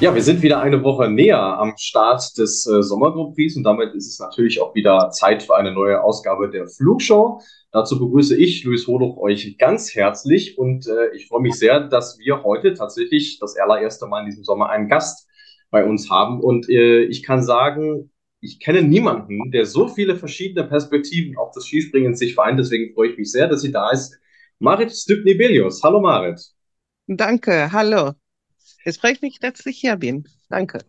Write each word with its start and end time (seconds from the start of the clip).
Ja, 0.00 0.14
wir 0.14 0.22
sind 0.22 0.42
wieder 0.42 0.60
eine 0.60 0.84
Woche 0.84 1.10
näher 1.10 1.40
am 1.40 1.74
Start 1.76 2.38
des 2.38 2.64
äh, 2.68 2.84
Sommer 2.84 3.12
Grand 3.12 3.34
Prix 3.34 3.56
und 3.56 3.64
damit 3.64 3.94
ist 3.94 4.06
es 4.06 4.20
natürlich 4.20 4.60
auch 4.60 4.72
wieder 4.76 5.10
Zeit 5.10 5.42
für 5.42 5.56
eine 5.56 5.72
neue 5.72 6.00
Ausgabe 6.04 6.48
der 6.48 6.68
Flugshow. 6.68 7.40
Dazu 7.72 7.98
begrüße 7.98 8.36
ich, 8.36 8.62
Luis 8.62 8.86
Hoduch, 8.86 9.16
euch 9.16 9.58
ganz 9.58 9.96
herzlich 9.96 10.56
und 10.56 10.86
äh, 10.86 11.16
ich 11.16 11.26
freue 11.26 11.40
mich 11.40 11.54
sehr, 11.54 11.80
dass 11.80 12.16
wir 12.20 12.44
heute 12.44 12.74
tatsächlich 12.74 13.40
das 13.40 13.56
allererste 13.56 14.06
Mal 14.06 14.20
in 14.20 14.26
diesem 14.26 14.44
Sommer 14.44 14.68
einen 14.68 14.88
Gast 14.88 15.26
bei 15.72 15.84
uns 15.84 16.08
haben 16.08 16.40
und 16.42 16.68
äh, 16.68 17.02
ich 17.02 17.24
kann 17.24 17.42
sagen, 17.42 18.12
ich 18.40 18.60
kenne 18.60 18.82
niemanden, 18.82 19.50
der 19.50 19.66
so 19.66 19.88
viele 19.88 20.14
verschiedene 20.14 20.68
Perspektiven 20.68 21.36
auf 21.36 21.50
das 21.50 21.66
Skispringen 21.66 22.14
sich 22.14 22.34
vereint. 22.34 22.60
Deswegen 22.60 22.94
freue 22.94 23.10
ich 23.10 23.18
mich 23.18 23.32
sehr, 23.32 23.48
dass 23.48 23.62
sie 23.62 23.72
da 23.72 23.90
ist. 23.90 24.16
Marit 24.60 24.92
Stübnibelius. 24.92 25.82
Hallo 25.82 26.00
Marit. 26.00 26.40
Danke, 27.08 27.72
hallo. 27.72 28.12
Es 28.84 28.96
freut 28.98 29.22
mich, 29.22 29.38
dass 29.38 29.64
ich 29.66 29.78
hier 29.78 29.96
bin. 29.96 30.26
Danke. 30.48 30.80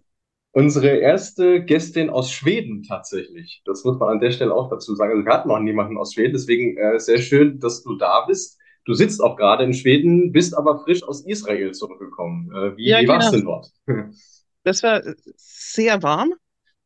Unsere 0.52 0.98
erste 0.98 1.64
Gästin 1.64 2.10
aus 2.10 2.32
Schweden 2.32 2.82
tatsächlich. 2.84 3.62
Das 3.66 3.84
muss 3.84 4.00
man 4.00 4.10
an 4.10 4.20
der 4.20 4.32
Stelle 4.32 4.54
auch 4.54 4.70
dazu 4.70 4.96
sagen. 4.96 5.12
Also 5.14 5.26
wir 5.26 5.32
hatten 5.34 5.48
noch 5.50 5.60
niemanden 5.60 5.98
aus 5.98 6.14
Schweden, 6.14 6.34
deswegen 6.34 6.76
äh, 6.78 7.00
sehr 7.00 7.20
schön, 7.20 7.60
dass 7.60 7.84
du 7.84 7.96
da 7.96 8.26
bist. 8.26 8.58
Du 8.86 8.94
sitzt 8.96 9.22
auch 9.22 9.36
gerade 9.38 9.64
in 9.64 9.74
Schweden, 9.74 10.32
bist 10.32 10.58
aber 10.58 10.80
frisch 10.84 11.04
aus 11.04 11.22
Israel 11.26 11.72
zurückgekommen. 11.72 12.52
Äh, 12.52 12.78
wie 12.78 12.90
Ja, 12.90 12.98
wie 12.98 13.08
war 13.08 13.20
es 13.20 13.30
genau. 13.30 13.32
denn 13.32 13.46
dort? 13.46 13.68
Das 14.64 14.84
war 14.84 15.02
sehr 15.36 16.04
warm. 16.04 16.34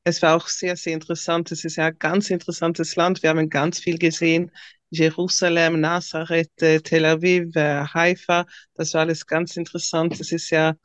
Es 0.03 0.21
war 0.21 0.35
auch 0.35 0.47
sehr, 0.47 0.75
sehr 0.75 0.93
interessant. 0.93 1.51
Es 1.51 1.65
ist 1.65 1.77
ja 1.77 1.87
ein 1.87 1.99
ganz 1.99 2.29
interessantes 2.29 2.95
Land. 2.95 3.23
Wir 3.23 3.29
haben 3.31 3.49
ganz 3.49 3.79
viel 3.79 3.97
gesehen. 3.97 4.51
Jerusalem, 4.89 5.79
Nazareth, 5.81 6.51
äh, 6.61 6.81
Tel 6.81 7.05
Aviv, 7.05 7.55
äh, 7.55 7.85
Haifa. 7.85 8.45
Das 8.75 8.93
war 8.93 9.01
alles 9.01 9.25
ganz 9.27 9.57
interessant. 9.57 10.19
Es 10.19 10.31
ist 10.31 10.49
ja 10.51 10.75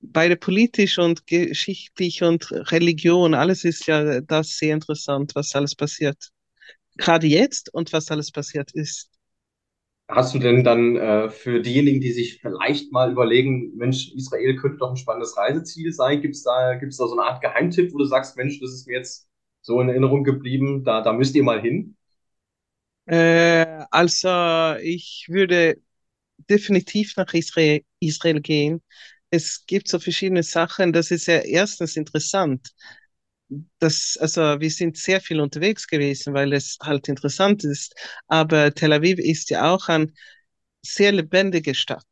beide 0.00 0.36
politisch 0.36 0.98
und 0.98 1.26
geschichtlich 1.26 2.22
und 2.22 2.50
Religion. 2.72 3.34
Alles 3.34 3.64
ist 3.64 3.86
ja 3.86 4.20
das 4.20 4.56
sehr 4.56 4.74
interessant, 4.74 5.34
was 5.34 5.54
alles 5.54 5.74
passiert. 5.74 6.30
Gerade 6.96 7.26
jetzt 7.26 7.72
und 7.74 7.92
was 7.92 8.10
alles 8.10 8.30
passiert 8.30 8.72
ist. 8.72 9.10
Hast 10.10 10.34
du 10.34 10.38
denn 10.38 10.64
dann 10.64 10.96
äh, 10.96 11.28
für 11.28 11.60
diejenigen, 11.60 12.00
die 12.00 12.12
sich 12.12 12.40
vielleicht 12.40 12.92
mal 12.92 13.12
überlegen, 13.12 13.76
Mensch, 13.76 14.10
Israel 14.14 14.56
könnte 14.56 14.78
doch 14.78 14.90
ein 14.90 14.96
spannendes 14.96 15.36
Reiseziel 15.36 15.92
sein, 15.92 16.22
gibt 16.22 16.34
es 16.34 16.42
da, 16.42 16.74
gibt's 16.76 16.96
da 16.96 17.06
so 17.06 17.12
eine 17.12 17.28
Art 17.28 17.42
Geheimtipp, 17.42 17.92
wo 17.92 17.98
du 17.98 18.04
sagst, 18.04 18.36
Mensch, 18.36 18.58
das 18.58 18.72
ist 18.72 18.86
mir 18.86 18.96
jetzt 18.96 19.28
so 19.60 19.80
in 19.82 19.90
Erinnerung 19.90 20.24
geblieben, 20.24 20.82
da, 20.82 21.02
da 21.02 21.12
müsst 21.12 21.34
ihr 21.34 21.42
mal 21.42 21.60
hin? 21.60 21.94
Äh, 23.04 23.84
also 23.90 24.76
ich 24.82 25.26
würde 25.28 25.80
definitiv 26.48 27.16
nach 27.16 27.32
Israel, 27.34 27.82
Israel 28.00 28.40
gehen. 28.40 28.82
Es 29.30 29.64
gibt 29.66 29.88
so 29.88 29.98
verschiedene 29.98 30.42
Sachen. 30.42 30.92
Das 30.92 31.10
ist 31.10 31.26
ja 31.26 31.38
erstens 31.38 31.96
interessant. 31.96 32.70
Das, 33.78 34.18
also 34.20 34.60
wir 34.60 34.70
sind 34.70 34.96
sehr 34.96 35.20
viel 35.20 35.40
unterwegs 35.40 35.86
gewesen, 35.86 36.34
weil 36.34 36.52
es 36.52 36.78
halt 36.82 37.08
interessant 37.08 37.64
ist. 37.64 37.94
Aber 38.26 38.74
Tel 38.74 38.92
Aviv 38.92 39.18
ist 39.18 39.50
ja 39.50 39.72
auch 39.72 39.88
eine 39.88 40.12
sehr 40.82 41.12
lebendige 41.12 41.74
Stadt. 41.74 42.04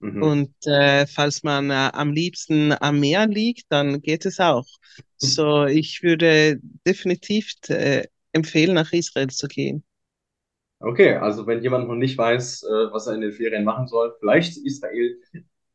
Mhm. 0.00 0.22
Und 0.22 0.54
äh, 0.66 1.06
falls 1.06 1.42
man 1.42 1.70
äh, 1.70 1.90
am 1.92 2.12
liebsten 2.12 2.72
am 2.72 3.00
Meer 3.00 3.26
liegt, 3.26 3.64
dann 3.70 4.00
geht 4.02 4.26
es 4.26 4.38
auch. 4.38 4.66
So, 5.16 5.64
ich 5.64 6.02
würde 6.02 6.60
definitiv 6.86 7.54
äh, 7.68 8.04
empfehlen, 8.32 8.74
nach 8.74 8.92
Israel 8.92 9.28
zu 9.28 9.48
gehen. 9.48 9.84
Okay, 10.80 11.14
also 11.14 11.46
wenn 11.46 11.62
jemand 11.62 11.88
noch 11.88 11.94
nicht 11.94 12.18
weiß, 12.18 12.64
äh, 12.64 12.92
was 12.92 13.06
er 13.06 13.14
in 13.14 13.22
den 13.22 13.32
Ferien 13.32 13.64
machen 13.64 13.86
soll, 13.86 14.14
vielleicht 14.20 14.58
Israel, 14.58 15.16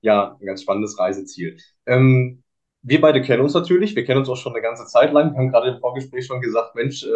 ja, 0.01 0.37
ein 0.39 0.45
ganz 0.45 0.61
spannendes 0.63 0.97
Reiseziel. 0.97 1.57
Ähm, 1.85 2.43
wir 2.81 3.01
beide 3.01 3.21
kennen 3.21 3.43
uns 3.43 3.53
natürlich, 3.53 3.95
wir 3.95 4.05
kennen 4.05 4.19
uns 4.19 4.29
auch 4.29 4.37
schon 4.37 4.53
eine 4.53 4.61
ganze 4.61 4.85
Zeit 4.85 5.11
lang, 5.11 5.33
wir 5.33 5.37
haben 5.37 5.49
gerade 5.49 5.71
im 5.71 5.79
Vorgespräch 5.79 6.25
schon 6.25 6.41
gesagt, 6.41 6.75
Mensch, 6.75 7.03
äh, 7.03 7.09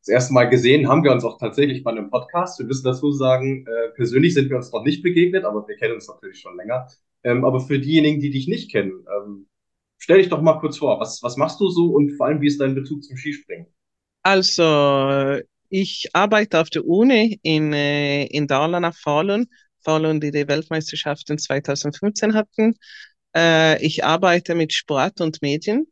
das 0.00 0.08
erste 0.08 0.32
Mal 0.32 0.48
gesehen 0.48 0.88
haben 0.88 1.04
wir 1.04 1.12
uns 1.12 1.24
auch 1.24 1.38
tatsächlich 1.38 1.84
bei 1.84 1.90
einem 1.90 2.08
Podcast. 2.08 2.58
Wir 2.58 2.66
müssen 2.66 2.84
dazu 2.84 3.12
sagen, 3.12 3.66
äh, 3.66 3.90
persönlich 3.94 4.32
sind 4.32 4.48
wir 4.48 4.56
uns 4.56 4.72
noch 4.72 4.82
nicht 4.82 5.02
begegnet, 5.02 5.44
aber 5.44 5.66
wir 5.68 5.76
kennen 5.76 5.94
uns 5.94 6.08
natürlich 6.08 6.40
schon 6.40 6.56
länger. 6.56 6.86
Ähm, 7.22 7.44
aber 7.44 7.60
für 7.60 7.78
diejenigen, 7.78 8.18
die 8.18 8.30
dich 8.30 8.48
nicht 8.48 8.70
kennen, 8.70 9.04
ähm, 9.14 9.46
stell 9.98 10.18
dich 10.18 10.30
doch 10.30 10.40
mal 10.40 10.58
kurz 10.58 10.78
vor, 10.78 10.98
was, 11.00 11.22
was 11.22 11.36
machst 11.36 11.60
du 11.60 11.68
so 11.68 11.86
und 11.88 12.12
vor 12.12 12.26
allem, 12.26 12.40
wie 12.40 12.46
ist 12.46 12.60
dein 12.60 12.74
Bezug 12.74 13.04
zum 13.04 13.18
Skispringen? 13.18 13.66
Also, 14.22 15.40
ich 15.68 16.08
arbeite 16.14 16.60
auf 16.60 16.70
der 16.70 16.86
Uni 16.86 17.38
in, 17.42 17.72
äh, 17.74 18.24
in 18.24 18.46
Dalarna, 18.46 18.92
Falun. 18.92 19.48
Falun, 19.82 20.20
die 20.20 20.30
die 20.30 20.48
Weltmeisterschaften 20.48 21.38
2015 21.38 22.34
hatten. 22.34 22.74
Äh, 23.34 23.84
ich 23.84 24.04
arbeite 24.04 24.54
mit 24.54 24.72
Sport 24.72 25.20
und 25.20 25.42
Medien. 25.42 25.86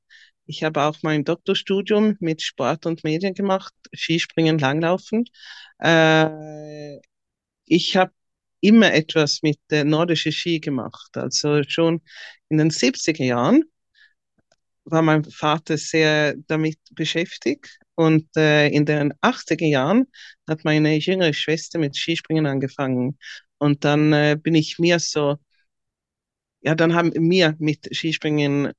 Ich 0.47 0.65
habe 0.65 0.83
auch 0.83 0.97
mein 1.03 1.25
Doktorstudium 1.25 2.17
mit 2.21 2.43
Sport 2.43 2.87
und 2.87 3.05
Medien 3.05 3.35
gemacht, 3.35 3.75
Skispringen, 3.95 4.59
Langlaufen. 4.59 5.25
Äh, 5.79 6.99
ich 7.67 7.97
habe 7.97 8.13
immer 8.61 8.93
etwas 8.93 9.43
mit 9.43 9.59
äh, 9.71 9.85
nordische 9.85 10.33
Ski 10.33 10.61
gemacht. 10.61 11.17
Also 11.17 11.63
schon 11.65 12.03
in 12.49 12.59
den 12.59 12.71
70er 12.71 13.25
Jahren 13.25 13.65
war 14.85 15.03
mein 15.03 15.25
Vater 15.25 15.77
sehr 15.77 16.35
damit 16.47 16.79
beschäftigt. 16.93 17.79
Und 17.95 18.29
äh, 18.37 18.69
in 18.69 18.87
den 18.87 19.13
80er 19.23 19.67
Jahren 19.67 20.07
hat 20.49 20.65
meine 20.65 20.97
jüngere 20.97 21.35
Schwester 21.35 21.79
mit 21.79 21.97
Skispringen 21.97 22.47
angefangen. 22.47 23.19
Und 23.59 23.85
dann 23.85 24.13
äh, 24.13 24.39
bin 24.41 24.55
ich 24.55 24.79
mir 24.79 24.99
so, 25.01 25.39
ja, 26.61 26.75
dann 26.75 26.95
haben 26.95 27.13
wir 27.15 27.55
mit 27.59 27.89
Skispringen 27.95 28.73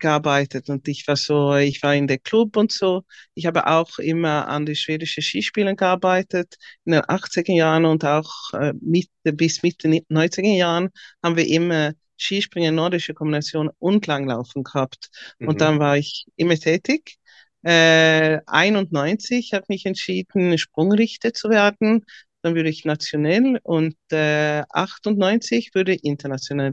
gearbeitet 0.00 0.70
und 0.70 0.88
ich 0.88 1.08
war 1.08 1.16
so, 1.16 1.54
ich 1.56 1.82
war 1.82 1.94
in 1.94 2.08
der 2.08 2.18
Club 2.18 2.56
und 2.56 2.72
so. 2.72 3.04
Ich 3.34 3.46
habe 3.46 3.66
auch 3.68 3.98
immer 3.98 4.48
an 4.48 4.66
die 4.66 4.76
schwedische 4.76 5.22
Skispielen 5.22 5.76
gearbeitet 5.76 6.56
in 6.84 6.92
den 6.92 7.02
80er 7.08 7.54
Jahren 7.54 7.86
und 7.86 8.04
auch 8.04 8.52
äh, 8.54 8.74
Mitte, 8.80 9.10
bis 9.34 9.62
Mitte 9.62 9.88
90er 10.10 10.48
Jahren 10.56 10.90
haben 11.22 11.36
wir 11.36 11.48
immer 11.48 11.94
Skispringen, 12.18 12.74
nordische 12.76 13.14
Kombination 13.14 13.70
und 13.78 14.06
Langlaufen 14.06 14.64
gehabt. 14.64 15.10
Und 15.44 15.56
Mhm. 15.56 15.60
dann 15.62 15.78
war 15.80 15.96
ich 15.98 16.26
immer 16.36 16.56
tätig. 16.56 17.18
Äh, 17.64 18.40
91 18.46 19.54
habe 19.54 19.66
mich 19.68 19.86
entschieden, 19.86 20.58
Sprungrichter 20.58 21.32
zu 21.34 21.50
werden. 21.50 22.04
Dann 22.42 22.54
würde 22.54 22.68
ich 22.70 22.84
national 22.84 23.58
und 23.62 23.96
äh, 24.12 24.62
98 24.70 25.74
würde 25.74 25.94
international 25.94 26.72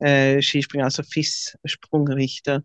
äh, 0.00 0.42
Skispringen, 0.42 0.84
also 0.84 1.02
FIS-Sprungrichter. 1.02 2.62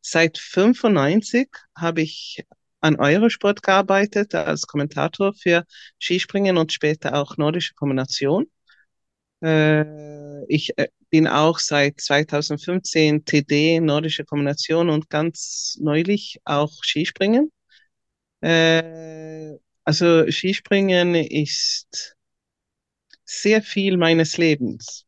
Seit 0.00 0.38
95 0.38 1.48
habe 1.76 2.02
ich 2.02 2.44
an 2.80 2.96
Eurosport 2.96 3.62
gearbeitet 3.62 4.34
als 4.34 4.66
Kommentator 4.66 5.34
für 5.34 5.64
Skispringen 6.00 6.58
und 6.58 6.72
später 6.72 7.14
auch 7.14 7.36
nordische 7.38 7.74
Kombination. 7.74 8.46
Äh, 9.42 10.44
ich 10.46 10.76
äh, 10.78 10.88
bin 11.10 11.26
auch 11.28 11.58
seit 11.58 12.00
2015 12.00 13.24
TD, 13.24 13.80
nordische 13.80 14.24
Kombination 14.24 14.90
und 14.90 15.10
ganz 15.10 15.78
neulich 15.80 16.40
auch 16.44 16.72
Skispringen. 16.82 17.52
Äh, 18.42 19.54
also 19.84 20.30
Skispringen 20.30 21.14
ist 21.14 22.16
sehr 23.24 23.62
viel 23.62 23.96
meines 23.96 24.36
Lebens. 24.36 25.06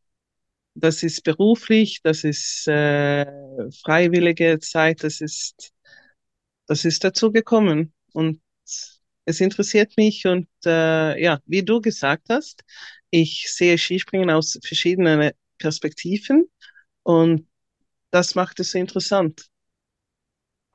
Das 0.74 1.02
ist 1.02 1.24
beruflich, 1.24 2.00
das 2.02 2.24
ist 2.24 2.68
äh, 2.68 3.26
freiwillige 3.84 4.58
Zeit, 4.60 5.04
das 5.04 5.20
ist, 5.20 5.72
das 6.66 6.84
ist 6.84 7.04
dazu 7.04 7.32
gekommen. 7.32 7.94
Und 8.12 8.40
es 9.24 9.40
interessiert 9.40 9.96
mich 9.96 10.26
und 10.26 10.48
äh, 10.64 11.20
ja, 11.22 11.40
wie 11.46 11.64
du 11.64 11.80
gesagt 11.80 12.28
hast, 12.30 12.64
ich 13.10 13.52
sehe 13.52 13.78
Skispringen 13.78 14.30
aus 14.30 14.58
verschiedenen 14.64 15.32
Perspektiven 15.58 16.48
und 17.02 17.48
das 18.12 18.34
macht 18.36 18.60
es 18.60 18.72
so 18.72 18.78
interessant. 18.78 19.48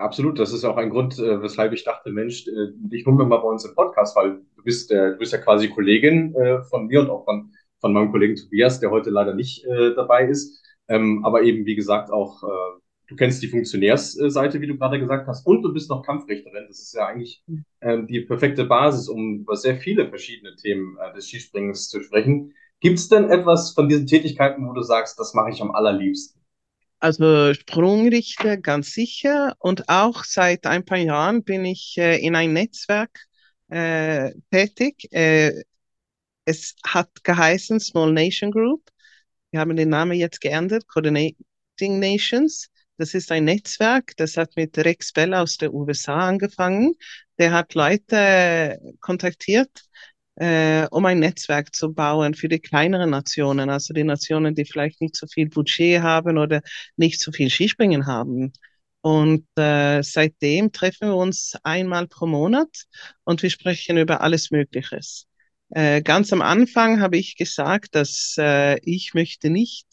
Absolut, 0.01 0.39
das 0.39 0.51
ist 0.51 0.65
auch 0.65 0.77
ein 0.77 0.89
Grund, 0.89 1.19
äh, 1.19 1.41
weshalb 1.41 1.73
ich 1.73 1.83
dachte, 1.83 2.11
Mensch, 2.11 2.47
äh, 2.47 2.71
dich 2.73 3.05
holen 3.05 3.17
wir 3.17 3.25
mal 3.25 3.37
bei 3.37 3.47
uns 3.47 3.63
im 3.65 3.75
Podcast, 3.75 4.15
weil 4.15 4.41
du 4.55 4.63
bist, 4.63 4.91
äh, 4.91 5.11
du 5.11 5.17
bist 5.17 5.31
ja 5.31 5.37
quasi 5.37 5.69
Kollegin 5.69 6.35
von 6.69 6.87
mir 6.87 7.01
und 7.01 7.09
auch 7.09 7.23
von, 7.25 7.51
von 7.79 7.93
meinem 7.93 8.11
Kollegen 8.11 8.35
Tobias, 8.35 8.79
der 8.79 8.91
heute 8.91 9.09
leider 9.09 9.33
nicht 9.33 9.65
dabei 9.95 10.27
ist. 10.27 10.61
Ähm, 10.87 11.23
aber 11.23 11.43
eben, 11.43 11.65
wie 11.65 11.75
gesagt, 11.75 12.11
auch 12.11 12.41
du 13.07 13.15
kennst 13.15 13.43
die 13.43 13.47
Funktionärsseite, 13.47 14.61
wie 14.61 14.67
du 14.67 14.77
gerade 14.77 14.99
gesagt 14.99 15.27
hast, 15.27 15.45
und 15.45 15.61
du 15.61 15.73
bist 15.73 15.89
noch 15.89 16.03
Kampfrichterin. 16.03 16.65
Das 16.67 16.79
ist 16.79 16.93
ja 16.93 17.07
eigentlich 17.07 17.43
äh, 17.81 18.03
die 18.03 18.21
perfekte 18.21 18.65
Basis, 18.65 19.07
um 19.09 19.41
über 19.41 19.55
sehr 19.55 19.75
viele 19.77 20.07
verschiedene 20.07 20.55
Themen 20.55 20.97
des 21.15 21.27
Skispringens 21.27 21.89
zu 21.89 22.01
sprechen. 22.01 22.53
Gibt 22.79 22.97
es 22.97 23.09
denn 23.09 23.29
etwas 23.29 23.71
von 23.71 23.87
diesen 23.87 24.07
Tätigkeiten, 24.07 24.67
wo 24.67 24.73
du 24.73 24.81
sagst, 24.81 25.19
das 25.19 25.33
mache 25.33 25.51
ich 25.51 25.61
am 25.61 25.71
allerliebsten? 25.71 26.40
Also 27.01 27.55
Sprungrichter 27.55 28.57
ganz 28.57 28.91
sicher 28.93 29.55
und 29.57 29.89
auch 29.89 30.23
seit 30.23 30.67
ein 30.67 30.85
paar 30.85 30.99
Jahren 30.99 31.43
bin 31.43 31.65
ich 31.65 31.95
äh, 31.97 32.17
in 32.23 32.35
ein 32.35 32.53
Netzwerk 32.53 33.25
äh, 33.69 34.33
tätig. 34.51 35.11
Äh, 35.11 35.63
es 36.45 36.75
hat 36.85 37.09
geheißen 37.23 37.79
Small 37.79 38.13
Nation 38.13 38.51
Group. 38.51 38.83
Wir 39.49 39.61
haben 39.61 39.75
den 39.75 39.89
Namen 39.89 40.13
jetzt 40.19 40.41
geändert, 40.41 40.87
Coordinating 40.87 41.97
Nations. 41.99 42.69
Das 42.97 43.15
ist 43.15 43.31
ein 43.31 43.45
Netzwerk, 43.45 44.15
das 44.17 44.37
hat 44.37 44.55
mit 44.55 44.77
Rex 44.77 45.11
Bell 45.11 45.33
aus 45.33 45.57
der 45.57 45.73
USA 45.73 46.27
angefangen. 46.29 46.93
Der 47.39 47.51
hat 47.51 47.73
Leute 47.73 48.79
kontaktiert, 48.99 49.71
äh, 50.35 50.87
um 50.91 51.05
ein 51.05 51.19
Netzwerk 51.19 51.75
zu 51.75 51.93
bauen 51.93 52.33
für 52.33 52.47
die 52.47 52.59
kleineren 52.59 53.09
Nationen, 53.09 53.69
also 53.69 53.93
die 53.93 54.03
Nationen, 54.03 54.55
die 54.55 54.65
vielleicht 54.65 55.01
nicht 55.01 55.15
so 55.15 55.27
viel 55.27 55.49
Budget 55.49 56.01
haben 56.01 56.37
oder 56.37 56.61
nicht 56.95 57.19
so 57.19 57.31
viel 57.31 57.49
Skispringen 57.49 58.05
haben. 58.07 58.53
Und 59.01 59.47
äh, 59.55 60.03
seitdem 60.03 60.71
treffen 60.71 61.09
wir 61.09 61.15
uns 61.15 61.55
einmal 61.63 62.07
pro 62.07 62.27
Monat 62.27 62.85
und 63.23 63.41
wir 63.41 63.49
sprechen 63.49 63.97
über 63.97 64.21
alles 64.21 64.51
Mögliches. 64.51 65.25
Äh, 65.71 66.01
ganz 66.01 66.31
am 66.33 66.41
Anfang 66.41 67.01
habe 67.01 67.17
ich 67.17 67.35
gesagt, 67.35 67.95
dass 67.95 68.35
äh, 68.37 68.77
ich 68.83 69.13
möchte 69.13 69.49
nicht 69.49 69.87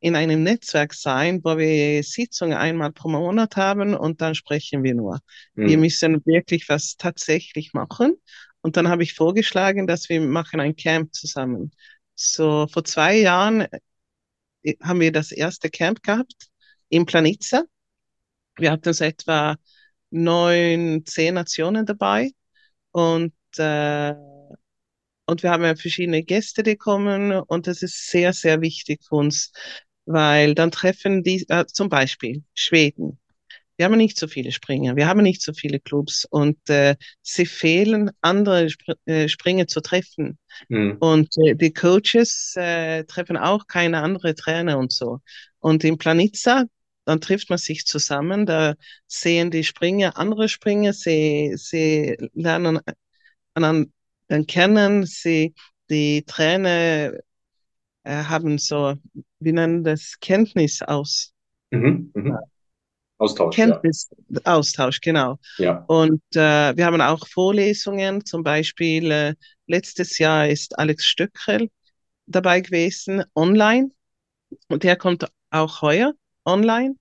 in 0.00 0.14
einem 0.14 0.42
Netzwerk 0.42 0.94
sein, 0.94 1.40
wo 1.42 1.56
wir 1.56 2.02
Sitzungen 2.02 2.56
einmal 2.56 2.92
pro 2.92 3.08
Monat 3.08 3.56
haben 3.56 3.94
und 3.94 4.20
dann 4.20 4.34
sprechen 4.34 4.82
wir 4.82 4.94
nur. 4.94 5.18
Mhm. 5.54 5.68
Wir 5.68 5.78
müssen 5.78 6.26
wirklich 6.26 6.68
was 6.68 6.96
tatsächlich 6.96 7.72
machen. 7.72 8.16
Und 8.62 8.76
dann 8.76 8.88
habe 8.88 9.02
ich 9.02 9.14
vorgeschlagen, 9.14 9.86
dass 9.86 10.08
wir 10.08 10.20
machen 10.20 10.60
ein 10.60 10.76
Camp 10.76 11.14
zusammen. 11.14 11.72
So 12.14 12.66
vor 12.68 12.84
zwei 12.84 13.16
Jahren 13.18 13.66
äh, 14.62 14.74
haben 14.82 15.00
wir 15.00 15.12
das 15.12 15.32
erste 15.32 15.70
Camp 15.70 16.02
gehabt 16.02 16.48
in 16.88 17.06
Planitza. 17.06 17.64
Wir 18.56 18.72
hatten 18.72 18.92
so 18.92 19.04
etwa 19.04 19.56
neun, 20.10 21.04
zehn 21.06 21.34
Nationen 21.34 21.86
dabei 21.86 22.32
und 22.92 23.34
äh, 23.58 24.14
und 25.26 25.42
wir 25.42 25.50
haben 25.50 25.76
verschiedene 25.76 26.22
Gäste, 26.22 26.62
die 26.62 26.76
kommen 26.76 27.32
und 27.32 27.66
das 27.66 27.82
ist 27.82 28.08
sehr, 28.08 28.32
sehr 28.32 28.62
wichtig 28.62 29.04
für 29.06 29.16
uns, 29.16 29.52
weil 30.06 30.54
dann 30.54 30.70
treffen 30.70 31.22
die 31.22 31.44
äh, 31.50 31.66
zum 31.66 31.90
Beispiel 31.90 32.44
Schweden. 32.54 33.18
Wir 33.78 33.84
haben 33.84 33.96
nicht 33.96 34.18
so 34.18 34.26
viele 34.26 34.50
Springer, 34.50 34.96
wir 34.96 35.06
haben 35.06 35.22
nicht 35.22 35.40
so 35.40 35.52
viele 35.52 35.78
Clubs 35.78 36.26
und 36.28 36.58
äh, 36.68 36.96
sie 37.22 37.46
fehlen, 37.46 38.10
andere 38.20 38.64
Sp 38.66 38.98
äh, 39.06 39.28
Springer 39.28 39.68
zu 39.68 39.80
treffen. 39.80 40.36
Mhm. 40.68 40.96
Und 40.98 41.28
äh, 41.38 41.54
die 41.54 41.72
Coaches 41.72 42.54
äh, 42.56 43.04
treffen 43.04 43.36
auch 43.36 43.68
keine 43.68 44.02
andere 44.02 44.34
Trainer 44.34 44.78
und 44.78 44.92
so. 44.92 45.20
Und 45.60 45.84
in 45.84 45.96
Planitza, 45.96 46.64
dann 47.04 47.20
trifft 47.20 47.50
man 47.50 47.58
sich 47.58 47.86
zusammen, 47.86 48.46
da 48.46 48.74
sehen 49.06 49.52
die 49.52 49.62
Springer 49.62 50.18
andere 50.18 50.48
Springer, 50.48 50.92
sie, 50.92 51.54
sie 51.56 52.16
lernen 52.34 52.80
an, 53.54 53.92
an, 54.28 54.46
kennen, 54.46 55.06
sie, 55.06 55.54
die 55.88 56.24
Trainer 56.24 57.12
äh, 58.02 58.24
haben 58.24 58.58
so, 58.58 58.96
wie 59.38 59.52
nennen 59.52 59.84
das, 59.84 60.18
Kenntnis 60.20 60.82
aus. 60.82 61.32
Mhm, 61.70 62.10
mh. 62.12 62.40
Austausch. 63.18 63.56
Kenntnis, 63.56 64.08
ja. 64.28 64.40
Austausch, 64.44 65.00
genau. 65.00 65.38
Ja. 65.58 65.84
Und 65.88 66.22
äh, 66.34 66.76
wir 66.76 66.86
haben 66.86 67.00
auch 67.00 67.26
Vorlesungen, 67.26 68.24
zum 68.24 68.44
Beispiel 68.44 69.10
äh, 69.10 69.34
letztes 69.66 70.18
Jahr 70.18 70.48
ist 70.48 70.78
Alex 70.78 71.04
Stöckel 71.04 71.68
dabei 72.26 72.60
gewesen, 72.60 73.24
online. 73.34 73.90
Und 74.68 74.84
der 74.84 74.96
kommt 74.96 75.26
auch 75.50 75.82
heuer 75.82 76.12
online. 76.44 76.94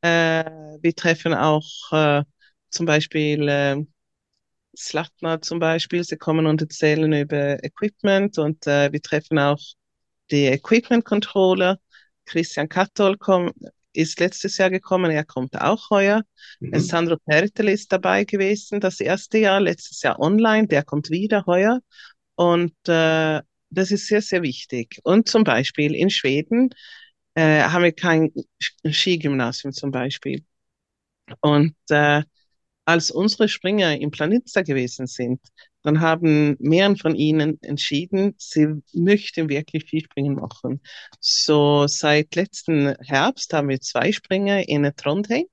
Äh, 0.00 0.44
wir 0.80 0.94
treffen 0.94 1.34
auch 1.34 1.68
äh, 1.92 2.24
zum 2.70 2.86
Beispiel 2.86 3.48
äh, 3.48 3.84
Slatna 4.76 5.40
zum 5.42 5.58
Beispiel. 5.58 6.02
Sie 6.02 6.16
kommen 6.16 6.46
und 6.46 6.62
erzählen 6.62 7.12
über 7.12 7.62
Equipment 7.62 8.38
und 8.38 8.66
äh, 8.66 8.90
wir 8.92 9.02
treffen 9.02 9.38
auch 9.38 9.60
die 10.30 10.46
Equipment 10.46 11.04
Controller. 11.04 11.78
Christian 12.24 12.68
Kattol 12.68 13.16
kommt 13.16 13.54
ist 13.92 14.20
letztes 14.20 14.58
Jahr 14.58 14.70
gekommen, 14.70 15.10
er 15.10 15.24
kommt 15.24 15.60
auch 15.60 15.90
heuer. 15.90 16.22
Mhm. 16.60 16.78
Sandro 16.80 17.16
Pertel 17.16 17.68
ist 17.68 17.92
dabei 17.92 18.24
gewesen, 18.24 18.80
das 18.80 19.00
erste 19.00 19.38
Jahr, 19.38 19.60
letztes 19.60 20.02
Jahr 20.02 20.20
online, 20.20 20.68
der 20.68 20.84
kommt 20.84 21.10
wieder 21.10 21.44
heuer. 21.46 21.80
Und 22.34 22.74
äh, 22.86 23.40
das 23.70 23.90
ist 23.90 24.06
sehr, 24.06 24.22
sehr 24.22 24.42
wichtig. 24.42 24.98
Und 25.02 25.28
zum 25.28 25.44
Beispiel 25.44 25.94
in 25.94 26.10
Schweden 26.10 26.70
äh, 27.34 27.62
haben 27.62 27.84
wir 27.84 27.92
kein 27.92 28.32
Skigymnasium 28.88 29.72
zum 29.72 29.90
Beispiel. 29.90 30.44
Und 31.40 31.74
äh, 31.90 32.22
als 32.84 33.10
unsere 33.10 33.48
Springer 33.48 34.00
im 34.00 34.10
Planitza 34.10 34.62
gewesen 34.62 35.06
sind, 35.06 35.40
dann 35.82 36.00
haben 36.00 36.56
mehrere 36.58 36.96
von 36.96 37.14
ihnen 37.14 37.60
entschieden, 37.62 38.34
sie 38.38 38.66
möchten 38.92 39.48
wirklich 39.48 39.84
Skispringen 39.86 40.34
machen. 40.34 40.80
So 41.20 41.86
seit 41.86 42.34
letzten 42.34 42.94
Herbst 43.00 43.52
haben 43.52 43.68
wir 43.68 43.80
zwei 43.80 44.12
Springer 44.12 44.68
in 44.68 44.90
Trondheim 44.96 45.44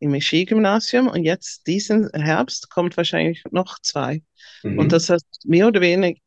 im 0.00 0.18
Skigymnasium 0.20 1.08
und 1.08 1.24
jetzt 1.24 1.66
diesen 1.66 2.08
Herbst 2.12 2.70
kommt 2.70 2.96
wahrscheinlich 2.96 3.42
noch 3.50 3.78
zwei. 3.80 4.22
Mhm. 4.62 4.78
Und 4.78 4.92
das 4.92 5.10
hat 5.10 5.22
mehr 5.44 5.66
oder 5.66 5.80
weniger 5.80 6.20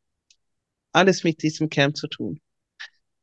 alles 0.92 1.24
mit 1.24 1.42
diesem 1.42 1.68
Camp 1.68 1.96
zu 1.96 2.06
tun. 2.06 2.40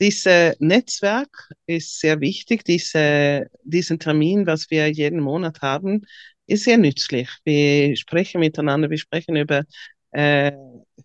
Dieses 0.01 0.55
Netzwerk 0.59 1.51
ist 1.65 1.99
sehr 1.99 2.21
wichtig. 2.21 2.63
Diese, 2.63 3.47
diesen 3.63 3.99
Termin, 3.99 4.47
was 4.47 4.69
wir 4.71 4.87
jeden 4.87 5.19
Monat 5.19 5.61
haben, 5.61 6.05
ist 6.47 6.63
sehr 6.63 6.77
nützlich. 6.77 7.29
Wir 7.43 7.95
sprechen 7.95 8.39
miteinander, 8.39 8.89
wir 8.89 8.97
sprechen 8.97 9.35
über 9.35 9.65
äh, 10.11 10.51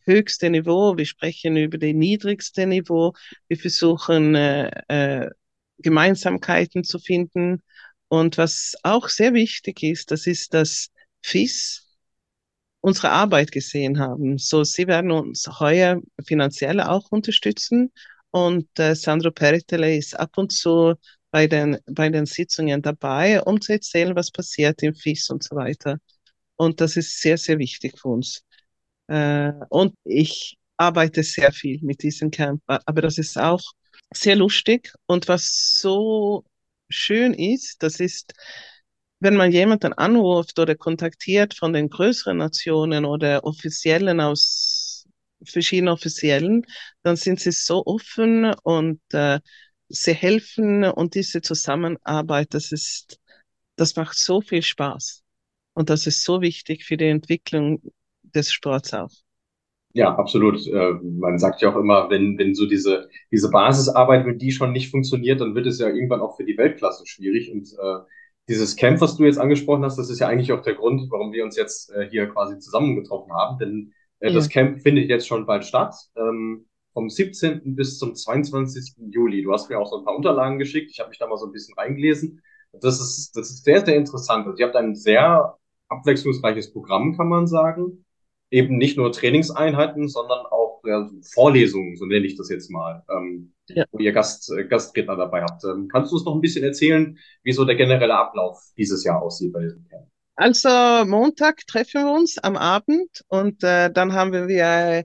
höchste 0.04 0.50
Niveau, 0.50 0.96
wir 0.96 1.06
sprechen 1.06 1.56
über 1.56 1.78
das 1.78 1.92
niedrigste 1.92 2.66
Niveau, 2.66 3.12
wir 3.48 3.58
versuchen 3.58 4.34
äh, 4.34 4.70
äh, 4.88 5.30
Gemeinsamkeiten 5.78 6.84
zu 6.84 6.98
finden. 6.98 7.62
Und 8.08 8.38
was 8.38 8.74
auch 8.82 9.08
sehr 9.08 9.34
wichtig 9.34 9.82
ist, 9.82 10.10
das 10.10 10.26
ist, 10.26 10.54
dass 10.54 10.90
FIS 11.22 11.84
unsere 12.80 13.10
Arbeit 13.10 13.50
gesehen 13.50 13.98
haben. 13.98 14.38
So, 14.38 14.62
sie 14.62 14.86
werden 14.86 15.10
uns 15.10 15.46
heuer 15.58 16.00
finanziell 16.26 16.80
auch 16.80 17.10
unterstützen. 17.10 17.92
Und 18.30 18.68
äh, 18.78 18.94
Sandro 18.94 19.30
Peritele 19.30 19.96
ist 19.96 20.18
ab 20.18 20.36
und 20.36 20.52
zu 20.52 20.94
bei 21.30 21.46
den, 21.46 21.78
bei 21.86 22.10
den 22.10 22.26
Sitzungen 22.26 22.82
dabei, 22.82 23.42
um 23.42 23.60
zu 23.60 23.72
erzählen, 23.72 24.14
was 24.14 24.30
passiert 24.30 24.82
im 24.82 24.94
FIS 24.94 25.30
und 25.30 25.42
so 25.42 25.56
weiter. 25.56 25.98
Und 26.56 26.80
das 26.80 26.96
ist 26.96 27.20
sehr, 27.20 27.38
sehr 27.38 27.58
wichtig 27.58 27.98
für 27.98 28.08
uns. 28.08 28.44
Äh, 29.08 29.52
und 29.68 29.94
ich 30.04 30.56
arbeite 30.76 31.22
sehr 31.22 31.52
viel 31.52 31.80
mit 31.82 32.02
diesem 32.02 32.30
Camp, 32.30 32.62
aber 32.66 33.02
das 33.02 33.18
ist 33.18 33.38
auch 33.38 33.62
sehr 34.12 34.36
lustig. 34.36 34.92
Und 35.06 35.28
was 35.28 35.76
so 35.78 36.44
schön 36.88 37.34
ist, 37.34 37.82
das 37.82 38.00
ist, 38.00 38.34
wenn 39.20 39.36
man 39.36 39.52
jemanden 39.52 39.92
anruft 39.92 40.58
oder 40.58 40.74
kontaktiert 40.74 41.54
von 41.54 41.72
den 41.72 41.88
größeren 41.88 42.38
Nationen 42.38 43.04
oder 43.04 43.44
Offiziellen 43.44 44.20
aus 44.20 45.06
verschiedenen 45.44 45.92
Offiziellen, 45.92 46.64
dann 47.02 47.16
sind 47.16 47.40
sie 47.40 47.52
so 47.52 47.84
offen 47.86 48.54
und 48.62 49.00
äh, 49.12 49.40
sie 49.88 50.14
helfen 50.14 50.84
und 50.84 51.14
diese 51.14 51.42
Zusammenarbeit, 51.42 52.54
das 52.54 52.72
ist, 52.72 53.18
das 53.76 53.96
macht 53.96 54.16
so 54.18 54.40
viel 54.40 54.62
Spaß. 54.62 55.22
Und 55.74 55.90
das 55.90 56.06
ist 56.06 56.24
so 56.24 56.40
wichtig 56.40 56.84
für 56.84 56.96
die 56.96 57.06
Entwicklung 57.06 57.82
des 58.34 58.52
Sports 58.52 58.92
auch. 58.94 59.10
Ja, 59.96 60.12
absolut. 60.16 60.66
Äh, 60.66 60.94
man 61.02 61.38
sagt 61.38 61.62
ja 61.62 61.72
auch 61.72 61.76
immer, 61.76 62.10
wenn, 62.10 62.36
wenn 62.36 62.56
so 62.56 62.66
diese, 62.66 63.08
diese 63.30 63.48
Basisarbeit, 63.48 64.26
wenn 64.26 64.38
die 64.38 64.50
schon 64.50 64.72
nicht 64.72 64.90
funktioniert, 64.90 65.40
dann 65.40 65.54
wird 65.54 65.66
es 65.66 65.78
ja 65.78 65.86
irgendwann 65.86 66.20
auch 66.20 66.36
für 66.36 66.44
die 66.44 66.58
Weltklasse 66.58 67.06
schwierig. 67.06 67.52
Und 67.52 67.72
äh, 67.80 68.00
dieses 68.48 68.74
Camp, 68.74 69.00
was 69.00 69.16
du 69.16 69.24
jetzt 69.24 69.38
angesprochen 69.38 69.84
hast, 69.84 69.96
das 69.96 70.10
ist 70.10 70.18
ja 70.18 70.26
eigentlich 70.26 70.52
auch 70.52 70.62
der 70.62 70.74
Grund, 70.74 71.08
warum 71.10 71.32
wir 71.32 71.44
uns 71.44 71.56
jetzt 71.56 71.92
äh, 71.94 72.08
hier 72.10 72.26
quasi 72.26 72.58
zusammengetroffen 72.58 73.32
haben. 73.32 73.58
Denn 73.58 73.92
äh, 74.18 74.30
ja. 74.30 74.34
das 74.34 74.48
Camp 74.48 74.82
findet 74.82 75.08
jetzt 75.08 75.28
schon 75.28 75.46
bald 75.46 75.64
statt. 75.64 75.94
Ähm, 76.16 76.66
vom 76.92 77.08
17. 77.08 77.76
bis 77.76 77.98
zum 77.98 78.16
22. 78.16 78.94
Juli. 79.10 79.42
Du 79.44 79.52
hast 79.52 79.70
mir 79.70 79.78
auch 79.78 79.88
so 79.88 79.98
ein 79.98 80.04
paar 80.04 80.16
Unterlagen 80.16 80.58
geschickt. 80.58 80.90
Ich 80.90 80.98
habe 80.98 81.10
mich 81.10 81.18
da 81.18 81.28
mal 81.28 81.38
so 81.38 81.46
ein 81.46 81.52
bisschen 81.52 81.74
reingelesen. 81.74 82.42
Das 82.72 83.00
ist, 83.00 83.36
das 83.36 83.50
ist 83.50 83.64
sehr, 83.64 83.84
sehr 83.86 83.94
interessant. 83.94 84.44
Also 84.46 84.58
ihr 84.58 84.66
habt 84.66 84.76
ein 84.76 84.96
sehr 84.96 85.56
abwechslungsreiches 85.88 86.72
Programm, 86.72 87.16
kann 87.16 87.28
man 87.28 87.46
sagen 87.46 88.03
eben 88.54 88.78
nicht 88.78 88.96
nur 88.96 89.10
Trainingseinheiten, 89.10 90.08
sondern 90.08 90.46
auch 90.46 90.80
ja, 90.84 91.10
Vorlesungen, 91.34 91.96
so 91.96 92.04
nenne 92.04 92.24
ich 92.24 92.36
das 92.36 92.48
jetzt 92.48 92.70
mal, 92.70 93.02
ähm, 93.10 93.52
ja. 93.68 93.84
wo 93.90 93.98
ihr 93.98 94.12
Gast, 94.12 94.50
äh, 94.52 94.64
Gastredner 94.64 95.16
dabei 95.16 95.42
habt. 95.42 95.64
Ähm, 95.64 95.88
kannst 95.90 96.12
du 96.12 96.16
uns 96.16 96.24
noch 96.24 96.34
ein 96.34 96.40
bisschen 96.40 96.64
erzählen, 96.64 97.18
wie 97.42 97.52
so 97.52 97.64
der 97.64 97.74
generelle 97.74 98.16
Ablauf 98.16 98.60
dieses 98.76 99.02
Jahr 99.04 99.20
aussieht 99.20 99.52
bei 99.52 99.62
diesem 99.62 99.84
Camp? 99.88 100.06
Also 100.36 100.68
Montag 101.06 101.66
treffen 101.66 102.04
wir 102.04 102.12
uns 102.12 102.38
am 102.38 102.56
Abend 102.56 103.24
und 103.28 103.62
äh, 103.62 103.90
dann 103.90 104.12
haben 104.12 104.32
wir 104.48 105.04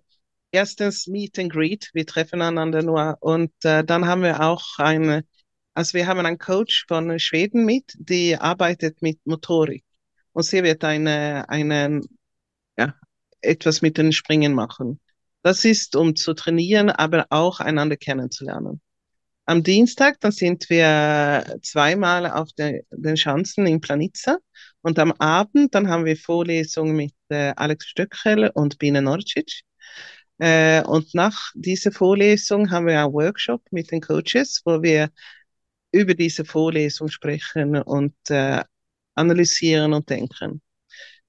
erstens 0.52 1.08
Meet 1.08 1.40
and 1.40 1.52
Greet, 1.52 1.90
wir 1.94 2.06
treffen 2.06 2.42
einander 2.42 2.84
nur 2.84 3.18
und 3.20 3.52
äh, 3.64 3.84
dann 3.84 4.08
haben 4.08 4.24
wir 4.24 4.42
auch 4.42 4.64
eine, 4.78 5.24
also 5.74 5.94
wir 5.94 6.08
haben 6.08 6.20
einen 6.20 6.40
Coach 6.40 6.86
von 6.88 7.20
Schweden 7.20 7.66
mit, 7.66 7.94
die 7.98 8.36
arbeitet 8.36 9.02
mit 9.02 9.20
Motorik 9.26 9.84
und 10.34 10.44
sie 10.44 10.64
wird 10.64 10.84
eine, 10.84 11.48
eine, 11.48 12.02
ja, 12.02 12.19
etwas 13.42 13.82
mit 13.82 13.98
den 13.98 14.12
Springen 14.12 14.54
machen. 14.54 15.00
Das 15.42 15.66
ist, 15.66 15.96
um 15.96 16.16
zu 16.16 16.34
trainieren, 16.34 16.90
aber 16.90 17.28
auch 17.30 17.60
einander 17.60 17.98
kennenzulernen. 17.98 18.82
Am 19.46 19.64
Dienstag, 19.64 20.20
dann 20.20 20.32
sind 20.32 20.70
wir 20.70 21.58
zweimal 21.64 22.30
auf 22.30 22.52
de, 22.54 22.84
den 22.92 23.18
Schanzen 23.18 23.66
in 23.66 23.82
Planitza 23.82 24.38
und 24.82 25.00
am 25.00 25.12
Abend, 25.14 25.74
dann 25.74 25.90
haben 25.90 26.06
wir 26.06 26.18
Vorlesungen 26.18 26.96
mit 26.96 27.14
äh, 27.30 27.54
Alex 27.56 27.88
Stöckel 27.88 28.52
und 28.54 28.78
Biene 28.78 29.02
Norcic. 29.02 29.62
Äh, 30.38 30.84
und 30.84 31.16
nach 31.16 31.52
dieser 31.56 31.92
Vorlesung 31.92 32.70
haben 32.70 32.86
wir 32.86 33.04
einen 33.04 33.14
Workshop 33.14 33.64
mit 33.72 33.92
den 33.92 34.02
Coaches, 34.02 34.62
wo 34.66 34.82
wir 34.84 35.10
über 35.92 36.14
diese 36.14 36.46
Vorlesung 36.46 37.08
sprechen 37.10 37.76
und 37.82 38.14
äh, 38.30 38.64
analysieren 39.16 39.94
und 39.94 40.10
denken. 40.10 40.62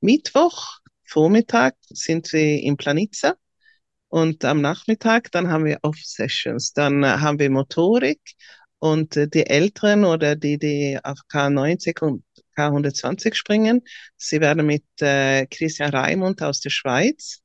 Mittwoch, 0.01 0.80
Vormittag, 1.11 1.75
sind 1.89 2.33
wir 2.33 2.63
in 2.63 2.77
Planitza 2.77 3.35
und 4.09 4.45
am 4.45 4.61
Nachmittag, 4.61 5.31
dann 5.33 5.49
haben 5.51 5.65
wir 5.65 5.79
Off-Sessions. 5.83 6.73
Dann 6.73 7.03
äh, 7.03 7.09
haben 7.09 7.39
wir 7.39 7.51
Motorik 7.51 8.21
und 8.79 9.17
äh, 9.17 9.29
die 9.29 9.47
Älteren 9.47 10.05
oder 10.05 10.37
die, 10.37 10.59
die 10.59 10.99
auf 11.03 11.19
K90 11.31 12.03
und 12.03 12.25
K120 12.57 13.35
springen, 13.35 13.83
sie 14.17 14.41
werden 14.41 14.67
mit 14.67 14.85
äh, 15.01 15.47
Christian 15.47 15.91
Raimund 15.91 16.43
aus 16.43 16.61
der 16.61 16.71
Schweiz 16.71 17.43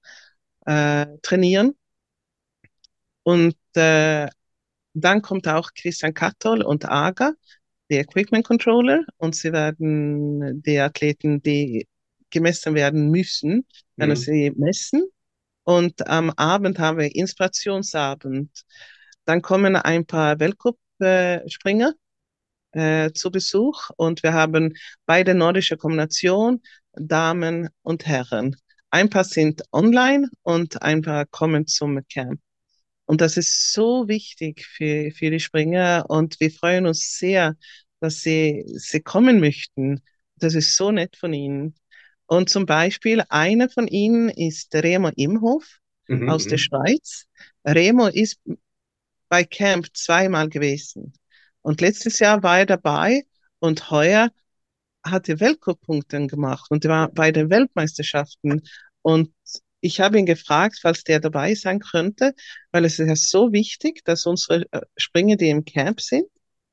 äh, 0.65 1.07
trainieren. 1.21 1.75
Und 3.23 3.55
äh, 3.75 4.27
dann 4.93 5.21
kommt 5.21 5.47
auch 5.47 5.71
Christian 5.73 6.13
Kattol 6.13 6.61
und 6.61 6.85
Aga, 6.85 7.33
die 7.89 7.97
Equipment 7.97 8.45
Controller, 8.45 9.03
und 9.17 9.35
sie 9.35 9.51
werden 9.51 10.61
die 10.63 10.79
Athleten, 10.79 11.41
die 11.41 11.87
gemessen 12.29 12.75
werden 12.75 13.09
müssen, 13.09 13.65
werden 13.95 14.11
mhm. 14.11 14.15
sie 14.15 14.51
messen. 14.55 15.05
Und 15.63 16.07
am 16.07 16.29
Abend 16.31 16.79
haben 16.79 16.99
wir 16.99 17.15
Inspirationsabend. 17.15 18.51
Dann 19.25 19.41
kommen 19.41 19.75
ein 19.75 20.05
paar 20.05 20.39
Weltcup-Springer 20.39 21.93
äh, 22.73 23.11
zu 23.13 23.31
Besuch 23.31 23.89
und 23.97 24.21
wir 24.21 24.33
haben 24.33 24.73
beide 25.05 25.33
nordische 25.33 25.77
Kombination, 25.77 26.61
Damen 26.93 27.69
und 27.81 28.05
Herren. 28.05 28.55
Ein 28.91 29.09
paar 29.09 29.23
sind 29.23 29.63
online 29.71 30.29
und 30.43 30.81
ein 30.81 31.01
paar 31.01 31.25
kommen 31.25 31.67
zum 31.67 31.99
Camp. 32.07 32.39
Und 33.05 33.21
das 33.21 33.37
ist 33.37 33.73
so 33.73 34.07
wichtig 34.07 34.65
für, 34.65 35.11
für 35.11 35.31
die 35.31 35.39
Springer 35.39 36.05
und 36.07 36.39
wir 36.39 36.51
freuen 36.51 36.85
uns 36.85 37.17
sehr, 37.17 37.55
dass 37.99 38.21
sie, 38.21 38.63
sie 38.67 39.01
kommen 39.01 39.39
möchten. 39.39 40.01
Das 40.37 40.55
ist 40.55 40.75
so 40.75 40.91
nett 40.91 41.15
von 41.15 41.33
ihnen. 41.33 41.75
Und 42.27 42.49
zum 42.49 42.65
Beispiel 42.65 43.23
einer 43.29 43.69
von 43.69 43.87
ihnen 43.87 44.29
ist 44.29 44.73
Remo 44.73 45.09
Imhof 45.15 45.79
mhm, 46.07 46.29
aus 46.29 46.45
der 46.45 46.57
mhm. 46.57 46.61
Schweiz. 46.61 47.25
Remo 47.65 48.07
ist 48.07 48.39
bei 49.29 49.43
Camp 49.43 49.87
zweimal 49.93 50.49
gewesen. 50.49 51.13
Und 51.61 51.81
letztes 51.81 52.19
Jahr 52.19 52.43
war 52.43 52.59
er 52.59 52.65
dabei 52.65 53.23
und 53.59 53.89
heuer 53.91 54.31
hat 55.03 55.29
er 55.29 55.39
Weltcup-Punkte 55.39 56.27
gemacht 56.27 56.71
und 56.71 56.83
er 56.85 56.89
war 56.89 57.11
bei 57.11 57.31
den 57.31 57.49
Weltmeisterschaften. 57.49 58.63
Und 59.01 59.31
ich 59.81 59.99
habe 59.99 60.17
ihn 60.17 60.25
gefragt, 60.25 60.79
falls 60.81 61.03
der 61.03 61.19
dabei 61.19 61.53
sein 61.53 61.79
könnte, 61.79 62.33
weil 62.71 62.85
es 62.85 62.97
ist 62.99 63.07
ja 63.07 63.15
so 63.15 63.51
wichtig, 63.53 64.03
dass 64.03 64.25
unsere 64.25 64.65
äh, 64.71 64.81
Springer, 64.97 65.35
die 65.35 65.49
im 65.49 65.63
Camp 65.63 66.01
sind, 66.01 66.27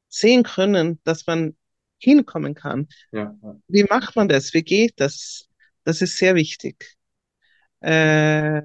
sehen 0.08 0.44
können, 0.44 0.98
dass 1.04 1.26
man 1.26 1.56
hinkommen 2.02 2.54
kann. 2.54 2.88
Ja. 3.12 3.36
Wie 3.68 3.84
macht 3.84 4.16
man 4.16 4.28
das? 4.28 4.52
Wie 4.54 4.62
geht 4.62 4.94
das? 4.96 5.48
Das 5.84 6.02
ist 6.02 6.18
sehr 6.18 6.34
wichtig. 6.34 6.96
Äh, 7.80 8.62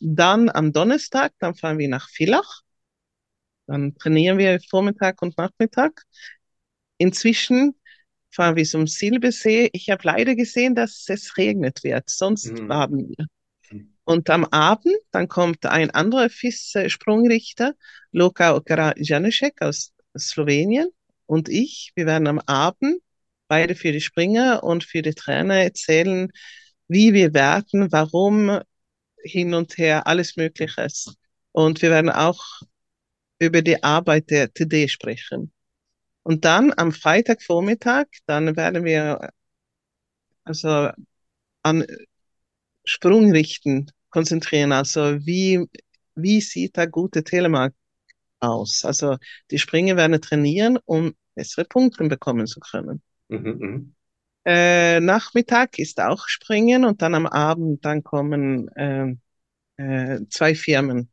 dann 0.00 0.48
am 0.48 0.72
Donnerstag, 0.72 1.32
dann 1.38 1.54
fahren 1.54 1.78
wir 1.78 1.88
nach 1.88 2.08
Villach. 2.08 2.62
Dann 3.66 3.96
trainieren 3.96 4.38
wir 4.38 4.60
Vormittag 4.60 5.20
und 5.22 5.36
Nachmittag. 5.36 6.02
Inzwischen 6.96 7.74
fahren 8.30 8.56
wir 8.56 8.64
zum 8.64 8.86
Silbersee. 8.86 9.70
Ich 9.72 9.90
habe 9.90 10.02
leider 10.04 10.34
gesehen, 10.34 10.74
dass 10.74 11.04
es 11.08 11.36
regnet 11.36 11.84
wird, 11.84 12.08
sonst 12.08 12.52
mhm. 12.52 12.72
haben 12.72 13.08
wir. 13.08 13.26
Und 14.04 14.30
am 14.30 14.46
Abend, 14.46 14.96
dann 15.10 15.28
kommt 15.28 15.66
ein 15.66 15.90
anderer 15.90 16.30
FIS-Sprungrichter, 16.30 17.74
Luka 18.10 18.54
Okara-Janecek 18.54 19.60
aus 19.60 19.92
Slowenien 20.16 20.88
und 21.28 21.48
ich, 21.50 21.92
wir 21.94 22.06
werden 22.06 22.26
am 22.26 22.40
Abend 22.46 23.02
beide 23.48 23.74
für 23.74 23.92
die 23.92 24.00
Springer 24.00 24.64
und 24.64 24.82
für 24.82 25.02
die 25.02 25.14
Trainer 25.14 25.56
erzählen, 25.56 26.30
wie 26.88 27.12
wir 27.12 27.34
werten, 27.34 27.92
warum 27.92 28.60
hin 29.22 29.52
und 29.54 29.76
her, 29.76 30.06
alles 30.06 30.36
Mögliche. 30.36 30.88
Und 31.52 31.82
wir 31.82 31.90
werden 31.90 32.10
auch 32.10 32.42
über 33.38 33.60
die 33.62 33.82
Arbeit 33.82 34.30
der 34.30 34.52
TD 34.52 34.88
sprechen. 34.88 35.52
Und 36.22 36.44
dann 36.46 36.72
am 36.76 36.92
Freitagvormittag, 36.92 38.06
dann 38.26 38.56
werden 38.56 38.84
wir 38.84 39.30
also 40.44 40.90
an 41.62 41.86
Sprungrichten 42.84 43.90
konzentrieren. 44.08 44.72
Also 44.72 45.26
wie, 45.26 45.66
wie 46.14 46.40
sieht 46.40 46.76
der 46.78 46.86
gute 46.86 47.22
Telemark 47.22 47.74
aus. 48.40 48.84
Also 48.84 49.16
die 49.50 49.58
Springer 49.58 49.96
werden 49.96 50.20
trainieren, 50.20 50.78
um 50.84 51.14
bessere 51.34 51.64
Punkte 51.64 52.04
bekommen 52.08 52.46
zu 52.46 52.60
können. 52.60 53.02
Mhm, 53.28 53.58
mhm, 53.58 53.94
äh, 54.44 55.00
Nachmittag 55.00 55.78
ist 55.78 56.00
auch 56.00 56.26
Springen 56.26 56.84
und 56.84 57.02
dann 57.02 57.14
am 57.14 57.26
Abend 57.26 57.84
dann 57.84 58.02
kommen 58.02 58.68
äh, 58.76 59.14
äh, 59.76 60.20
zwei 60.30 60.54
Firmen, 60.54 61.10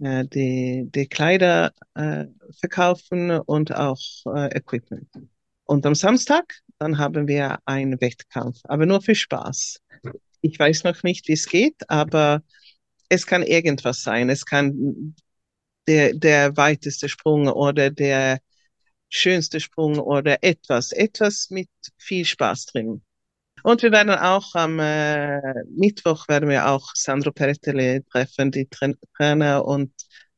äh, 0.00 0.24
die, 0.26 0.88
die 0.94 1.06
Kleider 1.06 1.72
äh, 1.94 2.26
verkaufen 2.58 3.30
und 3.32 3.74
auch 3.74 4.00
äh, 4.34 4.56
Equipment. 4.56 5.08
Und 5.64 5.84
am 5.86 5.94
Samstag 5.94 6.54
dann 6.78 6.98
haben 6.98 7.28
wir 7.28 7.58
einen 7.64 8.00
Wettkampf, 8.00 8.60
aber 8.64 8.86
nur 8.86 9.00
für 9.00 9.14
Spaß. 9.14 9.80
Ich 10.40 10.58
weiß 10.58 10.84
noch 10.84 11.02
nicht, 11.02 11.28
wie 11.28 11.32
es 11.32 11.46
geht, 11.46 11.88
aber 11.88 12.42
es 13.08 13.26
kann 13.26 13.42
irgendwas 13.42 14.02
sein. 14.02 14.28
Es 14.28 14.44
kann 14.44 15.14
der, 15.86 16.14
der 16.14 16.56
weiteste 16.56 17.08
Sprung 17.08 17.48
oder 17.48 17.90
der 17.90 18.40
schönste 19.08 19.60
Sprung 19.60 19.98
oder 19.98 20.38
etwas, 20.42 20.92
etwas 20.92 21.50
mit 21.50 21.68
viel 21.98 22.24
Spaß 22.24 22.66
drin. 22.66 23.02
Und 23.62 23.82
wir 23.82 23.92
werden 23.92 24.10
auch 24.10 24.54
am 24.54 24.78
äh, 24.78 25.40
Mittwoch 25.70 26.28
werden 26.28 26.50
wir 26.50 26.68
auch 26.68 26.90
Sandro 26.94 27.32
Perettele 27.32 28.04
treffen, 28.04 28.50
die 28.50 28.68
Trainer 29.16 29.64
und 29.64 29.92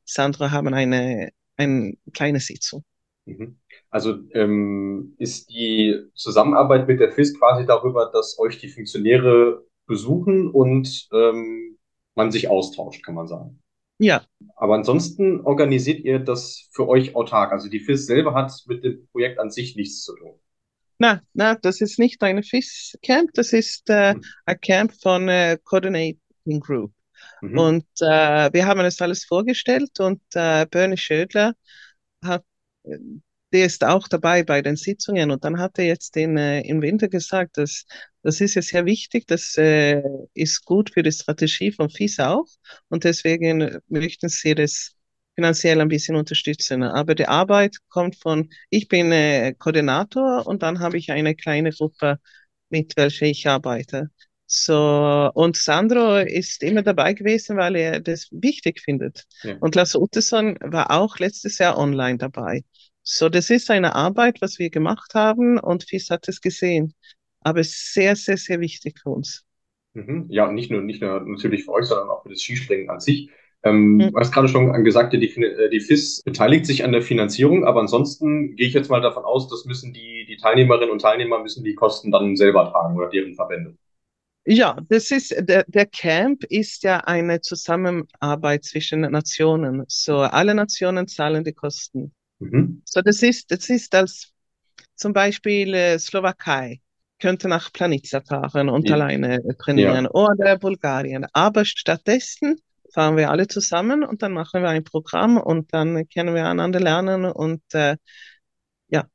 Sandro 0.04 0.50
haben 0.50 0.72
eine, 0.72 1.30
eine 1.56 1.94
kleine 2.12 2.38
Sitzung. 2.38 2.84
Mhm. 3.24 3.58
Also 3.90 4.18
ähm, 4.32 5.16
ist 5.18 5.50
die 5.50 6.00
Zusammenarbeit 6.14 6.86
mit 6.86 7.00
der 7.00 7.10
FIS 7.10 7.36
quasi 7.38 7.66
darüber, 7.66 8.10
dass 8.12 8.38
euch 8.38 8.58
die 8.58 8.68
Funktionäre 8.68 9.64
besuchen 9.86 10.48
und 10.50 11.08
ähm, 11.12 11.78
man 12.14 12.30
sich 12.30 12.48
austauscht, 12.48 13.04
kann 13.04 13.14
man 13.14 13.26
sagen. 13.26 13.60
Ja. 13.98 14.24
Aber 14.56 14.74
ansonsten 14.74 15.40
organisiert 15.40 16.00
ihr 16.04 16.18
das 16.18 16.68
für 16.72 16.88
euch 16.88 17.14
autark. 17.14 17.52
Also 17.52 17.68
die 17.68 17.80
FIS 17.80 18.06
selber 18.06 18.34
hat 18.34 18.52
mit 18.66 18.84
dem 18.84 19.06
Projekt 19.08 19.38
an 19.38 19.50
sich 19.50 19.76
nichts 19.76 20.02
zu 20.02 20.14
tun. 20.16 20.38
Na, 20.98 21.22
na, 21.34 21.54
das 21.54 21.80
ist 21.80 21.98
nicht 21.98 22.22
eine 22.22 22.42
FIS-Camp, 22.42 23.30
das 23.34 23.52
ist 23.52 23.90
äh, 23.90 24.14
hm. 24.14 24.24
ein 24.46 24.60
Camp 24.60 24.94
von 24.94 25.28
äh, 25.28 25.58
Coordinating 25.62 26.60
Group. 26.60 26.92
Mhm. 27.40 27.58
Und 27.58 27.86
äh, 28.00 28.52
wir 28.52 28.66
haben 28.66 28.80
es 28.80 29.00
alles 29.00 29.24
vorgestellt 29.24 30.00
und 30.00 30.22
äh, 30.34 30.66
Bernie 30.66 30.96
Schödler 30.96 31.54
hat 32.24 32.44
der 33.52 33.66
ist 33.66 33.84
auch 33.84 34.08
dabei 34.08 34.42
bei 34.42 34.62
den 34.62 34.76
Sitzungen 34.76 35.30
und 35.30 35.44
dann 35.44 35.58
hat 35.58 35.78
er 35.78 35.86
jetzt 35.86 36.16
in, 36.16 36.36
äh, 36.36 36.60
im 36.62 36.82
Winter 36.82 37.08
gesagt, 37.08 37.58
dass 37.58 37.86
das 38.22 38.40
ist 38.40 38.54
ja 38.56 38.62
sehr 38.62 38.86
wichtig, 38.86 39.26
das 39.28 39.56
äh, 39.56 40.02
ist 40.34 40.64
gut 40.64 40.90
für 40.90 41.02
die 41.02 41.12
Strategie 41.12 41.70
von 41.70 41.88
FIS 41.90 42.18
auch 42.18 42.46
und 42.88 43.04
deswegen 43.04 43.78
möchten 43.88 44.28
sie 44.28 44.54
das 44.54 44.96
finanziell 45.36 45.80
ein 45.80 45.88
bisschen 45.88 46.16
unterstützen. 46.16 46.82
Aber 46.82 47.14
die 47.14 47.28
Arbeit 47.28 47.76
kommt 47.88 48.16
von, 48.16 48.50
ich 48.70 48.88
bin 48.88 49.12
äh, 49.12 49.54
Koordinator 49.56 50.46
und 50.46 50.62
dann 50.62 50.80
habe 50.80 50.96
ich 50.98 51.12
eine 51.12 51.36
kleine 51.36 51.70
Gruppe, 51.70 52.18
mit 52.70 52.96
welcher 52.96 53.26
ich 53.26 53.46
arbeite. 53.46 54.10
So, 54.48 55.30
und 55.34 55.56
Sandro 55.56 56.18
ist 56.18 56.62
immer 56.62 56.82
dabei 56.82 57.14
gewesen, 57.14 57.56
weil 57.56 57.76
er 57.76 58.00
das 58.00 58.28
wichtig 58.30 58.80
findet. 58.80 59.24
Ja. 59.42 59.56
Und 59.60 59.74
Lasse 59.74 60.00
Utteson 60.00 60.56
war 60.60 60.92
auch 60.92 61.18
letztes 61.18 61.58
Jahr 61.58 61.76
online 61.78 62.18
dabei. 62.18 62.62
So, 63.06 63.30
das 63.30 63.48
ist 63.48 63.70
eine 63.70 63.94
Arbeit, 63.94 64.42
was 64.42 64.58
wir 64.58 64.68
gemacht 64.68 65.14
haben 65.14 65.58
und 65.58 65.84
FIS 65.88 66.10
hat 66.10 66.28
es 66.28 66.40
gesehen. 66.42 66.94
Aber 67.40 67.64
sehr, 67.64 68.16
sehr, 68.16 68.36
sehr 68.36 68.60
wichtig 68.60 68.98
für 69.00 69.10
uns. 69.10 69.44
Mhm. 69.94 70.26
Ja, 70.28 70.52
nicht 70.52 70.70
nur, 70.70 70.82
nicht 70.82 71.00
nur 71.02 71.20
natürlich 71.20 71.64
für 71.64 71.72
euch, 71.72 71.86
sondern 71.86 72.10
auch 72.10 72.22
für 72.22 72.28
das 72.28 72.42
Skispringen 72.42 72.90
an 72.90 73.00
sich. 73.00 73.30
Ähm, 73.62 74.08
Mhm. 74.08 74.12
du 74.12 74.18
hast 74.20 74.32
gerade 74.32 74.48
schon 74.48 74.84
gesagt, 74.84 75.12
die, 75.14 75.18
die 75.18 75.80
FIS 75.80 76.22
beteiligt 76.22 76.66
sich 76.66 76.84
an 76.84 76.92
der 76.92 77.02
Finanzierung, 77.02 77.64
aber 77.64 77.80
ansonsten 77.80 78.54
gehe 78.56 78.68
ich 78.68 78.74
jetzt 78.74 78.90
mal 78.90 79.00
davon 79.00 79.24
aus, 79.24 79.48
das 79.48 79.64
müssen 79.64 79.92
die, 79.94 80.26
die 80.28 80.36
Teilnehmerinnen 80.36 80.90
und 80.90 81.00
Teilnehmer 81.00 81.40
müssen 81.42 81.64
die 81.64 81.74
Kosten 81.74 82.10
dann 82.12 82.36
selber 82.36 82.70
tragen 82.70 82.96
oder 82.96 83.08
deren 83.08 83.34
Verbände. 83.34 83.76
Ja, 84.48 84.76
das 84.88 85.10
ist, 85.10 85.34
der, 85.40 85.64
der 85.66 85.86
Camp 85.86 86.44
ist 86.44 86.84
ja 86.84 86.98
eine 87.00 87.40
Zusammenarbeit 87.40 88.64
zwischen 88.64 89.00
Nationen. 89.00 89.84
So, 89.88 90.18
alle 90.18 90.54
Nationen 90.54 91.08
zahlen 91.08 91.42
die 91.44 91.52
Kosten. 91.52 92.14
Mhm. 92.40 92.82
So, 92.84 93.02
das 93.02 93.22
ist, 93.22 93.50
das 93.50 93.68
ist 93.70 93.94
als 93.94 94.32
zum 94.96 95.12
Beispiel 95.12 95.74
äh, 95.74 95.98
Slowakei 95.98 96.80
könnte 97.20 97.48
nach 97.48 97.72
Planica 97.72 98.20
fahren 98.22 98.68
und 98.68 98.88
Ja. 98.88 98.94
alleine 98.94 99.36
äh, 99.44 99.54
trainieren 99.58 100.06
oder 100.06 100.58
Bulgarien. 100.58 101.26
Aber 101.32 101.64
stattdessen 101.64 102.56
fahren 102.94 103.16
wir 103.16 103.30
alle 103.30 103.48
zusammen 103.48 104.04
und 104.04 104.22
dann 104.22 104.32
machen 104.32 104.62
wir 104.62 104.70
ein 104.70 104.84
Programm 104.84 105.38
und 105.38 105.72
dann 105.74 106.08
können 106.08 106.34
wir 106.34 106.46
einander 106.48 106.80
lernen 106.80 107.26
und 107.26 107.62
äh, 107.74 107.96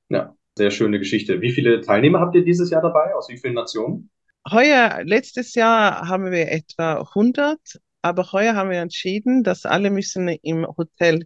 Ja, 0.09 0.35
sehr 0.57 0.69
schöne 0.71 0.99
Geschichte. 0.99 1.41
Wie 1.41 1.51
viele 1.51 1.81
Teilnehmer 1.81 2.19
habt 2.19 2.35
ihr 2.35 2.43
dieses 2.43 2.69
Jahr 2.69 2.81
dabei? 2.83 3.15
Aus 3.15 3.29
wie 3.29 3.37
vielen 3.37 3.55
Nationen? 3.55 4.11
heuer, 4.49 5.01
letztes 5.03 5.55
Jahr 5.55 6.07
haben 6.07 6.31
wir 6.31 6.51
etwa 6.51 7.03
100, 7.15 7.59
aber 8.01 8.31
heuer 8.31 8.55
haben 8.55 8.69
wir 8.69 8.79
entschieden, 8.79 9.43
dass 9.43 9.65
alle 9.65 9.89
müssen 9.91 10.27
im 10.29 10.65
Hotel 10.65 11.25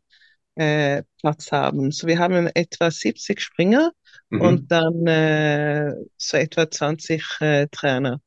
äh, 0.55 1.03
Platz 1.19 1.51
haben. 1.51 1.91
So, 1.91 2.07
wir 2.07 2.19
haben 2.19 2.47
etwa 2.53 2.91
70 2.91 3.41
Springer 3.41 3.91
Mhm. 4.29 4.41
und 4.41 4.71
dann 4.71 5.05
äh, 5.07 5.93
so 6.17 6.37
etwa 6.37 6.69
20 6.69 7.23
äh, 7.41 7.67
Trainer. 7.71 8.21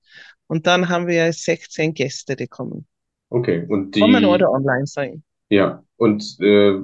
Und 0.46 0.66
dann 0.66 0.88
haben 0.88 1.06
wir 1.06 1.32
16 1.32 1.92
Gäste, 1.94 2.36
die 2.36 2.46
kommen. 2.46 2.86
Okay, 3.30 3.66
und 3.68 3.94
die, 3.94 4.00
Kommen 4.00 4.24
oder 4.24 4.50
online 4.50 4.86
sein. 4.86 5.22
ja, 5.50 5.82
und 5.96 6.22
äh, 6.40 6.78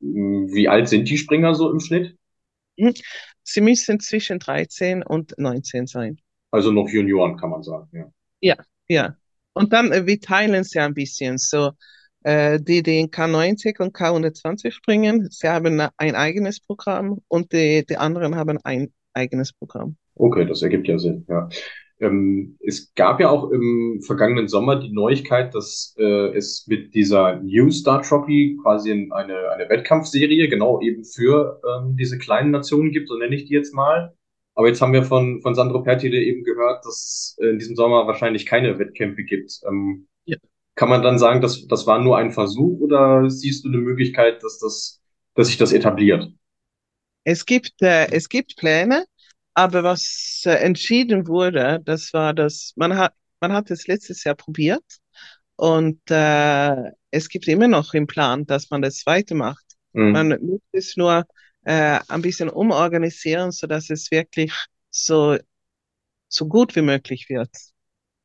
wie 0.00 0.68
alt 0.68 0.88
sind 0.88 1.08
die 1.08 1.18
Springer 1.18 1.54
so 1.54 1.70
im 1.70 1.80
Schnitt? 1.80 2.16
Sie 3.42 3.60
müssen 3.60 4.00
zwischen 4.00 4.38
13 4.38 5.02
und 5.02 5.34
19 5.38 5.86
sein. 5.86 6.18
Also 6.50 6.70
noch 6.70 6.88
Junioren, 6.88 7.36
kann 7.36 7.50
man 7.50 7.62
sagen, 7.62 7.88
ja. 8.40 8.56
Ja. 8.88 9.16
Und 9.52 9.72
dann, 9.72 9.92
äh, 9.92 10.06
wir 10.06 10.20
teilen 10.20 10.64
sie 10.64 10.78
ein 10.78 10.94
bisschen. 10.94 11.38
So, 11.38 11.72
die, 12.24 12.82
die 12.82 13.00
in 13.00 13.10
K90 13.10 13.80
und 13.80 13.96
K120 13.96 14.72
springen, 14.72 15.28
sie 15.30 15.48
haben 15.48 15.80
ein 15.96 16.14
eigenes 16.14 16.60
Programm 16.60 17.20
und 17.28 17.52
die, 17.52 17.84
die 17.88 17.96
anderen 17.96 18.36
haben 18.36 18.58
ein 18.62 18.92
eigenes 19.14 19.52
Programm. 19.52 19.96
Okay, 20.16 20.44
das 20.44 20.62
ergibt 20.62 20.86
ja 20.86 20.98
Sinn, 20.98 21.24
ja. 21.28 21.48
Ähm, 22.00 22.56
es 22.60 22.94
gab 22.94 23.20
ja 23.20 23.28
auch 23.28 23.50
im 23.50 24.00
vergangenen 24.02 24.48
Sommer 24.48 24.76
die 24.76 24.90
Neuigkeit, 24.90 25.54
dass 25.54 25.94
äh, 25.98 26.34
es 26.34 26.66
mit 26.66 26.94
dieser 26.94 27.40
New 27.40 27.70
Star 27.70 28.00
Trophy 28.02 28.58
quasi 28.62 28.90
eine, 28.90 29.50
eine 29.50 29.68
Wettkampfserie 29.68 30.48
genau 30.48 30.80
eben 30.80 31.04
für 31.04 31.60
ähm, 31.68 31.96
diese 31.96 32.16
kleinen 32.18 32.52
Nationen 32.52 32.90
gibt, 32.90 33.08
so 33.08 33.16
nenne 33.16 33.36
ich 33.36 33.44
die 33.44 33.54
jetzt 33.54 33.74
mal. 33.74 34.14
Aber 34.54 34.68
jetzt 34.68 34.80
haben 34.80 34.94
wir 34.94 35.04
von, 35.04 35.42
von 35.42 35.54
Sandro 35.54 35.82
Pertile 35.82 36.18
eben 36.20 36.42
gehört, 36.42 36.84
dass 36.84 37.36
es 37.38 37.38
in 37.38 37.58
diesem 37.58 37.76
Sommer 37.76 38.06
wahrscheinlich 38.06 38.46
keine 38.46 38.78
Wettkämpfe 38.78 39.22
gibt. 39.22 39.60
Ähm. 39.68 40.06
Kann 40.80 40.88
man 40.88 41.02
dann 41.02 41.18
sagen, 41.18 41.42
dass 41.42 41.66
das 41.66 41.86
war 41.86 42.02
nur 42.02 42.16
ein 42.16 42.32
Versuch 42.32 42.80
oder 42.80 43.28
siehst 43.28 43.66
du 43.66 43.68
eine 43.68 43.76
Möglichkeit, 43.76 44.42
dass 44.42 44.58
das, 44.58 45.02
dass 45.34 45.48
sich 45.48 45.58
das 45.58 45.72
etabliert? 45.72 46.32
Es 47.24 47.44
gibt, 47.44 47.82
äh, 47.82 48.10
es 48.10 48.30
gibt 48.30 48.56
Pläne, 48.56 49.04
aber 49.52 49.82
was 49.82 50.42
äh, 50.46 50.52
entschieden 50.52 51.28
wurde, 51.28 51.82
das 51.84 52.14
war 52.14 52.32
das, 52.32 52.72
man 52.76 52.96
hat, 52.96 53.12
man 53.42 53.52
hat 53.52 53.70
es 53.70 53.88
letztes 53.88 54.24
Jahr 54.24 54.34
probiert 54.34 54.82
und 55.56 56.00
äh, 56.08 56.92
es 57.10 57.28
gibt 57.28 57.46
immer 57.46 57.68
noch 57.68 57.92
im 57.92 58.06
Plan, 58.06 58.46
dass 58.46 58.70
man 58.70 58.80
das 58.80 59.04
weitermacht. 59.04 59.66
Mhm. 59.92 60.12
Man 60.12 60.28
muss 60.40 60.62
es 60.72 60.96
nur 60.96 61.26
äh, 61.64 61.98
ein 62.08 62.22
bisschen 62.22 62.48
umorganisieren, 62.48 63.50
so 63.50 63.66
dass 63.66 63.90
es 63.90 64.10
wirklich 64.10 64.54
so, 64.88 65.36
so 66.28 66.48
gut 66.48 66.74
wie 66.74 66.80
möglich 66.80 67.28
wird. 67.28 67.50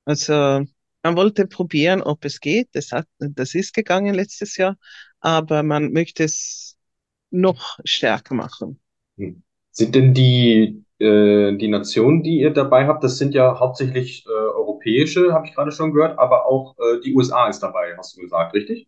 Also 0.06 0.66
man 1.06 1.18
wollte 1.18 1.46
probieren, 1.46 2.02
ob 2.02 2.26
es 2.26 2.40
geht. 2.40 2.70
Das 2.74 2.92
hat, 2.92 3.08
das 3.20 3.54
ist 3.54 3.76
gegangen 3.76 4.16
letztes 4.16 4.58
Jahr, 4.58 4.76
aber 5.20 5.62
man 5.62 5.94
möchte 5.94 6.24
es 6.24 6.78
noch 7.30 7.78
stärker 7.84 8.34
machen. 8.34 8.80
Sind 9.16 9.94
denn 9.94 10.16
die, 10.16 10.84
äh, 10.98 11.56
die 11.58 11.68
Nationen, 11.68 12.24
die 12.24 12.40
ihr 12.40 12.50
dabei 12.50 12.88
habt, 12.88 13.04
das 13.04 13.20
sind 13.20 13.36
ja 13.36 13.60
hauptsächlich 13.60 14.26
äh, 14.26 14.32
europäische, 14.32 15.32
habe 15.32 15.46
ich 15.46 15.54
gerade 15.54 15.72
schon 15.72 15.94
gehört, 15.94 16.18
aber 16.18 16.48
auch 16.48 16.76
äh, 16.80 17.00
die 17.02 17.14
USA 17.14 17.50
ist 17.50 17.60
dabei, 17.60 17.96
hast 17.96 18.18
du 18.18 18.22
gesagt, 18.22 18.56
richtig? 18.56 18.88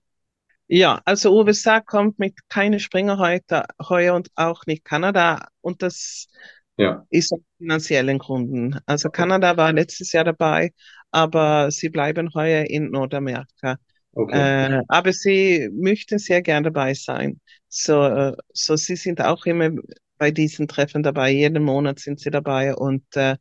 Ja, 0.68 1.00
also 1.06 1.38
USA 1.38 1.82
kommt 1.82 2.18
mit 2.18 2.50
keine 2.50 2.80
Springer 2.80 3.20
heute, 3.20 3.66
heuer 3.88 4.16
und 4.16 4.30
auch 4.36 4.66
nicht 4.66 4.84
Kanada 4.84 5.50
und 5.62 5.84
das 5.84 6.30
Ja. 6.78 7.06
ist 7.10 7.32
aus 7.34 7.40
finanziellen 7.58 8.20
Gründen. 8.20 8.80
Also 8.86 9.10
Kanada 9.10 9.58
war 9.58 9.74
letztes 9.74 10.12
Jahr 10.12 10.24
dabei, 10.24 10.72
aber 11.12 11.72
sie 11.72 11.90
bleiben 11.90 12.34
heuer 12.34 12.66
in 12.66 12.92
Nordamerika. 12.92 13.78
Okay. 14.14 14.76
Äh, 14.78 14.82
aber 14.88 15.14
sie 15.14 15.70
möchten 15.74 16.20
sehr 16.20 16.42
gern 16.42 16.64
dabei 16.64 16.94
sein. 16.94 17.40
So, 17.68 18.04
äh, 18.04 18.36
so 18.54 18.76
sie 18.76 18.96
sind 18.96 19.22
auch 19.22 19.46
immer 19.46 19.72
bei 20.18 20.32
diesen 20.32 20.68
Treffen 20.68 21.04
dabei. 21.04 21.32
Jeden 21.32 21.64
Monat 21.64 22.00
sind 22.00 22.20
sie 22.20 22.32
dabei 22.32 22.76
und 22.76 23.04
äh, 23.16 23.38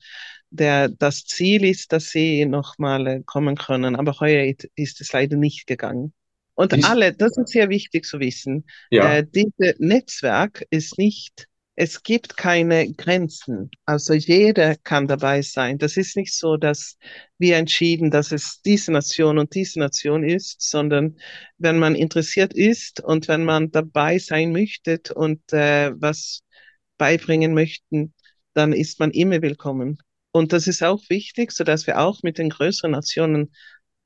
der, 0.50 0.88
das 0.88 1.24
Ziel 1.24 1.64
ist, 1.64 1.92
dass 1.92 2.10
sie 2.10 2.44
nochmal 2.46 3.06
äh, 3.06 3.22
kommen 3.24 3.56
können. 3.56 3.96
Aber 3.96 4.18
heuer 4.20 4.44
ist, 4.44 4.68
ist 4.74 5.00
es 5.00 5.12
leider 5.12 5.36
nicht 5.36 5.66
gegangen. 5.66 6.12
Und 6.54 6.72
Dies- 6.72 6.84
alle, 6.84 7.12
das 7.12 7.36
ist 7.36 7.50
sehr 7.50 7.68
wichtig 7.68 8.04
zu 8.04 8.20
wissen. 8.20 8.64
Ja. 8.90 9.16
Äh, 9.16 9.26
dieses 9.26 9.78
Netzwerk 9.78 10.64
ist 10.70 10.98
nicht, 10.98 11.48
es 11.76 12.02
gibt 12.02 12.38
keine 12.38 12.92
Grenzen. 12.94 13.70
Also 13.84 14.14
jeder 14.14 14.76
kann 14.76 15.06
dabei 15.06 15.42
sein. 15.42 15.78
Das 15.78 15.96
ist 15.98 16.16
nicht 16.16 16.34
so, 16.34 16.56
dass 16.56 16.96
wir 17.38 17.56
entschieden, 17.56 18.10
dass 18.10 18.32
es 18.32 18.62
diese 18.62 18.92
Nation 18.92 19.38
und 19.38 19.54
diese 19.54 19.78
Nation 19.78 20.24
ist, 20.24 20.62
sondern 20.62 21.18
wenn 21.58 21.78
man 21.78 21.94
interessiert 21.94 22.54
ist 22.54 23.00
und 23.00 23.28
wenn 23.28 23.44
man 23.44 23.70
dabei 23.70 24.18
sein 24.18 24.52
möchte 24.52 25.00
und 25.14 25.52
äh, 25.52 25.92
was 26.00 26.42
beibringen 26.96 27.52
möchten, 27.52 28.14
dann 28.54 28.72
ist 28.72 28.98
man 28.98 29.10
immer 29.10 29.42
willkommen. 29.42 29.98
Und 30.32 30.54
das 30.54 30.66
ist 30.66 30.82
auch 30.82 31.02
wichtig, 31.10 31.52
so 31.52 31.62
dass 31.62 31.86
wir 31.86 31.98
auch 32.00 32.22
mit 32.22 32.38
den 32.38 32.48
größeren 32.50 32.92
Nationen 32.92 33.52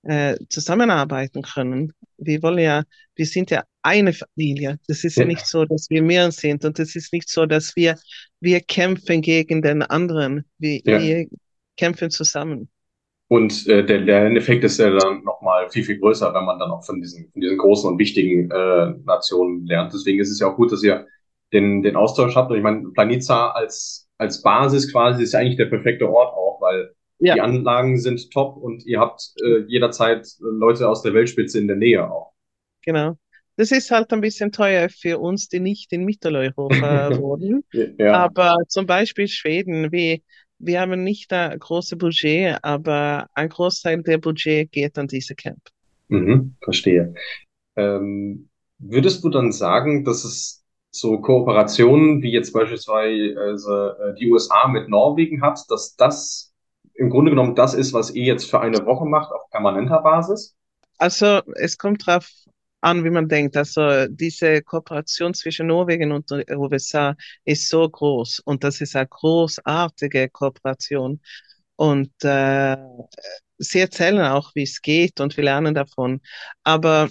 äh, 0.03 0.37
zusammenarbeiten 0.49 1.43
können. 1.43 1.93
Wir 2.17 2.43
wollen 2.43 2.59
ja, 2.59 2.85
wir 3.15 3.27
sind 3.27 3.51
ja 3.51 3.65
eine 3.83 4.12
Familie. 4.12 4.79
Das 4.88 5.05
ist 5.05 5.16
ja 5.16 5.25
Ja. 5.25 5.29
nicht 5.29 5.47
so, 5.47 5.64
dass 5.64 5.88
wir 5.90 6.03
mehr 6.03 6.31
sind 6.33 6.64
und 6.64 6.79
es 6.79 6.97
ist 6.97 7.12
nicht 7.12 7.29
so, 7.29 7.47
dass 7.47 7.75
wir, 7.77 7.97
wir 8.40 8.61
kämpfen 8.61 9.23
gegen 9.23 9.62
den 9.62 9.83
anderen. 9.83 10.45
Wir, 10.59 10.81
Ja. 10.85 11.01
wir 11.01 11.27
kämpfen 11.77 12.11
zusammen. 12.11 12.69
Und 13.29 13.66
äh, 13.69 13.85
der, 13.87 14.01
der 14.05 14.27
Effekt 14.33 14.64
ist 14.64 14.79
ja 14.79 14.90
dann 14.90 15.23
nochmal 15.23 15.71
viel, 15.71 15.85
viel 15.85 15.99
größer, 16.01 16.35
wenn 16.35 16.45
man 16.45 16.59
dann 16.59 16.71
auch 16.73 16.85
von 16.85 17.01
diesen, 17.01 17.31
von 17.33 17.40
diesen 17.40 17.59
großen 17.59 17.88
und 17.90 17.99
wichtigen 17.99 18.51
äh, 18.51 18.95
Nationen 19.05 19.66
lernt. 19.66 19.93
Deswegen 19.93 20.19
ist 20.21 20.31
es 20.31 20.40
ja 20.40 20.49
auch 20.51 20.57
gut, 20.57 20.73
dass 20.73 20.83
ihr 20.83 21.07
den, 21.53 21.83
den 21.83 21.95
Austausch 21.97 22.35
habt. 22.35 22.51
Und 22.51 22.57
ich 22.57 22.62
meine, 22.62 22.88
Planica 22.93 23.51
als, 23.53 24.09
als 24.19 24.43
Basis 24.43 24.90
quasi 24.93 25.23
ist 25.23 25.33
ja 25.33 25.38
eigentlich 25.40 25.57
der 25.59 25.66
perfekte 25.66 26.09
Ort 26.11 26.35
auch, 26.35 26.61
weil 26.61 26.93
Ja. 27.21 27.35
die 27.35 27.40
Anlagen 27.40 27.99
sind 27.99 28.31
top 28.33 28.57
und 28.57 28.85
ihr 28.85 28.99
habt 28.99 29.23
äh, 29.45 29.61
jederzeit 29.69 30.27
Leute 30.40 30.88
aus 30.88 31.03
der 31.03 31.14
Weltspitze 31.14 31.59
in 31.59 31.69
der 31.69 31.77
Nähe 31.77 32.11
auch. 32.11 32.33
Genau. 32.83 33.16
Das 33.61 33.73
ist 33.73 33.90
halt 33.90 34.11
ein 34.14 34.23
bisschen 34.23 34.53
teuer 34.53 34.88
für 34.88 35.18
uns, 35.18 35.49
die 35.49 35.61
nicht 35.61 35.92
in 35.92 36.07
Mitteleuropa 36.07 37.11
wohnen. 37.20 37.62
Ja, 37.99 38.25
Aber 38.25 38.57
zum 38.68 38.87
Beispiel 38.87 39.29
Schweden, 39.29 39.92
wir, 39.92 40.20
wir 40.59 40.81
haben 40.81 41.05
nicht 41.05 41.31
ein 41.31 41.59
großes 41.59 41.99
Budget, 41.99 42.59
aber 42.62 43.27
ein 43.35 43.51
Großteil 43.51 44.03
der 44.03 44.16
Budget 44.16 44.73
geht 44.73 44.96
an 44.96 45.09
diese 45.09 45.35
Camp. 45.35 45.61
mhm, 46.09 46.57
verstehe. 46.62 47.12
Ähm, 47.77 48.49
würdest 48.79 49.23
du 49.25 49.29
dann 49.29 49.53
sagen, 49.53 50.07
dass 50.07 50.25
es 50.25 50.64
so 50.90 51.20
Kooperationen 51.20 52.23
wie 52.23 52.33
jetzt 52.33 52.55
beispielsweise 52.55 53.96
äh, 54.01 54.18
die 54.18 54.31
USA 54.33 54.68
mit 54.68 54.88
Norwegen 54.88 55.42
hat, 55.42 55.61
dass 55.68 55.96
das 55.96 56.55
im 56.94 57.11
Grunde 57.11 57.31
genommen 57.31 57.55
das 57.57 57.75
ist, 57.75 57.92
was 57.92 58.11
ihr 58.11 58.25
jetzt 58.25 58.51
für 58.51 58.61
eine 58.62 58.87
Woche 58.87 59.05
macht 59.05 59.31
auf 59.33 59.51
permanenter 59.51 60.01
Basis? 60.01 60.57
Also 60.99 61.42
es 61.57 61.79
kommt 61.79 62.07
drauf 62.07 62.31
an, 62.81 63.05
wie 63.05 63.11
man 63.11 63.29
denkt. 63.29 63.57
Also 63.57 64.07
diese 64.09 64.62
Kooperation 64.62 65.35
zwischen 65.35 65.66
Norwegen 65.69 66.12
und 66.12 66.31
den 66.31 66.45
USA 66.57 67.14
ist 67.45 67.69
so 67.69 67.88
groß 67.88 68.40
und 68.40 68.64
das 68.64 68.81
ist 68.81 68.97
eine 68.97 69.09
großartige 69.09 70.29
Kooperation. 70.31 71.21
und 71.77 72.12
äh, 72.25 72.77
sie 73.59 73.81
erzählen 73.81 74.21
auch, 74.23 74.55
wie 74.55 74.62
es 74.64 74.83
geht 74.83 75.21
und 75.21 75.37
wir 75.37 75.45
lernen 75.45 75.75
davon. 75.75 76.21
Aber 76.64 77.09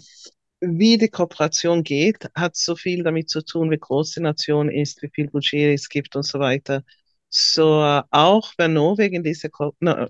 wie 0.62 0.98
die 0.98 1.10
Kooperation 1.10 1.84
geht, 1.84 2.28
hat 2.36 2.56
so 2.56 2.76
viel 2.76 3.04
damit 3.04 3.30
zu 3.30 3.42
tun, 3.44 3.72
wie 3.72 3.78
groß 3.80 4.14
die 4.14 4.22
Nation 4.22 4.70
ist, 4.70 5.02
wie 5.02 5.10
viel 5.14 5.30
Budget 5.30 5.74
es 5.76 5.90
gibt 5.90 6.16
und 6.16 6.24
so 6.24 6.40
weiter. 6.40 6.84
So 7.30 8.02
auch 8.12 8.54
wenn 8.58 8.74
Norwegen 8.74 9.24
diese 9.24 9.50
Ko 9.50 9.74
no, 9.80 10.08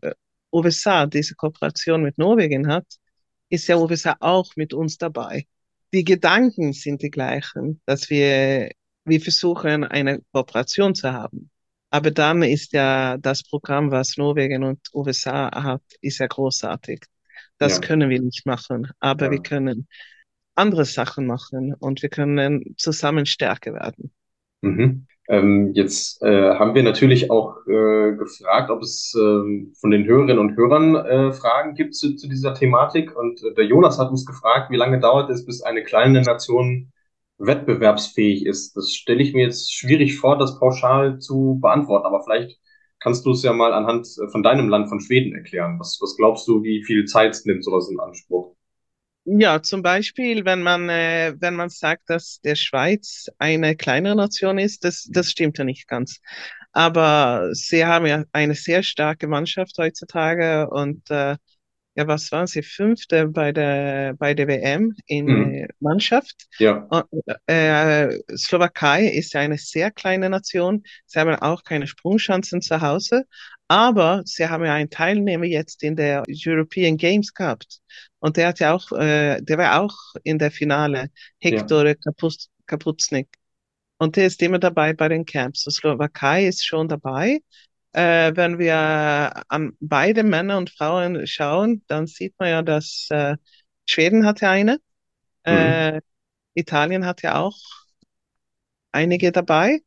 USA 0.54 1.06
diese 1.06 1.36
Kooperation 1.36 2.02
mit 2.04 2.18
Norwegen 2.18 2.68
hat, 2.68 2.86
ist 3.50 3.68
ja 3.68 3.78
USA 3.78 4.16
auch 4.20 4.56
mit 4.56 4.74
uns 4.74 4.98
dabei. 4.98 5.46
Die 5.94 6.04
Gedanken 6.04 6.74
sind 6.74 7.02
die 7.02 7.10
gleichen, 7.10 7.82
dass 7.86 8.10
wir, 8.10 8.72
wir 9.06 9.22
versuchen, 9.22 9.84
eine 9.84 10.22
Kooperation 10.32 10.94
zu 10.94 11.12
haben. 11.12 11.50
Aber 11.90 12.12
dann 12.12 12.44
ist 12.44 12.74
ja 12.74 13.18
das 13.18 13.44
Programm, 13.44 13.90
was 13.90 14.18
Norwegen 14.18 14.64
und 14.64 14.80
USA 14.94 15.50
hat, 15.64 15.82
ist 16.02 16.20
ja 16.20 16.28
großartig. 16.28 17.04
Das 17.58 17.76
ja. 17.76 17.80
können 17.82 18.10
wir 18.10 18.22
nicht 18.22 18.46
machen, 18.46 18.92
aber 19.00 19.26
ja. 19.26 19.32
wir 19.32 19.42
können 19.42 19.88
andere 20.56 20.86
Sachen 20.86 21.26
machen 21.26 21.74
und 21.74 22.02
wir 22.02 22.10
können 22.10 22.76
zusammen 22.78 23.26
stärker 23.26 23.74
werden. 23.74 24.12
Mhm. 24.62 25.08
Ähm, 25.30 25.74
jetzt 25.76 26.24
äh, 26.24 26.56
haben 26.56 26.74
wir 26.74 26.82
natürlich 26.82 27.30
auch 27.30 27.58
äh, 27.68 28.16
gefragt, 28.16 28.72
ob 28.72 28.82
es 28.82 29.14
äh, 29.16 29.70
von 29.80 29.92
den 29.92 30.06
Hörerinnen 30.06 30.40
und 30.40 30.58
Hörern 30.58 30.96
äh, 30.96 31.34
Fragen 31.34 31.76
gibt 31.76 31.94
zu, 31.96 32.16
zu 32.16 32.28
dieser 32.28 32.56
Thematik. 32.56 33.16
Und 33.16 33.44
äh, 33.44 33.54
der 33.54 33.66
Jonas 33.66 34.00
hat 34.00 34.10
uns 34.10 34.26
gefragt, 34.26 34.72
wie 34.72 34.76
lange 34.76 35.00
dauert 35.00 35.30
es, 35.30 35.46
bis 35.46 35.62
eine 35.62 35.84
kleine 35.84 36.24
Nation 36.24 36.92
wettbewerbsfähig 37.38 38.46
ist. 38.46 38.76
Das 38.76 38.92
stelle 38.92 39.22
ich 39.22 39.34
mir 39.36 39.46
jetzt 39.46 39.72
schwierig 39.72 40.18
vor, 40.18 40.38
das 40.38 40.60
pauschal 40.60 41.20
zu 41.20 41.60
beantworten. 41.62 42.08
Aber 42.08 42.24
vielleicht 42.24 42.60
kannst 43.00 43.24
du 43.26 43.32
es 43.32 43.44
ja 43.44 43.54
mal 43.54 43.74
anhand 43.74 44.08
äh, 44.08 44.30
von 44.32 44.42
deinem 44.42 44.68
Land, 44.68 44.90
von 44.90 45.00
Schweden, 45.00 45.36
erklären. 45.36 45.80
Was, 45.80 46.00
was 46.02 46.16
glaubst 46.18 46.48
du, 46.48 46.64
wie 46.64 46.84
viel 46.84 47.06
Zeit 47.06 47.40
nimmt 47.46 47.64
sowas 47.64 47.88
in 47.92 48.00
Anspruch? 48.00 48.56
Ja, 49.32 49.62
zum 49.62 49.84
Beispiel, 49.84 50.44
wenn 50.44 50.64
man, 50.64 50.90
äh, 50.90 51.36
wenn 51.40 51.54
man 51.54 51.70
sagt, 51.70 52.10
dass 52.10 52.40
der 52.42 52.56
Schweiz 52.56 53.28
eine 53.38 53.76
kleinere 53.76 54.16
Nation 54.16 54.58
ist, 54.58 54.84
das, 54.84 55.08
das 55.12 55.30
stimmt 55.30 55.60
ja 55.60 55.64
nicht 55.64 55.88
ganz. 55.88 56.20
Aber 56.72 57.50
sie 57.54 57.86
haben 57.86 58.08
ja 58.08 58.24
eine 58.32 58.56
sehr 58.56 58.82
starke 58.82 59.28
Mannschaft 59.28 59.78
heutzutage 59.78 60.68
und 60.70 61.10
äh, 61.12 61.36
ja, 61.96 62.08
was 62.08 62.32
waren 62.32 62.48
sie? 62.48 62.64
Fünfte 62.64 63.28
bei 63.28 63.52
der, 63.52 64.14
bei 64.14 64.34
der 64.34 64.48
WM 64.48 64.96
in 65.06 65.26
mhm. 65.26 65.68
Mannschaft. 65.80 66.48
Ja. 66.58 66.88
Und, 66.90 67.06
äh, 67.46 68.18
Slowakei 68.36 69.06
ist 69.08 69.34
ja 69.34 69.42
eine 69.42 69.58
sehr 69.58 69.92
kleine 69.92 70.30
Nation. 70.30 70.84
Sie 71.06 71.20
haben 71.20 71.36
auch 71.36 71.64
keine 71.64 71.88
Sprungchancen 71.88 72.62
zu 72.62 72.82
Hause, 72.82 73.26
aber 73.70 74.24
sie 74.26 74.50
haben 74.50 74.66
ja 74.66 74.74
einen 74.74 74.90
Teilnehmer 74.90 75.46
jetzt 75.46 75.84
in 75.84 75.96
der 75.96 76.24
European 76.28 76.98
Games 76.98 77.34
gehabt. 77.34 77.80
Und 78.18 78.36
der 78.36 78.48
hat 78.50 78.60
ja 78.60 78.74
auch, 78.74 78.92
äh, 78.92 79.42
der 79.42 79.58
war 79.60 79.82
auch 79.82 79.96
in 80.24 80.40
der 80.40 80.52
Finale, 80.52 81.12
Hector 81.40 81.86
ja. 81.86 81.94
Kapuznik. 82.66 83.30
Und 84.00 84.16
der 84.16 84.26
ist 84.26 84.42
immer 84.42 84.58
dabei 84.58 84.94
bei 84.94 85.08
den 85.08 85.24
Camps. 85.24 85.66
Die 85.66 85.72
Slowakei 85.72 86.48
ist 86.48 86.66
schon 86.66 86.88
dabei. 86.88 87.42
Äh, 87.92 88.32
wenn 88.36 88.58
wir 88.58 89.44
an 89.50 89.74
beide 89.80 90.24
Männer 90.24 90.58
und 90.58 90.72
Frauen 90.72 91.28
schauen, 91.28 91.84
dann 91.88 92.08
sieht 92.08 92.34
man 92.40 92.50
ja, 92.50 92.62
dass 92.64 93.08
äh, 93.12 93.38
Schweden 93.86 94.26
hatte 94.26 94.50
eine, 94.50 94.80
mhm. 95.46 95.54
äh, 95.54 96.02
Italien 96.56 97.06
hat 97.06 97.22
ja 97.22 97.40
auch 97.40 97.58
einige 98.92 99.32
dabei. 99.32 99.82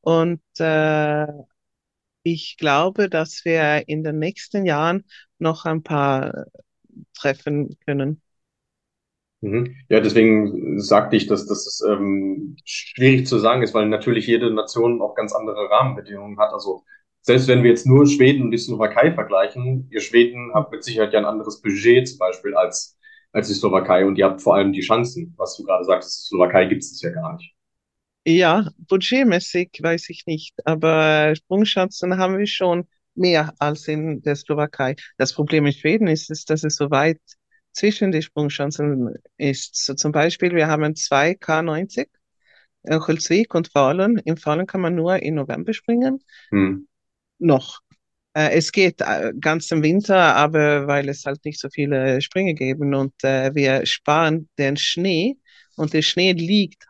Und 0.00 0.42
äh, 0.58 1.26
ich 2.32 2.56
glaube, 2.58 3.08
dass 3.08 3.44
wir 3.44 3.88
in 3.88 4.04
den 4.04 4.18
nächsten 4.18 4.66
Jahren 4.66 5.04
noch 5.38 5.64
ein 5.64 5.82
paar 5.82 6.46
treffen 7.14 7.78
können. 7.86 8.22
Mhm. 9.40 9.76
Ja, 9.88 10.00
deswegen 10.00 10.80
sagte 10.80 11.16
ich, 11.16 11.26
dass 11.28 11.46
das 11.46 11.80
ähm, 11.88 12.56
schwierig 12.64 13.26
zu 13.26 13.38
sagen 13.38 13.62
ist, 13.62 13.72
weil 13.74 13.86
natürlich 13.88 14.26
jede 14.26 14.52
Nation 14.52 15.00
auch 15.00 15.14
ganz 15.14 15.32
andere 15.32 15.70
Rahmenbedingungen 15.70 16.38
hat. 16.38 16.52
Also 16.52 16.84
selbst 17.22 17.46
wenn 17.46 17.62
wir 17.62 17.70
jetzt 17.70 17.86
nur 17.86 18.06
Schweden 18.06 18.42
und 18.42 18.50
die 18.50 18.58
Slowakei 18.58 19.12
vergleichen, 19.12 19.88
ihr 19.90 20.00
Schweden 20.00 20.52
habt 20.54 20.72
mit 20.72 20.82
Sicherheit 20.82 21.12
ja 21.12 21.20
ein 21.20 21.24
anderes 21.24 21.60
Budget 21.62 22.08
zum 22.08 22.18
Beispiel 22.18 22.54
als, 22.54 22.98
als 23.32 23.48
die 23.48 23.54
Slowakei 23.54 24.06
und 24.06 24.18
ihr 24.18 24.24
habt 24.26 24.42
vor 24.42 24.56
allem 24.56 24.72
die 24.72 24.80
Chancen, 24.80 25.34
was 25.36 25.56
du 25.56 25.64
gerade 25.64 25.84
sagst, 25.84 26.18
die 26.18 26.26
Slowakei 26.28 26.66
gibt 26.66 26.82
es 26.82 27.00
ja 27.00 27.10
gar 27.10 27.34
nicht. 27.36 27.54
Ja, 28.24 28.68
budgetmäßig 28.88 29.78
weiß 29.80 30.10
ich 30.10 30.26
nicht, 30.26 30.54
aber 30.66 31.34
Sprungchancen 31.34 32.18
haben 32.18 32.38
wir 32.38 32.46
schon 32.46 32.86
mehr 33.14 33.54
als 33.58 33.88
in 33.88 34.22
der 34.22 34.36
Slowakei. 34.36 34.96
Das 35.16 35.32
Problem 35.32 35.66
in 35.66 35.72
Schweden 35.72 36.08
ist, 36.08 36.30
ist 36.30 36.50
dass 36.50 36.62
es 36.64 36.76
so 36.76 36.90
weit 36.90 37.20
zwischen 37.72 38.12
die 38.12 38.22
Sprungchancen 38.22 39.14
ist. 39.36 39.84
So 39.84 39.94
zum 39.94 40.12
Beispiel, 40.12 40.54
wir 40.54 40.66
haben 40.66 40.94
zwei 40.96 41.32
K90, 41.32 42.08
Hölzwig 42.88 43.54
und 43.54 43.68
Falun. 43.68 44.18
Im 44.24 44.36
Falun 44.36 44.66
kann 44.66 44.80
man 44.80 44.94
nur 44.94 45.22
im 45.22 45.34
November 45.34 45.72
springen. 45.72 46.18
Hm. 46.50 46.88
Noch. 47.38 47.80
Äh, 48.34 48.50
es 48.56 48.72
geht 48.72 49.00
äh, 49.00 49.32
ganz 49.40 49.70
im 49.70 49.82
Winter, 49.82 50.34
aber 50.36 50.86
weil 50.86 51.08
es 51.08 51.24
halt 51.24 51.44
nicht 51.44 51.60
so 51.60 51.68
viele 51.70 52.20
Sprünge 52.20 52.54
geben 52.54 52.94
und 52.94 53.12
äh, 53.22 53.54
wir 53.54 53.86
sparen 53.86 54.48
den 54.58 54.76
Schnee 54.76 55.36
und 55.76 55.92
der 55.92 56.02
Schnee 56.02 56.32
liegt 56.32 56.87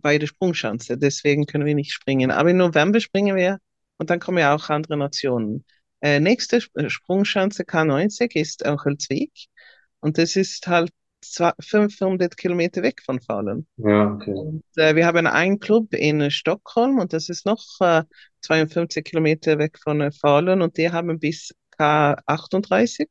bei 0.00 0.18
der 0.18 0.26
Sprungschanze. 0.26 0.98
Deswegen 0.98 1.46
können 1.46 1.66
wir 1.66 1.74
nicht 1.74 1.92
springen. 1.92 2.30
Aber 2.30 2.50
im 2.50 2.56
November 2.56 3.00
springen 3.00 3.36
wir 3.36 3.58
und 3.98 4.10
dann 4.10 4.20
kommen 4.20 4.38
ja 4.38 4.54
auch 4.54 4.68
andere 4.70 4.96
Nationen. 4.96 5.64
Äh, 6.00 6.20
nächste 6.20 6.62
äh, 6.74 6.88
Sprungschanze 6.88 7.64
K90 7.64 8.36
ist 8.36 8.64
Hölzwig. 8.64 9.48
Und 10.00 10.18
das 10.18 10.36
ist 10.36 10.66
halt 10.68 10.90
500 11.60 12.36
Kilometer 12.36 12.82
weg 12.82 13.02
von 13.04 13.20
Falun. 13.20 13.66
Ja, 13.76 14.12
okay. 14.12 14.32
Und, 14.32 14.62
äh, 14.76 14.94
wir 14.94 15.06
haben 15.06 15.26
einen 15.26 15.58
Club 15.58 15.92
in 15.92 16.30
Stockholm 16.30 16.98
und 16.98 17.12
das 17.12 17.28
ist 17.28 17.44
noch 17.44 17.64
äh, 17.80 18.04
52 18.42 19.04
Kilometer 19.04 19.58
weg 19.58 19.78
von 19.82 20.00
äh, 20.00 20.12
Falun 20.12 20.62
und 20.62 20.76
die 20.76 20.90
haben 20.90 21.18
bis 21.18 21.54
K38. 21.76 23.08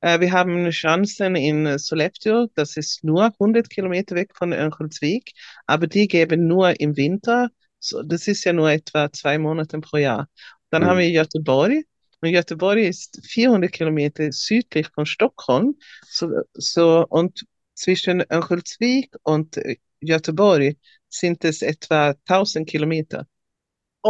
Äh, 0.00 0.20
wir 0.20 0.32
haben 0.32 0.70
Chancen 0.70 1.36
in 1.36 1.78
Sollefteå, 1.78 2.46
das 2.54 2.76
ist 2.76 3.04
nur 3.04 3.24
100 3.24 3.68
Kilometer 3.68 4.14
weg 4.14 4.30
von 4.34 4.52
Örnsköldsvik, 4.52 5.32
aber 5.66 5.86
die 5.86 6.08
geben 6.08 6.46
nur 6.46 6.80
im 6.80 6.96
Winter 6.96 7.50
so, 7.80 8.02
das 8.02 8.26
ist 8.28 8.44
ja 8.44 8.52
nur 8.52 8.70
etwa 8.70 9.12
zwei 9.12 9.38
Monate 9.38 9.78
pro 9.80 9.98
Jahr. 9.98 10.28
Dann 10.70 10.82
mhm. 10.82 10.86
haben 10.86 10.98
wir 10.98 11.12
Göteborg. 11.12 11.84
Und 12.20 12.32
Göteborg 12.32 12.78
ist 12.78 13.20
400 13.24 13.70
Kilometer 13.70 14.32
südlich 14.32 14.88
von 14.88 15.06
Stockholm. 15.06 15.76
So, 16.08 16.28
so, 16.54 17.06
und 17.08 17.44
zwischen 17.74 18.24
Örnsköldsvik 18.30 19.14
und 19.22 19.60
Göteborg 20.00 20.76
sind 21.08 21.44
es 21.44 21.62
etwa 21.62 22.14
1000 22.26 22.68
Kilometer. 22.68 23.26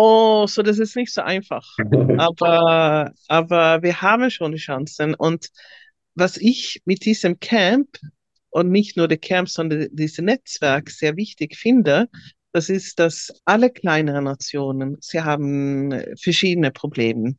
Oh, 0.00 0.46
so 0.46 0.62
das 0.62 0.78
ist 0.78 0.94
nicht 0.94 1.12
so 1.12 1.22
einfach. 1.22 1.66
aber, 2.18 3.12
aber 3.26 3.82
wir 3.82 4.00
haben 4.00 4.30
schon 4.30 4.52
die 4.52 4.58
Chancen. 4.58 5.16
Und 5.16 5.48
was 6.14 6.36
ich 6.36 6.80
mit 6.84 7.04
diesem 7.04 7.40
Camp 7.40 7.98
und 8.50 8.70
nicht 8.70 8.96
nur 8.96 9.08
der 9.08 9.18
Camp, 9.18 9.48
sondern 9.48 9.88
dieses 9.90 10.18
Netzwerk 10.18 10.90
sehr 10.90 11.16
wichtig 11.16 11.56
finde, 11.56 12.08
das 12.52 12.68
ist, 12.68 13.00
dass 13.00 13.32
alle 13.44 13.70
kleineren 13.70 14.22
Nationen, 14.24 14.98
sie 15.00 15.20
haben 15.20 15.92
verschiedene 16.16 16.70
Probleme. 16.70 17.34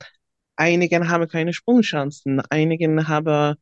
Einige 0.57 1.07
haben 1.07 1.29
keine 1.29 1.53
Sprungchancen, 1.53 2.41
einige 2.49 3.07
haben 3.07 3.55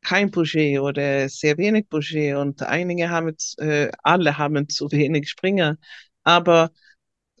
kein 0.00 0.30
Budget 0.30 0.80
oder 0.80 1.28
sehr 1.28 1.58
wenig 1.58 1.90
Budget 1.90 2.36
und 2.36 2.62
einige 2.62 3.10
haben, 3.10 3.36
äh, 3.58 3.90
alle 4.02 4.38
haben 4.38 4.66
zu 4.70 4.90
wenig 4.92 5.28
Springer. 5.28 5.76
Aber 6.24 6.70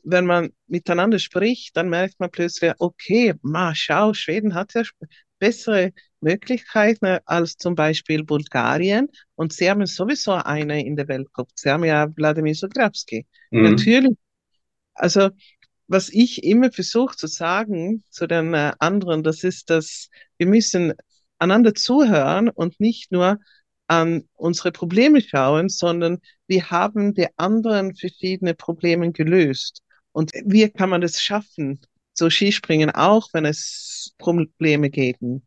wenn 0.04 0.26
man 0.26 0.50
miteinander 0.66 1.18
spricht, 1.18 1.76
dann 1.76 1.88
merkt 1.88 2.20
man 2.20 2.30
plötzlich, 2.30 2.72
okay, 2.78 3.34
ma, 3.42 3.74
schau, 3.74 4.14
Schweden 4.14 4.54
hat 4.54 4.74
ja 4.74 4.82
bessere 5.38 5.92
Möglichkeiten 6.20 7.18
als 7.24 7.56
zum 7.56 7.74
Beispiel 7.74 8.24
Bulgarien. 8.24 9.08
Und 9.34 9.52
sie 9.52 9.70
haben 9.70 9.84
sowieso 9.86 10.32
eine 10.32 10.84
in 10.84 10.96
der 10.96 11.08
Weltcup. 11.08 11.48
Sie 11.54 11.70
haben 11.70 11.84
ja 11.84 12.08
Wladimir 12.16 12.54
Sograbski. 12.54 13.26
Mhm. 13.50 13.62
Natürlich. 13.62 14.16
Also, 14.94 15.30
was 15.86 16.10
ich 16.10 16.44
immer 16.44 16.70
versuche 16.72 17.16
zu 17.16 17.26
sagen 17.28 18.04
zu 18.10 18.26
den 18.26 18.52
äh, 18.54 18.72
anderen, 18.78 19.22
das 19.22 19.44
ist, 19.44 19.70
dass 19.70 20.10
wir 20.36 20.46
müssen 20.46 20.92
einander 21.38 21.74
zuhören 21.74 22.48
und 22.48 22.80
nicht 22.80 23.12
nur 23.12 23.38
an 23.86 24.24
unsere 24.34 24.70
Probleme 24.70 25.22
schauen, 25.22 25.68
sondern 25.68 26.18
wir 26.46 26.70
haben 26.70 27.14
die 27.14 27.28
anderen 27.36 27.94
verschiedene 27.94 28.54
Probleme 28.54 29.12
gelöst. 29.12 29.82
Und 30.18 30.32
wie 30.44 30.68
kann 30.68 30.90
man 30.90 31.00
das 31.00 31.22
schaffen? 31.22 31.80
So 32.12 32.28
Skispringen 32.28 32.90
auch, 32.90 33.28
wenn 33.32 33.44
es 33.44 34.16
Probleme 34.18 34.90
geben. 34.90 35.44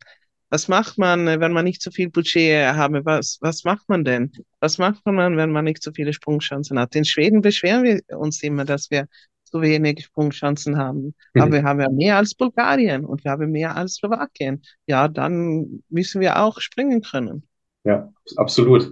Was 0.49 0.69
macht 0.69 0.97
man, 0.97 1.25
wenn 1.25 1.51
man 1.51 1.65
nicht 1.65 1.81
so 1.81 1.91
viel 1.91 2.09
Budget 2.09 2.67
habe? 2.73 3.03
Was, 3.03 3.37
was 3.41 3.65
macht 3.65 3.89
man 3.89 4.05
denn? 4.05 4.31
Was 4.61 4.77
macht 4.77 5.05
man, 5.05 5.35
wenn 5.35 5.51
man 5.51 5.65
nicht 5.65 5.83
so 5.83 5.91
viele 5.91 6.13
Sprungchancen 6.13 6.79
hat? 6.79 6.95
In 6.95 7.03
Schweden 7.03 7.41
beschweren 7.41 7.83
wir 7.83 8.17
uns 8.17 8.41
immer, 8.43 8.63
dass 8.63 8.89
wir 8.89 9.07
zu 9.43 9.59
wenig 9.61 10.05
Sprungchancen 10.05 10.77
haben. 10.77 11.15
Aber 11.35 11.47
Mhm. 11.47 11.51
wir 11.51 11.63
haben 11.63 11.81
ja 11.81 11.89
mehr 11.89 12.15
als 12.15 12.33
Bulgarien 12.33 13.03
und 13.03 13.25
wir 13.25 13.31
haben 13.31 13.51
mehr 13.51 13.75
als 13.75 13.95
Slowakien. 13.95 14.61
Ja, 14.87 15.09
dann 15.09 15.83
müssen 15.89 16.21
wir 16.21 16.41
auch 16.41 16.61
springen 16.61 17.01
können. 17.01 17.43
Ja, 17.83 18.09
absolut. 18.37 18.89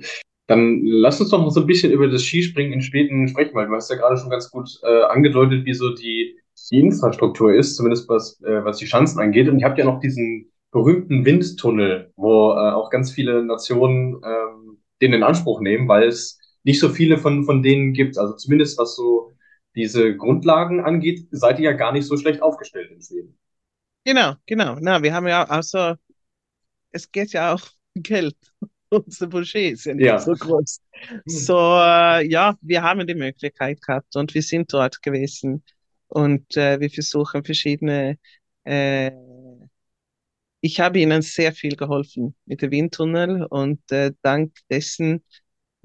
Dann 0.49 0.81
lass 0.83 1.21
uns 1.21 1.29
doch 1.29 1.43
noch 1.43 1.51
so 1.51 1.61
ein 1.61 1.67
bisschen 1.67 1.91
über 1.91 2.07
das 2.07 2.23
Skispringen 2.23 2.73
in 2.73 2.81
Schweden 2.81 3.27
sprechen, 3.27 3.53
weil 3.53 3.67
du 3.67 3.75
hast 3.75 3.91
ja 3.91 3.97
gerade 3.97 4.17
schon 4.17 4.31
ganz 4.31 4.49
gut 4.49 4.67
äh, 4.81 5.03
angedeutet, 5.03 5.63
wie 5.63 5.75
so 5.75 5.93
die, 5.93 6.39
die 6.71 6.79
Infrastruktur 6.79 7.53
ist, 7.53 7.75
zumindest 7.75 8.09
was, 8.09 8.41
äh, 8.41 8.65
was 8.65 8.77
die 8.77 8.87
Schanzen 8.87 9.19
angeht. 9.19 9.47
Und 9.47 9.59
ihr 9.59 9.65
habt 9.67 9.77
ja 9.77 9.85
noch 9.85 9.99
diesen 9.99 10.51
berühmten 10.71 11.23
Windtunnel, 11.23 12.11
wo 12.15 12.53
äh, 12.53 12.71
auch 12.71 12.89
ganz 12.89 13.11
viele 13.11 13.43
Nationen 13.43 14.15
ähm, 14.25 14.79
den 15.03 15.13
in 15.13 15.21
Anspruch 15.21 15.61
nehmen, 15.61 15.87
weil 15.87 16.07
es 16.07 16.39
nicht 16.63 16.79
so 16.79 16.89
viele 16.89 17.19
von, 17.19 17.43
von 17.43 17.61
denen 17.61 17.93
gibt. 17.93 18.17
Also 18.17 18.33
zumindest 18.33 18.79
was 18.79 18.95
so 18.95 19.33
diese 19.75 20.17
Grundlagen 20.17 20.79
angeht, 20.79 21.27
seid 21.29 21.59
ihr 21.59 21.65
ja 21.65 21.77
gar 21.77 21.91
nicht 21.91 22.07
so 22.07 22.17
schlecht 22.17 22.41
aufgestellt 22.41 22.89
in 22.89 23.03
Schweden. 23.03 23.37
Genau, 24.03 24.33
genau. 24.47 24.77
Na, 24.81 25.03
wir 25.03 25.13
haben 25.13 25.27
ja, 25.27 25.43
also, 25.43 25.93
es 26.89 27.11
geht 27.11 27.33
ja 27.33 27.53
auch 27.53 27.61
Geld. 27.93 28.35
Unsere 28.89 29.29
Budgets 29.29 29.83
sind 29.83 29.99
nicht 29.99 30.19
Ja. 30.19 30.21
so 30.21 30.33
groß. 30.35 30.81
So, 31.25 31.53
äh, 31.55 32.27
ja, 32.27 32.55
wir 32.61 32.81
haben 32.83 33.05
die 33.07 33.15
Möglichkeit 33.15 33.81
gehabt 33.81 34.15
und 34.15 34.33
wir 34.33 34.41
sind 34.41 34.73
dort 34.73 35.01
gewesen 35.01 35.63
und 36.07 36.57
äh, 36.57 36.79
wir 36.79 36.89
versuchen 36.89 37.43
verschiedene, 37.43 38.17
äh, 38.63 39.11
ich 40.61 40.79
habe 40.79 40.99
ihnen 40.99 41.21
sehr 41.21 41.53
viel 41.53 41.75
geholfen 41.75 42.35
mit 42.45 42.61
dem 42.61 42.71
Windtunnel 42.71 43.45
und 43.45 43.79
äh, 43.91 44.11
dank 44.21 44.53
dessen 44.69 45.23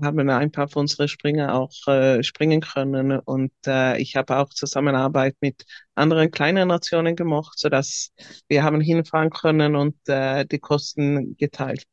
haben 0.03 0.29
ein 0.31 0.53
paar 0.53 0.69
von 0.69 0.83
unseren 0.83 1.09
Springer 1.09 1.55
auch 1.55 1.73
äh, 1.89 2.23
springen 2.25 2.61
können 2.63 3.19
und 3.21 3.53
äh, 3.67 3.99
ich 4.01 4.17
habe 4.17 4.37
auch 4.39 4.51
Zusammenarbeit 4.51 5.37
mit 5.41 5.65
anderen 5.95 6.31
kleinen 6.33 6.69
Nationen 6.69 7.17
gemacht, 7.17 7.59
sodass 7.59 8.13
wir 8.49 8.65
haben 8.65 8.81
hinfahren 8.81 9.31
können 9.31 9.77
und 9.77 9.97
äh, 10.09 10.47
die 10.47 10.59
Kosten 10.59 11.37
geteilt. 11.37 11.87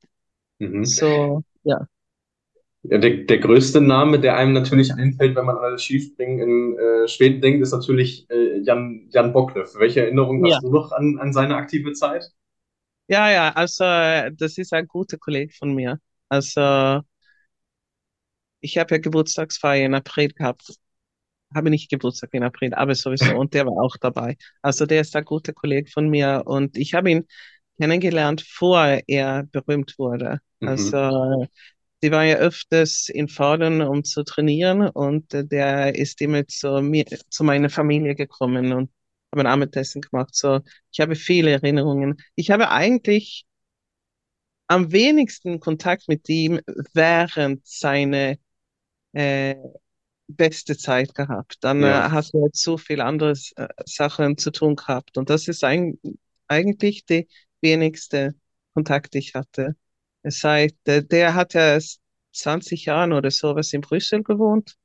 Mhm. 0.61 0.85
So, 0.85 1.43
ja. 1.63 1.87
Ja, 2.83 2.97
der, 2.97 3.17
der 3.25 3.37
größte 3.37 3.79
Name, 3.79 4.19
der 4.19 4.37
einem 4.37 4.53
natürlich 4.53 4.93
einfällt, 4.93 5.35
wenn 5.35 5.45
man 5.45 5.57
an 5.57 5.71
das 5.73 5.83
Skispringen 5.83 6.39
in 6.39 6.79
äh, 6.79 7.07
Schweden 7.07 7.39
denkt, 7.41 7.61
ist 7.61 7.71
natürlich 7.73 8.27
äh, 8.31 8.59
Jan, 8.63 9.07
Jan 9.11 9.33
Bockleff. 9.33 9.75
Welche 9.77 10.01
Erinnerungen 10.01 10.43
Ja. 10.43 10.55
hast 10.55 10.63
du 10.63 10.69
noch 10.71 10.91
an, 10.91 11.19
an 11.19 11.31
seine 11.31 11.55
aktive 11.57 11.93
Zeit? 11.93 12.31
Ja, 13.07 13.29
ja, 13.29 13.51
also 13.53 13.83
das 14.37 14.57
ist 14.57 14.73
ein 14.73 14.87
guter 14.87 15.17
Kollege 15.17 15.53
von 15.53 15.73
mir. 15.75 15.99
Also 16.29 17.01
ich 18.61 18.77
habe 18.77 18.95
ja 18.95 19.01
Geburtstagsfeier 19.01 19.85
in 19.85 19.95
April 19.95 20.29
gehabt. 20.29 20.73
Habe 21.55 21.69
nicht 21.71 21.89
Geburtstag 21.91 22.31
in 22.33 22.43
April, 22.43 22.73
aber 22.75 22.95
sowieso. 22.95 23.35
Und 23.37 23.53
der 23.53 23.65
war 23.67 23.81
auch 23.83 23.97
dabei. 23.99 24.37
Also 24.61 24.85
der 24.85 25.01
ist 25.01 25.15
ein 25.15 25.25
guter 25.25 25.53
Kollege 25.53 25.89
von 25.91 26.09
mir 26.09 26.43
und 26.45 26.77
ich 26.77 26.93
habe 26.95 27.11
ihn 27.11 27.27
kennengelernt, 27.79 28.41
bevor 28.43 29.01
er 29.07 29.43
berühmt 29.51 29.95
wurde. 29.99 30.39
Mhm. 30.61 30.93
Also 30.93 31.47
die 32.03 32.11
war 32.11 32.25
ja 32.25 32.37
öfters 32.37 33.09
in 33.09 33.27
Falun, 33.29 33.81
um 33.81 34.03
zu 34.03 34.23
trainieren 34.23 34.83
und 34.89 35.33
äh, 35.33 35.45
der 35.45 35.95
ist 35.95 36.21
immer 36.21 36.47
zu 36.47 36.81
mir, 36.81 37.05
zu 37.29 37.43
meiner 37.43 37.69
Familie 37.69 38.15
gekommen 38.15 38.73
und 38.73 38.91
haben 39.35 39.47
Abendessen 39.47 40.01
gemacht. 40.01 40.35
So, 40.35 40.61
ich 40.91 40.99
habe 41.01 41.15
viele 41.15 41.51
Erinnerungen. 41.51 42.17
Ich 42.35 42.51
habe 42.51 42.69
eigentlich 42.71 43.45
am 44.67 44.91
wenigsten 44.91 45.59
Kontakt 45.59 46.07
mit 46.07 46.27
ihm 46.29 46.59
während 46.93 47.65
seiner 47.67 48.35
äh, 49.13 49.55
beste 50.27 50.77
Zeit 50.77 51.15
gehabt. 51.15 51.57
Dann 51.61 51.83
äh, 51.83 51.87
Ja. 51.87 52.09
hast 52.11 52.33
du 52.33 52.43
halt 52.43 52.55
so 52.55 52.77
viel 52.77 53.01
andere 53.01 53.33
äh, 53.57 53.67
Sachen 53.85 54.37
zu 54.37 54.51
tun 54.51 54.75
gehabt. 54.77 55.17
Und 55.17 55.29
das 55.29 55.47
ist 55.47 55.63
ein, 55.63 55.99
eigentlich 56.47 57.05
die 57.05 57.27
wenigste 57.61 58.35
Kontakt, 58.73 59.13
die 59.15 59.19
ich 59.19 59.35
hatte. 59.35 59.75
Seit, 60.23 60.75
äh, 60.85 61.03
der 61.03 61.33
hat 61.35 61.53
ja 61.53 61.73
erst 61.73 62.01
20 62.33 62.85
Jahren 62.85 63.13
oder 63.13 63.31
sowas 63.31 63.73
in 63.73 63.81
Brüssel 63.81 64.23
gewohnt. 64.23 64.75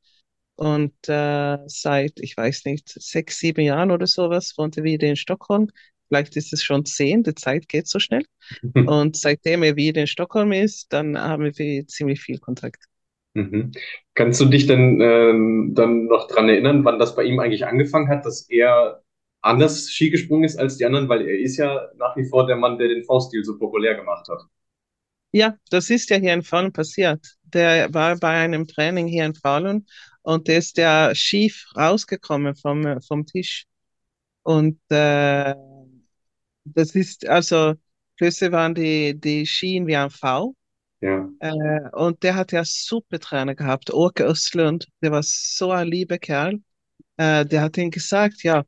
Und 0.57 0.95
äh, 1.09 1.59
seit, 1.67 2.19
ich 2.21 2.37
weiß 2.37 2.65
nicht, 2.65 2.89
sechs, 2.89 3.39
sieben 3.39 3.61
Jahren 3.61 3.91
oder 3.91 4.07
sowas 4.07 4.55
wohnt 4.57 4.77
er 4.79 4.85
wieder 4.85 5.07
in 5.07 5.17
Stockholm. 5.17 5.69
Vielleicht 6.09 6.37
ist 6.37 6.53
es 6.53 6.63
schon 6.63 6.85
zehn, 6.85 7.23
die 7.23 7.35
Zeit 7.35 7.69
geht 7.69 7.89
so 7.89 7.99
schnell. 7.99 8.25
Und 8.87 9.17
seitdem 9.17 9.63
er 9.63 9.77
wieder 9.77 10.01
in 10.01 10.07
Stockholm 10.07 10.53
ist, 10.53 10.93
dann 10.93 11.19
haben 11.19 11.45
wir 11.45 11.87
ziemlich 11.87 12.21
viel 12.21 12.39
Kontakt. 12.39 12.85
Mhm. 13.35 13.73
Kannst 14.15 14.41
du 14.41 14.47
dich 14.47 14.67
denn 14.67 15.01
ähm, 15.01 15.73
dann 15.75 16.07
noch 16.07 16.27
dran 16.29 16.49
erinnern, 16.49 16.85
wann 16.85 16.99
das 16.99 17.15
bei 17.15 17.25
ihm 17.25 17.39
eigentlich 17.39 17.67
angefangen 17.67 18.09
hat, 18.09 18.25
dass 18.25 18.49
er 18.49 19.03
anders 19.43 19.91
Ski 19.91 20.09
gesprungen 20.11 20.45
ist 20.45 20.59
als 20.59 20.79
die 20.79 20.87
anderen? 20.87 21.09
Weil 21.09 21.23
er 21.23 21.39
ist 21.39 21.59
ja 21.59 21.91
nach 21.97 22.17
wie 22.17 22.25
vor 22.25 22.47
der 22.47 22.57
Mann, 22.57 22.79
der 22.79 22.89
den 22.89 23.05
V-Stil 23.05 23.45
so 23.45 23.59
populär 23.59 23.95
gemacht 23.95 24.27
hat. 24.29 24.41
Ja, 25.33 25.57
das 25.71 25.91
ist 25.91 26.11
ja 26.11 26.17
hier 26.17 26.35
in 26.35 26.43
Falun 26.43 26.73
passiert. 26.73 27.25
Der 27.43 27.93
war 27.93 28.17
bei 28.17 28.31
einem 28.31 28.67
Training 28.67 29.07
hier 29.07 29.27
in 29.27 29.35
Falun 29.35 29.87
und 30.23 30.49
der 30.49 30.59
ist 30.59 30.77
ja 30.79 31.15
schief 31.15 31.67
rausgekommen 31.77 32.57
vom, 32.57 33.01
vom 33.03 33.27
Tisch. 33.27 33.67
Und 34.43 34.81
äh, 34.91 35.55
das 36.65 36.95
ist, 36.95 37.27
also, 37.27 37.75
plötzlich 38.17 38.53
waren 38.53 38.75
die, 38.75 39.19
die 39.19 39.47
Skien 39.47 39.87
wie 39.87 39.97
ein 39.97 40.11
V. 40.11 40.55
Ja. 41.01 41.29
Äh, 41.41 41.91
und 41.93 42.23
der 42.23 42.35
hat 42.35 42.53
ja 42.53 42.65
super 42.65 43.19
Trainer 43.19 43.55
gehabt, 43.55 43.93
Åke 43.93 44.25
Östlund, 44.25 44.89
der 45.03 45.13
war 45.13 45.23
so 45.23 45.71
ein 45.71 45.89
lieber 45.89 46.19
Kerl. 46.19 46.61
Äh, 47.17 47.45
der 47.47 47.63
hat 47.63 47.77
ihm 47.79 47.91
gesagt, 47.91 48.43
ja, 48.43 48.65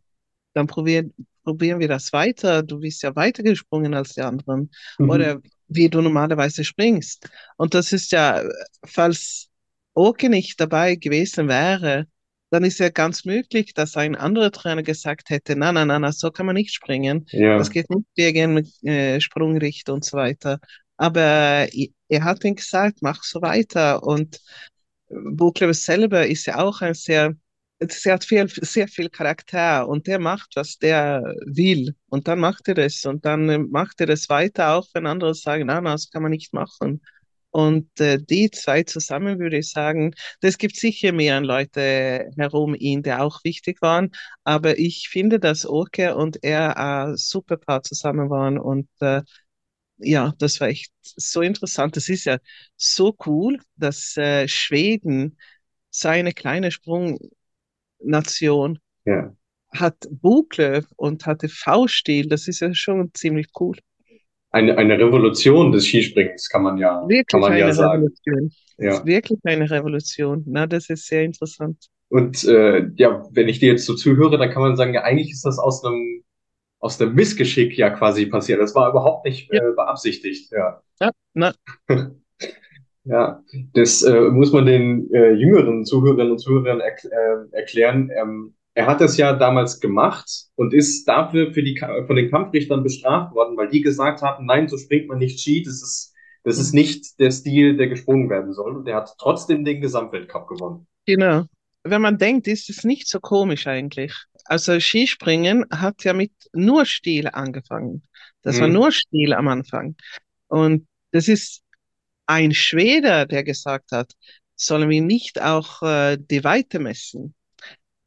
dann 0.55 0.66
probieren, 0.66 1.14
probieren 1.44 1.81
wir 1.81 1.88
das 1.88 2.12
weiter. 2.12 2.62
Du 2.62 2.81
bist 2.81 3.03
ja 3.03 3.14
weiter 3.16 3.42
gesprungen 3.42 3.94
als 3.94 4.14
die 4.14 4.23
anderen. 4.23 4.71
Mhm. 4.99 5.11
Oder 5.11 5.40
wie 5.69 5.89
du 5.89 6.01
normalerweise 6.01 6.65
springst. 6.65 7.29
Und 7.57 7.75
das 7.75 7.93
ist 7.93 8.13
ja, 8.13 8.43
falls 8.85 9.49
Åke 9.95 10.29
nicht 10.29 10.61
dabei 10.61 10.97
gewesen 10.97 11.49
wäre, 11.49 12.07
dann 12.51 12.65
ist 12.65 12.79
ja 12.79 12.89
ganz 12.89 13.25
möglich, 13.25 13.75
dass 13.75 13.97
ein 13.97 14.17
anderer 14.17 14.51
Trainer 14.51 14.83
gesagt 14.83 15.29
hätte, 15.29 15.55
na, 15.55 15.71
na, 15.73 15.85
na, 15.85 15.99
na, 15.99 16.13
so 16.13 16.31
kann 16.31 16.47
man 16.47 16.55
nicht 16.55 16.73
springen. 16.75 17.27
Ja. 17.31 17.59
Das 17.59 17.71
geht 17.71 17.91
nicht 17.91 18.07
wegen 18.17 18.67
äh, 18.83 19.21
Sprungricht 19.21 19.91
und 19.91 20.05
so 20.05 20.17
weiter. 20.17 20.59
Aber 20.97 21.69
äh, 21.73 21.91
er 22.09 22.25
hat 22.25 22.45
ihm 22.45 22.55
gesagt, 22.55 22.99
mach 23.03 23.23
so 23.23 23.43
weiter. 23.43 24.03
Und 24.03 24.41
Buchleber 25.11 25.75
selber 25.75 26.27
ist 26.27 26.47
ja 26.47 26.59
auch 26.59 26.81
ein 26.81 26.95
sehr, 26.95 27.35
er 27.81 28.14
hat 28.14 28.25
viel, 28.25 28.49
sehr 28.49 28.88
viel 28.88 29.09
Charakter 29.09 29.88
und 29.88 30.07
der 30.07 30.19
macht, 30.19 30.51
was 30.57 30.79
der 30.79 31.23
will. 31.47 31.95
Und 32.09 32.29
dann 32.29 32.41
macht 32.41 32.69
er 32.69 32.75
das 32.75 33.05
und 33.05 33.25
dann 33.25 33.49
äh, 33.49 33.59
macht 33.59 34.01
er 34.01 34.07
das 34.07 34.29
weiter, 34.29 34.75
auch 34.75 34.87
wenn 34.95 35.07
andere 35.07 35.35
sagen, 35.35 35.67
na, 35.67 35.81
das 35.81 36.11
kann 36.11 36.23
man 36.23 36.33
nicht 36.33 36.53
machen. 36.53 37.03
Und 37.51 37.88
äh, 38.01 38.19
die 38.19 38.51
zwei 38.51 38.83
zusammen 38.83 39.38
würde 39.38 39.59
ich 39.59 39.71
sagen, 39.71 40.12
das 40.41 40.59
gibt 40.59 40.77
sicher 40.77 41.12
mehr 41.12 41.41
Leute 41.41 42.31
herum 42.37 42.75
ihn, 42.75 43.03
die 43.03 43.12
auch 43.12 43.43
wichtig 43.45 43.81
waren. 43.81 44.11
Aber 44.45 44.79
ich 44.79 45.09
finde, 45.09 45.41
dass 45.41 45.64
Oke 45.67 46.14
und 46.17 46.43
er 46.45 46.77
ein 46.77 47.17
super 47.17 47.57
Paar 47.57 47.83
zusammen 47.83 48.29
waren 48.31 48.59
und 48.59 48.88
äh, 49.01 49.23
ja, 49.99 50.33
das 50.38 50.61
war 50.61 50.69
echt 50.69 50.93
so 51.03 51.43
interessant. 51.43 51.97
Das 51.97 52.09
ist 52.09 52.25
ja 52.25 52.38
so 52.77 53.17
cool, 53.27 53.59
dass 53.77 54.17
äh, 54.17 54.47
Schweden, 54.49 55.38
so 55.91 56.09
eine 56.09 56.33
kleine 56.33 56.71
Sprungnation, 57.99 58.79
Ja. 59.05 59.33
hat 59.75 59.97
Buklöv 60.11 60.87
und 60.97 61.27
hatte 61.27 61.49
V-Stil. 61.49 62.29
Das 62.29 62.49
ist 62.49 62.61
ja 62.61 62.73
schon 62.75 63.11
ziemlich 63.15 63.49
cool. 63.61 63.77
Eine, 64.51 64.79
eine 64.79 64.99
Revolution 64.99 65.73
des 65.73 65.87
Skisprings 65.87 66.49
kann 66.49 66.63
man 66.63 66.79
ja, 66.79 67.01
kann 67.01 67.09
Wirklich 67.09 67.41
man 67.41 67.57
ja 67.57 67.73
sagen. 67.73 68.03
Revolution. 68.05 68.51
Ja. 68.79 69.05
Wirklich 69.05 69.39
eine 69.45 69.71
Revolution. 69.71 70.43
Na, 70.47 70.67
das 70.67 70.89
ist 70.89 71.07
sehr 71.07 71.25
interessant. 71.25 71.87
Und 72.09 72.45
äh, 72.45 72.89
ja, 72.97 73.23
wenn 73.33 73.49
ich 73.49 73.59
dir 73.59 73.73
jetzt 73.73 73.85
so 73.85 73.95
zuhöre, 73.95 74.39
dann 74.39 74.51
kann 74.51 74.63
man 74.63 74.77
sagen, 74.77 74.95
ja, 74.95 75.03
eigentlich 75.03 75.31
ist 75.33 75.45
das 75.45 75.59
aus 75.59 75.85
einem 75.85 76.23
aus 76.81 76.97
dem 76.97 77.15
Missgeschick 77.15 77.77
ja 77.77 77.91
quasi 77.91 78.27
passiert. 78.27 78.61
Das 78.61 78.75
war 78.75 78.89
überhaupt 78.89 79.27
nicht 79.27 79.53
Ja. 79.53 79.69
äh, 79.69 79.73
beabsichtigt. 79.75 80.51
Ja. 80.53 80.81
Ja, 81.01 81.11
na, 81.35 81.53
Ja, 83.09 83.42
das 83.73 84.03
äh, 84.03 84.21
muss 84.31 84.53
man 84.53 84.66
den 84.66 85.11
äh, 85.14 85.33
jüngeren 85.33 85.85
Zuhörerinnen 85.85 86.33
und 86.33 86.38
Zuhörern 86.38 86.81
erk 86.81 87.05
äh, 87.05 87.57
erklären. 87.57 88.11
Ähm, 88.14 88.55
er 88.75 88.87
hat 88.87 89.01
das 89.01 89.16
ja 89.16 89.33
damals 89.33 89.81
gemacht 89.81 90.29
und 90.57 90.75
ist 90.75 91.07
dafür 91.09 91.53
für 91.53 91.62
die, 91.62 91.75
Ka- 91.75 92.05
von 92.07 92.16
den 92.16 92.31
Kampfrichtern 92.31 92.83
bestraft 92.83 93.35
worden, 93.35 93.57
weil 93.57 93.68
die 93.71 93.81
gesagt 93.81 94.21
haben, 94.23 94.44
nein, 94.47 94.68
so 94.68 94.77
springt 94.77 95.09
man 95.09 95.18
nicht 95.18 95.40
Ski, 95.40 95.62
das 95.62 95.75
ist, 95.83 96.14
das 96.44 96.59
ist 96.59 96.75
nicht 96.75 97.18
der 97.18 97.31
Stil, 97.31 97.77
der 97.79 97.88
gesprungen 97.88 98.29
werden 98.31 98.53
soll. 98.53 98.77
Und 98.77 98.87
er 98.87 98.97
hat 98.97 99.14
trotzdem 99.18 99.64
den 99.64 99.81
Gesamtweltcup 99.81 100.47
gewonnen. 100.49 100.87
genau. 101.07 101.44
Wenn 101.85 102.03
man 102.03 102.18
denkt, 102.18 102.49
ist 102.49 102.68
es 102.71 102.85
nicht 102.85 103.09
so 103.09 103.21
komisch 103.21 103.66
eigentlich. 103.66 104.12
Also 104.44 104.79
Skispringen 104.81 105.64
hat 105.71 106.05
ja 106.05 106.12
mit 106.12 106.33
nur 106.53 106.85
Stil 106.85 107.29
angefangen. 107.29 108.03
Das 108.42 108.61
war 108.61 108.68
Mhm. 108.68 108.73
nur 108.73 108.92
Stil 108.92 109.33
am 109.33 109.49
Anfang. 109.49 109.97
Und 110.49 110.87
das 111.12 111.29
ist 111.29 111.62
ein 112.29 112.55
Schwede, 112.55 113.27
der 113.27 113.45
gesagt 113.45 113.93
hat, 113.93 114.12
sollen 114.57 114.91
wir 114.91 115.03
nicht 115.03 115.41
auch 115.43 115.83
äh, 115.83 116.19
die 116.19 116.45
Weite 116.45 116.79
messen? 116.79 117.35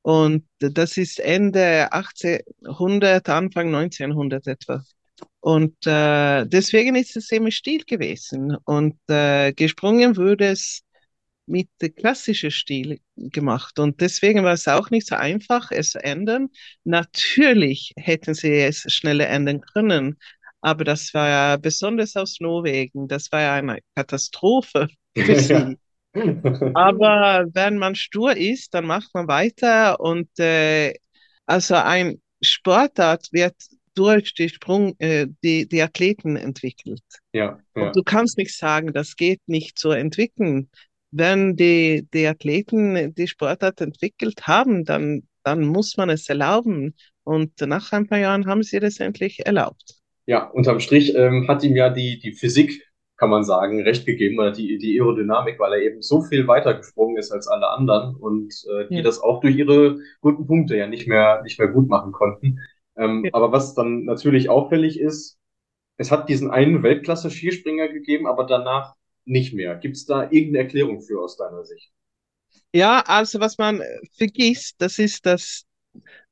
Und 0.03 0.45
das 0.59 0.97
ist 0.97 1.19
Ende 1.19 1.91
1800, 1.91 3.29
Anfang 3.29 3.71
1900 3.71 4.47
etwa. 4.47 4.83
Und 5.41 5.75
äh, 5.85 6.45
deswegen 6.47 6.95
ist 6.95 7.15
es 7.17 7.31
immer 7.31 7.51
still 7.51 7.83
gewesen. 7.85 8.55
Und 8.65 8.97
äh, 9.09 9.53
gesprungen 9.53 10.17
wurde 10.17 10.47
es 10.47 10.83
mit 11.47 11.69
klassischem 11.97 12.51
Stil 12.51 12.99
gemacht. 13.17 13.79
Und 13.79 14.01
deswegen 14.01 14.43
war 14.43 14.53
es 14.53 14.67
auch 14.67 14.89
nicht 14.89 15.07
so 15.07 15.15
einfach, 15.15 15.71
es 15.71 15.91
zu 15.91 16.03
ändern. 16.03 16.49
Natürlich 16.83 17.93
hätten 17.97 18.33
sie 18.33 18.53
es 18.53 18.83
schneller 18.93 19.27
ändern 19.27 19.61
können, 19.61 20.17
aber 20.61 20.83
das 20.83 21.13
war 21.13 21.27
ja 21.27 21.57
besonders 21.57 22.15
aus 22.15 22.37
Norwegen, 22.39 23.07
das 23.07 23.31
war 23.31 23.41
ja 23.41 23.53
eine 23.55 23.79
Katastrophe 23.95 24.87
für 25.17 25.35
sie. 25.35 25.77
aber 26.73 27.45
wenn 27.53 27.77
man 27.77 27.95
stur 27.95 28.35
ist, 28.35 28.73
dann 28.73 28.85
macht 28.85 29.13
man 29.13 29.27
weiter 29.27 29.99
und 29.99 30.27
äh, 30.39 30.93
also 31.45 31.75
ein 31.75 32.21
Sportart 32.41 33.27
wird 33.31 33.55
durch 33.93 34.33
die 34.33 34.49
Sprung, 34.49 34.95
äh, 34.99 35.27
die, 35.43 35.67
die 35.67 35.81
Athleten 35.81 36.35
entwickelt. 36.35 37.03
Ja, 37.33 37.59
ja. 37.75 37.87
Und 37.87 37.95
du 37.95 38.03
kannst 38.03 38.37
nicht 38.37 38.57
sagen, 38.57 38.93
das 38.93 39.15
geht 39.15 39.41
nicht 39.47 39.79
so 39.79 39.91
entwickeln. 39.91 40.69
Wenn 41.11 41.55
die, 41.55 42.07
die 42.13 42.25
Athleten 42.25 43.13
die 43.13 43.27
Sportart 43.27 43.81
entwickelt 43.81 44.47
haben, 44.47 44.85
dann, 44.85 45.27
dann 45.43 45.65
muss 45.65 45.97
man 45.97 46.09
es 46.09 46.29
erlauben. 46.29 46.95
Und 47.23 47.59
nach 47.61 47.91
ein 47.91 48.07
paar 48.07 48.19
Jahren 48.19 48.47
haben 48.47 48.63
sie 48.63 48.79
das 48.79 48.99
endlich 48.99 49.45
erlaubt. 49.45 50.00
Ja, 50.31 50.45
unterm 50.49 50.79
Strich 50.79 51.13
ähm, 51.15 51.47
hat 51.47 51.63
ihm 51.63 51.75
ja 51.75 51.89
die, 51.89 52.19
die 52.19 52.31
Physik, 52.33 52.87
kann 53.17 53.29
man 53.29 53.43
sagen, 53.43 53.81
recht 53.83 54.05
gegeben, 54.05 54.39
oder 54.39 54.51
die, 54.51 54.77
die 54.77 54.99
Aerodynamik, 54.99 55.59
weil 55.59 55.73
er 55.73 55.81
eben 55.81 56.01
so 56.01 56.21
viel 56.23 56.47
weiter 56.47 56.73
gesprungen 56.75 57.17
ist 57.17 57.31
als 57.31 57.47
alle 57.47 57.69
anderen 57.69 58.15
und 58.15 58.53
äh, 58.71 58.89
die 58.93 59.01
Ja. 59.01 59.03
das 59.03 59.19
auch 59.21 59.41
durch 59.41 59.55
ihre 59.57 59.99
guten 60.21 60.47
Punkte 60.47 60.75
ja 60.77 60.87
nicht 60.87 61.07
mehr, 61.07 61.41
nicht 61.43 61.59
mehr 61.59 61.67
gut 61.67 61.89
machen 61.89 62.11
konnten. 62.13 62.59
Ähm, 62.97 63.23
Ja. 63.23 63.31
aber 63.33 63.51
was 63.51 63.75
dann 63.75 64.05
natürlich 64.05 64.49
auffällig 64.49 64.99
ist, 64.99 65.37
es 65.97 66.11
hat 66.11 66.29
diesen 66.29 66.51
einen 66.51 66.83
Weltklasse-Skispringer 66.83 67.89
gegeben, 67.89 68.27
aber 68.27 68.45
danach 68.45 68.95
nicht 69.25 69.53
mehr. 69.53 69.75
Gibt 69.77 69.97
es 69.97 70.05
da 70.05 70.23
irgendeine 70.23 70.59
Erklärung 70.59 71.01
für 71.01 71.21
aus 71.21 71.37
deiner 71.37 71.65
Sicht? 71.65 71.91
Ja, 72.73 73.01
also 73.01 73.39
was 73.39 73.57
man 73.57 73.81
äh, 73.81 73.99
vergisst, 74.17 74.75
das 74.79 74.99
ist 74.99 75.25
das, 75.25 75.65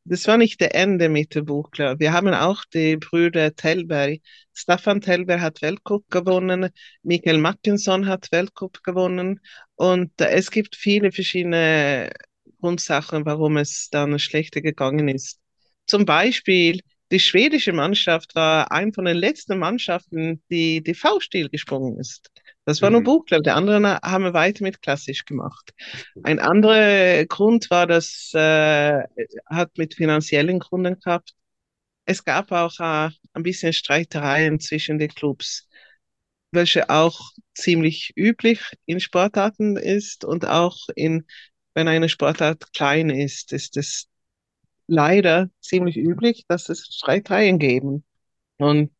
das 0.09 0.27
war 0.27 0.37
nicht 0.37 0.59
der 0.59 0.75
Ende 0.75 1.07
mit 1.07 1.35
dem 1.35 1.45
Buchler. 1.45 1.99
Wir 1.99 2.13
haben 2.13 2.33
auch 2.33 2.65
die 2.73 2.97
Brüder 2.97 3.55
Tellberg. 3.55 4.19
Staffan 4.53 5.01
Tellberg 5.01 5.39
hat 5.39 5.61
Weltcup 5.61 6.09
gewonnen, 6.09 6.69
Michael 7.03 7.37
Mackinson 7.37 8.07
hat 8.07 8.31
Weltcup 8.31 8.83
gewonnen 8.83 9.39
und 9.75 10.19
äh, 10.19 10.29
es 10.31 10.51
gibt 10.51 10.75
viele 10.75 11.11
verschiedene 11.11 12.09
Grundsachen, 12.59 13.25
warum 13.25 13.57
es 13.57 13.89
dann 13.89 14.17
schlechter 14.19 14.61
gegangen 14.61 15.07
ist. 15.07 15.39
Zum 15.85 16.05
Beispiel, 16.05 16.81
die 17.11 17.19
schwedische 17.19 17.73
Mannschaft 17.73 18.35
war 18.35 18.71
eine 18.71 18.91
von 18.93 19.05
den 19.05 19.17
letzten 19.17 19.59
Mannschaften, 19.59 20.43
die 20.49 20.83
die 20.83 20.93
V-Stil 20.93 21.49
gesprungen 21.49 21.99
ist. 21.99 22.29
Das 22.69 22.81
war 22.81 22.89
nur 22.91 23.01
Mhm. 23.01 23.03
Buchler, 23.03 23.41
die 23.41 23.49
anderen 23.51 23.85
haben 23.87 24.33
weiter 24.33 24.63
mit 24.63 24.81
klassisch 24.81 25.25
gemacht. 25.25 25.73
Ein 26.23 26.39
anderer 26.39 27.25
Grund 27.25 27.69
war, 27.71 27.87
das 27.87 28.31
äh, 28.33 29.03
hat 29.47 29.77
mit 29.77 29.95
finanziellen 29.95 30.59
Gründen 30.59 30.99
gehabt. 30.99 31.33
Es 32.05 32.25
gab 32.25 32.51
auch 32.51 32.79
äh, 32.79 33.11
ein 33.33 33.43
bisschen 33.43 33.73
Streitereien 33.73 34.59
zwischen 34.59 34.99
den 34.99 35.09
Clubs, 35.09 35.67
welche 36.51 36.89
auch 36.89 37.31
ziemlich 37.55 38.13
üblich 38.17 38.61
in 38.85 38.99
Sportarten 38.99 39.77
ist 39.77 40.25
und 40.25 40.45
auch 40.45 40.77
in, 40.95 41.25
wenn 41.75 41.87
eine 41.87 42.09
Sportart 42.09 42.73
klein 42.73 43.09
ist, 43.09 43.53
ist 43.53 43.77
es 43.77 44.07
leider 44.87 45.49
ziemlich 45.61 45.97
üblich, 45.97 46.45
dass 46.49 46.69
es 46.69 46.85
Streitereien 46.87 47.59
geben. 47.59 48.05
Und 48.59 48.91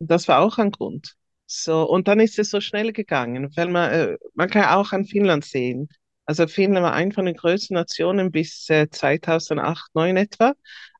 das 0.00 0.28
war 0.28 0.40
auch 0.40 0.58
ein 0.58 0.72
Grund. 0.72 1.17
So, 1.50 1.88
und 1.88 2.08
dann 2.08 2.20
ist 2.20 2.38
es 2.38 2.50
so 2.50 2.60
schnell 2.60 2.92
gegangen, 2.92 3.50
weil 3.56 3.68
man, 3.68 3.90
äh, 3.90 4.18
man 4.34 4.50
kann 4.50 4.66
auch 4.66 4.92
an 4.92 5.06
Finnland 5.06 5.46
sehen. 5.46 5.88
Also 6.26 6.46
Finnland 6.46 6.84
war 6.84 6.92
eine 6.92 7.12
von 7.12 7.24
den 7.24 7.36
größten 7.36 7.74
Nationen 7.74 8.30
bis 8.30 8.68
äh, 8.68 8.88
2008, 8.90 9.90
2009 9.92 10.16
etwa, 10.18 10.54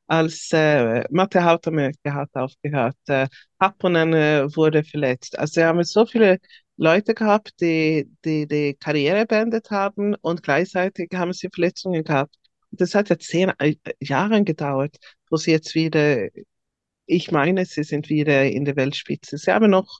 als 0.07 0.49
äh, 0.51 1.03
Matti 1.11 1.37
Hautamäki 1.39 2.09
hat 2.09 2.29
aufgehört, 2.33 2.97
äh, 3.07 3.27
Happonen 3.59 4.13
äh, 4.13 4.55
wurde 4.55 4.83
verletzt. 4.83 5.37
Also 5.37 5.53
sie 5.61 5.65
haben 5.65 5.83
so 5.83 6.07
viele 6.07 6.39
Leute 6.77 7.13
gehabt, 7.13 7.53
die, 7.61 8.09
die 8.25 8.47
die 8.47 8.73
Karriere 8.73 9.27
beendet 9.27 9.69
haben 9.69 10.15
und 10.15 10.41
gleichzeitig 10.41 11.09
haben 11.13 11.33
sie 11.33 11.49
Verletzungen 11.53 12.03
gehabt. 12.03 12.35
Und 12.71 12.81
das 12.81 12.95
hat 12.95 13.09
ja 13.09 13.19
zehn 13.19 13.51
äh, 13.59 13.75
Jahre 13.99 14.43
gedauert, 14.43 14.97
wo 15.29 15.37
sie 15.37 15.51
jetzt 15.51 15.75
wieder 15.75 16.29
ich 17.09 17.31
meine, 17.31 17.65
sie 17.65 17.83
sind 17.83 18.09
wieder 18.09 18.45
in 18.45 18.65
der 18.65 18.75
Weltspitze. 18.75 19.37
Sie 19.37 19.51
haben 19.51 19.71
noch 19.71 19.99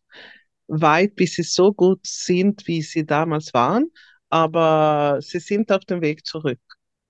weit, 0.70 1.16
bis 1.16 1.34
sie 1.36 1.44
so 1.44 1.74
gut 1.74 2.00
sind, 2.06 2.68
wie 2.68 2.82
sie 2.82 3.06
damals 3.06 3.54
waren, 3.54 3.92
aber 4.30 5.20
sie 5.22 5.40
sind 5.40 5.72
auf 5.72 5.86
dem 5.86 6.02
Weg 6.02 6.26
zurück. 6.26 6.60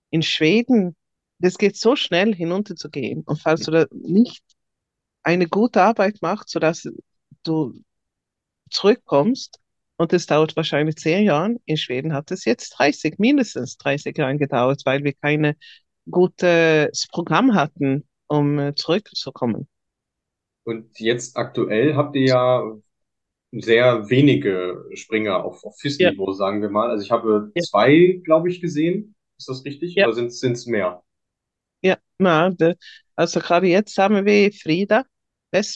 In 0.09 0.23
Schweden, 0.23 0.95
das 1.39 1.57
geht 1.57 1.77
so 1.77 1.95
schnell 1.95 2.33
hinunterzugehen. 2.33 3.23
Und 3.25 3.41
falls 3.41 3.61
du 3.61 3.71
da 3.71 3.85
nicht 3.91 4.43
eine 5.23 5.47
gute 5.47 5.81
Arbeit 5.81 6.17
machst, 6.21 6.49
sodass 6.49 6.87
du 7.43 7.73
zurückkommst, 8.69 9.59
und 9.97 10.13
es 10.13 10.25
dauert 10.27 10.55
wahrscheinlich 10.55 10.95
zehn 10.95 11.25
Jahre, 11.25 11.55
in 11.65 11.75
Schweden 11.75 12.13
hat 12.13 12.31
es 12.31 12.45
jetzt 12.45 12.69
30, 12.79 13.19
mindestens 13.19 13.77
30 13.77 14.17
Jahre 14.17 14.37
gedauert, 14.37 14.81
weil 14.85 15.03
wir 15.03 15.13
kein 15.13 15.55
gutes 16.09 17.07
Programm 17.11 17.53
hatten, 17.53 18.07
um 18.27 18.59
äh, 18.59 18.75
zurückzukommen. 18.75 19.67
Und 20.63 20.97
jetzt 20.99 21.35
aktuell 21.35 21.95
habt 21.95 22.15
ihr 22.15 22.27
ja 22.27 22.77
sehr 23.51 24.09
wenige 24.09 24.85
Springer 24.93 25.43
auf, 25.43 25.63
auf 25.65 25.79
Ja, 25.97 26.11
FIS-Niveau, 26.11 26.31
sagen 26.33 26.61
wir 26.61 26.69
mal. 26.69 26.89
Also 26.89 27.03
ich 27.03 27.11
habe 27.11 27.53
ja, 27.53 27.63
zwei, 27.63 28.21
glaube 28.23 28.49
ich, 28.49 28.61
gesehen. 28.61 29.15
Ist 29.37 29.49
das 29.49 29.65
richtig? 29.65 29.95
ja. 29.95 30.05
Oder 30.05 30.13
sind 30.13 30.53
es 30.53 30.65
mehr? 30.67 31.03
Ja, 31.81 31.97
na, 32.17 32.51
also 33.15 33.39
gerade 33.39 33.67
jetzt 33.67 33.97
haben 33.97 34.25
wir 34.25 34.51
Frida 34.53 35.05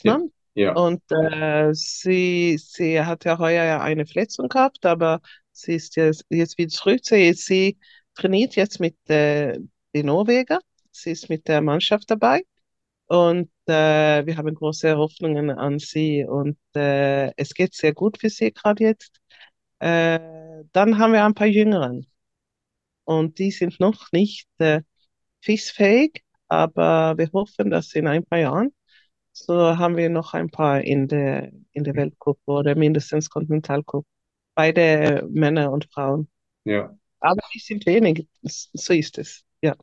Ja, 0.04 0.14
Westmann 0.16 0.32
ja. 0.56 0.74
und 0.74 1.02
äh, 1.12 1.70
sie, 1.74 2.58
sie 2.60 3.02
hat 3.02 3.26
ja 3.26 3.38
heuer 3.40 3.64
ja 3.64 3.82
eine 3.82 4.06
Verletzung 4.06 4.50
gehabt, 4.50 4.86
aber 4.86 5.22
sie 5.52 5.76
ist 5.76 5.96
jetzt, 5.96 6.26
jetzt 6.30 6.58
wieder 6.58 6.70
zurück. 6.70 7.00
Sie, 7.04 7.34
sie 7.34 7.78
trainiert 8.16 8.56
jetzt 8.56 8.80
mit 8.80 8.98
äh, 9.10 9.60
den 9.96 10.06
Norweger, 10.08 10.60
sie 10.92 11.12
ist 11.12 11.30
mit 11.30 11.48
der 11.48 11.62
Mannschaft 11.62 12.10
dabei 12.12 12.44
und 13.08 13.52
äh, 13.68 14.26
wir 14.26 14.38
haben 14.38 14.54
große 14.56 14.98
Hoffnungen 14.98 15.50
an 15.52 15.80
sie 15.80 16.26
und 16.26 16.58
äh, 16.76 17.32
es 17.38 17.54
geht 17.54 17.74
sehr 17.74 17.94
gut 17.94 18.20
für 18.20 18.30
sie 18.30 18.52
gerade 18.52 18.84
jetzt. 18.84 19.20
Äh, 19.80 20.20
dann 20.72 20.98
haben 20.98 21.14
wir 21.14 21.26
ein 21.26 21.34
paar 21.34 21.48
Jüngeren 21.48 22.08
und 23.06 23.40
die 23.40 23.52
sind 23.52 23.80
noch 23.80 24.12
nicht 24.12 24.48
äh, 24.60 24.82
FIS-fähig, 25.42 26.24
aber 26.48 27.18
wir 27.18 27.30
hoffen, 27.34 27.70
dass 27.72 27.94
in 27.94 28.08
ein 28.08 28.26
paar 28.26 28.40
Jahren, 28.40 28.74
so 29.32 29.78
haben 29.78 29.98
wir 29.98 30.10
noch 30.10 30.34
ein 30.34 30.50
paar 30.50 30.82
in 30.82 31.08
der, 31.08 31.52
in 31.74 31.84
der 31.84 31.96
Weltcup 31.96 32.40
oder 32.46 32.76
mindestens 32.76 33.30
Kontinentalcup, 33.30 34.06
beide 34.56 35.28
Männer 35.30 35.72
und 35.72 35.86
Frauen. 35.92 36.30
Ja. 36.66 36.98
Aber 37.20 37.42
die 37.54 37.60
sind 37.60 37.86
wenig, 37.86 38.28
so 38.44 38.94
ist 38.94 39.18
es, 39.18 39.44
ja. 39.62 39.76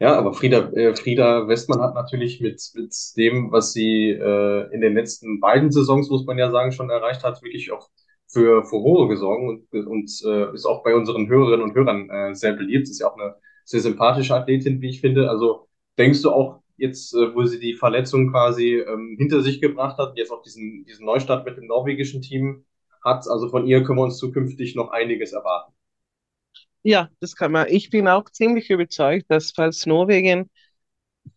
Ja, 0.00 0.16
aber 0.16 0.32
Frieda, 0.32 0.70
äh, 0.72 0.94
Frieda 0.96 1.46
Westmann 1.46 1.80
hat 1.82 1.94
natürlich 1.94 2.40
mit, 2.40 2.62
mit 2.74 2.94
dem, 3.18 3.52
was 3.52 3.72
sie 3.74 4.10
äh, 4.10 4.72
in 4.72 4.80
den 4.80 4.94
letzten 4.94 5.40
beiden 5.40 5.70
Saisons, 5.70 6.08
muss 6.08 6.24
man 6.24 6.38
ja 6.38 6.50
sagen, 6.50 6.72
schon 6.72 6.88
erreicht 6.88 7.22
hat, 7.22 7.42
wirklich 7.42 7.70
auch 7.70 7.90
für 8.26 8.64
Furore 8.64 9.08
gesorgt 9.08 9.42
und, 9.72 9.86
und 9.86 10.10
äh, 10.24 10.54
ist 10.54 10.64
auch 10.64 10.82
bei 10.82 10.94
unseren 10.94 11.28
Hörerinnen 11.28 11.62
und 11.62 11.74
Hörern 11.74 12.08
äh, 12.08 12.34
sehr 12.34 12.54
beliebt. 12.54 12.88
Ist 12.88 13.00
ja 13.00 13.08
auch 13.10 13.18
eine 13.18 13.34
sehr 13.64 13.80
sympathische 13.80 14.34
Athletin, 14.34 14.80
wie 14.80 14.88
ich 14.88 15.00
finde. 15.02 15.28
Also 15.28 15.68
denkst 15.98 16.22
du 16.22 16.30
auch 16.30 16.62
jetzt, 16.78 17.14
äh, 17.14 17.34
wo 17.34 17.44
sie 17.44 17.60
die 17.60 17.74
Verletzung 17.74 18.30
quasi 18.30 18.76
ähm, 18.76 19.16
hinter 19.18 19.42
sich 19.42 19.60
gebracht 19.60 19.98
hat, 19.98 20.16
jetzt 20.16 20.32
auch 20.32 20.42
diesen, 20.42 20.84
diesen 20.86 21.04
Neustart 21.04 21.44
mit 21.44 21.58
dem 21.58 21.66
norwegischen 21.66 22.22
Team 22.22 22.64
hat, 23.04 23.28
also 23.28 23.48
von 23.50 23.66
ihr 23.66 23.82
können 23.84 23.98
wir 23.98 24.04
uns 24.04 24.18
zukünftig 24.18 24.76
noch 24.76 24.90
einiges 24.90 25.32
erwarten. 25.32 25.72
Ja, 26.82 27.10
das 27.20 27.36
kann 27.36 27.52
man. 27.52 27.66
Ich 27.68 27.90
bin 27.90 28.08
auch 28.08 28.30
ziemlich 28.30 28.70
überzeugt, 28.70 29.26
dass 29.30 29.52
falls 29.52 29.84
Norwegen 29.86 30.50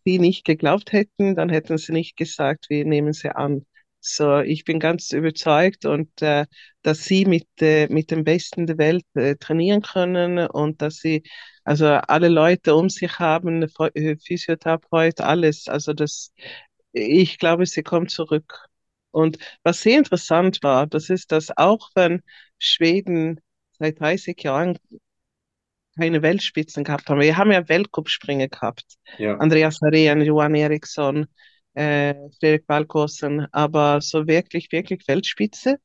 sie 0.04 0.18
nicht 0.18 0.44
geglaubt 0.44 0.92
hätten, 0.92 1.36
dann 1.36 1.50
hätten 1.50 1.78
sie 1.78 1.92
nicht 1.92 2.16
gesagt, 2.16 2.66
wir 2.70 2.84
nehmen 2.86 3.12
sie 3.14 3.30
an. 3.34 3.66
So, 4.00 4.40
ich 4.40 4.64
bin 4.64 4.80
ganz 4.80 5.12
überzeugt 5.12 5.86
und 5.86 6.10
äh, 6.22 6.46
dass 6.82 7.04
sie 7.04 7.26
mit, 7.26 7.48
äh, 7.60 7.88
mit 7.88 8.10
dem 8.10 8.24
Besten 8.24 8.66
der 8.66 8.78
Welt 8.78 9.04
äh, 9.14 9.36
trainieren 9.36 9.82
können 9.82 10.46
und 10.48 10.82
dass 10.82 10.96
sie 10.98 11.22
also 11.64 11.86
alle 11.86 12.28
Leute 12.28 12.74
um 12.76 12.90
sich 12.90 13.18
haben, 13.18 13.62
äh, 13.94 14.16
Physiotherapeut, 14.18 15.20
alles. 15.20 15.68
Also 15.68 15.92
das, 15.94 16.32
ich 16.92 17.38
glaube, 17.38 17.66
sie 17.66 17.82
kommt 17.82 18.10
zurück. 18.10 18.68
Und 19.10 19.38
was 19.62 19.82
sehr 19.82 19.98
interessant 19.98 20.62
war, 20.62 20.86
das 20.86 21.10
ist, 21.10 21.32
dass 21.32 21.56
auch 21.56 21.90
wenn 21.94 22.22
Schweden 22.58 23.40
seit 23.78 24.00
30 24.00 24.42
Jahren 24.42 24.78
keine 25.96 26.22
Weltspitzen 26.22 26.84
gehabt 26.84 27.08
haben. 27.08 27.20
Wir 27.20 27.36
haben 27.36 27.52
ja 27.52 27.68
Weltcupspringer 27.68 28.48
gehabt. 28.48 28.84
Ja. 29.18 29.36
Andreas 29.36 29.82
Areen, 29.82 30.22
Johan 30.22 30.54
Eriksson, 30.54 31.26
äh, 31.74 32.14
Fredrik 32.38 32.66
Balkosen, 32.66 33.46
aber 33.52 34.00
so 34.00 34.26
wirklich, 34.26 34.72
wirklich 34.72 35.06
Weltspitze. 35.06 35.78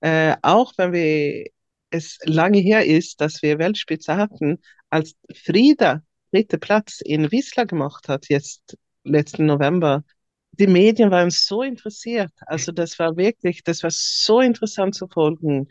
Äh, 0.00 0.36
auch 0.42 0.72
wenn 0.76 0.92
wir 0.92 1.46
es 1.90 2.18
lange 2.24 2.58
her 2.58 2.86
ist, 2.86 3.20
dass 3.20 3.42
wir 3.42 3.58
Weltspitze 3.58 4.16
hatten, 4.16 4.60
als 4.88 5.14
Frieda 5.34 6.02
dritte 6.32 6.58
Platz 6.58 7.00
in 7.00 7.30
Wisla 7.32 7.64
gemacht 7.64 8.08
hat, 8.08 8.28
jetzt 8.28 8.76
letzten 9.04 9.46
November. 9.46 10.04
Die 10.52 10.66
Medien 10.66 11.10
waren 11.10 11.30
so 11.30 11.62
interessiert. 11.62 12.32
Also 12.46 12.72
das 12.72 12.98
war 12.98 13.16
wirklich, 13.16 13.62
das 13.64 13.82
war 13.82 13.90
so 13.92 14.40
interessant 14.40 14.94
zu 14.94 15.08
folgen. 15.08 15.68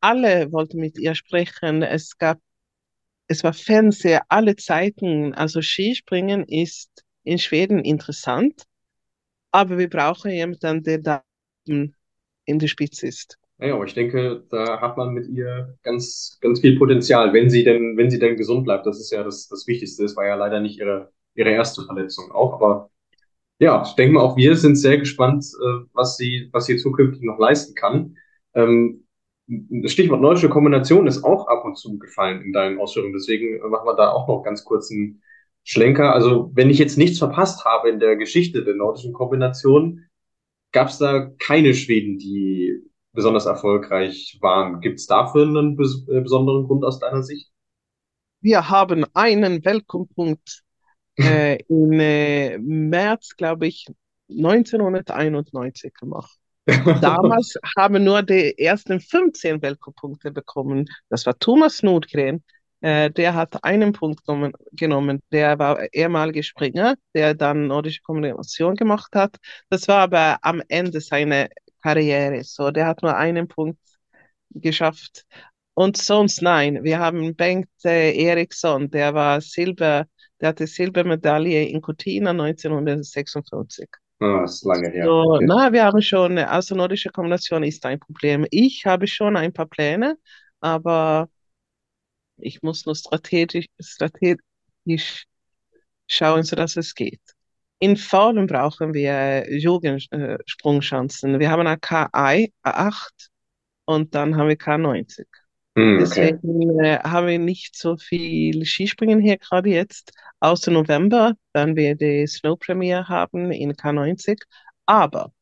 Alle 0.00 0.50
wollten 0.52 0.78
mit 0.78 0.98
ihr 0.98 1.14
sprechen. 1.14 1.82
Es 1.82 2.18
gab, 2.18 2.40
es 3.32 3.42
war 3.42 3.52
Fernseher, 3.52 4.22
alle 4.28 4.56
Zeiten. 4.56 5.34
Also 5.34 5.60
Skispringen 5.62 6.44
ist 6.44 7.04
in 7.24 7.38
Schweden 7.38 7.80
interessant, 7.80 8.64
aber 9.50 9.78
wir 9.78 9.88
brauchen 9.88 10.30
jemanden, 10.30 10.82
der 10.82 10.98
da 10.98 11.22
in 11.64 11.94
der 12.46 12.66
Spitze 12.68 13.06
ist. 13.06 13.38
Ja, 13.58 13.74
aber 13.74 13.84
ich 13.86 13.94
denke, 13.94 14.44
da 14.50 14.80
hat 14.80 14.96
man 14.96 15.14
mit 15.14 15.28
ihr 15.28 15.78
ganz, 15.82 16.38
ganz 16.40 16.60
viel 16.60 16.76
Potenzial, 16.78 17.32
wenn 17.32 17.48
sie 17.48 17.62
denn, 17.62 17.96
wenn 17.96 18.10
sie 18.10 18.18
denn 18.18 18.36
gesund 18.36 18.64
bleibt. 18.64 18.86
Das 18.86 18.98
ist 18.98 19.12
ja 19.12 19.22
das, 19.22 19.48
das 19.48 19.66
Wichtigste. 19.66 20.04
Es 20.04 20.16
war 20.16 20.26
ja 20.26 20.34
leider 20.34 20.60
nicht 20.60 20.78
ihre, 20.78 21.12
ihre 21.34 21.50
erste 21.50 21.82
Verletzung 21.84 22.32
auch, 22.32 22.54
aber 22.54 22.90
ja, 23.58 23.84
ich 23.86 23.94
denke 23.94 24.14
mal, 24.14 24.22
auch 24.22 24.36
wir 24.36 24.56
sind 24.56 24.74
sehr 24.74 24.98
gespannt, 24.98 25.44
äh, 25.44 25.84
was 25.92 26.16
sie, 26.16 26.48
was 26.52 26.66
sie 26.66 26.76
zukünftig 26.76 27.22
noch 27.22 27.38
leisten 27.38 27.74
kann. 27.76 28.16
Ähm, 28.54 29.04
das 29.46 29.92
Stichwort 29.92 30.20
nordische 30.20 30.48
Kombination 30.48 31.06
ist 31.06 31.22
auch 31.22 31.46
und 31.72 31.76
zu 31.78 31.98
gefallen 31.98 32.42
in 32.42 32.52
deinen 32.52 32.78
Ausführungen. 32.78 33.14
Deswegen 33.14 33.58
machen 33.70 33.86
wir 33.86 33.96
da 33.96 34.10
auch 34.10 34.28
noch 34.28 34.42
ganz 34.42 34.64
kurz 34.64 34.90
einen 34.90 35.22
Schlenker. 35.64 36.12
Also, 36.12 36.50
wenn 36.54 36.70
ich 36.70 36.78
jetzt 36.78 36.98
nichts 36.98 37.18
verpasst 37.18 37.64
habe 37.64 37.88
in 37.88 38.00
der 38.00 38.16
Geschichte 38.16 38.64
der 38.64 38.74
nordischen 38.74 39.12
Kombination, 39.12 40.06
gab 40.72 40.88
es 40.88 40.98
da 40.98 41.30
keine 41.38 41.74
Schweden, 41.74 42.18
die 42.18 42.82
besonders 43.12 43.46
erfolgreich 43.46 44.38
waren. 44.40 44.80
Gibt 44.80 44.98
es 44.98 45.06
dafür 45.06 45.46
einen 45.46 45.76
bes 45.76 46.06
äh, 46.08 46.20
besonderen 46.20 46.66
Grund 46.66 46.84
aus 46.84 46.98
deiner 46.98 47.22
Sicht? 47.22 47.50
Wir 48.40 48.68
haben 48.68 49.04
einen 49.14 49.64
Weltpunkt 49.64 50.62
äh, 51.18 51.58
im 51.68 51.92
äh, 51.92 52.58
März, 52.58 53.36
glaube 53.36 53.66
ich, 53.66 53.86
1991 54.30 55.92
gemacht. 55.94 56.38
Damals 56.66 57.56
haben 57.76 58.04
nur 58.04 58.22
die 58.22 58.56
ersten 58.58 59.00
15 59.00 59.60
Weltcup-Punkte 59.62 60.30
bekommen. 60.30 60.88
Das 61.08 61.26
war 61.26 61.38
Thomas 61.38 61.82
Nordgren. 61.82 62.42
Äh, 62.80 63.10
der 63.10 63.34
hat 63.34 63.62
einen 63.64 63.92
Punkt 63.92 64.24
genommen, 64.24 64.52
genommen. 64.72 65.20
Der 65.30 65.58
war 65.58 65.92
ehemaliger 65.92 66.42
Springer, 66.42 66.96
der 67.14 67.34
dann 67.34 67.68
nordische 67.68 68.00
Kommunikation 68.02 68.76
gemacht 68.76 69.14
hat. 69.14 69.36
Das 69.70 69.88
war 69.88 70.00
aber 70.00 70.38
am 70.42 70.62
Ende 70.68 71.00
seiner 71.00 71.48
Karriere. 71.82 72.42
So, 72.44 72.70
der 72.70 72.86
hat 72.86 73.02
nur 73.02 73.16
einen 73.16 73.48
Punkt 73.48 73.78
geschafft. 74.50 75.24
Und 75.74 75.96
sonst 75.96 76.42
nein. 76.42 76.84
Wir 76.84 76.98
haben 76.98 77.34
Bengt 77.34 77.68
äh, 77.84 78.12
Eriksson, 78.12 78.90
der 78.90 79.14
war 79.14 79.40
Silber, 79.40 80.06
der 80.40 80.50
hatte 80.50 80.66
Silbermedaille 80.66 81.64
in 81.68 81.80
Cortina 81.80 82.30
1956. 82.30 83.88
Ah, 84.22 84.44
ist 84.44 84.64
lange 84.64 84.88
her. 84.90 85.12
So, 85.20 85.24
Okay. 85.34 85.46
na, 85.46 85.72
wir 85.72 85.84
haben 85.84 86.00
schon, 86.02 86.38
also 86.38 86.74
nordische 86.74 87.10
Kombination 87.10 87.62
ist 87.64 87.84
ein 87.86 87.98
Problem. 88.00 88.46
Ich 88.50 88.86
habe 88.86 89.06
schon 89.06 89.36
ein 89.36 89.52
paar 89.52 89.66
Pläne, 89.66 90.16
aber 90.60 91.28
ich 92.36 92.62
muss 92.62 92.86
nur 92.86 92.94
strategisch, 92.96 93.66
strategisch 93.80 95.26
schauen, 96.08 96.42
sodass 96.44 96.76
es 96.76 96.94
geht. 96.94 97.20
In 97.80 97.96
Falun 97.96 98.46
brauchen 98.46 98.94
wir 98.94 99.46
Jugendsprungschanzen. 99.58 101.40
Wir 101.40 101.50
haben 101.50 101.66
eine 101.66 101.78
K8 101.78 103.30
und 103.86 104.14
dann 104.14 104.36
haben 104.36 104.48
wir 104.48 104.56
K90. 104.58 105.26
Hm, 105.76 106.04
okay. 106.06 106.38
Deswegen 106.40 106.80
äh, 106.80 106.98
haben 107.00 107.26
wir 107.26 107.38
nicht 107.38 107.76
so 107.76 107.96
viel 107.96 108.64
Skispringen 108.64 109.20
hier 109.20 109.38
gerade 109.38 109.70
jetzt, 109.70 110.12
außer 110.40 110.70
November, 110.70 111.34
wenn 111.52 111.76
wir 111.76 111.94
die 111.96 112.26
Snow 112.26 112.58
Premiere 112.58 113.08
haben 113.08 113.50
in 113.52 113.76
K90. 113.76 114.38
Aber 114.86 115.32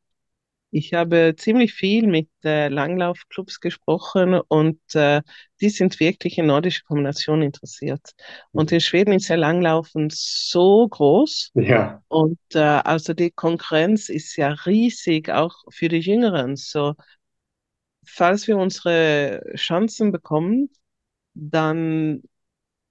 ich 0.72 0.94
habe 0.94 1.34
ziemlich 1.36 1.74
viel 1.74 2.06
mit 2.06 2.28
äh, 2.44 2.68
Langlaufclubs 2.68 3.60
gesprochen 3.60 4.40
und 4.48 4.80
äh, 4.94 5.22
die 5.60 5.70
sind 5.70 6.00
wirklich 6.00 6.38
in 6.38 6.46
nordische 6.46 6.84
Kombination 6.84 7.42
interessiert. 7.42 8.12
Und 8.52 8.72
in 8.72 8.80
Schweden 8.80 9.12
ist 9.14 9.28
ja 9.28 9.36
Langlaufen 9.36 10.08
so 10.12 10.86
groß 10.88 11.52
Ja, 11.54 12.02
und 12.08 12.38
äh, 12.54 12.58
also 12.60 13.14
die 13.14 13.30
Konkurrenz 13.30 14.08
ist 14.08 14.36
ja 14.36 14.50
riesig, 14.66 15.30
auch 15.30 15.54
für 15.70 15.88
die 15.88 15.98
Jüngeren. 16.00 16.56
So, 16.56 16.94
falls 18.04 18.46
wir 18.46 18.56
unsere 18.56 19.42
Chancen 19.56 20.12
bekommen, 20.12 20.70
dann 21.34 22.22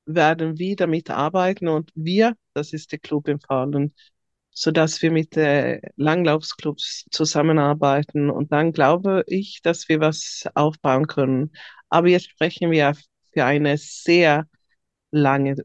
werden 0.05 0.57
wir 0.57 0.75
damit 0.75 1.09
arbeiten 1.09 1.67
und 1.67 1.91
wir, 1.95 2.35
das 2.53 2.73
ist 2.73 2.91
der 2.91 2.99
Club 2.99 3.27
im 3.27 3.39
Falun, 3.39 3.93
sodass 4.49 5.01
wir 5.01 5.11
mit 5.11 5.37
äh, 5.37 5.79
Langlaufsclubs 5.95 7.05
zusammenarbeiten 7.11 8.29
und 8.29 8.51
dann 8.51 8.71
glaube 8.71 9.23
ich, 9.27 9.61
dass 9.61 9.87
wir 9.87 9.99
was 9.99 10.45
aufbauen 10.55 11.07
können. 11.07 11.51
Aber 11.89 12.07
jetzt 12.07 12.29
sprechen 12.31 12.71
wir 12.71 12.95
für 13.31 13.45
eine 13.45 13.77
sehr 13.77 14.47
lange 15.11 15.55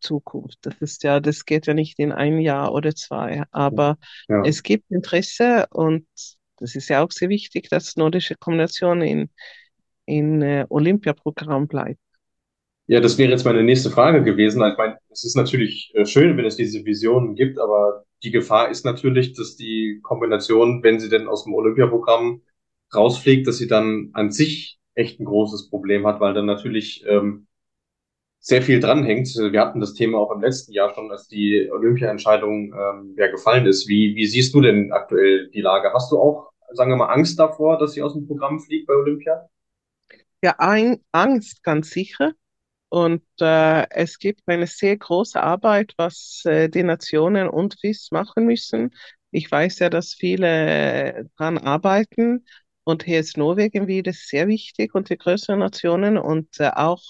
Zukunft. 0.00 0.58
Das 0.62 0.74
ist 0.80 1.02
ja, 1.02 1.20
das 1.20 1.44
geht 1.44 1.66
ja 1.66 1.74
nicht 1.74 1.98
in 1.98 2.12
ein 2.12 2.38
Jahr 2.38 2.72
oder 2.72 2.94
zwei, 2.94 3.44
aber 3.50 3.96
ja. 4.28 4.42
es 4.44 4.62
gibt 4.62 4.90
Interesse 4.90 5.66
und 5.70 6.06
das 6.64 6.74
ist 6.74 6.88
ja 6.88 7.04
auch 7.04 7.10
sehr 7.10 7.28
wichtig, 7.28 7.68
dass 7.68 7.96
nordische 7.96 8.36
Kombination 8.36 9.02
in, 9.02 9.28
in 10.06 10.40
äh, 10.40 10.64
Olympiaprogramm 10.70 11.68
bleibt. 11.68 12.00
Ja, 12.86 13.00
das 13.00 13.18
wäre 13.18 13.30
jetzt 13.30 13.44
meine 13.44 13.62
nächste 13.62 13.90
Frage 13.90 14.24
gewesen. 14.24 14.62
Ich 14.66 14.78
meine, 14.78 14.96
es 15.10 15.24
ist 15.24 15.36
natürlich 15.36 15.92
äh, 15.94 16.06
schön, 16.06 16.38
wenn 16.38 16.46
es 16.46 16.56
diese 16.56 16.82
Visionen 16.86 17.34
gibt, 17.34 17.58
aber 17.58 18.04
die 18.22 18.30
Gefahr 18.30 18.70
ist 18.70 18.86
natürlich, 18.86 19.34
dass 19.34 19.56
die 19.56 20.00
Kombination, 20.02 20.82
wenn 20.82 20.98
sie 20.98 21.10
denn 21.10 21.28
aus 21.28 21.44
dem 21.44 21.52
Olympiaprogramm 21.52 22.40
rausfliegt, 22.94 23.46
dass 23.46 23.58
sie 23.58 23.68
dann 23.68 24.08
an 24.14 24.30
sich 24.30 24.78
echt 24.94 25.20
ein 25.20 25.26
großes 25.26 25.68
Problem 25.68 26.06
hat, 26.06 26.20
weil 26.20 26.32
dann 26.32 26.46
natürlich 26.46 27.04
ähm, 27.06 27.46
sehr 28.44 28.60
viel 28.60 28.78
dranhängt. 28.78 29.28
Wir 29.28 29.60
hatten 29.60 29.80
das 29.80 29.94
Thema 29.94 30.18
auch 30.18 30.30
im 30.30 30.42
letzten 30.42 30.72
Jahr 30.72 30.92
schon, 30.94 31.10
als 31.10 31.28
die 31.28 31.70
Olympia-Entscheidung 31.72 32.74
ähm, 32.74 33.14
ja 33.16 33.28
gefallen 33.28 33.64
ist. 33.64 33.88
Wie, 33.88 34.14
wie 34.16 34.26
siehst 34.26 34.54
du 34.54 34.60
denn 34.60 34.92
aktuell 34.92 35.48
die 35.48 35.62
Lage? 35.62 35.94
Hast 35.94 36.12
du 36.12 36.18
auch, 36.18 36.50
sagen 36.72 36.90
wir 36.90 36.96
mal, 36.96 37.12
Angst 37.12 37.38
davor, 37.38 37.78
dass 37.78 37.92
sie 37.92 38.02
aus 38.02 38.14
dem 38.14 38.26
Programm 38.26 38.60
fliegt 38.60 38.86
bei 38.86 38.94
Olympia? 38.94 39.48
Ja, 40.42 40.56
ein, 40.58 41.00
Angst 41.12 41.62
ganz 41.62 41.90
sicher. 41.90 42.32
Und 42.88 43.22
äh, 43.40 43.88
es 43.90 44.18
gibt 44.18 44.42
eine 44.46 44.66
sehr 44.66 44.96
große 44.96 45.42
Arbeit, 45.42 45.94
was 45.96 46.42
äh, 46.44 46.68
die 46.68 46.82
Nationen 46.84 47.48
und 47.48 47.76
FIS 47.80 48.10
machen 48.12 48.46
müssen. 48.46 48.94
Ich 49.32 49.50
weiß 49.50 49.80
ja, 49.80 49.90
dass 49.90 50.14
viele 50.14 51.28
dran 51.36 51.58
arbeiten 51.58 52.44
und 52.84 53.02
hier 53.04 53.20
ist 53.20 53.36
Norwegen 53.36 53.88
wieder 53.88 54.12
sehr 54.12 54.46
wichtig 54.46 54.94
und 54.94 55.10
die 55.10 55.16
größeren 55.18 55.58
Nationen 55.58 56.18
und 56.18 56.60
äh, 56.60 56.70
auch 56.74 57.02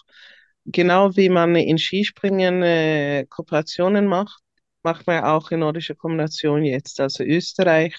genau 0.65 1.17
wie 1.17 1.29
man 1.29 1.55
in 1.57 1.79
Skispringen 1.79 2.63
äh, 2.63 3.27
Kooperationen 3.29 4.07
macht, 4.07 4.43
macht 4.83 5.07
man 5.07 5.25
auch 5.25 5.51
in 5.51 5.61
nordischer 5.61 5.95
Kombination 5.95 6.65
jetzt. 6.65 7.01
Also 7.01 7.25
Österreich 7.25 7.95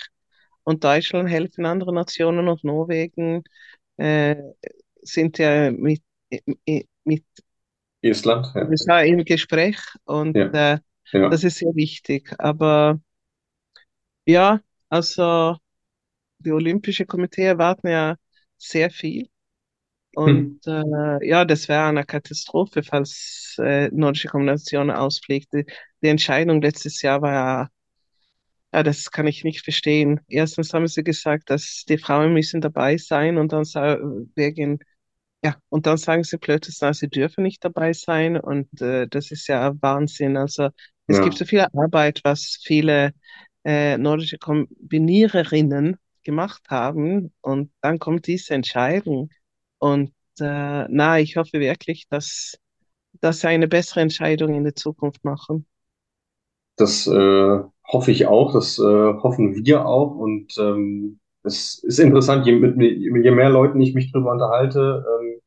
und 0.66 0.84
Deutschland 0.84 1.30
helfen 1.30 1.66
anderen 1.66 1.96
Nationen 1.96 2.48
und 2.50 2.64
Norwegen 2.64 3.44
äh, 3.98 4.36
sind 5.02 5.38
ja 5.38 5.72
mit, 5.72 6.02
mit 7.04 7.24
Estland, 8.02 8.48
ja. 8.54 8.68
sind 8.76 9.20
im 9.20 9.26
Gespräch 9.26 9.78
und 10.04 10.36
Ja, 10.36 10.74
äh, 10.74 10.80
ja. 11.14 11.30
das 11.30 11.44
ist 11.44 11.58
sehr 11.58 11.74
wichtig. 11.76 12.34
Aber 12.38 13.00
ja, 14.26 14.60
also 14.90 15.58
die 16.40 16.52
Olympische 16.52 17.06
Komitee 17.06 17.46
erwarten 17.46 17.88
ja 17.88 18.16
sehr 18.58 18.90
viel. 18.90 19.30
Hm. 20.18 20.60
Und 20.64 20.68
äh, 20.68 21.28
ja, 21.28 21.46
das 21.46 21.68
wäre 21.68 21.86
eine 21.86 22.06
Katastrophe, 22.06 22.84
falls 22.84 23.58
äh, 23.60 23.90
nordische 23.92 24.30
Kombination 24.30 24.90
ausfliegt. 24.90 25.54
Die, 25.54 25.66
die 26.02 26.08
Entscheidung 26.08 26.62
letztes 26.62 27.02
Jahr 27.02 27.22
war 27.22 27.34
ja, 27.34 27.70
ja, 28.76 28.84
das 28.84 29.12
kann 29.12 29.28
ich 29.28 29.44
nicht 29.46 29.64
verstehen. 29.64 30.22
Erstens 30.30 30.74
haben 30.74 30.88
sie 30.88 31.04
gesagt, 31.04 31.50
dass 31.50 31.86
die 31.90 31.98
Frauen 32.00 32.34
müssen 32.34 32.62
dabei 32.62 32.98
sein 32.98 33.38
und 33.38 33.54
dann 33.54 33.66
wegen, 34.36 34.80
ja, 35.44 35.58
und 35.70 35.86
dann 35.88 35.98
sagen 35.98 36.24
sie 36.24 36.38
plötzlich, 36.38 36.78
na, 36.82 36.94
sie 36.94 37.10
dürfen 37.10 37.44
nicht 37.44 37.64
dabei 37.66 37.94
sein 37.94 38.40
und 38.40 38.82
äh, 38.82 39.08
das 39.08 39.32
ist 39.32 39.48
ja 39.48 39.74
Wahnsinn. 39.82 40.38
Also 40.38 40.70
es 41.08 41.22
gibt 41.22 41.38
Ja. 41.38 41.38
so 41.38 41.46
viel 41.46 41.62
Arbeit, 41.62 42.22
was 42.24 42.60
viele 42.64 43.14
äh, 43.66 43.98
nordische 43.98 44.38
Kombiniererinnen 44.40 45.98
gemacht 46.24 46.64
haben 46.70 47.34
und 47.42 47.72
dann 47.82 48.00
kommt 48.00 48.28
diese 48.28 48.54
Entscheidung. 48.56 49.30
Und 49.80 50.14
äh, 50.40 50.86
na, 50.90 51.20
ich 51.20 51.38
hoffe 51.38 51.60
wirklich, 51.60 52.08
dass 52.10 52.58
dass 53.22 53.42
sie 53.42 53.48
eine 53.50 53.68
bessere 53.68 54.02
Entscheidung 54.02 54.56
in 54.56 54.64
der 54.66 54.76
Zukunft 54.76 55.24
machen. 55.26 55.68
Das 56.78 57.08
äh, 57.08 57.64
hoffe 57.88 58.12
ich 58.12 58.28
auch, 58.28 58.54
das 58.54 58.80
äh, 58.80 58.84
hoffen 58.84 59.66
wir 59.66 59.86
auch. 59.86 60.16
Und 60.16 60.56
ähm, 60.60 61.20
es 61.44 61.84
ist 61.84 62.00
interessant, 62.00 62.46
je, 62.46 62.54
mit, 62.54 62.80
je 62.80 63.32
mehr 63.32 63.50
Leuten 63.50 63.80
ich 63.82 63.94
mich 63.94 64.12
drüber 64.12 64.32
unterhalte, 64.32 65.06
ähm, 65.08 65.42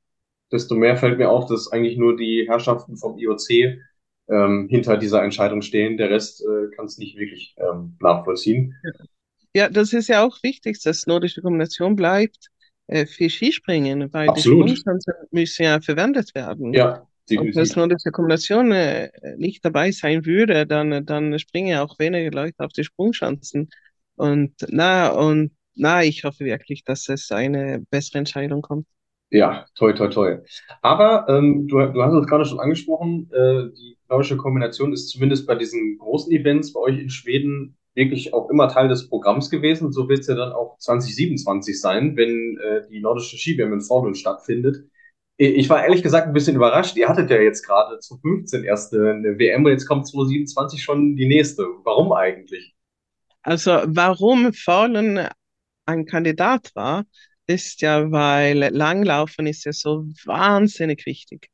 desto 0.52 0.74
mehr 0.74 0.96
fällt 0.96 1.18
mir 1.18 1.30
auf, 1.30 1.46
dass 1.46 1.70
eigentlich 1.72 1.98
nur 1.98 2.16
die 2.16 2.46
Herrschaften 2.48 2.96
vom 2.96 3.18
IOC 3.18 3.78
ähm, 4.28 4.68
hinter 4.70 4.96
dieser 4.96 5.22
Entscheidung 5.22 5.62
stehen. 5.62 5.96
Der 5.96 6.10
Rest 6.10 6.42
äh, 6.42 6.74
kann 6.76 6.86
es 6.86 6.98
nicht 6.98 7.18
wirklich 7.18 7.54
ähm, 7.58 7.96
nachvollziehen. 8.00 8.74
Ja, 9.54 9.68
das 9.68 9.92
ist 9.92 10.08
ja 10.08 10.24
auch 10.24 10.42
wichtig, 10.42 10.80
dass 10.82 11.06
nordische 11.06 11.42
Kombination 11.42 11.96
bleibt 11.96 12.48
äh, 12.86 13.06
für 13.06 13.28
Skispringen, 13.28 14.12
weil 14.12 14.28
Absolut. 14.28 14.68
die 14.68 14.76
Sprungchancen 14.76 15.14
müssen 15.30 15.62
ja 15.62 15.80
verwendet 15.80 16.34
werden. 16.34 16.72
Ja, 16.72 17.06
Und 17.36 17.54
wenn 17.54 17.64
definitiv. 17.64 17.76
nordische 17.76 18.10
Kombination 18.10 18.72
äh, 18.72 19.10
nicht 19.36 19.64
dabei 19.64 19.90
sein 19.90 20.24
würde, 20.24 20.66
dann, 20.66 21.04
dann 21.04 21.38
springen 21.38 21.78
auch 21.78 21.98
weniger 21.98 22.30
Leute 22.30 22.64
auf 22.64 22.72
die 22.72 22.84
Sprungschanzen. 22.84 23.68
Und 24.16 24.54
na, 24.68 25.10
und 25.10 25.52
na, 25.74 26.02
ich 26.02 26.24
hoffe 26.24 26.44
wirklich, 26.44 26.84
dass 26.84 27.08
es 27.08 27.30
eine 27.30 27.84
bessere 27.90 28.18
Entscheidung 28.18 28.62
kommt. 28.62 28.86
Ja, 29.30 29.66
toi, 29.74 29.92
toi, 29.92 30.08
toi. 30.08 30.38
Aber 30.80 31.26
ähm, 31.28 31.68
du, 31.68 31.76
du 31.76 32.02
hast 32.02 32.14
es 32.14 32.26
gerade 32.26 32.46
schon 32.46 32.60
angesprochen, 32.60 33.30
äh, 33.30 33.70
die 33.76 33.98
nordische 34.08 34.38
Kombination 34.38 34.92
ist 34.92 35.10
zumindest 35.10 35.46
bei 35.46 35.54
diesen 35.54 35.98
großen 35.98 36.32
Events 36.32 36.72
bei 36.72 36.80
euch 36.80 36.98
in 36.98 37.10
Schweden 37.10 37.76
wirklich 37.94 38.32
auch 38.32 38.48
immer 38.48 38.68
Teil 38.68 38.88
des 38.88 39.08
Programms 39.08 39.50
gewesen. 39.50 39.92
So 39.92 40.08
wird 40.08 40.20
es 40.20 40.28
ja 40.28 40.34
dann 40.34 40.52
auch 40.52 40.78
2027 40.78 41.78
sein, 41.78 42.16
wenn 42.16 42.56
äh, 42.58 42.88
die 42.88 43.00
nordische 43.00 43.36
Ski-WM 43.36 43.72
in 43.74 43.80
Falun 43.82 44.14
stattfindet. 44.14 44.84
Ich 45.40 45.68
war 45.68 45.84
ehrlich 45.84 46.02
gesagt 46.02 46.26
ein 46.26 46.32
bisschen 46.32 46.56
überrascht. 46.56 46.96
Ihr 46.96 47.08
hattet 47.08 47.30
ja 47.30 47.40
jetzt 47.40 47.64
gerade 47.64 48.00
zu 48.00 48.18
15 48.18 48.64
erst 48.64 48.92
eine 48.92 49.38
WM 49.38 49.64
und 49.64 49.70
jetzt 49.70 49.86
kommt 49.86 50.06
2027 50.08 50.82
schon 50.82 51.14
die 51.14 51.28
nächste. 51.28 51.62
Warum 51.84 52.12
eigentlich? 52.12 52.74
Also, 53.42 53.82
warum 53.86 54.52
Falun 54.52 55.28
ein 55.86 56.06
Kandidat 56.06 56.72
war, 56.74 57.04
ist 57.46 57.80
ja, 57.82 58.10
weil 58.10 58.58
Langlaufen 58.74 59.46
ist 59.46 59.64
ja 59.64 59.72
so 59.72 60.06
wahnsinnig 60.24 61.06
wichtig. 61.06 61.48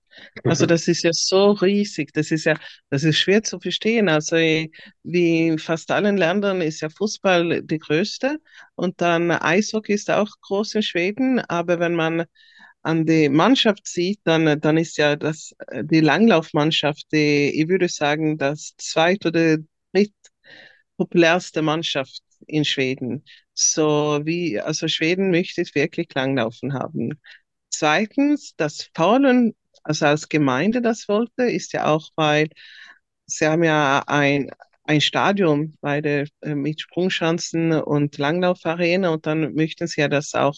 Also 0.44 0.66
das 0.66 0.88
ist 0.88 1.02
ja 1.02 1.10
so 1.12 1.52
riesig, 1.52 2.12
das 2.12 2.30
ist 2.30 2.44
ja, 2.44 2.56
das 2.90 3.04
ist 3.04 3.18
schwer 3.18 3.42
zu 3.42 3.58
verstehen. 3.58 4.08
Also 4.08 4.36
wie 4.36 5.48
in 5.48 5.58
fast 5.58 5.90
allen 5.90 6.16
Ländern 6.16 6.60
ist 6.60 6.80
ja 6.80 6.88
Fußball 6.88 7.62
die 7.62 7.78
größte 7.78 8.38
und 8.76 9.00
dann 9.00 9.30
Eishockey 9.30 9.92
ist 9.92 10.10
auch 10.10 10.30
groß 10.42 10.76
in 10.76 10.82
Schweden, 10.82 11.40
aber 11.40 11.80
wenn 11.80 11.94
man 11.94 12.24
an 12.84 13.06
die 13.06 13.28
Mannschaft 13.30 13.88
sieht, 13.88 14.20
dann, 14.24 14.60
dann 14.60 14.76
ist 14.78 14.98
ja 14.98 15.16
das, 15.16 15.54
die 15.82 16.00
Langlaufmannschaft, 16.00 17.06
die, 17.12 17.50
ich 17.60 17.68
würde 17.68 17.88
sagen, 17.88 18.38
das 18.38 18.74
zweit- 18.78 19.26
oder 19.26 19.58
drittpopulärste 20.96 21.62
Mannschaft 21.62 22.22
in 22.46 22.64
Schweden. 22.64 23.24
So 23.54 24.20
wie, 24.24 24.60
also 24.60 24.88
Schweden 24.88 25.30
möchte 25.30 25.62
wirklich 25.74 26.08
Langlaufen 26.14 26.74
haben. 26.74 27.20
Zweitens, 27.70 28.54
das 28.56 28.90
Faulen, 28.94 29.54
also 29.82 30.06
als 30.06 30.28
Gemeinde 30.28 30.82
das 30.82 31.08
wollte, 31.08 31.44
ist 31.44 31.72
ja 31.72 31.86
auch, 31.86 32.10
weil 32.16 32.48
sie 33.26 33.46
haben 33.46 33.64
ja 33.64 34.04
ein, 34.06 34.50
ein 34.84 35.00
Stadion 35.00 35.74
bei 35.80 36.00
der, 36.00 36.26
äh, 36.42 36.54
mit 36.54 36.80
Sprungschanzen 36.80 37.72
und 37.72 38.18
Langlaufarena 38.18 39.10
und 39.10 39.26
dann 39.26 39.54
möchten 39.54 39.86
sie 39.86 40.02
ja 40.02 40.08
das 40.08 40.34
auch 40.34 40.56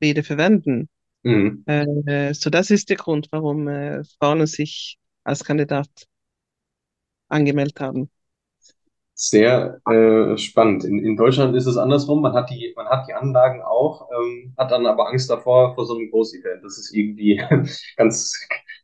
wieder 0.00 0.24
verwenden. 0.24 0.88
Mhm. 1.22 1.64
Äh, 1.66 2.34
so 2.34 2.50
das 2.50 2.70
ist 2.70 2.88
der 2.88 2.96
Grund, 2.96 3.28
warum 3.30 3.68
äh, 3.68 4.02
Faulen 4.18 4.46
sich 4.46 4.98
als 5.24 5.44
Kandidat 5.44 5.88
angemeldet 7.28 7.80
haben. 7.80 8.10
Sehr 9.14 9.80
äh, 9.86 10.38
spannend. 10.38 10.82
In, 10.84 10.98
in 10.98 11.14
Deutschland 11.14 11.54
ist 11.54 11.66
es 11.66 11.76
andersrum. 11.76 12.22
Man 12.22 12.32
hat 12.32 12.48
die, 12.48 12.72
man 12.74 12.86
hat 12.88 13.06
die 13.06 13.12
Anlagen 13.12 13.60
auch, 13.60 14.08
ähm, 14.10 14.54
hat 14.56 14.70
dann 14.70 14.86
aber 14.86 15.08
Angst 15.08 15.28
davor 15.28 15.74
vor 15.74 15.84
so 15.84 15.94
einem 15.94 16.10
Großevent. 16.10 16.64
Das 16.64 16.78
ist 16.78 16.94
irgendwie 16.94 17.36
ganz, 17.98 18.34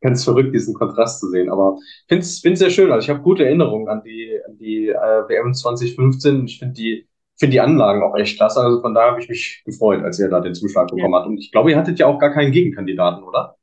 ganz 0.02 0.24
verrückt, 0.24 0.54
diesen 0.54 0.74
Kontrast 0.74 1.20
zu 1.20 1.30
sehen. 1.30 1.50
Aber 1.50 1.78
ich 2.08 2.40
finde 2.42 2.52
es 2.52 2.58
sehr 2.58 2.68
schön. 2.68 2.92
Also 2.92 3.04
ich 3.06 3.08
habe 3.08 3.22
gute 3.22 3.46
Erinnerungen 3.46 3.88
an 3.88 4.02
die, 4.04 4.38
an 4.46 4.58
die 4.58 4.88
äh, 4.88 4.94
WM 4.94 5.54
2015. 5.54 6.44
Ich 6.44 6.58
finde 6.58 6.74
die, 6.74 7.08
finde 7.38 7.52
die 7.52 7.60
Anlagen 7.60 8.02
auch 8.02 8.16
echt 8.16 8.36
klasse. 8.38 8.60
Also 8.60 8.80
von 8.80 8.94
daher 8.94 9.12
habe 9.12 9.20
ich 9.22 9.28
mich 9.28 9.62
gefreut, 9.64 10.02
als 10.02 10.18
ihr 10.18 10.28
da 10.28 10.40
den 10.40 10.54
Zuschlag 10.54 10.88
Ja. 10.90 10.94
bekommen 10.96 11.14
habt. 11.14 11.26
Und 11.26 11.38
ich 11.38 11.50
glaube, 11.52 11.70
ihr 11.70 11.76
hattet 11.76 11.98
ja 11.98 12.06
auch 12.06 12.18
gar 12.18 12.32
keinen 12.32 12.52
Gegenkandidaten, 12.52 13.22
oder? 13.24 13.56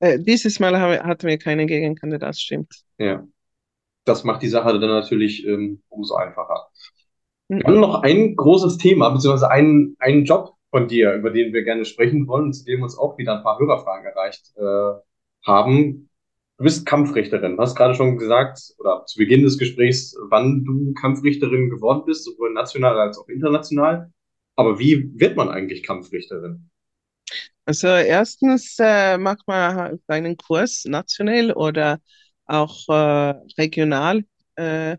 Äh, 0.00 0.18
dieses 0.18 0.58
Mal 0.60 0.78
haben, 0.78 0.90
wir- 0.92 1.04
hatten 1.04 1.26
wir 1.26 1.38
keinen 1.38 1.66
Gegenkandidat, 1.66 2.36
stimmt. 2.36 2.72
Ja. 2.98 3.24
Das 4.04 4.24
macht 4.24 4.42
die 4.42 4.48
Sache 4.48 4.78
dann 4.78 4.90
natürlich 4.90 5.46
ähm, 5.46 5.82
umso 5.88 6.14
einfacher. 6.16 6.68
Wir 7.48 7.58
Mhm. 7.58 7.62
haben 7.64 7.80
noch 7.80 8.02
ein 8.02 8.36
großes 8.36 8.78
Thema, 8.78 9.10
beziehungsweise 9.10 9.50
einen, 9.50 9.96
einen 9.98 10.24
Job 10.24 10.54
von 10.70 10.88
dir, 10.88 11.12
über 11.14 11.30
den 11.30 11.52
wir 11.52 11.62
gerne 11.62 11.84
sprechen 11.84 12.26
wollen, 12.26 12.52
zu 12.52 12.64
dem 12.64 12.82
uns 12.82 12.98
auch 12.98 13.16
wieder 13.18 13.36
ein 13.36 13.42
paar 13.42 13.58
Hörerfragen 13.58 14.06
erreicht 14.06 14.52
äh, 14.56 15.00
haben. 15.46 16.08
Du 16.56 16.64
bist 16.64 16.86
Kampfrichterin. 16.86 17.56
Du 17.56 17.62
hast 17.62 17.74
gerade 17.74 17.94
schon 17.94 18.16
gesagt, 18.16 18.60
oder 18.78 19.04
zu 19.06 19.18
Beginn 19.18 19.42
des 19.42 19.58
Gesprächs, 19.58 20.16
wann 20.30 20.64
du 20.64 20.94
Kampfrichterin 20.94 21.68
geworden 21.68 22.04
bist, 22.06 22.24
sowohl 22.24 22.52
national 22.52 22.98
als 22.98 23.18
auch 23.18 23.28
international. 23.28 24.12
Aber 24.56 24.78
wie 24.78 25.10
wird 25.18 25.36
man 25.36 25.48
eigentlich 25.48 25.82
Kampfrichterin? 25.82 26.70
Also 27.66 27.88
erstens 27.88 28.76
äh, 28.78 29.18
macht 29.18 29.46
man 29.46 29.98
einen 30.06 30.36
Kurs 30.36 30.84
national 30.84 31.52
oder 31.52 32.00
auch 32.46 32.88
äh, 32.88 33.34
regional 33.58 34.24
äh, 34.56 34.96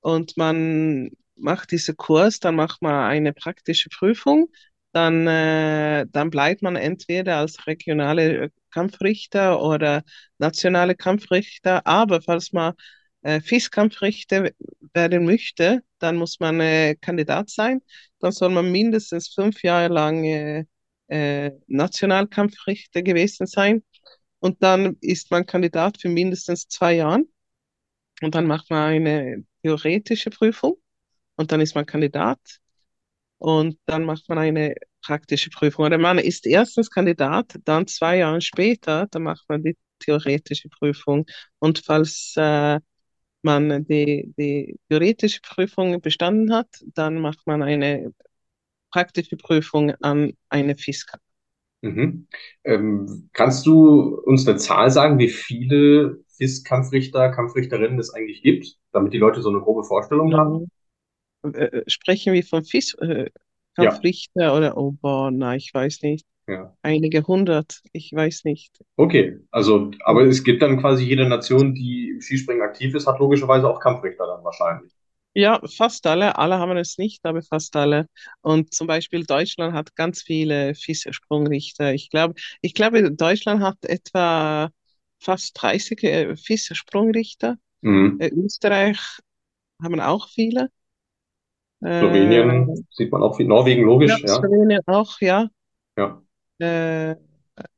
und 0.00 0.36
man 0.36 1.10
macht 1.36 1.72
diesen 1.72 1.96
Kurs, 1.96 2.38
dann 2.40 2.56
macht 2.56 2.82
man 2.82 2.94
eine 3.10 3.32
praktische 3.32 3.88
Prüfung, 3.90 4.50
dann, 4.92 5.26
äh, 5.26 6.06
dann 6.10 6.30
bleibt 6.30 6.62
man 6.62 6.76
entweder 6.76 7.38
als 7.38 7.66
regionale 7.66 8.50
Kampfrichter 8.72 9.62
oder 9.62 10.02
nationale 10.38 10.96
Kampfrichter, 10.96 11.86
aber 11.86 12.22
falls 12.22 12.52
man 12.52 12.74
äh, 13.22 13.40
FIS-Kampfrichter 13.40 14.50
werden 14.94 15.24
möchte, 15.24 15.82
dann 15.98 16.16
muss 16.16 16.40
man 16.40 16.60
äh, 16.60 16.96
Kandidat 17.00 17.50
sein, 17.50 17.82
dann 18.18 18.32
soll 18.32 18.50
man 18.50 18.70
mindestens 18.72 19.28
fünf 19.28 19.62
Jahre 19.62 19.92
lang 19.92 20.24
äh, 20.24 20.64
äh, 21.08 21.52
Nationalkampfrichter 21.66 23.02
gewesen 23.02 23.46
sein. 23.46 23.82
Und 24.40 24.62
dann 24.62 24.96
ist 25.00 25.30
man 25.30 25.46
Kandidat 25.46 26.00
für 26.00 26.08
mindestens 26.08 26.66
zwei 26.68 26.94
Jahre. 26.94 27.22
Und 28.22 28.34
dann 28.34 28.46
macht 28.46 28.70
man 28.70 28.82
eine 28.82 29.44
theoretische 29.62 30.30
Prüfung. 30.30 30.76
Und 31.36 31.52
dann 31.52 31.60
ist 31.60 31.74
man 31.74 31.86
Kandidat. 31.86 32.40
Und 33.38 33.78
dann 33.86 34.04
macht 34.04 34.28
man 34.28 34.38
eine 34.38 34.74
praktische 35.02 35.50
Prüfung. 35.50 35.86
Oder 35.86 35.98
man 35.98 36.18
ist 36.18 36.46
erstens 36.46 36.90
Kandidat, 36.90 37.58
dann 37.64 37.86
zwei 37.86 38.18
Jahre 38.18 38.40
später, 38.40 39.06
dann 39.10 39.24
macht 39.24 39.44
man 39.48 39.62
die 39.62 39.76
theoretische 39.98 40.68
Prüfung. 40.68 41.26
Und 41.58 41.82
falls 41.84 42.34
äh, 42.36 42.80
man 43.42 43.84
die, 43.86 44.32
die 44.38 44.78
theoretische 44.88 45.40
Prüfung 45.42 46.00
bestanden 46.00 46.54
hat, 46.54 46.68
dann 46.94 47.20
macht 47.20 47.46
man 47.46 47.62
eine 47.62 48.12
praktische 48.90 49.36
Prüfung 49.36 49.92
an 50.00 50.32
eine 50.48 50.76
FISKA. 50.76 51.18
Mhm. 51.82 52.28
Ähm, 52.62 53.28
kannst 53.32 53.66
du 53.66 54.20
uns 54.24 54.46
eine 54.46 54.56
Zahl 54.58 54.90
sagen, 54.90 55.18
wie 55.18 55.28
viele 55.28 56.22
FIS-Kampfrichter, 56.36 57.30
Kampfrichterinnen 57.30 57.98
es 57.98 58.14
eigentlich 58.14 58.42
gibt, 58.42 58.78
damit 58.92 59.12
die 59.12 59.18
Leute 59.18 59.42
so 59.42 59.48
eine 59.48 59.60
grobe 59.60 59.82
Vorstellung 59.82 60.34
haben? 60.34 60.70
Äh, 61.42 61.82
sprechen 61.88 62.32
wir 62.32 62.44
von 62.44 62.64
FIS, 62.64 62.94
äh, 62.94 63.30
Ja, 63.76 63.84
Kampfrichter 63.84 64.56
oder, 64.56 64.76
oh 64.76 64.92
boah, 64.92 65.30
nein, 65.30 65.58
ich 65.58 65.72
weiß 65.72 66.02
nicht. 66.02 66.26
ja. 66.46 66.74
Einige 66.82 67.22
hundert, 67.26 67.80
ich 67.92 68.12
weiß 68.12 68.44
nicht. 68.44 68.76
Okay, 68.96 69.38
also, 69.50 69.90
aber 70.04 70.22
es 70.22 70.42
gibt 70.44 70.62
dann 70.62 70.80
quasi 70.80 71.04
jede 71.04 71.28
Nation, 71.28 71.74
die 71.74 72.10
im 72.10 72.20
Skispringen 72.20 72.62
aktiv 72.62 72.94
ist, 72.94 73.06
hat 73.06 73.18
logischerweise 73.20 73.68
auch 73.68 73.80
Kampfrichter 73.80 74.26
dann 74.26 74.44
wahrscheinlich. 74.44 74.92
Ja, 75.34 75.60
fast 75.66 76.06
alle, 76.06 76.36
alle 76.36 76.58
haben 76.58 76.76
es 76.76 76.98
nicht, 76.98 77.24
aber 77.24 77.42
fast 77.42 77.74
alle. 77.74 78.06
Und 78.42 78.74
zum 78.74 78.86
Beispiel 78.86 79.24
Deutschland 79.24 79.72
hat 79.74 79.96
ganz 79.96 80.22
viele 80.22 80.74
FIS-Sprungrichter. 80.74 81.94
Ich 81.94 82.10
glaube, 82.10 82.34
ich 82.60 82.74
glaube, 82.74 83.10
Deutschland 83.12 83.62
hat 83.62 83.78
etwa 83.84 84.70
fast 85.20 85.52
30 85.60 86.02
äh, 86.04 86.36
FIS-Sprungrichter. 86.36 87.56
Mhm. 87.80 88.18
Äh, 88.20 88.28
Österreich 88.28 88.98
haben 89.82 90.00
auch 90.00 90.28
viele. 90.30 90.70
Äh, 91.84 92.00
Slowenien 92.00 92.86
sieht 92.90 93.10
man 93.10 93.22
auch 93.22 93.36
viel, 93.36 93.46
Norwegen 93.46 93.80
ja, 93.80 93.86
logisch, 93.86 94.22
ja, 94.22 94.34
Slowenien 94.34 94.80
auch, 94.86 95.20
ja. 95.20 95.48
ja. 95.96 96.22
Äh, 96.58 97.16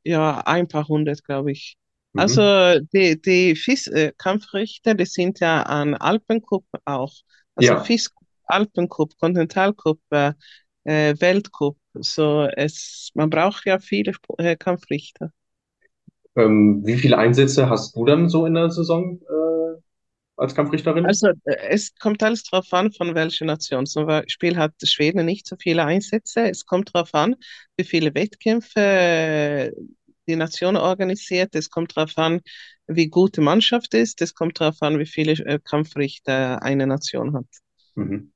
ja, 0.03 0.41
ein 0.45 0.67
paar 0.67 0.87
hundert, 0.87 1.23
glaube 1.23 1.51
ich. 1.51 1.77
Mhm. 2.13 2.19
Also 2.19 2.79
die, 2.93 3.21
die 3.21 3.55
FIS-Kampfrichter, 3.55 4.93
die 4.93 5.05
sind 5.05 5.39
ja 5.39 5.63
an 5.63 5.95
Alpencup 5.95 6.65
auch. 6.85 7.13
Also 7.55 7.73
Ja, 7.73 7.79
FIS 7.83 8.11
Alpencup, 8.45 9.17
Continentalcup, 9.17 9.99
äh, 10.11 10.33
äh, 10.83 11.15
Weltcup. 11.19 11.77
So 11.93 12.47
es, 12.55 13.09
man 13.13 13.29
braucht 13.29 13.65
ja 13.65 13.79
viele 13.79 14.13
äh, 14.37 14.55
Kampfrichter. 14.55 15.31
Ähm, 16.35 16.81
wie 16.85 16.97
viele 16.97 17.17
Einsätze 17.17 17.69
hast 17.69 17.95
du 17.95 18.05
dann 18.05 18.29
so 18.29 18.45
in 18.45 18.53
der 18.55 18.69
Saison 18.69 19.19
äh, 19.21 19.54
als 20.37 20.55
Kampfrichterin? 20.55 21.05
Also 21.05 21.27
äh, 21.45 21.55
es 21.69 21.93
kommt 21.95 22.23
alles 22.23 22.43
darauf 22.43 22.71
an, 22.73 22.91
von 22.91 23.15
welcher 23.15 23.45
Nation. 23.45 23.85
Zum 23.85 24.05
Beispiel 24.07 24.57
hat 24.57 24.73
Schweden 24.83 25.25
nicht 25.25 25.47
so 25.47 25.55
viele 25.59 25.85
Einsätze. 25.85 26.49
Es 26.49 26.65
kommt 26.65 26.93
darauf 26.93 27.13
an, 27.13 27.35
wie 27.77 27.83
viele 27.83 28.13
Wettkämpfe 28.15 28.79
äh, 28.79 29.71
die 30.27 30.35
Nation 30.35 30.75
organisiert. 30.77 31.55
Es 31.55 31.69
kommt 31.69 31.95
darauf 31.95 32.17
an, 32.17 32.41
wie 32.87 33.07
gut 33.07 33.37
die 33.37 33.41
Mannschaft 33.41 33.93
ist. 33.93 34.21
Es 34.21 34.33
kommt 34.33 34.59
darauf 34.59 34.81
an, 34.81 34.99
wie 34.99 35.05
viele 35.05 35.33
äh, 35.45 35.59
Kampfrichter 35.63 36.61
eine 36.63 36.87
Nation 36.87 37.35
hat. 37.35 37.45
Mhm. 37.95 38.31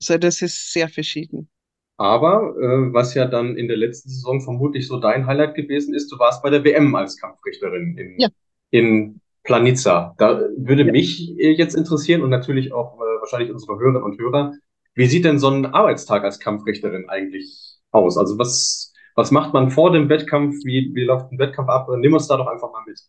So, 0.00 0.18
das 0.18 0.42
ist 0.42 0.72
sehr 0.72 0.88
verschieden. 0.88 1.48
Aber 1.96 2.54
äh, 2.60 2.92
was 2.92 3.14
ja 3.14 3.26
dann 3.26 3.56
in 3.56 3.68
der 3.68 3.76
letzten 3.76 4.08
Saison 4.10 4.40
vermutlich 4.40 4.88
so 4.88 4.98
dein 4.98 5.26
Highlight 5.26 5.54
gewesen 5.54 5.94
ist, 5.94 6.10
du 6.10 6.18
warst 6.18 6.42
bei 6.42 6.50
der 6.50 6.64
WM 6.64 6.94
als 6.96 7.16
Kampfrichterin 7.18 7.96
in, 7.98 8.18
Ja. 8.18 8.28
in 8.70 9.20
Planica. 9.44 10.14
Da 10.18 10.40
würde 10.56 10.84
Ja. 10.84 10.92
mich 10.92 11.38
äh, 11.38 11.52
jetzt 11.52 11.74
interessieren 11.74 12.22
und 12.22 12.30
natürlich 12.30 12.72
auch 12.72 12.94
äh, 12.96 13.20
wahrscheinlich 13.20 13.52
unsere 13.52 13.78
Hörerinnen 13.78 14.02
und 14.02 14.18
Hörer, 14.18 14.54
wie 14.94 15.06
sieht 15.06 15.24
denn 15.24 15.38
so 15.38 15.48
ein 15.48 15.66
Arbeitstag 15.66 16.24
als 16.24 16.40
Kampfrichterin 16.40 17.08
eigentlich 17.08 17.78
aus? 17.90 18.16
Also 18.18 18.38
was, 18.38 18.92
was 19.16 19.30
macht 19.30 19.52
man 19.54 19.70
vor 19.70 19.92
dem 19.92 20.08
Wettkampf? 20.08 20.56
Wie, 20.64 20.92
wie 20.94 21.04
läuft 21.04 21.32
ein 21.32 21.38
Wettkampf 21.38 21.68
ab? 21.68 21.88
Nimm 21.98 22.14
uns 22.14 22.28
da 22.28 22.36
doch 22.36 22.46
einfach 22.48 22.72
mal 22.72 22.82
mit. 22.86 23.00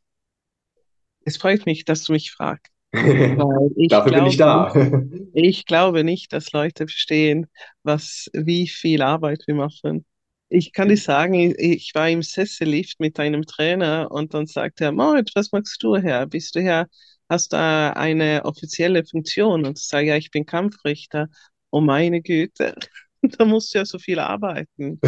Es 1.26 1.38
freut 1.38 1.66
mich, 1.66 1.86
dass 1.86 2.04
du 2.04 2.14
mich 2.14 2.32
fragst, 2.32 2.72
Dafür 3.90 4.14
bin 4.14 4.26
ich 4.26 4.38
da. 4.38 4.72
glaube, 4.74 4.74
ich 5.34 5.66
glaube 5.66 6.04
nicht, 6.04 6.34
dass 6.34 6.52
Leute 6.54 6.88
verstehen, 6.88 7.48
was, 7.84 8.30
wie 8.34 8.68
viel 8.68 9.02
Arbeit 9.02 9.44
wir 9.48 9.56
machen. 9.56 10.06
Ich 10.50 10.74
kann 10.74 10.90
dir 10.90 10.98
sagen, 10.98 11.34
ich, 11.58 11.92
war 11.96 12.10
im 12.10 12.22
Sessellift 12.22 13.00
mit 13.00 13.20
einem 13.20 13.46
Trainer 13.46 14.10
und 14.12 14.34
dann 14.34 14.46
sagt 14.46 14.80
er, 14.82 14.92
Moritz, 14.92 15.32
was 15.36 15.52
machst 15.52 15.82
du 15.84 15.96
her? 15.98 16.28
Bist 16.28 16.56
du 16.56 16.62
her? 16.62 16.88
Hast 17.30 17.54
du 17.54 17.58
eine 17.58 18.46
offizielle 18.46 19.04
Funktion? 19.06 19.66
Und 19.66 19.80
ich 19.80 19.88
sage, 19.88 20.08
ja, 20.08 20.16
ich 20.18 20.32
bin 20.32 20.46
Kampfrichter. 20.46 21.28
Oh 21.72 21.82
meine 21.82 22.22
Güte, 22.22 22.76
da 23.22 23.46
musst 23.46 23.74
du 23.74 23.80
ja 23.80 23.86
so 23.86 23.98
viel 24.00 24.20
arbeiten. 24.20 25.00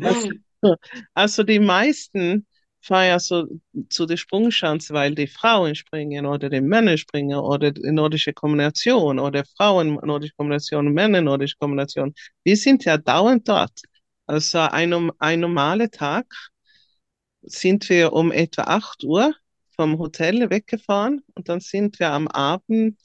Also, 0.00 0.28
also 1.14 1.42
die 1.42 1.58
meisten 1.58 2.46
fahren 2.80 3.08
ja 3.08 3.18
so 3.18 3.46
zu 3.88 4.06
der 4.06 4.16
Sprungschanze, 4.16 4.94
weil 4.94 5.14
die 5.14 5.26
Frauen 5.26 5.74
springen 5.74 6.24
oder 6.26 6.48
die 6.48 6.60
Männer 6.60 6.96
springen 6.96 7.36
oder 7.38 7.72
die 7.72 7.90
nordische 7.90 8.32
Kombination 8.32 9.18
oder 9.18 9.44
Frauen 9.56 9.94
nordische 10.04 10.34
Kombination 10.36 10.92
Männer 10.92 11.20
nordische 11.20 11.56
Kombination. 11.58 12.14
Wir 12.44 12.56
sind 12.56 12.84
ja 12.84 12.96
dauernd 12.96 13.48
dort. 13.48 13.80
Also 14.28 14.58
ein, 14.58 15.10
ein 15.18 15.40
normaler 15.40 15.90
Tag 15.90 16.26
sind 17.42 17.88
wir 17.88 18.12
um 18.12 18.30
etwa 18.30 18.64
8 18.64 19.04
Uhr 19.04 19.34
vom 19.74 19.98
Hotel 19.98 20.50
weggefahren 20.50 21.22
und 21.34 21.48
dann 21.48 21.60
sind 21.60 21.98
wir 21.98 22.10
am 22.10 22.28
Abend 22.28 22.98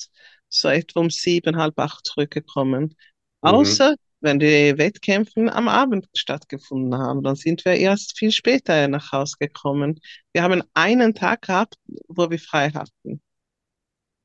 so 0.50 0.68
etwa 0.68 1.00
um 1.00 1.10
sieben, 1.10 1.56
halb 1.56 1.80
acht 1.80 2.06
zurückgekommen. 2.06 2.84
Mhm. 2.84 2.96
Außer 3.42 3.96
wenn 4.20 4.40
die 4.40 4.78
Wettkämpfe 4.78 5.54
am 5.54 5.70
Abend 5.70 6.08
stattgefunden 6.14 7.00
haben, 7.00 7.24
dann 7.24 7.38
sind 7.38 7.64
wir 7.64 7.74
erst 7.74 8.18
viel 8.18 8.32
später 8.32 8.90
nach 8.90 9.14
Hause 9.14 9.38
gekommen. 9.40 10.02
Wir 10.34 10.44
haben 10.44 10.62
einen 10.74 11.16
Tag 11.16 11.44
gehabt, 11.44 11.76
wo 12.10 12.30
wir 12.30 12.40
frei 12.40 12.70
hatten. 12.72 13.22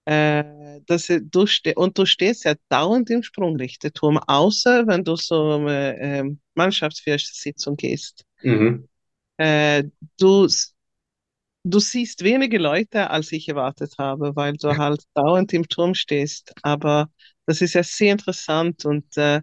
Äh, 0.08 0.80
das, 0.86 1.08
du 1.08 1.46
und 1.76 1.98
du 1.98 2.06
stehst 2.06 2.44
ja 2.44 2.54
dauernd 2.70 3.10
im 3.10 3.22
Sprungrichterturm, 3.22 4.18
außer 4.18 4.86
wenn 4.86 5.04
du 5.04 5.16
so 5.16 5.66
äh, 5.68 6.24
Mannschaftsführersitzung 6.54 7.76
gehst. 7.76 8.24
Mhm. 8.42 8.88
Äh, 9.36 9.84
du, 10.18 10.48
du 11.64 11.78
siehst 11.80 12.22
wenige 12.24 12.58
Leute, 12.58 13.10
als 13.10 13.32
ich 13.32 13.48
erwartet 13.48 13.94
habe, 13.98 14.34
weil 14.36 14.54
du 14.54 14.76
halt 14.76 15.02
dauernd 15.14 15.52
im 15.52 15.68
Turm 15.68 15.94
stehst. 15.94 16.52
Aber 16.62 17.10
das 17.46 17.60
ist 17.60 17.74
ja 17.74 17.82
sehr 17.82 18.12
interessant 18.12 18.84
und 18.84 19.16
äh, 19.16 19.42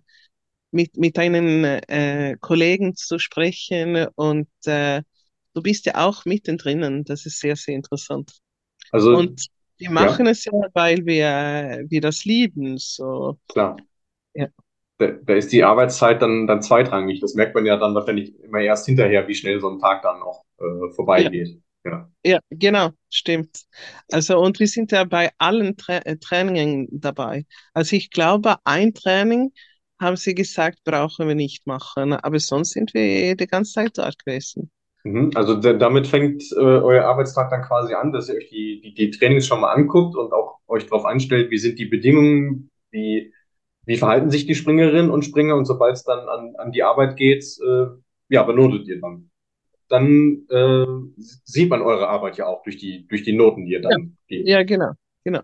mit, 0.72 0.98
mit 0.98 1.18
deinen 1.18 1.66
äh, 1.66 2.38
Kollegen 2.42 2.96
zu 2.96 3.20
sprechen 3.20 4.08
und 4.16 4.50
äh, 4.66 5.04
du 5.54 5.62
bist 5.64 5.86
ja 5.86 6.06
auch 6.08 6.26
mittendrin. 6.26 7.04
Das 7.06 7.26
ist 7.26 7.40
sehr, 7.40 7.56
sehr 7.56 7.76
interessant. 7.76 8.34
Also, 8.92 9.12
Und 9.12 9.48
wir 9.78 9.88
ja, 9.88 9.92
machen 9.92 10.28
es 10.28 10.46
ja, 10.46 10.52
weil 10.74 11.06
wir, 11.06 11.86
wir 11.88 12.02
das 12.02 12.26
lieben. 12.26 12.78
So, 12.78 13.38
klar. 13.48 13.78
ja. 14.34 14.48
Da, 14.98 15.08
da 15.08 15.34
ist 15.34 15.52
die 15.52 15.64
Arbeitszeit 15.64 16.22
dann, 16.22 16.48
dann 16.48 16.62
zweitrangig. 16.62 17.20
Das 17.20 17.34
merkt 17.36 17.54
man 17.56 17.66
ja 17.66 17.78
dann 17.78 17.96
wahrscheinlich 17.96 18.40
immer 18.42 18.62
erst 18.62 18.86
hinterher, 18.86 19.28
wie 19.28 19.36
schnell 19.36 19.60
so 19.60 19.70
ein 19.70 19.80
Tag 19.80 20.02
dann 20.04 20.22
auch 20.22 20.46
äh, 20.60 20.64
Ja, 20.64 20.92
vorbeigeht. 20.96 21.62
Ja. 21.84 22.10
ja, 22.26 22.40
genau, 22.50 22.92
stimmt. 23.10 23.66
Also, 24.12 24.40
und 24.40 24.60
wir 24.60 24.68
sind 24.68 24.92
ja 24.92 25.04
bei 25.04 25.32
allen 25.38 25.78
Tra 25.78 25.98
äh, 25.98 26.18
Trainingen 26.18 26.88
dabei. 26.92 27.46
Also, 27.74 27.96
ich 27.96 28.10
glaube, 28.10 28.56
ein 28.64 28.94
Training 28.94 29.52
haben 30.00 30.16
sie 30.16 30.34
gesagt, 30.36 30.80
brauchen 30.84 31.28
wir 31.28 31.36
nicht 31.36 31.68
machen, 31.68 32.14
aber 32.14 32.40
sonst 32.40 32.72
sind 32.72 32.94
wir 32.94 33.36
die 33.36 33.48
ganze 33.48 33.74
Zeit 33.74 33.98
dort 33.98 34.18
gewesen. 34.26 34.72
Mhm. 35.06 35.32
Also 35.36 35.56
da, 35.56 35.74
damit 35.74 36.08
fängt 36.08 36.44
äh, 36.54 36.56
euer 36.60 37.06
Arbeitstag 37.06 37.52
dann 37.52 37.62
quasi 37.62 37.94
an, 37.94 38.12
dass 38.12 38.28
ihr 38.28 38.36
euch 38.36 38.50
die, 38.50 38.82
die, 38.82 38.94
die 38.96 39.12
Trainings 39.12 39.46
schon 39.46 39.62
mal 39.62 39.72
anguckt 39.72 40.16
und 40.16 40.34
auch 40.34 40.58
euch 40.68 40.88
darauf 40.88 41.06
einstellt, 41.06 41.52
wie 41.52 41.60
sind 41.60 41.78
die 41.78 41.86
Bedingungen, 41.86 42.72
wie, 42.90 43.32
wie 43.86 43.98
verhalten 43.98 44.32
sich 44.32 44.48
die 44.48 44.56
Springerinnen 44.56 45.12
und 45.12 45.24
Springer 45.24 45.56
und 45.56 45.66
sobald 45.66 45.94
es 45.94 46.04
dann 46.04 46.28
an, 46.28 46.56
an 46.58 46.72
die 46.72 46.82
Arbeit 46.82 47.18
geht, 47.18 47.46
äh, 47.64 47.86
ja, 48.30 48.42
benotet 48.44 48.88
ihr 48.88 49.00
dann. 49.00 49.30
Dann 49.90 50.48
äh, 50.50 50.86
sieht 51.44 51.70
man 51.70 51.84
eure 51.84 52.08
Arbeit 52.08 52.38
ja 52.38 52.48
auch 52.48 52.64
durch 52.64 52.78
die, 52.78 53.06
durch 53.08 53.22
die 53.22 53.34
Noten, 53.34 53.66
die 53.66 53.74
ihr 53.74 53.84
Ja, 53.84 53.90
dann 53.90 54.18
gebt. 54.28 54.48
ja, 54.48 54.64
genau, 54.64 54.94
genau. 55.24 55.42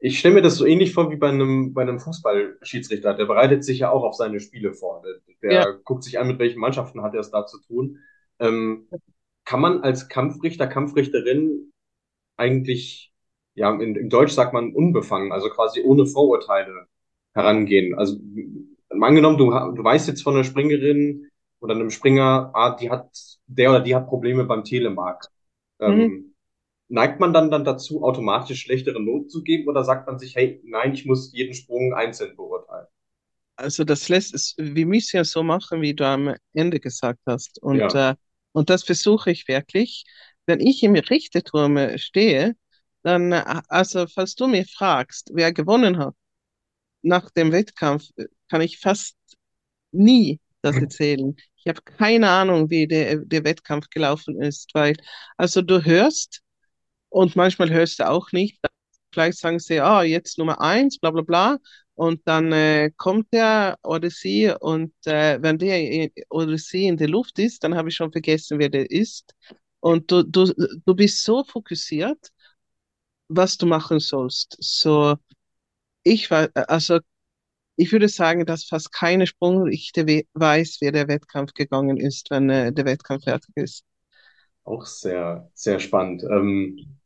Ich 0.00 0.18
stelle 0.18 0.34
mir 0.34 0.42
das 0.42 0.56
so 0.56 0.66
ähnlich 0.66 0.92
vor 0.92 1.12
wie 1.12 1.16
bei 1.16 1.28
einem, 1.28 1.72
bei 1.72 1.82
einem 1.82 2.00
Fußballschiedsrichter. 2.00 3.14
Der 3.14 3.26
bereitet 3.26 3.62
sich 3.62 3.78
ja 3.80 3.90
auch 3.90 4.02
auf 4.02 4.14
seine 4.16 4.40
Spiele 4.40 4.72
vor. 4.72 5.02
Der, 5.42 5.52
Ja, 5.52 5.64
der 5.64 5.74
guckt 5.84 6.02
sich 6.02 6.18
an, 6.18 6.26
mit 6.26 6.40
welchen 6.40 6.58
Mannschaften 6.58 7.02
hat 7.02 7.14
er 7.14 7.20
es 7.20 7.30
da 7.30 7.46
zu 7.46 7.60
tun. 7.60 7.98
Ähm, 8.40 8.88
kann 9.44 9.60
man 9.60 9.82
als 9.82 10.08
Kampfrichter, 10.08 10.66
Kampfrichterin 10.66 11.72
eigentlich, 12.36 13.12
ja, 13.54 13.72
in, 13.80 13.96
im 13.96 14.10
Deutsch 14.10 14.32
sagt 14.32 14.52
man 14.54 14.74
unbefangen, 14.74 15.32
also 15.32 15.50
quasi 15.50 15.82
ohne 15.82 16.06
Vorurteile 16.06 16.86
herangehen? 17.34 17.94
Also, 17.98 18.18
angenommen, 18.90 19.38
du, 19.38 19.50
du 19.50 19.84
weißt 19.84 20.08
jetzt 20.08 20.22
von 20.22 20.34
einer 20.34 20.44
Springerin 20.44 21.28
oder 21.60 21.74
einem 21.74 21.90
Springer, 21.90 22.50
ah, 22.54 22.76
die 22.76 22.90
hat, 22.90 23.10
der 23.46 23.70
oder 23.70 23.80
die 23.80 23.94
hat 23.94 24.08
Probleme 24.08 24.44
beim 24.44 24.64
Telemark. 24.64 25.26
mhm. 25.84 26.10
Ähm, 26.10 26.26
Neigt 26.88 27.20
man 27.20 27.32
dann 27.32 27.50
dann 27.50 27.64
dazu, 27.64 28.04
automatisch 28.04 28.62
schlechtere 28.62 29.00
Noten 29.02 29.28
zu 29.30 29.42
geben 29.44 29.68
oder 29.68 29.84
sagt 29.84 30.06
man 30.08 30.18
sich, 30.18 30.36
hey, 30.36 30.60
nein, 30.64 30.94
ich 30.94 31.06
muss 31.06 31.32
jeden 31.32 31.54
Sprung 31.54 31.94
einzeln 31.94 32.36
beurteilen? 32.36 32.86
Also 33.56 33.84
das 33.84 34.08
lässt 34.08 34.34
es, 34.34 34.54
wir 34.58 34.86
müssen 34.86 35.16
ja 35.16 35.24
so 35.24 35.42
machen, 35.42 35.82
wie 35.82 35.94
du 35.94 36.06
am 36.06 36.34
Ende 36.54 36.80
gesagt 36.80 37.20
hast. 37.26 37.60
Und, 37.62 37.92
Ja. 37.92 37.94
äh, 37.94 38.14
und 38.52 38.70
das 38.70 38.84
versuche 38.84 39.30
ich 39.30 39.48
wirklich. 39.48 40.04
Wenn 40.46 40.60
ich 40.60 40.82
im 40.82 40.94
Richterturm 40.94 41.96
stehe, 41.98 42.56
dann, 43.02 43.32
äh, 43.32 43.62
also 43.68 44.06
falls 44.06 44.34
du 44.34 44.46
mir 44.48 44.64
fragst, 44.66 45.30
wer 45.34 45.52
gewonnen 45.52 45.98
hat 45.98 46.14
nach 47.02 47.30
dem 47.30 47.52
Wettkampf, 47.52 48.08
äh, 48.16 48.26
kann 48.48 48.60
ich 48.62 48.78
fast 48.78 49.16
nie 49.92 50.40
das 50.62 50.76
erzählen. 50.76 51.36
Ich 51.56 51.68
habe 51.68 51.82
keine 51.82 52.30
Ahnung, 52.30 52.70
wie 52.70 52.86
der, 52.86 53.18
der 53.18 53.44
Wettkampf 53.44 53.88
gelaufen 53.90 54.40
ist, 54.42 54.70
weil, 54.74 54.96
also 55.36 55.62
du 55.62 55.84
hörst 55.84 56.42
und 57.08 57.36
manchmal 57.36 57.70
hörst 57.70 58.00
du 58.00 58.08
auch 58.08 58.32
nicht. 58.32 58.60
Vielleicht 59.12 59.38
sagen 59.38 59.58
sie, 59.60 59.80
ah, 59.80 60.02
jetzt 60.02 60.38
Nummer 60.38 60.60
eins, 60.60 60.98
bla 60.98 61.10
bla 61.10 61.22
bla. 61.22 61.58
Und 62.00 62.22
dann 62.26 62.52
äh, 62.52 62.90
kommt 62.96 63.32
der 63.34 63.78
oder 63.84 64.08
sie 64.10 64.50
und 64.60 64.94
äh, 65.06 65.38
wenn 65.42 65.58
der 65.58 66.08
oder 66.30 66.56
sie 66.58 66.86
in 66.86 66.96
der 66.96 67.08
Luft 67.08 67.38
ist, 67.38 67.62
dann 67.64 67.74
habe 67.76 67.90
ich 67.90 67.96
schon 67.96 68.10
vergessen, 68.12 68.58
wer 68.58 68.70
der 68.70 68.90
ist. 68.90 69.34
Und 69.80 70.10
du, 70.10 70.22
du, 70.24 70.46
du 70.86 70.94
bist 70.94 71.24
so 71.24 71.44
fokussiert, 71.44 72.32
was 73.28 73.56
du 73.58 73.66
machen 73.66 74.00
sollst. 74.00 74.56
So, 74.60 75.16
ich 76.04 76.30
war, 76.30 76.50
also 76.54 77.00
ich 77.76 77.92
würde 77.92 78.08
sagen, 78.08 78.46
dass 78.46 78.64
fast 78.64 78.92
keine 78.92 79.26
Sprungrichter 79.26 80.06
we- 80.08 80.24
weiß, 80.34 80.78
wer 80.80 80.92
der 80.92 81.08
Wettkampf 81.08 81.54
gegangen 81.54 81.98
ist, 81.98 82.30
wenn 82.30 82.50
äh, 82.50 82.72
der 82.72 82.86
Wettkampf 82.86 83.24
fertig 83.24 83.56
ist. 83.56 83.84
Auch 84.64 84.86
sehr, 84.86 85.50
sehr 85.54 85.80
spannend. 85.80 86.22
Ähm, 86.24 86.99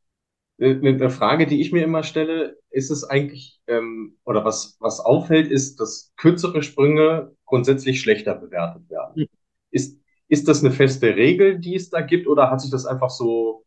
eine 0.61 0.89
eine 0.89 1.11
Frage, 1.11 1.47
die 1.47 1.61
ich 1.61 1.73
mir 1.73 1.83
immer 1.83 2.03
stelle, 2.03 2.59
ist 2.71 2.91
es 2.91 3.05
eigentlich, 3.05 3.61
ähm, 3.67 4.17
oder 4.25 4.45
was, 4.45 4.77
was 4.81 5.01
auffällt, 5.01 5.51
ist, 5.51 5.81
dass 5.81 6.13
kürzere 6.17 6.63
Sprünge 6.63 7.35
grundsätzlich 7.45 8.01
schlechter 8.01 8.35
bewertet 8.35 8.89
werden. 8.89 9.27
Ist, 9.71 10.01
ist 10.29 10.49
das 10.49 10.65
eine 10.65 10.73
feste 10.73 11.17
Regel, 11.17 11.59
die 11.59 11.75
es 11.75 11.91
da 11.91 12.01
gibt, 12.01 12.27
oder 12.27 12.51
hat 12.51 12.61
sich 12.61 12.71
das 12.71 12.87
einfach 12.87 13.11
so 13.11 13.65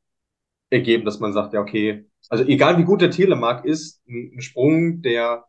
ergeben, 0.69 1.05
dass 1.05 1.19
man 1.19 1.33
sagt, 1.33 1.53
ja, 1.53 1.61
okay, 1.61 2.05
also 2.29 2.43
egal 2.43 2.77
wie 2.77 2.83
gut 2.83 3.01
der 3.01 3.11
Telemark 3.11 3.65
ist, 3.65 4.01
ein, 4.07 4.41
Sprung, 4.41 5.01
der 5.01 5.45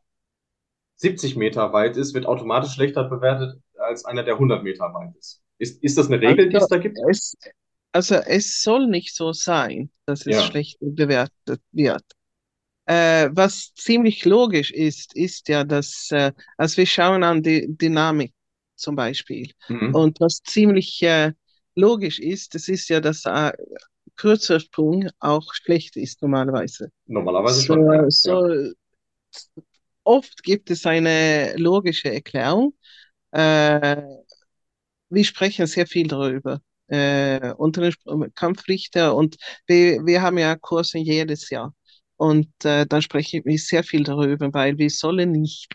70 0.97 1.37
Meter 1.37 1.73
weit 1.73 1.97
ist, 1.97 2.15
wird 2.15 2.27
automatisch 2.27 2.73
schlechter 2.73 3.05
bewertet 3.05 3.61
als 3.79 4.05
einer, 4.05 4.23
der 4.23 4.35
100 4.35 4.63
Meter 4.63 4.93
weit 4.95 5.15
ist. 5.17 5.43
Ist, 5.59 5.83
ist 5.83 5.99
das 5.99 6.09
eine 6.09 6.21
Regel, 6.21 6.49
die 6.49 6.57
es 6.57 6.69
da 6.69 6.79
gibt? 6.79 6.99
es, 7.09 7.35
also 7.93 8.17
es 8.17 8.63
soll 8.63 8.87
nicht 8.89 9.15
so 9.15 9.33
sein, 9.33 9.91
dass 10.07 10.27
es 10.27 10.37
Ja. 10.37 10.43
schlecht 10.43 10.79
bewertet 10.81 11.63
wird. 11.73 12.05
Äh, 12.87 13.31
was 13.33 13.75
ziemlich 13.75 14.25
logisch 14.25 14.71
ist, 14.73 15.15
ist 15.17 15.49
ja, 15.49 15.65
dass, 15.65 16.11
äh, 16.11 16.33
als 16.57 16.77
wir 16.77 16.87
schauen 16.87 17.23
an 17.25 17.43
die 17.43 17.67
Dynamik 17.69 18.33
zum 18.77 18.97
Beispiel, 18.97 19.53
Mhm. 19.69 19.93
und 19.93 20.21
was 20.21 20.43
ziemlich 20.43 21.03
äh, 21.03 21.33
logisch 21.75 22.19
ist, 22.19 22.55
das 22.55 22.69
ist 22.69 22.89
ja, 22.89 23.01
dass 23.01 23.25
äh, 23.27 23.53
kürzer 24.17 24.61
Sprung 24.61 25.09
auch 25.21 25.55
schlecht 25.55 25.97
ist 25.97 26.23
normalerweise. 26.23 26.91
Normalerweise 27.07 27.63
So, 27.63 27.75
schon. 27.75 27.85
Ja. 27.87 28.09
so 28.11 28.73
oft 30.05 30.43
gibt 30.43 30.71
es 30.71 30.87
eine 30.87 31.55
logische 31.57 32.13
Erklärung. 32.13 32.75
Äh, 33.33 34.03
wir 35.11 35.25
sprechen 35.25 35.67
sehr 35.67 35.87
viel 35.87 36.07
darüber 36.09 36.61
äh, 36.89 37.53
unter 37.55 37.83
den 37.83 37.93
Sp- 37.95 38.31
Kampfrichter 38.35 39.15
und 39.15 39.37
wir, 39.67 40.05
wir 40.07 40.23
haben 40.23 40.39
ja 40.39 40.57
Kurse 40.57 40.99
jedes 40.99 41.51
Jahr. 41.51 41.75
Und 42.17 42.49
äh, 42.65 42.87
dann 42.87 43.03
sprechen 43.03 43.43
wir 43.45 43.59
sehr 43.59 43.85
viel 43.85 44.03
darüber, 44.05 44.53
weil 44.53 44.77
wir 44.79 44.91
sollen 44.91 45.33
nicht 45.33 45.73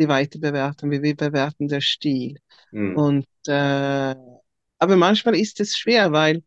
die 0.00 0.08
Weite 0.08 0.38
bewerten, 0.38 0.90
wie 0.90 1.02
wir 1.02 1.16
bewerten 1.16 1.68
der 1.68 1.80
Stil. 1.80 2.38
Mhm. 2.72 2.96
Und 2.96 3.26
äh, 3.46 4.14
aber 4.78 4.96
manchmal 4.96 5.36
ist 5.36 5.60
es 5.60 5.76
schwer, 5.76 6.12
weil 6.12 6.42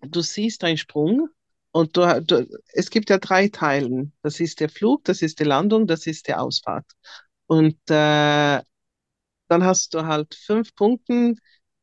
du 0.00 0.20
siehst 0.22 0.64
einen 0.64 0.76
Sprung 0.78 1.28
und 1.72 1.96
du, 1.96 2.22
du, 2.22 2.46
es 2.72 2.90
gibt 2.90 3.10
ja 3.10 3.18
drei 3.18 3.48
Teilen. 3.48 4.12
Das 4.22 4.40
ist 4.40 4.60
der 4.60 4.68
Flug, 4.68 5.04
das 5.04 5.22
ist 5.22 5.38
die 5.40 5.44
Landung, 5.44 5.86
das 5.86 6.06
ist 6.06 6.28
die 6.28 6.34
Ausfahrt. 6.34 6.86
Und 7.46 7.76
äh, 7.88 8.60
dann 9.48 9.64
hast 9.64 9.94
du 9.94 10.06
halt 10.06 10.34
fünf 10.34 10.74
Punkte, 10.74 11.34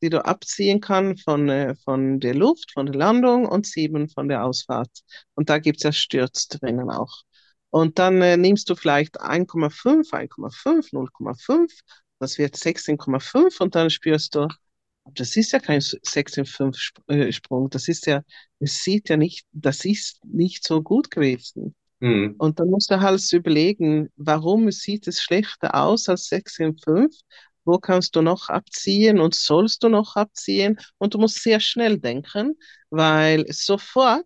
die 0.01 0.09
du 0.09 0.23
abziehen 0.25 0.81
kann 0.81 1.17
von, 1.17 1.49
äh, 1.49 1.75
von 1.83 2.19
der 2.19 2.35
Luft, 2.35 2.71
von 2.73 2.85
der 2.85 2.95
Landung 2.95 3.47
und 3.47 3.65
sieben 3.65 4.09
von 4.09 4.27
der 4.27 4.45
Ausfahrt. 4.45 4.91
Und 5.35 5.49
da 5.49 5.59
gibt's 5.59 5.83
ja 5.83 5.91
Stürz 5.91 6.47
drinnen 6.47 6.89
auch. 6.89 7.23
Und 7.69 7.99
dann 7.99 8.21
äh, 8.21 8.37
nimmst 8.37 8.69
du 8.69 8.75
vielleicht 8.75 9.19
1,5, 9.21 10.11
1,5, 10.13 10.93
0,5, 10.93 11.71
das 12.19 12.37
wird 12.37 12.55
16,5 12.55 13.59
und 13.61 13.75
dann 13.75 13.89
spürst 13.89 14.35
du, 14.35 14.47
das 15.13 15.35
ist 15.35 15.51
ja 15.51 15.59
kein 15.59 15.81
6 15.81 16.37
in 16.37 16.45
5 16.45 16.77
Sp 16.77 16.99
äh, 17.07 17.31
Sprung, 17.31 17.69
das 17.69 17.87
ist 17.87 18.05
ja, 18.07 18.23
es 18.59 18.83
sieht 18.83 19.09
ja 19.09 19.17
nicht, 19.17 19.45
das 19.51 19.85
ist 19.85 20.23
nicht 20.25 20.65
so 20.65 20.81
gut 20.81 21.11
gewesen. 21.11 21.75
Mhm. 21.99 22.35
Und 22.37 22.59
dann 22.59 22.69
musst 22.69 22.91
du 22.91 22.99
halt 23.01 23.21
überlegen, 23.33 24.09
warum 24.15 24.71
sieht 24.71 25.07
es 25.07 25.21
schlechter 25.21 25.75
aus 25.75 26.09
als 26.09 26.27
6 26.27 26.59
in 26.59 26.77
5? 26.77 27.13
Wo 27.67 27.79
kannst 27.79 28.15
du 28.15 28.21
noch 28.21 28.47
abziehen 28.47 29.19
und 29.19 29.35
sollst 29.35 29.83
du 29.83 29.89
noch 29.89 30.15
abziehen? 30.15 30.79
Und 30.97 31.13
du 31.13 31.17
musst 31.17 31.43
sehr 31.43 31.59
schnell 31.59 31.99
denken, 31.99 32.57
weil 32.89 33.45
sofort 33.51 34.25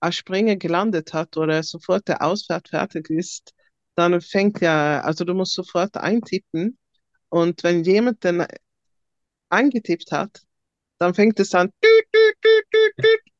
ein 0.00 0.12
Springer 0.12 0.56
gelandet 0.56 1.12
hat 1.12 1.36
oder 1.36 1.62
sofort 1.62 2.08
der 2.08 2.22
Ausfahrt 2.22 2.68
fertig 2.68 3.10
ist, 3.10 3.52
dann 3.94 4.22
fängt 4.22 4.62
ja, 4.62 5.02
also 5.02 5.24
du 5.24 5.34
musst 5.34 5.52
sofort 5.52 5.98
eintippen. 5.98 6.78
Und 7.28 7.62
wenn 7.62 7.84
jemand 7.84 8.24
dann 8.24 8.46
eingetippt 9.50 10.10
hat, 10.10 10.40
dann 10.98 11.12
fängt 11.12 11.38
es 11.38 11.54
an 11.54 11.70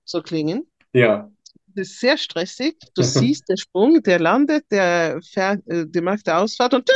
zu 0.05 0.23
klingen. 0.23 0.71
Ja. 0.93 1.31
Das 1.69 1.89
ist 1.89 2.01
sehr 2.01 2.19
stressig. 2.19 2.77
Du 2.95 3.03
siehst 3.03 3.49
den 3.49 3.57
Sprung, 3.57 4.03
der 4.03 4.19
landet, 4.19 4.67
der 4.71 5.21
fährt, 5.23 5.67
äh, 5.69 5.87
der 5.87 6.03
macht 6.03 6.27
die 6.27 6.33
Ausfahrt 6.33 6.75
und 6.75 6.91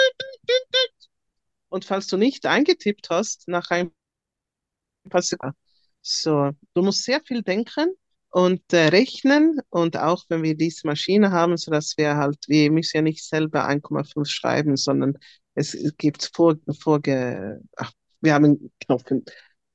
Und 1.70 1.84
falls 1.86 2.06
du 2.08 2.18
nicht 2.18 2.44
eingetippt 2.44 3.08
hast, 3.08 3.48
nach 3.48 3.70
ein 3.70 3.92
paar 5.08 5.22
Sekunden. 5.22 5.56
So, 6.02 6.50
du 6.74 6.82
musst 6.82 7.04
sehr 7.04 7.20
viel 7.20 7.42
denken 7.42 7.94
und 8.30 8.72
äh, 8.72 8.88
rechnen 8.88 9.60
und 9.70 9.96
auch 9.96 10.24
wenn 10.28 10.42
wir 10.42 10.56
diese 10.56 10.86
Maschine 10.86 11.30
haben, 11.30 11.56
so 11.56 11.70
dass 11.70 11.96
wir 11.96 12.16
halt, 12.16 12.38
wir 12.48 12.70
müssen 12.70 12.98
ja 12.98 13.02
nicht 13.02 13.24
selber 13.24 13.66
1,5 13.66 14.28
schreiben, 14.28 14.76
sondern 14.76 15.18
es 15.54 15.76
gibt 15.98 16.30
vor, 16.34 16.56
vorge, 16.78 17.60
ach, 17.76 17.92
wir 18.20 18.34
haben 18.34 18.44
einen 18.44 18.72
Knopf, 18.80 19.04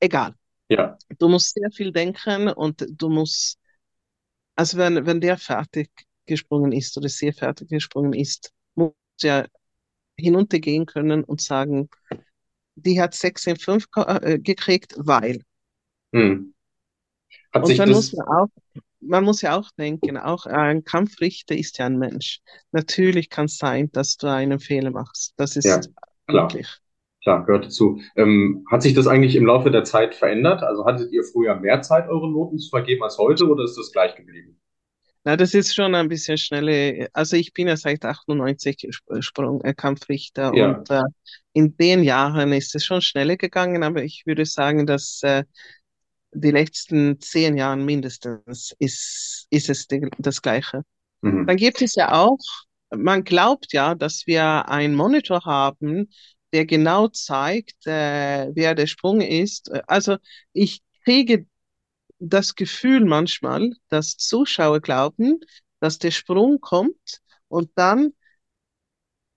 egal. 0.00 0.34
Ja. 0.68 0.98
Du 1.18 1.28
musst 1.28 1.54
sehr 1.54 1.70
viel 1.70 1.92
denken 1.92 2.48
und 2.48 2.84
du 2.88 3.08
musst, 3.08 3.58
also 4.56 4.78
wenn, 4.78 5.06
wenn 5.06 5.20
der 5.20 5.38
fertig 5.38 5.90
gesprungen 6.24 6.72
ist 6.72 6.96
oder 6.96 7.08
sehr 7.08 7.32
fertig 7.32 7.68
gesprungen 7.68 8.14
ist, 8.14 8.52
muss 8.74 8.94
ja 9.20 9.46
hinuntergehen 10.18 10.86
können 10.86 11.24
und 11.24 11.40
sagen, 11.40 11.88
die 12.74 13.00
hat 13.00 13.14
6 13.14 13.46
in 13.46 13.56
5 13.56 13.86
äh, 13.96 14.38
gekriegt, 14.38 14.94
weil. 14.96 15.42
Hat 17.52 17.64
Und 17.64 17.78
dann 17.78 17.90
muss 17.90 18.12
man 18.12 18.28
auch, 18.28 18.48
man 19.00 19.24
muss 19.24 19.42
ja 19.42 19.56
auch 19.56 19.70
denken, 19.78 20.16
auch 20.16 20.46
ein 20.46 20.84
Kampfrichter 20.84 21.56
ist 21.56 21.78
ja 21.78 21.86
ein 21.86 21.98
Mensch. 21.98 22.40
Natürlich 22.72 23.30
kann 23.30 23.46
es 23.46 23.58
sein, 23.58 23.90
dass 23.92 24.16
du 24.16 24.28
einen 24.28 24.60
Fehler 24.60 24.90
machst. 24.90 25.34
Das 25.36 25.54
ja, 25.54 25.76
ist 25.76 25.92
klar, 26.26 26.44
möglich. 26.44 26.68
klar, 27.22 27.44
gehört 27.44 27.66
dazu. 27.66 28.00
Ähm, 28.16 28.66
hat 28.70 28.82
sich 28.82 28.94
das 28.94 29.06
eigentlich 29.06 29.36
im 29.36 29.46
Laufe 29.46 29.70
der 29.70 29.84
Zeit 29.84 30.14
verändert? 30.14 30.62
Also 30.62 30.84
hattet 30.84 31.12
ihr 31.12 31.24
früher 31.24 31.56
mehr 31.56 31.82
Zeit, 31.82 32.08
eure 32.08 32.30
Noten 32.30 32.58
zu 32.58 32.68
vergeben 32.68 33.02
als 33.02 33.18
heute 33.18 33.48
oder 33.48 33.64
ist 33.64 33.76
das 33.76 33.92
gleich 33.92 34.14
geblieben? 34.16 34.60
Na, 35.26 35.36
das 35.36 35.54
ist 35.54 35.74
schon 35.74 35.94
ein 35.96 36.08
bisschen 36.08 36.38
schnelle. 36.38 37.08
Also 37.12 37.36
ich 37.36 37.52
bin 37.52 37.66
ja 37.66 37.76
seit 37.76 38.04
98 38.04 38.86
Sp- 38.94 39.20
Sprung, 39.22 39.60
äh, 39.64 39.74
Kampfrichter 39.74 40.54
Ja. 40.54 40.70
und 40.78 40.88
äh, 40.90 41.02
in 41.52 41.76
den 41.76 42.04
Jahren 42.04 42.52
ist 42.52 42.74
es 42.76 42.84
schon 42.84 43.02
schneller 43.02 43.36
gegangen, 43.36 43.82
aber 43.82 44.04
ich 44.04 44.22
würde 44.26 44.46
sagen, 44.46 44.86
dass 44.86 45.20
äh, 45.24 45.42
die 46.32 46.50
letzten 46.52 47.20
zehn 47.20 47.56
Jahren 47.56 47.84
mindestens 47.84 48.74
ist, 48.78 49.46
ist 49.50 49.70
es 49.70 49.88
die, 49.88 50.08
das 50.18 50.42
Gleiche. 50.42 50.82
Mhm. 51.22 51.46
Dann 51.46 51.56
gibt 51.56 51.82
es 51.82 51.96
ja 51.96 52.12
auch, 52.12 52.38
man 52.94 53.24
glaubt 53.24 53.72
ja, 53.72 53.94
dass 53.96 54.26
wir 54.26 54.68
einen 54.68 54.94
Monitor 54.94 55.44
haben, 55.44 56.10
der 56.52 56.66
genau 56.66 57.08
zeigt, 57.08 57.86
äh, 57.86 58.50
wer 58.54 58.74
der 58.76 58.86
Sprung 58.86 59.20
ist. 59.22 59.72
Also 59.88 60.18
ich 60.52 60.82
kriege 61.04 61.46
das 62.18 62.54
Gefühl 62.54 63.04
manchmal, 63.04 63.70
dass 63.88 64.16
Zuschauer 64.16 64.80
glauben, 64.80 65.40
dass 65.80 65.98
der 65.98 66.10
Sprung 66.10 66.60
kommt 66.60 67.20
und 67.48 67.70
dann 67.74 68.12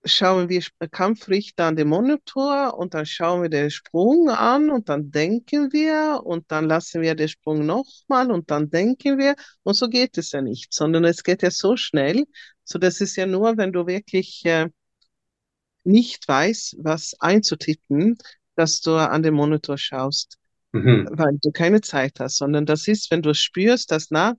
schauen 0.04 0.48
wir 0.48 0.62
Kampfrichter 0.90 1.66
an 1.66 1.76
den 1.76 1.88
Monitor 1.88 2.74
und 2.78 2.94
dann 2.94 3.04
schauen 3.06 3.42
wir 3.42 3.50
den 3.50 3.70
Sprung 3.70 4.30
an 4.30 4.70
und 4.70 4.88
dann 4.88 5.10
denken 5.10 5.72
wir 5.72 6.22
und 6.24 6.50
dann 6.50 6.66
lassen 6.66 7.02
wir 7.02 7.14
den 7.14 7.28
Sprung 7.28 7.66
nochmal 7.66 8.30
und 8.30 8.50
dann 8.50 8.70
denken 8.70 9.18
wir 9.18 9.34
und 9.62 9.74
so 9.74 9.88
geht 9.88 10.16
es 10.18 10.32
ja 10.32 10.40
nicht, 10.40 10.72
sondern 10.72 11.04
es 11.04 11.22
geht 11.22 11.42
ja 11.42 11.50
so 11.50 11.76
schnell, 11.76 12.24
so 12.64 12.78
das 12.78 13.00
ist 13.00 13.16
ja 13.16 13.26
nur, 13.26 13.56
wenn 13.58 13.72
du 13.72 13.86
wirklich 13.86 14.44
äh, 14.46 14.68
nicht 15.84 16.26
weißt, 16.28 16.76
was 16.80 17.14
einzutippen, 17.20 18.16
dass 18.56 18.80
du 18.80 18.92
an 18.96 19.22
den 19.22 19.34
Monitor 19.34 19.78
schaust, 19.78 20.38
Mhm. 20.72 21.10
weil 21.10 21.38
du 21.42 21.50
keine 21.52 21.80
Zeit 21.80 22.20
hast, 22.20 22.36
sondern 22.38 22.66
das 22.66 22.88
ist, 22.88 23.10
wenn 23.10 23.22
du 23.22 23.34
spürst, 23.34 23.90
dass, 23.90 24.10
na, 24.10 24.36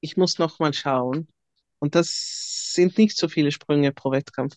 ich 0.00 0.16
muss 0.16 0.38
nochmal 0.38 0.72
schauen. 0.74 1.28
Und 1.78 1.94
das 1.94 2.72
sind 2.74 2.98
nicht 2.98 3.16
so 3.16 3.28
viele 3.28 3.52
Sprünge 3.52 3.92
pro 3.92 4.10
Wettkampf. 4.12 4.54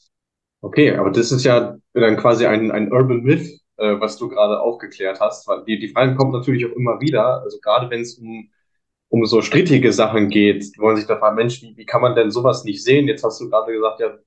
Okay, 0.61 0.95
aber 0.95 1.11
das 1.11 1.31
ist 1.31 1.43
ja 1.45 1.77
dann 1.93 2.17
quasi 2.17 2.45
ein, 2.45 2.71
ein 2.71 2.91
Urban 2.91 3.21
Myth, 3.21 3.47
äh, 3.77 3.99
was 3.99 4.17
du 4.17 4.27
gerade 4.29 4.59
aufgeklärt 4.59 5.19
hast. 5.19 5.47
Weil 5.47 5.63
die, 5.65 5.79
die 5.79 5.89
Frage 5.89 6.15
kommt 6.15 6.33
natürlich 6.33 6.65
auch 6.65 6.75
immer 6.75 6.99
wieder, 6.99 7.41
also 7.43 7.59
gerade 7.61 7.89
wenn 7.89 8.01
es 8.01 8.17
um, 8.17 8.49
um 9.09 9.25
so 9.25 9.41
strittige 9.41 9.93
Sachen 9.93 10.29
geht, 10.29 10.65
wollen 10.79 10.97
sich 10.97 11.07
da 11.07 11.17
fragen, 11.19 11.35
Mensch, 11.37 11.61
wie, 11.61 11.77
wie 11.77 11.85
kann 11.85 12.01
man 12.01 12.15
denn 12.15 12.31
sowas 12.31 12.63
nicht 12.63 12.83
sehen? 12.83 13.07
Jetzt 13.07 13.23
hast 13.23 13.39
du 13.41 13.49
gerade 13.49 13.71
gesagt, 13.73 13.99
ja, 14.01 14.17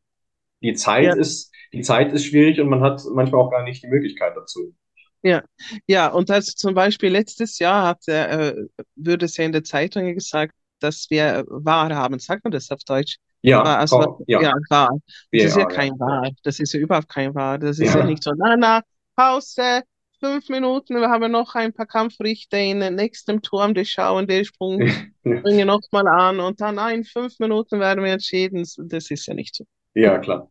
die 0.62 0.74
Zeit 0.74 1.14
Ja, 1.14 1.16
ist, 1.16 1.52
die 1.72 1.82
Zeit 1.82 2.12
ist 2.12 2.26
schwierig 2.26 2.60
und 2.60 2.68
man 2.70 2.82
hat 2.82 3.02
manchmal 3.14 3.42
auch 3.42 3.50
gar 3.50 3.64
nicht 3.64 3.82
die 3.84 3.88
Möglichkeit 3.88 4.36
dazu. 4.36 4.74
Ja, 5.22 5.42
ja. 5.86 6.08
Und 6.08 6.30
also 6.30 6.52
zum 6.56 6.74
Beispiel 6.74 7.10
letztes 7.10 7.58
Jahr 7.58 7.86
hat, 7.86 8.06
äh, 8.08 8.54
würde 8.96 9.26
es 9.26 9.36
ja 9.36 9.44
in 9.44 9.52
der 9.52 9.64
Zeitung 9.64 10.14
gesagt, 10.14 10.54
dass 10.80 11.08
wir 11.10 11.44
VAR 11.48 11.94
haben. 11.94 12.18
Sagt 12.18 12.44
man 12.44 12.52
das 12.52 12.70
auf 12.70 12.82
Deutsch? 12.84 13.16
Ja, 13.42 13.62
also, 13.62 14.00
Frau- 14.00 14.24
ja, 14.26 14.40
ja, 14.42 14.54
VAR. 14.68 14.90
Das 15.32 15.44
ist 15.44 15.56
ja 15.56 15.62
ja. 15.62 15.66
kein 15.66 15.92
VAR. 15.98 16.30
Das 16.42 16.58
ist 16.60 16.72
ja 16.72 16.80
überhaupt 16.80 17.08
kein 17.08 17.34
VAR. 17.34 17.58
Das 17.58 17.78
ist 17.78 17.94
ja 17.94 18.00
Ja. 18.00 18.04
nicht 18.04 18.22
so, 18.22 18.32
na, 18.36 18.56
na, 18.56 18.82
Pause, 19.16 19.82
fünf 20.20 20.48
Minuten, 20.48 20.96
wir 20.96 21.08
haben 21.10 21.32
noch 21.32 21.54
ein 21.54 21.72
paar 21.72 21.86
Kampfrichter 21.86 22.58
in 22.58 22.80
den 22.80 22.94
nächsten 22.94 23.40
Turm, 23.42 23.74
die 23.74 23.84
schauen 23.86 24.26
den 24.26 24.44
Sprung, 24.44 24.78
bringen 25.22 25.66
nochmal 25.66 26.06
an 26.08 26.40
und 26.40 26.60
dann, 26.60 26.76
nein, 26.76 27.04
fünf 27.04 27.38
Minuten 27.38 27.80
werden 27.80 28.04
wir 28.04 28.12
entschieden. 28.12 28.66
Das 28.88 29.10
ist 29.10 29.26
ja 29.26 29.34
nicht 29.34 29.54
so. 29.56 29.64
Ja, 29.94 30.18
klar. 30.18 30.50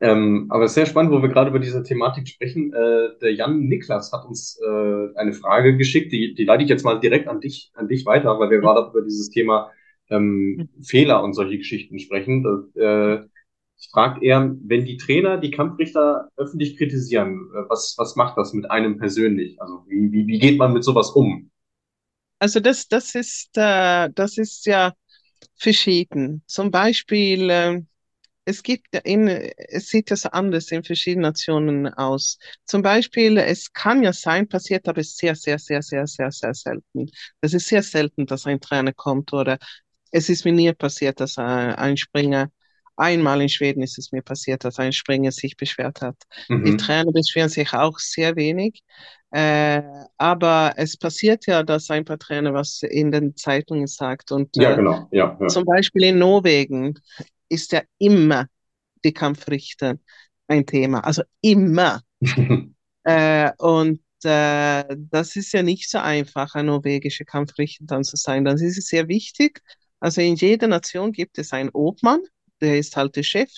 Ähm, 0.00 0.46
aber 0.50 0.64
es 0.64 0.72
ist 0.72 0.74
sehr 0.74 0.86
spannend, 0.86 1.12
wo 1.12 1.22
wir 1.22 1.30
gerade 1.30 1.50
über 1.50 1.58
diese 1.58 1.82
Thematik 1.82 2.28
sprechen. 2.28 2.72
Äh, 2.72 3.18
der 3.20 3.34
Jan 3.34 3.60
Niklas 3.60 4.12
hat 4.12 4.26
uns 4.26 4.60
äh, 4.62 5.18
eine 5.18 5.32
Frage 5.32 5.76
geschickt, 5.76 6.12
die, 6.12 6.34
die 6.34 6.44
leite 6.44 6.64
ich 6.64 6.68
jetzt 6.68 6.84
mal 6.84 7.00
direkt 7.00 7.28
an 7.28 7.40
dich, 7.40 7.72
an 7.74 7.88
dich 7.88 8.04
weiter, 8.04 8.38
weil 8.38 8.50
wir 8.50 8.60
gerade 8.60 8.90
über 8.90 9.02
dieses 9.02 9.30
Thema 9.30 9.70
ähm, 10.10 10.68
Fehler 10.82 11.22
und 11.22 11.32
solche 11.32 11.56
Geschichten 11.56 11.98
sprechen. 11.98 12.42
Das, 12.42 12.76
äh, 12.76 13.26
fragt 13.92 14.22
er, 14.22 14.54
wenn 14.64 14.84
die 14.84 14.96
Trainer 14.96 15.38
die 15.38 15.50
Kampfrichter 15.50 16.28
öffentlich 16.36 16.76
kritisieren, 16.76 17.50
äh, 17.54 17.68
was, 17.68 17.94
was 17.98 18.16
macht 18.16 18.36
das 18.36 18.52
mit 18.52 18.70
einem 18.70 18.98
persönlich? 18.98 19.60
Also 19.60 19.84
wie, 19.88 20.12
wie, 20.12 20.26
wie 20.26 20.38
geht 20.38 20.58
man 20.58 20.72
mit 20.72 20.84
sowas 20.84 21.10
um? 21.10 21.50
Also 22.38 22.60
das, 22.60 22.88
das 22.88 23.14
ist, 23.14 23.56
äh, 23.56 24.10
das 24.14 24.38
ist 24.38 24.66
ja 24.66 24.92
verschieden. 25.54 26.42
Zum 26.46 26.70
Beispiel, 26.70 27.50
äh, 27.50 27.82
es 28.46 28.62
gibt 28.62 28.88
in, 29.04 29.28
es 29.28 29.88
sieht 29.88 30.10
ja 30.10 30.16
so 30.16 30.30
anders 30.30 30.70
in 30.72 30.84
verschiedenen 30.84 31.22
Nationen 31.24 31.88
aus. 31.88 32.38
Zum 32.64 32.82
Beispiel, 32.82 33.38
es 33.38 33.72
kann 33.72 34.02
ja 34.04 34.12
sein, 34.14 34.48
passiert 34.48 34.88
aber 34.88 35.02
sehr, 35.04 35.36
sehr, 35.36 35.58
sehr, 35.58 35.82
sehr, 35.82 36.06
sehr, 36.06 36.32
sehr 36.32 36.54
selten. 36.54 37.10
Es 37.42 37.54
ist 37.54 37.68
sehr 37.68 37.82
selten, 37.82 38.26
dass 38.26 38.46
ein 38.46 38.60
Trainer 38.60 38.92
kommt 38.94 39.32
oder 39.34 39.58
es 40.10 40.28
ist 40.28 40.44
mir 40.44 40.52
nie 40.52 40.72
passiert, 40.72 41.20
dass 41.20 41.38
ein, 41.38 41.74
ein 41.74 41.96
Springer, 41.96 42.50
einmal 42.96 43.42
in 43.42 43.48
Schweden 43.48 43.82
ist 43.82 43.98
es 43.98 44.12
mir 44.12 44.22
passiert, 44.22 44.64
dass 44.64 44.78
ein 44.78 44.92
Springer 44.92 45.32
sich 45.32 45.56
beschwert 45.56 46.00
hat. 46.00 46.16
Die 46.64 46.72
Mhm. 46.72 46.76
Trainer 46.76 47.12
beschweren 47.12 47.50
sich 47.50 47.72
auch 47.74 47.98
sehr 47.98 48.36
wenig. 48.36 48.82
Äh, 49.32 49.82
aber 50.16 50.74
es 50.76 50.96
passiert 50.96 51.46
ja, 51.46 51.62
dass 51.62 51.90
ein 51.90 52.04
paar 52.04 52.18
Trainer 52.18 52.54
was 52.54 52.82
in 52.82 53.10
den 53.10 53.36
Zeitungen 53.36 53.86
sagt. 53.86 54.32
Und 54.32 54.56
Ja, 54.56 54.72
äh, 54.72 54.76
genau. 54.76 55.08
Ja, 55.12 55.36
ja. 55.40 55.46
zum 55.46 55.64
Beispiel 55.64 56.04
in 56.04 56.18
Norwegen 56.18 56.94
ist 57.48 57.72
ja 57.72 57.82
immer 57.98 58.46
die 59.04 59.12
Kampfrichter 59.12 59.98
ein 60.48 60.66
Thema. 60.66 61.00
Also 61.00 61.22
immer. 61.40 62.02
Äh, 63.08 63.52
und 63.58 64.00
äh, 64.24 64.96
das 64.98 65.36
ist 65.36 65.52
ja 65.52 65.62
nicht 65.62 65.88
so 65.88 65.98
einfach, 65.98 66.56
ein 66.56 66.66
norwegischer 66.66 67.24
Kampfrichter 67.24 67.84
dann 67.86 68.02
zu 68.02 68.16
sein. 68.16 68.44
Dann 68.44 68.56
ist 68.56 68.76
es 68.78 68.86
sehr 68.88 69.06
wichtig. 69.06 69.62
Also 70.00 70.20
in 70.20 70.34
jeder 70.34 70.66
Nation 70.66 71.12
gibt 71.12 71.38
es 71.38 71.52
einen 71.52 71.70
Obmann, 71.70 72.20
der 72.60 72.78
ist 72.78 72.96
halt 72.96 73.14
der 73.14 73.22
Chef 73.22 73.48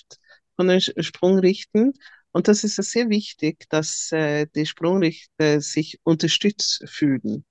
von 0.55 0.67
den 0.67 0.81
Sprungrichtern. 0.81 1.93
Und 2.31 2.47
das 2.47 2.63
ist 2.63 2.77
ja 2.77 2.83
sehr 2.83 3.09
wichtig, 3.09 3.65
dass 3.69 4.11
äh, 4.11 4.45
die 4.53 4.67
Sprungrichter 4.67 5.61
sich 5.61 5.99
unterstützt 6.03 6.83
fühlen. 6.87 7.43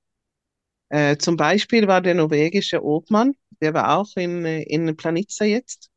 Äh, 0.90 1.16
zum 1.18 1.36
Beispiel 1.36 1.86
war 1.86 2.00
der 2.00 2.14
norwegische 2.14 2.82
Obmann, 2.82 3.34
der 3.60 3.74
war 3.74 3.98
auch 3.98 4.16
in, 4.16 4.44
in 4.44 4.96
Planica 4.96 5.44
jetzt. 5.44 5.90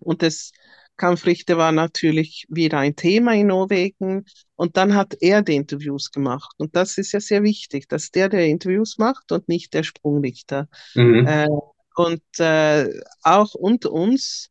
Und 0.00 0.22
das 0.22 0.52
Kampfrichter 0.96 1.56
war 1.56 1.72
natürlich 1.72 2.46
wieder 2.48 2.78
ein 2.78 2.96
Thema 2.96 3.34
in 3.34 3.48
Norwegen. 3.48 4.24
Und 4.56 4.76
dann 4.76 4.94
hat 4.94 5.16
er 5.20 5.42
die 5.42 5.56
Interviews 5.56 6.10
gemacht. 6.12 6.54
Und 6.58 6.76
das 6.76 6.98
ist 6.98 7.12
ja 7.12 7.20
sehr 7.20 7.42
wichtig, 7.42 7.88
dass 7.88 8.10
der 8.10 8.28
der 8.28 8.46
Interviews 8.46 8.98
macht 8.98 9.32
und 9.32 9.48
nicht 9.48 9.72
der 9.74 9.82
Sprungrichter. 9.82 10.68
Mhm. 10.94 11.26
Äh, 11.26 11.48
und 11.96 12.22
äh, 12.38 13.00
auch 13.22 13.54
unter 13.54 13.92
uns, 13.92 14.50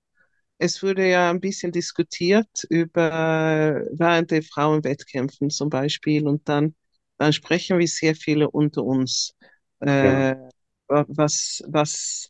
es 0.57 0.83
wurde 0.83 1.09
ja 1.09 1.29
ein 1.29 1.39
bisschen 1.39 1.71
diskutiert 1.71 2.49
über 2.69 3.81
während 3.93 4.31
der 4.31 4.43
Frauenwettkämpfen 4.43 5.49
zum 5.49 5.69
Beispiel. 5.69 6.27
Und 6.27 6.47
dann, 6.49 6.75
dann 7.17 7.33
sprechen 7.33 7.79
wir 7.79 7.87
sehr 7.87 8.15
viele 8.15 8.49
unter 8.49 8.83
uns, 8.83 9.33
Ja. 10.01 10.31
äh, 10.31 10.35
was, 10.87 11.63
was 11.67 12.29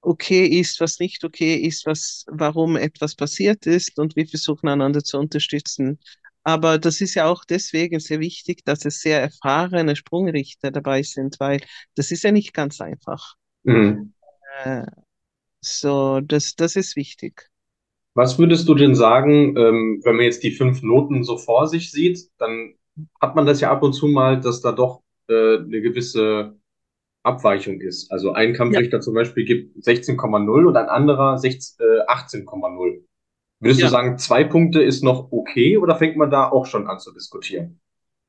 okay 0.00 0.46
ist, 0.46 0.80
was 0.80 0.98
nicht 1.00 1.24
okay 1.24 1.56
ist, 1.56 1.86
was, 1.86 2.24
warum 2.28 2.76
etwas 2.76 3.14
passiert 3.14 3.66
ist 3.66 3.98
und 3.98 4.16
wir 4.16 4.26
versuchen 4.26 4.68
einander 4.68 5.02
zu 5.02 5.18
unterstützen. 5.18 5.98
Aber 6.44 6.78
das 6.78 7.00
ist 7.00 7.14
ja 7.14 7.26
auch 7.26 7.44
deswegen 7.44 7.98
sehr 7.98 8.20
wichtig, 8.20 8.64
dass 8.64 8.84
es 8.84 9.00
sehr 9.00 9.20
erfahrene 9.20 9.96
Sprungrichter 9.96 10.70
dabei 10.70 11.02
sind, 11.02 11.40
weil 11.40 11.60
das 11.96 12.12
ist 12.12 12.22
ja 12.22 12.30
nicht 12.30 12.54
ganz 12.54 12.80
einfach. 12.80 13.34
Mhm. 13.64 14.12
Äh, 14.62 14.86
so, 15.60 16.20
das, 16.20 16.54
das 16.54 16.76
ist 16.76 16.94
wichtig. 16.94 17.50
Was 18.14 18.38
würdest 18.38 18.68
du 18.68 18.74
denn 18.74 18.94
sagen, 18.94 19.56
ähm, 19.56 20.00
wenn 20.04 20.16
man 20.16 20.24
jetzt 20.24 20.44
die 20.44 20.52
fünf 20.52 20.82
Noten 20.82 21.24
so 21.24 21.36
vor 21.36 21.66
sich 21.66 21.90
sieht, 21.90 22.30
dann 22.38 22.74
hat 23.20 23.34
man 23.34 23.44
das 23.44 23.60
ja 23.60 23.70
ab 23.70 23.82
und 23.82 23.92
zu 23.92 24.06
mal, 24.06 24.40
dass 24.40 24.60
da 24.60 24.72
doch 24.72 25.02
äh, 25.28 25.58
eine 25.58 25.80
gewisse 25.80 26.56
Abweichung 27.26 27.80
ist. 27.80 28.10
Also 28.10 28.32
ein 28.32 28.50
Ja, 28.50 28.56
Kampfrichter 28.56 29.00
zum 29.00 29.14
Beispiel 29.14 29.44
gibt 29.44 29.76
16,0 29.84 30.64
und 30.66 30.76
ein 30.76 30.88
anderer 30.88 31.38
16, 31.38 31.84
äh, 31.84 32.10
18,0. 32.10 33.02
Würdest 33.60 33.80
du 33.80 33.84
ja. 33.84 33.90
sagen, 33.90 34.18
zwei 34.18 34.44
Punkte 34.44 34.82
ist 34.82 35.02
noch 35.02 35.32
okay 35.32 35.78
oder 35.78 35.96
fängt 35.96 36.16
man 36.16 36.30
da 36.30 36.48
auch 36.50 36.66
schon 36.66 36.86
an 36.86 36.98
zu 36.98 37.12
diskutieren? 37.12 37.80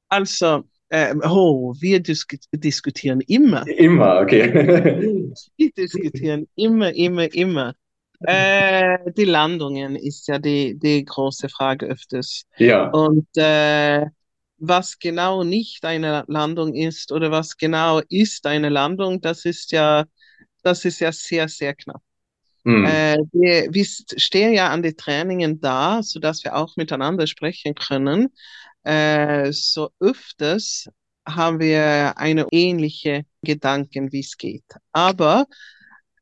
Also, 0.10 0.64
äh, 0.90 1.14
oh, 1.24 1.74
wir 1.80 2.00
disk 2.00 2.36
diskutieren 2.54 3.22
immer. 3.22 3.68
Immer, 3.68 4.22
okay. 4.22 5.34
Wir 5.58 5.72
diskutieren 5.72 6.48
immer, 6.56 6.94
immer, 6.96 7.34
immer. 7.34 7.76
Äh, 8.22 9.12
die 9.12 9.26
Landungen 9.26 9.96
ist 9.96 10.28
ja 10.28 10.40
die, 10.40 10.78
die 10.80 11.04
große 11.06 11.50
Frage 11.50 11.88
öfters. 11.88 12.44
Ja, 12.58 12.90
Und 12.90 13.28
äh, 13.36 14.06
was 14.60 15.00
genau 15.00 15.44
nicht 15.44 15.86
eine 15.86 16.26
Landung 16.28 16.74
ist 16.76 17.12
oder 17.12 17.32
was 17.32 17.58
genau 17.58 18.00
ist 18.10 18.46
eine 18.48 18.70
Landung, 18.70 19.22
das 19.22 19.46
ist 19.46 19.72
ja, 19.72 20.06
das 20.64 20.86
ist 20.86 21.00
ja 21.00 21.12
sehr, 21.12 21.48
sehr 21.50 21.76
knapp. 21.76 22.02
hm, 22.66 22.98
Äh, 22.98 23.18
wir, 23.34 23.74
wir 23.74 23.86
stehen 23.86 24.54
ja 24.54 24.70
an 24.70 24.84
den 24.84 24.96
Trainingen 24.98 25.60
da, 25.62 26.02
sodass 26.04 26.44
wir 26.44 26.56
auch 26.56 26.76
miteinander 26.78 27.28
sprechen 27.28 27.76
können. 27.76 28.30
Äh, 28.84 29.52
so 29.52 29.90
öfters 30.00 30.88
haben 31.28 31.60
wir 31.60 32.18
eine 32.18 32.48
ähnliche 32.52 33.26
Gedanken, 33.44 34.12
wie 34.12 34.22
es 34.22 34.38
geht. 34.38 34.64
Aber 34.92 35.46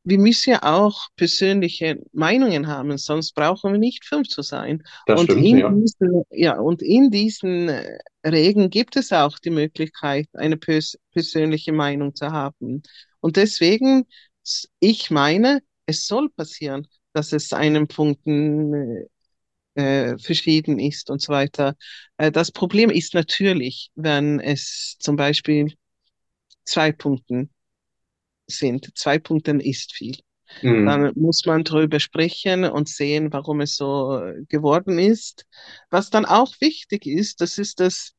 wir 0.05 0.19
müssen 0.19 0.51
ja 0.51 0.63
auch 0.63 1.07
persönliche 1.15 1.99
Meinungen 2.13 2.67
haben, 2.67 2.97
sonst 2.97 3.33
brauchen 3.33 3.73
wir 3.73 3.79
nicht 3.79 4.05
fünf 4.05 4.27
zu 4.29 4.43
sein. 4.43 4.83
das 5.07 5.19
Und 5.19 5.31
stimmt, 5.31 5.45
in 5.45 5.57
ja. 5.57 5.69
diesen, 5.69 6.23
ja, 6.29 6.59
und 6.59 6.81
in 6.81 7.09
diesen 7.09 7.69
äh, 7.69 7.99
Regeln 8.25 8.69
gibt 8.69 8.95
es 8.95 9.11
auch 9.11 9.39
die 9.39 9.49
Möglichkeit, 9.49 10.27
eine 10.33 10.57
pers 10.57 10.97
persönliche 11.11 11.71
Meinung 11.73 12.15
zu 12.15 12.31
haben. 12.31 12.83
Und 13.19 13.35
deswegen, 13.35 14.05
ich 14.79 15.09
meine, 15.11 15.61
es 15.87 16.05
soll 16.07 16.29
passieren, 16.29 16.87
dass 17.13 17.33
es 17.33 17.51
einen 17.53 17.87
Punkten 17.87 19.07
äh, 19.75 20.17
verschieden 20.17 20.79
ist 20.79 21.09
und 21.09 21.21
so 21.21 21.33
weiter. 21.33 21.75
Äh, 22.17 22.31
das 22.31 22.51
Problem 22.51 22.89
ist 22.89 23.13
natürlich, 23.13 23.91
wenn 23.95 24.39
es 24.39 24.97
zum 24.99 25.15
Beispiel 25.15 25.73
zwei 26.65 26.91
Punkten 26.91 27.49
sind. 28.47 28.91
Zwei 28.97 29.19
Punkten 29.19 29.59
ist 29.59 29.93
viel. 29.93 30.17
Hm, 30.61 30.85
Dann 30.85 31.11
muss 31.15 31.45
man 31.45 31.63
darüber 31.63 31.99
sprechen 31.99 32.65
und 32.65 32.87
sehen, 32.89 33.33
warum 33.33 33.61
es 33.61 33.75
so 33.75 34.21
geworden 34.47 34.99
ist. 34.99 35.45
Was 35.89 36.09
dann 36.09 36.25
auch 36.25 36.53
wichtig 36.61 37.05
ist, 37.07 37.41
das 37.41 37.57
ist 37.57 37.79
das, 37.79 38.13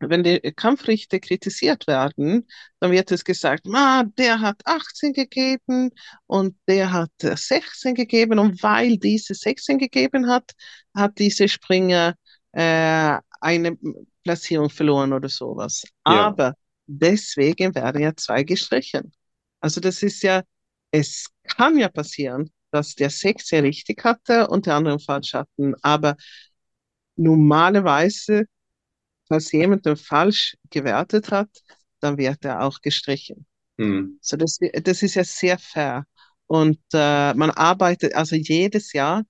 wenn 0.00 0.22
die 0.22 0.40
Kampfrichter 0.54 1.18
kritisiert 1.20 1.86
werden, 1.86 2.46
dann 2.80 2.92
wird 2.92 3.10
es 3.12 3.24
gesagt, 3.24 3.66
ma, 3.66 4.04
der 4.18 4.40
hat 4.40 4.60
18 4.66 5.12
gegeben 5.14 5.90
und 6.26 6.56
der 6.68 6.92
hat 6.92 7.10
äh, 7.22 7.36
16 7.36 7.94
gegeben 7.94 8.38
und 8.38 8.62
weil 8.62 8.98
diese 8.98 9.34
16 9.34 9.78
gegeben 9.78 10.28
hat, 10.28 10.52
hat 10.94 11.18
diese 11.18 11.48
Springer 11.48 12.14
äh, 12.52 13.18
eine 13.40 13.78
Platzierung 14.22 14.68
verloren 14.70 15.12
oder 15.12 15.28
sowas. 15.30 15.84
ja. 16.04 16.28
Aber 16.28 16.54
deswegen 16.86 17.74
werden 17.74 18.02
ja 18.02 18.14
zwei 18.16 18.42
gestrichen. 18.44 19.12
Also 19.60 19.80
das 19.80 20.02
ist 20.02 20.22
ja, 20.22 20.42
es 20.90 21.28
kann 21.44 21.78
ja 21.78 21.88
passieren, 21.88 22.50
dass 22.70 22.94
der 22.94 23.10
16 23.10 23.64
richtig 23.64 24.04
hatte 24.04 24.48
und 24.48 24.66
der 24.66 24.74
andere 24.74 24.98
falsch 25.00 25.34
hatten, 25.34 25.74
aber 25.82 26.16
normalerweise 27.16 28.46
falls 29.28 29.52
jemand 29.52 29.86
den 29.86 29.96
falsch 29.96 30.56
gewertet 30.70 31.30
hat, 31.30 31.50
dann 32.00 32.18
wird 32.18 32.44
er 32.44 32.62
auch 32.62 32.80
gestrichen. 32.82 33.46
Hm, 33.78 34.18
So, 34.22 34.36
das, 34.36 34.58
das 34.82 35.02
ist 35.02 35.14
ja 35.16 35.24
sehr 35.24 35.58
fair. 35.58 36.06
Und 36.46 36.80
äh, 36.94 37.34
man 37.34 37.50
arbeitet, 37.50 38.14
also 38.14 38.36
jedes 38.36 38.92
Jahr 38.92 39.24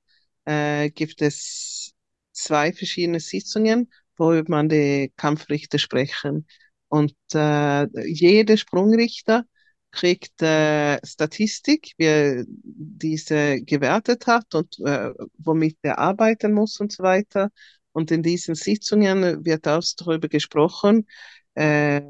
äh, 0.47 0.91
gibt 0.91 1.22
es 1.22 1.93
zwei 2.33 2.72
verschiedene 2.72 3.20
Sitzungen, 3.20 3.91
wo 4.16 4.33
man 4.49 4.68
die 4.68 5.12
Kampfrichter 5.16 5.79
sprechen. 5.79 6.47
Und 6.89 7.14
äh, 7.35 7.87
jeder 8.07 8.57
Sprungrichter 8.57 9.45
kriegt 9.91 10.43
äh, 10.43 10.99
Statistik, 11.05 11.93
wie 11.97 12.05
er 12.05 12.45
diese 12.47 13.62
gewertet 13.62 14.26
hat 14.26 14.55
und 14.55 14.78
äh, 14.80 15.12
womit 15.39 15.78
er 15.82 15.99
arbeiten 15.99 16.53
muss 16.53 16.80
und 16.80 16.93
so 16.93 17.03
weiter. 17.03 17.51
Und 17.93 18.11
in 18.11 18.22
diesen 18.22 18.55
Sitzungen 18.55 19.45
wird 19.45 19.66
auch 19.66 19.82
darüber 19.97 20.28
gesprochen, 20.28 21.07
äh, 21.55 22.03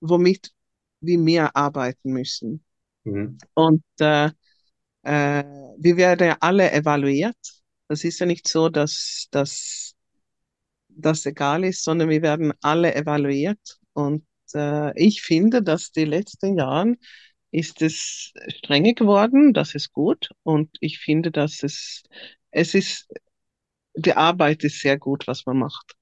womit 0.00 0.52
wir 1.00 1.18
mehr 1.18 1.56
arbeiten 1.56 2.12
müssen. 2.12 2.64
hm. 3.04 3.38
Und 3.54 3.84
äh, 4.00 4.30
äh, 5.02 5.44
wir 5.78 5.96
werden 5.96 6.26
ja 6.26 6.36
alle 6.40 6.70
evaluiert. 6.72 7.36
Das 7.88 8.04
ist 8.04 8.18
ja 8.18 8.26
nicht 8.26 8.48
so, 8.48 8.68
dass, 8.68 9.28
dass 9.30 9.94
das 10.88 11.24
egal 11.26 11.64
ist, 11.64 11.84
sondern 11.84 12.08
wir 12.08 12.22
werden 12.22 12.52
alle 12.60 12.94
evaluiert. 12.94 13.78
Und 13.92 14.26
äh, 14.54 14.92
ich 14.96 15.22
finde, 15.22 15.62
dass 15.62 15.92
die 15.92 16.04
letzten 16.04 16.56
Jahren 16.56 16.96
ist 17.50 17.82
es 17.82 18.32
strenger 18.48 18.92
geworden. 18.92 19.52
Das 19.52 19.74
ist 19.74 19.92
gut. 19.92 20.30
Und 20.42 20.70
ich 20.80 20.98
finde, 20.98 21.30
dass 21.30 21.62
es, 21.62 22.02
es 22.50 22.74
ist, 22.74 23.08
die 23.94 24.12
Arbeit 24.12 24.64
ist 24.64 24.80
sehr 24.80 24.98
gut, 24.98 25.26
was 25.26 25.46
man 25.46 25.58
macht. 25.58 25.94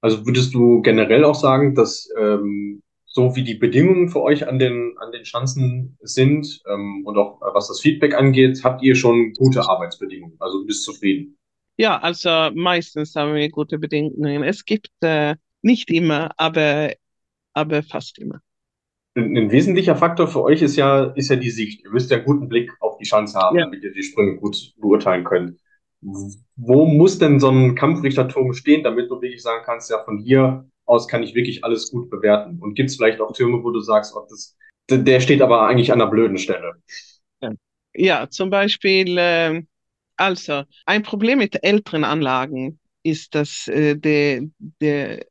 Also 0.00 0.24
würdest 0.24 0.54
du 0.54 0.80
generell 0.82 1.24
auch 1.24 1.34
sagen, 1.34 1.74
dass 1.74 2.08
ähm, 2.18 2.82
so 3.04 3.34
wie 3.34 3.42
die 3.42 3.56
Bedingungen 3.56 4.08
für 4.08 4.22
euch 4.22 4.46
an 4.46 4.58
den, 4.58 4.94
an 4.98 5.12
den 5.12 5.24
Schanzen 5.24 5.98
sind 6.00 6.62
ähm, 6.72 7.02
und 7.04 7.18
auch 7.18 7.42
äh, 7.42 7.52
was 7.52 7.68
das 7.68 7.80
Feedback 7.80 8.14
angeht, 8.14 8.62
habt 8.62 8.82
ihr 8.82 8.94
schon 8.94 9.32
gute 9.34 9.68
Arbeitsbedingungen. 9.68 10.36
Also 10.38 10.60
du 10.60 10.66
bist 10.66 10.84
zufrieden. 10.84 11.36
Ja, 11.76 11.98
also 11.98 12.50
meistens 12.54 13.14
haben 13.16 13.34
wir 13.34 13.48
gute 13.48 13.78
Bedingungen. 13.78 14.44
Es 14.44 14.64
gibt 14.64 14.90
äh, 15.00 15.34
nicht 15.62 15.90
immer, 15.90 16.30
aber, 16.36 16.92
aber 17.54 17.82
fast 17.82 18.18
immer. 18.18 18.40
Ein, 19.14 19.36
ein 19.36 19.50
wesentlicher 19.50 19.96
Faktor 19.96 20.28
für 20.28 20.42
euch 20.42 20.62
ist 20.62 20.76
ja, 20.76 21.04
ist 21.16 21.30
ja 21.30 21.36
die 21.36 21.50
Sicht. 21.50 21.84
Ihr 21.84 21.90
müsst 21.90 22.10
ja 22.10 22.18
einen 22.18 22.26
guten 22.26 22.48
Blick 22.48 22.72
auf 22.80 22.96
die 22.98 23.04
Schanze 23.04 23.38
haben, 23.38 23.58
Ja. 23.58 23.64
damit 23.64 23.82
ihr 23.82 23.92
die 23.92 24.02
Sprünge 24.02 24.36
gut 24.36 24.74
beurteilen 24.78 25.24
könnt. 25.24 25.58
Wo 26.56 26.86
muss 26.86 27.18
denn 27.18 27.40
so 27.40 27.50
ein 27.50 27.74
Kampfrichterturm 27.74 28.54
stehen, 28.54 28.82
damit 28.82 29.10
du 29.10 29.20
wirklich 29.20 29.42
sagen 29.42 29.62
kannst, 29.66 29.90
ja, 29.90 30.02
von 30.04 30.18
hier 30.18 30.64
aus 30.86 31.08
kann 31.08 31.22
ich 31.22 31.34
wirklich 31.34 31.64
alles 31.64 31.90
gut 31.90 32.08
bewerten? 32.10 32.58
Und 32.60 32.74
gibt 32.74 32.90
es 32.90 32.96
vielleicht 32.96 33.20
auch 33.20 33.32
Türme, 33.32 33.62
wo 33.62 33.70
du 33.70 33.80
sagst, 33.80 34.14
oh, 34.16 34.26
das, 34.28 34.56
der 34.88 35.20
steht 35.20 35.42
aber 35.42 35.66
eigentlich 35.66 35.92
an 35.92 36.00
einer 36.00 36.10
blöden 36.10 36.38
Stelle? 36.38 36.74
Ja, 37.92 38.30
zum 38.30 38.50
Beispiel, 38.50 39.16
ähm, 39.18 39.66
also 40.16 40.62
ein 40.86 41.02
Problem 41.02 41.38
mit 41.38 41.62
älteren 41.64 42.04
Anlagen 42.04 42.78
ist, 43.02 43.34
dass 43.34 43.66
äh, 43.68 43.96
der, 43.96 44.42
der, 44.80 45.26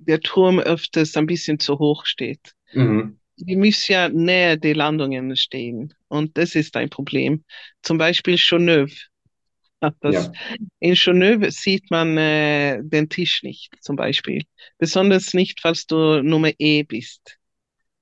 der 0.00 0.20
Turm 0.20 0.58
öfters 0.58 1.16
ein 1.16 1.26
bisschen 1.26 1.58
zu 1.58 1.78
hoch 1.78 2.06
steht. 2.06 2.54
Mhm. 2.72 3.18
Die 3.36 3.56
müssen 3.56 3.92
ja 3.92 4.08
näher 4.08 4.56
die 4.56 4.74
Landungen 4.74 5.34
stehen 5.36 5.94
und 6.08 6.36
das 6.36 6.54
ist 6.54 6.76
ein 6.76 6.90
Problem. 6.90 7.44
Zum 7.82 7.98
Beispiel 7.98 8.36
das. 10.00 10.14
Ja. 10.14 10.32
In 10.80 10.94
Chaunneuve 10.94 11.50
sieht 11.50 11.90
man 11.90 12.16
äh, 12.18 12.80
den 12.82 13.08
Tisch 13.08 13.42
nicht, 13.42 13.72
zum 13.80 13.96
Beispiel. 13.96 14.42
Besonders 14.78 15.32
nicht, 15.32 15.60
falls 15.60 15.86
du 15.86 16.22
Nummer 16.22 16.50
E 16.58 16.82
bist. 16.82 17.38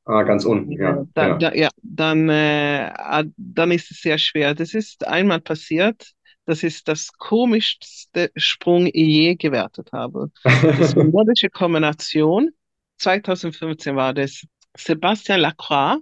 Ah, 0.04 0.22
ganz 0.22 0.44
unten, 0.44 0.72
ja. 0.72 1.06
Da, 1.14 1.28
ja. 1.28 1.38
da, 1.38 1.54
ja, 1.54 1.68
dann, 1.82 2.30
äh, 2.30 2.90
ah, 2.94 3.24
dann 3.36 3.70
ist 3.70 3.90
es 3.90 4.00
sehr 4.00 4.16
schwer. 4.16 4.54
Das 4.54 4.72
ist 4.72 5.06
einmal 5.06 5.40
passiert. 5.40 6.12
Das 6.48 6.62
ist 6.62 6.88
das 6.88 7.12
komischste 7.12 8.32
Sprung, 8.34 8.86
ich 8.86 8.94
je 8.94 9.34
gewertet 9.34 9.92
habe. 9.92 10.32
Das 10.42 10.62
ist 10.80 10.96
eine 10.96 11.10
nordische 11.10 11.50
Kombination. 11.50 12.52
2015 12.96 13.94
war 13.94 14.14
das. 14.14 14.46
Sebastian 14.74 15.40
Lacroix 15.40 16.00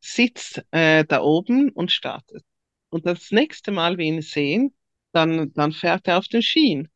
sitzt 0.00 0.64
äh, 0.72 1.04
da 1.04 1.22
oben 1.22 1.70
und 1.70 1.92
startet. 1.92 2.42
Und 2.90 3.06
das 3.06 3.30
nächste 3.30 3.70
Mal, 3.70 3.96
wir 3.96 4.06
ihn 4.06 4.22
sehen, 4.22 4.74
dann, 5.12 5.52
dann 5.52 5.70
fährt 5.70 6.08
er 6.08 6.18
auf 6.18 6.26
den 6.26 6.42
Schienen. 6.42 6.88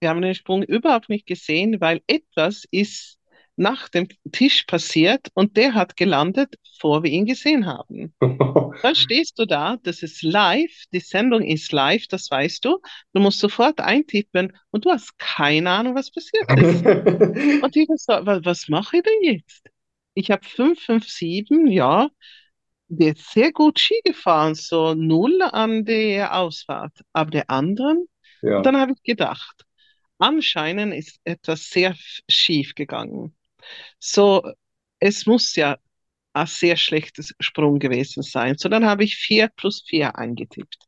Wir 0.00 0.08
haben 0.08 0.20
den 0.20 0.34
Sprung 0.34 0.64
überhaupt 0.64 1.10
nicht 1.10 1.28
gesehen, 1.28 1.80
weil 1.80 2.02
etwas 2.08 2.64
ist 2.72 3.20
nach 3.56 3.88
dem 3.88 4.08
Tisch 4.32 4.64
passiert 4.64 5.28
und 5.34 5.56
der 5.56 5.74
hat 5.74 5.96
gelandet, 5.96 6.54
bevor 6.62 7.02
wir 7.02 7.10
ihn 7.10 7.26
gesehen 7.26 7.66
haben. 7.66 8.14
Dann 8.82 8.94
stehst 8.96 9.38
du 9.38 9.46
da, 9.46 9.76
das 9.82 10.02
ist 10.02 10.22
live, 10.22 10.72
die 10.92 11.00
Sendung 11.00 11.42
ist 11.42 11.70
live, 11.72 12.06
das 12.08 12.30
weißt 12.30 12.64
du. 12.64 12.78
Du 13.12 13.20
musst 13.20 13.38
sofort 13.38 13.80
eintippen 13.80 14.56
und 14.70 14.84
du 14.84 14.90
hast 14.90 15.16
keine 15.18 15.70
Ahnung, 15.70 15.94
was 15.94 16.10
passiert 16.10 16.50
ist. 16.56 16.84
Und 17.62 17.76
ich 17.76 17.88
so, 17.96 18.12
was, 18.22 18.44
was 18.44 18.68
mache 18.68 18.96
ich 18.96 19.02
denn 19.04 19.34
jetzt? 19.34 19.62
Ich 20.14 20.30
habe 20.30 20.44
557, 20.44 21.72
ja, 21.72 22.08
der 22.88 23.12
ist 23.14 23.30
sehr 23.32 23.52
gut 23.52 23.78
Ski 23.78 24.00
gefahren, 24.04 24.54
so 24.54 24.94
null 24.94 25.40
an 25.42 25.84
der 25.84 26.36
Ausfahrt. 26.36 26.92
Aber 27.12 27.30
der 27.30 27.48
anderen, 27.50 28.06
Ja. 28.42 28.60
dann 28.62 28.76
habe 28.76 28.92
ich 28.92 29.02
gedacht, 29.02 29.64
anscheinend 30.18 30.94
ist 30.94 31.20
etwas 31.24 31.70
sehr 31.70 31.94
schief 32.28 32.74
gegangen. 32.74 33.34
So, 33.98 34.42
es 35.00 35.26
muss 35.26 35.56
ja 35.56 35.78
ein 36.32 36.46
sehr 36.46 36.76
schlechtes 36.76 37.34
Sprung 37.40 37.78
gewesen 37.78 38.22
sein. 38.22 38.56
So, 38.56 38.68
dann 38.68 38.86
habe 38.86 39.04
ich 39.04 39.16
4 39.16 39.48
plus 39.48 39.82
4 39.86 40.16
eingetippt. 40.16 40.78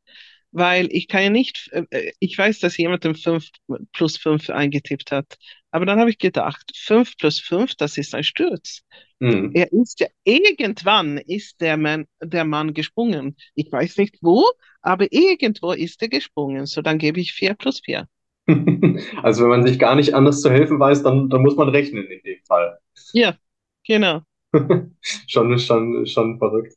Weil 0.53 0.89
ich 0.93 1.09
kann 1.09 1.23
ja 1.23 1.31
nicht, 1.31 1.69
äh, 1.73 2.13
ich 2.21 2.39
weiß, 2.39 2.61
dass 2.61 2.77
jemand 2.77 3.03
den 3.05 3.17
5 3.17 3.49
plus 3.93 4.17
5 4.17 4.51
eingetippt 4.51 5.11
hat. 5.11 5.37
Aber 5.73 5.85
dann 5.85 5.99
habe 5.99 6.11
ich 6.11 6.19
gedacht, 6.19 6.71
5 6.77 7.17
plus 7.17 7.41
5, 7.41 7.75
das 7.75 7.99
ist 7.99 8.15
ein 8.15 8.23
Sturz. 8.23 8.83
Mhm. 9.19 9.51
Er 9.55 9.73
ist 9.73 9.99
ja, 9.99 10.07
irgendwann 10.23 11.19
ist 11.19 11.61
der 11.61 11.77
Mann, 11.77 12.07
der 12.23 12.45
Mann 12.45 12.73
gesprungen. 12.73 13.37
Ich 13.57 13.73
weiß 13.73 13.97
nicht 13.97 14.19
wo, 14.21 14.45
aber 14.83 15.09
irgendwo 15.11 15.73
ist 15.73 16.01
er 16.03 16.09
gesprungen. 16.09 16.67
So, 16.67 16.83
dann 16.83 16.99
gebe 16.99 17.21
ich 17.21 17.33
4 17.33 17.55
plus 17.55 17.81
4. 17.85 18.07
Also 19.23 19.43
wenn 19.45 19.51
man 19.51 19.67
sich 19.67 19.79
gar 19.79 19.95
nicht 19.95 20.15
anders 20.15 20.41
zu 20.41 20.51
helfen 20.51 20.79
weiß, 20.79 21.03
dann, 21.03 21.31
dann 21.31 21.43
muss 21.43 21.57
man 21.57 21.69
rechnen 21.69 22.05
in 22.07 22.21
dem 22.23 22.39
Fall. 22.47 22.79
Ja, 23.13 23.39
genau. 23.85 24.25
Schon, 25.27 25.59
schon, 25.59 26.07
schon 26.07 26.39
verrückt. 26.39 26.75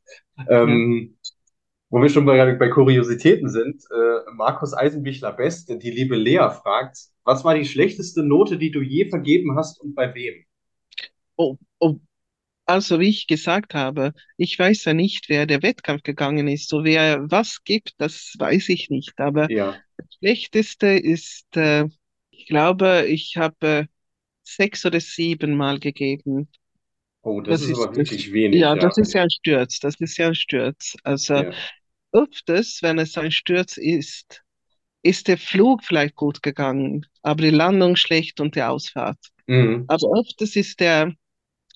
Ähm, 0.50 1.18
wo 1.90 2.02
wir 2.02 2.10
schon 2.10 2.26
bei, 2.26 2.54
bei 2.56 2.70
Kuriositäten 2.70 3.50
sind, 3.50 3.84
äh, 3.92 4.32
Markus 4.34 4.74
Eisenbichler 4.74 5.34
Best, 5.34 5.70
die 5.70 5.92
liebe 5.92 6.16
Lea 6.16 6.50
fragt, 6.64 6.98
was 7.24 7.44
war 7.46 7.56
die 7.56 7.66
schlechteste 7.66 8.24
Note, 8.24 8.58
die 8.58 8.72
du 8.72 8.82
je 8.82 9.10
vergeben 9.10 9.56
hast 9.58 9.82
und 9.82 9.96
bei 9.96 10.14
wem? 10.16 10.36
Oh, 11.38 11.58
oh. 11.80 12.00
Also, 12.66 13.00
wie 13.00 13.10
ich 13.10 13.28
gesagt 13.28 13.74
habe, 13.76 14.14
ich 14.38 14.58
weiß 14.60 14.86
ja 14.86 14.94
nicht, 14.94 15.30
wer 15.30 15.46
der 15.48 15.64
Wettkampf 15.64 16.04
gegangen 16.04 16.48
ist. 16.48 16.70
So, 16.70 16.84
wer 16.84 17.32
was 17.32 17.64
gibt, 17.64 17.96
das 18.00 18.36
weiß 18.40 18.70
ich 18.70 18.90
nicht. 18.90 19.20
Aber 19.20 19.50
Ja. 19.50 19.84
Das 19.98 20.08
Schlechteste 20.20 20.88
ist, 20.88 21.56
äh, 21.58 21.86
ich 22.32 22.48
glaube, 22.48 23.06
ich 23.08 23.38
habe 23.38 23.88
sechs 24.44 24.86
oder 24.86 25.02
sieben 25.02 25.56
Mal 25.58 25.80
gegeben. 25.80 26.50
Oh, 27.22 27.42
das, 27.42 27.60
Das 27.60 27.62
ist 27.62 27.70
ist 27.70 27.72
aber 27.72 27.96
das, 27.96 28.10
wirklich 28.10 28.34
wenig, 28.34 28.62
ja, 28.62 28.74
ja. 28.74 28.90
das 28.90 28.98
ist 28.98 29.14
ja 29.14 29.24
ein 29.24 29.30
Sturz. 29.30 29.80
Das 29.80 29.96
ist 30.00 30.18
ja 30.18 30.28
ein 30.28 30.36
Sturz. 30.36 30.96
Also, 31.04 31.44
Ja. 31.44 31.54
öfters, 32.14 32.80
wenn 32.82 33.00
es 33.00 33.18
ein 33.18 33.32
Sturz 33.32 33.78
ist, 33.78 34.44
ist 35.04 35.28
der 35.28 35.38
Flug 35.38 35.84
vielleicht 35.84 36.16
gut 36.16 36.44
gegangen, 36.44 37.06
aber 37.24 37.44
die 37.44 37.52
Landung 37.52 37.96
schlecht 37.96 38.40
und 38.42 38.56
die 38.56 38.64
Ausfahrt. 38.64 39.20
Mhm. 39.48 39.88
Aber 39.88 40.20
öfters 40.20 40.56
ist 40.56 40.80
der, 40.80 41.14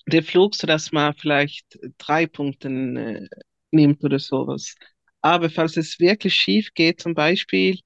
der 0.06 0.22
Flug 0.22 0.54
so, 0.54 0.66
dass 0.66 0.92
man 0.92 1.14
vielleicht 1.14 1.78
drei 1.98 2.26
Punkte 2.26 2.68
äh, 2.68 3.28
nimmt 3.70 4.02
oder 4.04 4.18
sowas. 4.18 4.74
Aber 5.20 5.50
falls 5.50 5.76
es 5.76 5.98
wirklich 6.00 6.34
schief 6.34 6.72
geht, 6.74 7.00
zum 7.00 7.14
Beispiel 7.14 7.78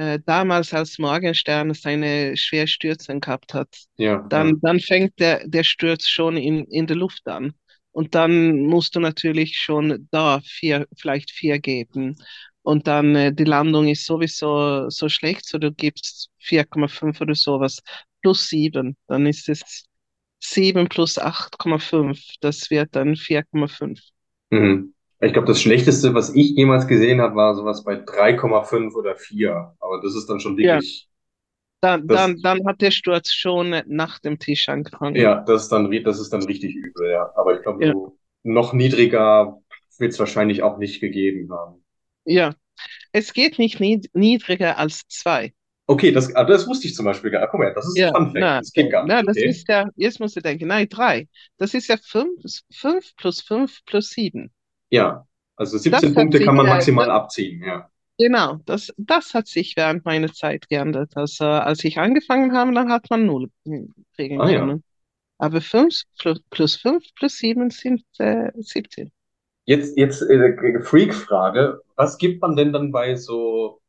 äh, 0.00 0.20
damals, 0.24 0.72
als 0.74 0.98
Morgenstern 0.98 1.74
seine 1.74 2.36
schwer 2.36 2.66
Stürzen 2.66 3.20
gehabt 3.20 3.54
hat, 3.54 3.68
Ja, 3.96 4.28
ja. 4.30 4.30
dann, 4.30 4.60
dann 4.60 4.80
fängt 4.80 5.18
der, 5.20 5.46
der 5.48 5.64
Sturz 5.64 6.08
schon 6.08 6.36
in, 6.36 6.64
in 6.66 6.86
der 6.86 6.96
Luft 6.96 7.26
an. 7.28 7.52
Und 7.92 8.14
dann 8.14 8.60
musst 8.66 8.94
du 8.94 9.00
natürlich 9.00 9.56
schon 9.58 10.08
da 10.10 10.40
vier, 10.44 10.86
vielleicht 10.96 11.30
vier 11.32 11.58
geben. 11.58 12.16
Und 12.62 12.86
dann 12.86 13.14
äh, 13.16 13.32
die 13.34 13.44
Landung 13.44 13.88
ist 13.88 14.06
sowieso 14.06 14.88
so 14.90 15.08
schlecht, 15.08 15.46
so 15.46 15.58
du 15.58 15.72
gibst 15.72 16.30
4,5 16.38 17.20
oder 17.20 17.34
sowas 17.34 17.80
plus 18.22 18.48
7. 18.48 18.96
Dann 19.08 19.26
ist 19.26 19.48
es 19.48 19.84
7 20.40 20.88
plus 20.88 21.18
8,5. 21.18 22.20
Das 22.40 22.70
wird 22.70 22.94
dann 22.96 23.16
4,5. 23.16 24.00
Mhm. 24.50 24.92
Ich 25.22 25.32
glaube, 25.32 25.46
das 25.48 25.60
Schlechteste, 25.60 26.14
was 26.14 26.34
ich 26.34 26.50
jemals 26.56 26.86
gesehen 26.86 27.20
habe, 27.20 27.34
war 27.36 27.54
sowas 27.54 27.84
bei 27.84 27.96
3,5 27.96 28.94
oder 28.94 29.16
4. 29.16 29.74
Aber 29.80 30.00
das 30.02 30.14
ist 30.14 30.26
dann 30.28 30.40
schon 30.40 30.56
Ja. 30.58 30.74
wirklich, 30.76 31.08
Dann, 31.82 32.06
Das- 32.06 32.18
dann, 32.18 32.40
dann 32.42 32.66
hat 32.66 32.80
der 32.82 32.90
Sturz 32.90 33.32
schon 33.32 33.82
nach 33.86 34.18
dem 34.18 34.38
Tisch 34.38 34.68
angefangen. 34.68 35.16
ja, 35.16 35.40
das 35.42 35.62
ist 35.64 35.68
dann, 35.72 35.90
das 36.04 36.20
ist 36.20 36.30
dann 36.32 36.42
richtig 36.44 36.74
übel, 36.74 37.10
ja. 37.10 37.32
Aber 37.36 37.54
ich 37.56 37.62
glaube, 37.62 37.84
Ja. 37.84 37.92
so 37.92 38.18
noch 38.42 38.72
niedriger 38.74 39.60
wird 39.98 40.12
es 40.12 40.18
wahrscheinlich 40.18 40.62
auch 40.62 40.78
nicht 40.78 41.00
gegeben 41.00 41.50
haben. 41.52 41.82
Ja. 42.24 42.54
Es 43.12 43.32
geht 43.32 43.58
nicht 43.58 43.80
nied 43.80 44.10
niedriger 44.14 44.78
als 44.78 45.02
zwei. 45.08 45.52
Okay, 45.86 46.12
das, 46.12 46.32
das 46.32 46.68
wusste 46.68 46.86
ich 46.86 46.94
zum 46.94 47.04
Beispiel 47.04 47.30
gar 47.30 47.40
nicht. 47.40 47.50
Guck 47.50 47.60
mal, 47.60 47.74
das 47.74 47.86
ist 47.88 47.96
ein 47.98 48.02
Ja, 48.02 48.12
Fun 48.14 48.26
Fact. 48.26 48.40
na, 48.40 48.58
Das 48.60 48.72
geht 48.72 48.90
gar 48.92 49.04
nicht. 49.04 49.12
na, 49.12 49.22
das 49.22 49.36
Okay. 49.36 49.48
ist 49.48 49.68
ja, 49.68 49.88
jetzt 49.96 50.20
musst 50.20 50.36
du 50.36 50.40
denken, 50.40 50.68
nein, 50.68 50.88
drei. 50.88 51.28
Das 51.58 51.74
ist 51.74 51.88
ja 51.88 51.96
fünf, 51.96 52.30
fünf 52.72 53.16
plus 53.16 53.40
fünf 53.40 53.84
plus 53.86 54.10
sieben. 54.10 54.52
Ja, 54.90 55.26
also 55.56 55.78
17 55.78 56.10
Das 56.10 56.14
hat 56.14 56.14
Punkte 56.14 56.40
kann 56.40 56.56
man 56.56 56.66
maximal 56.66 57.10
abziehen, 57.10 57.62
ja. 57.64 57.90
Genau, 58.18 58.58
das, 58.66 58.92
das 58.98 59.32
hat 59.34 59.46
sich 59.48 59.76
während 59.76 60.04
meiner 60.04 60.32
Zeit 60.32 60.68
geändert. 60.68 61.16
Also, 61.16 61.44
als 61.46 61.82
ich 61.84 61.98
angefangen 61.98 62.52
habe, 62.54 62.72
dann 62.74 62.92
hat 62.92 63.08
man 63.10 63.26
null 63.26 63.50
kriegen 64.14 64.40
Ah, 64.40 64.50
ja. 64.50 64.60
können. 64.60 64.84
Aber 65.38 65.60
fünf 65.62 66.02
plus, 66.18 66.40
plus 66.50 66.76
fünf 66.76 67.04
plus 67.16 67.38
sieben 67.38 67.70
sind 67.70 68.04
äh, 68.18 68.52
17. 68.56 69.12
Jetzt, 69.64 69.96
jetzt 69.96 70.22
äh, 70.22 70.80
Freak-Frage. 70.82 71.82
Was 71.96 72.18
gibt 72.18 72.42
man 72.42 72.56
denn 72.56 72.72
dann 72.72 72.92
bei 72.92 73.14
so, 73.16 73.80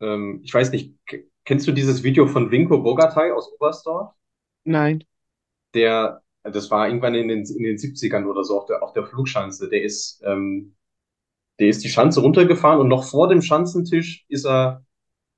ähm, 0.00 0.40
ich 0.44 0.54
weiß 0.54 0.72
nicht, 0.72 0.94
kennst 1.44 1.68
du 1.68 1.72
dieses 1.72 2.02
Video 2.04 2.26
von 2.28 2.50
Winko 2.50 2.82
Bogatay 2.82 3.32
aus 3.32 3.52
Oberstdorf? 3.54 4.14
Nein. 4.64 5.02
Der, 5.74 6.22
das 6.50 6.70
war 6.70 6.88
irgendwann 6.88 7.14
in 7.14 7.28
den, 7.28 7.44
in 7.44 7.62
den 7.62 7.78
70ern 7.78 8.26
oder 8.26 8.44
so 8.44 8.58
auf 8.58 8.66
der, 8.66 8.82
auf 8.82 8.92
der 8.92 9.04
Flugschanze. 9.06 9.68
Der 9.68 9.82
ist, 9.82 10.22
ähm, 10.24 10.74
der 11.60 11.68
ist 11.68 11.84
die 11.84 11.88
Schanze 11.88 12.20
runtergefahren 12.20 12.80
und 12.80 12.88
noch 12.88 13.04
vor 13.04 13.28
dem 13.28 13.42
Schanzentisch 13.42 14.24
ist 14.28 14.46
er 14.46 14.84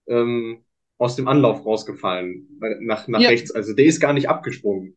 ähm, 0.08 0.64
aus 0.98 1.16
dem 1.16 1.28
Anlauf 1.28 1.64
rausgefallen, 1.66 2.48
nach, 2.80 3.08
nach 3.08 3.20
Ja. 3.20 3.28
rechts. 3.30 3.50
Also 3.52 3.74
der 3.74 3.86
ist 3.86 4.00
gar 4.00 4.12
nicht 4.12 4.28
abgesprungen. 4.28 4.96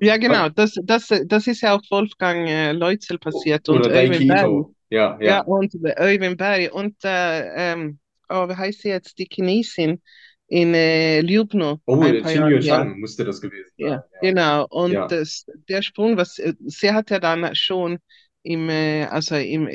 Ja, 0.00 0.16
genau. 0.16 0.48
Das, 0.48 0.74
das, 0.82 1.08
das 1.26 1.46
ist 1.46 1.60
ja 1.60 1.74
auch 1.74 1.82
Wolfgang 1.90 2.48
äh, 2.48 2.72
Leutzel 2.72 3.18
passiert 3.18 3.68
und 3.68 3.80
Oder 3.80 3.90
Daiki 3.90 4.14
Eugen 4.14 4.26
Berry. 4.26 4.48
Ito. 4.48 4.74
Ja, 4.90 5.18
Ja, 5.20 5.38
ja, 5.38 5.40
und 5.42 5.74
Eugen 5.98 6.36
Berry 6.36 6.68
und 6.68 6.96
äh, 7.04 7.72
ähm, 7.72 7.98
oh, 8.28 8.48
wie 8.48 8.54
heißt 8.56 8.82
sie 8.82 8.88
jetzt? 8.88 9.18
Die 9.18 9.28
Chinesin 9.30 10.02
in 10.58 10.74
äh, 10.74 11.20
Ljubno 11.22 11.80
Oh, 11.86 12.02
ein 12.02 12.18
paar 12.22 12.32
Jahre. 12.32 12.60
Chang 12.60 12.98
müsste 12.98 13.24
das 13.24 13.40
gewesen 13.40 13.70
sein. 13.80 13.90
Ja, 13.90 14.04
genau. 14.20 14.66
Und 14.70 14.92
Ja, 14.92 15.08
das, 15.10 15.46
der 15.68 15.82
Sprung, 15.82 16.16
was 16.16 16.38
äh, 16.38 16.54
sie 16.66 16.92
hat 16.92 17.10
ja 17.10 17.18
dann 17.18 17.54
schon 17.54 17.98
im, 18.42 18.68
äh, 18.68 19.04
also 19.06 19.34
im, 19.36 19.68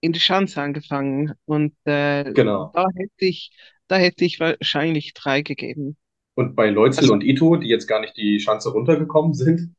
in 0.00 0.12
die 0.12 0.20
Schanze 0.20 0.62
angefangen 0.62 1.34
und 1.46 1.74
äh, 1.86 2.34
genau. 2.34 2.72
da 2.72 2.86
hätte 2.96 3.26
ich, 3.26 3.52
da 3.88 3.96
hätte 3.96 4.24
ich 4.24 4.40
wahrscheinlich 4.40 5.14
drei 5.14 5.42
gegeben. 5.42 5.96
Und 6.36 6.56
bei 6.56 6.70
Leutzel 6.70 7.04
Also, 7.04 7.12
und 7.12 7.22
Ito, 7.22 7.56
die 7.56 7.68
jetzt 7.68 7.86
gar 7.86 8.00
nicht 8.00 8.16
die 8.16 8.40
Schanze 8.40 8.70
runtergekommen 8.70 9.34
sind, 9.34 9.74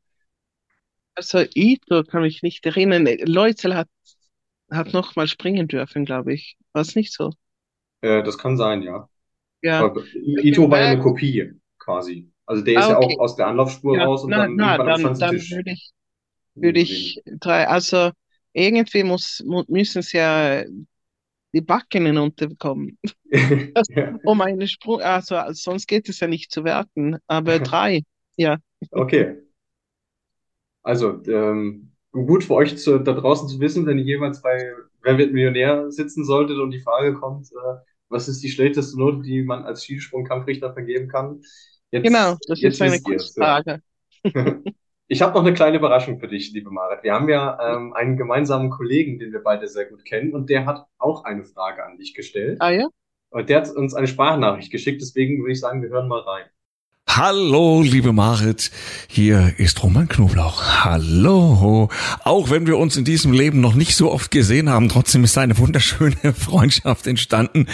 also 1.14 1.44
Ito 1.54 2.02
kann 2.04 2.22
mich 2.22 2.42
nicht 2.42 2.64
erinnern. 2.66 3.06
Leutzel 3.24 3.74
hat, 3.76 3.88
hat 4.70 4.92
noch 4.92 5.16
mal 5.16 5.28
springen 5.28 5.68
dürfen, 5.68 6.04
glaube 6.04 6.34
ich. 6.34 6.56
War 6.72 6.82
es 6.82 6.94
nicht 6.96 7.12
so? 7.12 7.32
äh, 8.02 8.22
das 8.22 8.38
kann 8.38 8.56
sein, 8.56 8.82
ja. 8.82 9.08
Ja. 9.62 9.92
Ito 10.14 10.70
war 10.70 10.80
ja 10.80 10.86
eine 10.86 11.00
Kopie 11.00 11.52
quasi. 11.78 12.30
Also 12.46 12.64
der 12.64 12.78
ist 12.78 12.86
ah, 12.86 12.90
ja 12.90 12.98
okay. 12.98 13.16
auch 13.16 13.20
aus 13.20 13.36
der 13.36 13.46
Anlaufspur 13.46 13.96
Ja, 13.96 14.04
raus 14.04 14.24
und 14.24 14.30
na, 14.30 14.38
dann 14.38 14.56
na, 14.56 14.78
dann, 14.78 15.02
dann 15.18 15.32
würde 15.32 15.70
ich, 15.72 15.92
würde 16.54 16.80
geblieben. 16.80 16.82
ich 16.82 17.22
drei, 17.38 17.68
also 17.68 18.10
irgendwie 18.52 19.04
muss, 19.04 19.42
mu 19.46 19.62
müssen 19.68 20.02
sie 20.02 20.16
ja 20.16 20.64
die 21.52 21.60
Backen 21.60 22.06
hinunterbekommen, 22.06 22.98
Ja, 23.88 24.18
um 24.24 24.40
einen 24.40 24.66
Sprung, 24.66 25.00
also 25.00 25.36
sonst 25.52 25.86
geht 25.86 26.08
es 26.08 26.20
ja 26.20 26.26
nicht 26.26 26.50
zu 26.50 26.64
werten, 26.64 27.16
aber 27.26 27.58
drei, 27.60 28.02
ja. 28.36 28.58
okay. 28.90 29.36
Also, 30.82 31.22
ähm, 31.26 31.92
gut 32.12 32.44
für 32.44 32.54
euch 32.54 32.78
zu, 32.78 32.98
da 32.98 33.12
draußen 33.12 33.48
zu 33.48 33.60
wissen, 33.60 33.86
wenn 33.86 33.98
ihr 33.98 34.04
jeweils 34.04 34.42
bei 34.42 34.72
Wer 35.02 35.16
wird 35.16 35.32
Millionär 35.32 35.90
sitzen 35.90 36.24
solltet 36.24 36.58
und 36.58 36.72
die 36.72 36.80
Frage 36.80 37.14
kommt, 37.14 37.50
äh, 37.52 37.76
was 38.10 38.28
ist 38.28 38.42
die 38.42 38.50
schlechteste 38.50 38.98
Note, 38.98 39.22
die 39.22 39.42
man 39.42 39.64
als 39.64 39.84
Skisprung-Kampfrichter 39.84 40.72
vergeben 40.72 41.08
kann? 41.08 41.40
Genau, 41.90 42.32
Jetzt, 42.32 42.50
das 42.50 42.60
jetzt 42.60 42.74
ist 42.74 42.82
eine. 42.82 43.00
Quizfrage. 43.00 43.82
Ich 45.12 45.22
habe 45.22 45.34
noch 45.34 45.44
eine 45.44 45.52
kleine 45.52 45.78
Überraschung 45.78 46.20
für 46.20 46.28
dich, 46.28 46.52
liebe 46.52 46.70
Marit. 46.70 47.02
Wir 47.02 47.14
haben 47.14 47.28
ja 47.28 47.58
ähm, 47.60 47.92
einen 47.94 48.16
gemeinsamen 48.16 48.70
Kollegen, 48.70 49.18
den 49.18 49.32
wir 49.32 49.42
beide 49.42 49.66
sehr 49.66 49.86
gut 49.86 50.04
kennen, 50.04 50.32
und 50.32 50.48
der 50.48 50.66
hat 50.66 50.86
auch 50.98 51.24
eine 51.24 51.42
Frage 51.42 51.84
an 51.84 51.96
dich 51.96 52.14
gestellt. 52.14 52.58
Ah 52.60 52.70
ja? 52.70 52.86
Und 53.30 53.48
der 53.48 53.60
hat 53.60 53.70
uns 53.74 53.92
eine 53.92 54.06
Sprachnachricht 54.06 54.70
geschickt, 54.70 55.02
deswegen 55.02 55.40
würde 55.40 55.50
ich 55.50 55.58
sagen, 55.58 55.82
wir 55.82 55.88
hören 55.88 56.06
mal 56.06 56.20
rein. 56.20 56.44
Hallo, 57.16 57.82
liebe 57.82 58.12
Marit, 58.12 58.70
hier 59.08 59.54
ist 59.56 59.82
Roman 59.82 60.06
Knoblauch. 60.06 60.84
Hallo. 60.84 61.88
Auch 62.22 62.50
wenn 62.50 62.68
wir 62.68 62.78
uns 62.78 62.96
in 62.96 63.04
diesem 63.04 63.32
Leben 63.32 63.60
noch 63.60 63.74
nicht 63.74 63.96
so 63.96 64.12
oft 64.12 64.30
gesehen 64.30 64.70
haben, 64.70 64.88
trotzdem 64.88 65.24
ist 65.24 65.36
eine 65.36 65.58
wunderschöne 65.58 66.32
Freundschaft 66.38 67.08
entstanden. 67.08 67.66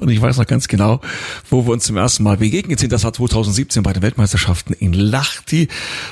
Und 0.00 0.10
ich 0.10 0.20
weiß 0.20 0.36
noch 0.36 0.46
ganz 0.46 0.68
genau, 0.68 1.00
wo 1.48 1.66
wir 1.66 1.72
uns 1.72 1.84
zum 1.84 1.96
ersten 1.96 2.24
Mal 2.24 2.36
begegnet 2.36 2.78
sind. 2.78 2.92
Das 2.92 3.04
war 3.04 3.14
2017 3.14 3.82
bei 3.82 3.94
den 3.94 4.02
Weltmeisterschaften 4.02 4.74
in 4.74 4.92
Lahti. 4.92 5.68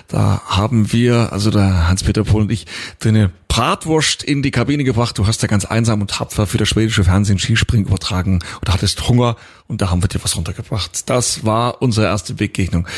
Da 0.08 0.40
haben 0.46 0.94
wir, 0.94 1.30
also 1.30 1.50
der 1.50 1.88
Hans-Peter 1.88 2.24
Pohl 2.24 2.40
und 2.40 2.50
ich, 2.50 2.64
deine 3.00 3.32
Bratwurst 3.52 4.22
in 4.22 4.40
die 4.40 4.50
Kabine 4.50 4.82
gebracht. 4.82 5.18
Du 5.18 5.26
hast 5.26 5.42
ja 5.42 5.46
ganz 5.46 5.66
einsam 5.66 6.00
und 6.00 6.10
tapfer 6.10 6.46
für 6.46 6.56
das 6.56 6.70
schwedische 6.70 7.04
Fernsehen 7.04 7.38
Skispringen 7.38 7.86
übertragen 7.86 8.38
und 8.62 8.72
hattest 8.72 9.06
Hunger 9.10 9.36
und 9.66 9.82
da 9.82 9.90
haben 9.90 10.02
wir 10.02 10.08
dir 10.08 10.24
was 10.24 10.38
runtergebracht. 10.38 11.10
Das 11.10 11.44
war 11.44 11.82
unsere 11.82 12.06
erste 12.06 12.32
Begegnung. 12.32 12.88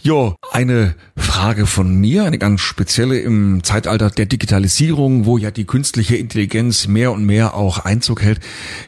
Jo, 0.00 0.34
eine 0.50 0.94
Frage 1.14 1.66
von 1.66 1.94
mir, 1.94 2.24
eine 2.24 2.38
ganz 2.38 2.62
spezielle 2.62 3.20
im 3.20 3.62
Zeitalter 3.64 4.08
der 4.08 4.24
Digitalisierung, 4.24 5.26
wo 5.26 5.36
ja 5.36 5.50
die 5.50 5.66
künstliche 5.66 6.16
Intelligenz 6.16 6.86
mehr 6.86 7.12
und 7.12 7.26
mehr 7.26 7.52
auch 7.52 7.80
Einzug 7.80 8.22
hält. 8.22 8.40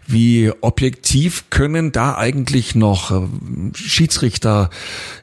Wie 0.06 0.50
objektiv 0.62 1.50
können 1.50 1.92
da 1.92 2.16
eigentlich 2.16 2.74
noch 2.74 3.10
äh, 3.10 3.26
Schiedsrichter, 3.74 4.70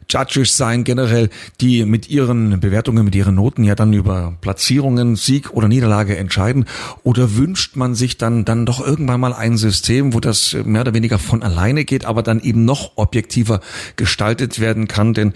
Judges 0.10 0.58
sein 0.58 0.84
generell, 0.84 1.30
die 1.60 1.86
mit 1.86 2.10
ihren 2.10 2.60
Bewertungen, 2.60 3.06
mit 3.06 3.16
ihren 3.16 3.36
Noten 3.36 3.64
ja 3.64 3.76
dann 3.76 3.94
über 3.94 4.36
Platzierungen, 4.42 5.16
Sieg 5.16 5.52
oder 5.52 5.68
Niederlage 5.68 6.18
entscheiden? 6.18 6.66
Oder 7.04 7.36
wünscht 7.36 7.76
man 7.76 7.96
sich 7.96 8.18
dann, 8.18 8.46
dann 8.46 8.66
doch 8.66 8.86
irgendwann 8.86 9.20
mal 9.20 9.34
ein 9.34 9.58
System, 9.58 10.14
wo 10.14 10.20
das 10.20 10.56
mehr 10.64 10.82
oder 10.82 10.94
weniger 10.94 11.20
von 11.20 11.44
alleine 11.44 11.86
geht, 11.86 12.06
aber 12.06 12.24
dann 12.24 12.40
eben 12.40 12.66
noch 12.66 12.94
objektiver 12.96 13.62
gestaltet 13.96 14.60
werden 14.60 14.88
kann? 14.88 15.14
Denn 15.14 15.34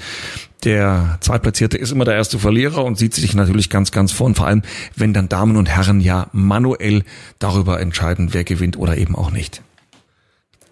der 0.63 1.17
Zweitplatzierte 1.21 1.77
ist 1.77 1.91
immer 1.91 2.05
der 2.05 2.15
erste 2.15 2.39
Verlierer 2.39 2.85
und 2.85 2.97
sieht 2.97 3.13
sich 3.13 3.33
natürlich 3.33 3.69
ganz, 3.69 3.91
ganz 3.91 4.11
vorn, 4.11 4.35
vor 4.35 4.47
allem 4.47 4.61
wenn 4.95 5.13
dann 5.13 5.27
Damen 5.27 5.57
und 5.57 5.69
Herren 5.69 6.01
ja 6.01 6.27
manuell 6.33 7.03
darüber 7.39 7.79
entscheiden, 7.79 8.29
wer 8.31 8.43
gewinnt 8.43 8.77
oder 8.77 8.97
eben 8.97 9.15
auch 9.15 9.31
nicht. 9.31 9.61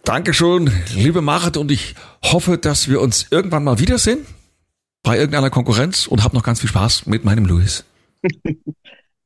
Dankeschön, 0.10 0.72
liebe 0.95 1.22
Marit, 1.22 1.55
und 1.55 1.70
ich 1.70 1.93
hoffe, 2.24 2.57
dass 2.57 2.89
wir 2.89 2.99
uns 2.99 3.28
irgendwann 3.30 3.64
mal 3.64 3.78
wiedersehen 3.78 4.26
bei 5.03 5.16
irgendeiner 5.16 5.51
Konkurrenz 5.51 6.07
und 6.07 6.24
hab 6.24 6.34
noch 6.34 6.41
ganz 6.41 6.62
viel 6.62 6.70
Spaß 6.70 7.05
mit 7.05 7.26
meinem 7.26 7.45
Luis. 7.45 7.86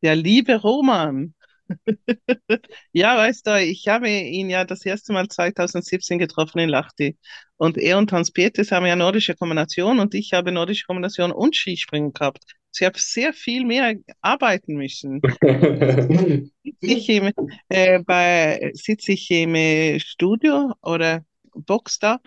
Der 0.01 0.17
liebe 0.17 0.57
Roman. 0.57 1.35
Ja, 2.91 3.15
weißt 3.15 3.47
du, 3.47 3.63
ich 3.63 3.87
habe 3.87 4.09
ihn 4.09 4.49
ja 4.49 4.65
das 4.65 4.85
erste 4.85 5.13
Mal 5.13 5.29
2017 5.29 6.19
getroffen 6.19 6.59
in 6.59 6.67
Lahti. 6.67 7.15
Und 7.55 7.77
er 7.77 7.97
und 7.97 8.11
Hans 8.11 8.31
Peters 8.31 8.73
haben 8.73 8.85
ja 8.85 8.97
nordische 8.97 9.35
Kombination 9.35 9.99
und 9.99 10.13
ich 10.13 10.33
habe 10.33 10.51
nordische 10.51 10.85
Kombination 10.85 11.31
und 11.31 11.55
Skispringen 11.55 12.11
gehabt. 12.11 12.43
Sie 12.73 12.85
haben 12.85 12.97
sehr 12.97 13.33
viel 13.33 13.65
mehr 13.65 13.95
arbeiten 14.21 14.75
müssen. 14.75 15.21
Ich 16.85 17.07
im, 17.07 17.31
äh, 17.69 17.99
bei, 17.99 18.71
sitze 18.73 19.13
ich 19.13 19.31
im 19.31 19.55
äh, 19.55 19.99
Studio 20.01 20.73
oder 20.81 21.23
Box 21.53 21.97
da 21.99 22.19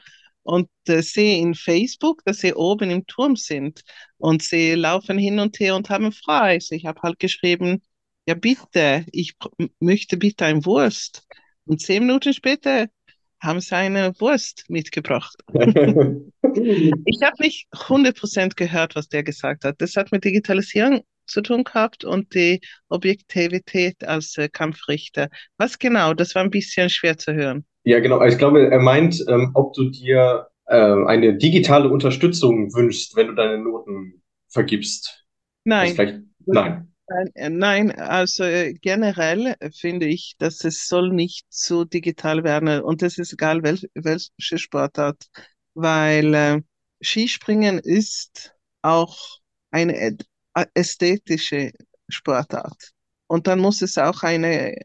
und 0.42 0.70
äh, 0.88 1.02
sehe 1.02 1.38
in 1.38 1.54
Facebook, 1.54 2.24
dass 2.24 2.38
sie 2.38 2.54
oben 2.54 2.90
im 2.90 3.06
Turm 3.06 3.36
sind 3.36 3.82
und 4.16 4.42
sie 4.42 4.74
laufen 4.74 5.18
hin 5.18 5.40
und 5.40 5.60
her 5.60 5.76
und 5.76 5.90
haben 5.90 6.10
frei. 6.10 6.54
Also 6.54 6.74
ich 6.74 6.86
habe 6.86 7.02
halt 7.02 7.18
geschrieben, 7.18 7.82
ja 8.26 8.34
bitte, 8.34 9.04
ich 9.12 9.34
möchte 9.80 10.16
bitte 10.16 10.46
ein 10.46 10.64
Wurst. 10.64 11.26
Und 11.66 11.82
zehn 11.82 12.06
Minuten 12.06 12.32
später 12.32 12.86
haben 13.40 13.60
sie 13.60 13.74
eine 13.74 14.12
Wurst 14.20 14.64
mitgebracht. 14.68 15.36
Ich 16.58 17.20
habe 17.22 17.34
nicht 17.40 17.66
100% 17.72 18.54
gehört, 18.56 18.94
was 18.94 19.08
der 19.08 19.22
gesagt 19.22 19.64
hat. 19.64 19.74
Das 19.78 19.96
hat 19.96 20.10
mit 20.10 20.24
Digitalisierung 20.24 21.02
zu 21.26 21.42
tun 21.42 21.64
gehabt 21.64 22.04
und 22.04 22.34
die 22.34 22.60
Objektivität 22.88 24.04
als 24.04 24.38
äh, 24.38 24.48
Kampfrichter. 24.48 25.28
Was 25.58 25.78
genau? 25.78 26.14
Das 26.14 26.34
war 26.34 26.42
ein 26.42 26.50
bisschen 26.50 26.88
schwer 26.88 27.18
zu 27.18 27.34
hören. 27.34 27.66
Ja, 27.84 28.00
genau. 28.00 28.24
Ich 28.24 28.38
glaube, 28.38 28.70
er 28.70 28.80
meint, 28.80 29.22
ähm, 29.28 29.50
ob 29.54 29.74
du 29.74 29.90
dir 29.90 30.48
ähm, 30.68 31.06
eine 31.06 31.36
digitale 31.36 31.88
Unterstützung 31.88 32.72
wünschst, 32.74 33.16
wenn 33.16 33.28
du 33.28 33.34
deine 33.34 33.58
Noten 33.58 34.22
vergibst. 34.48 35.26
Nein, 35.64 36.30
nein. 36.46 36.92
Nein, 37.08 37.30
äh, 37.34 37.50
nein, 37.50 37.90
also 37.98 38.44
äh, 38.44 38.74
generell 38.74 39.56
finde 39.72 40.06
ich, 40.06 40.36
dass 40.38 40.64
es 40.64 40.88
soll 40.88 41.12
nicht 41.12 41.46
so 41.50 41.84
digital 41.84 42.44
werden 42.44 42.82
und 42.82 43.02
es 43.02 43.18
ist 43.18 43.32
egal, 43.32 43.62
wel 43.62 43.78
welche 43.94 44.58
Sportart, 44.58 45.26
weil 45.74 46.34
äh, 46.34 46.62
Skispringen 47.02 47.78
ist 47.78 48.54
auch 48.82 49.18
eine 49.70 50.16
ästhetische 50.74 51.72
Sportart 52.08 52.92
und 53.26 53.46
dann 53.46 53.58
muss 53.60 53.82
es 53.82 53.98
auch 53.98 54.22
eine, 54.22 54.76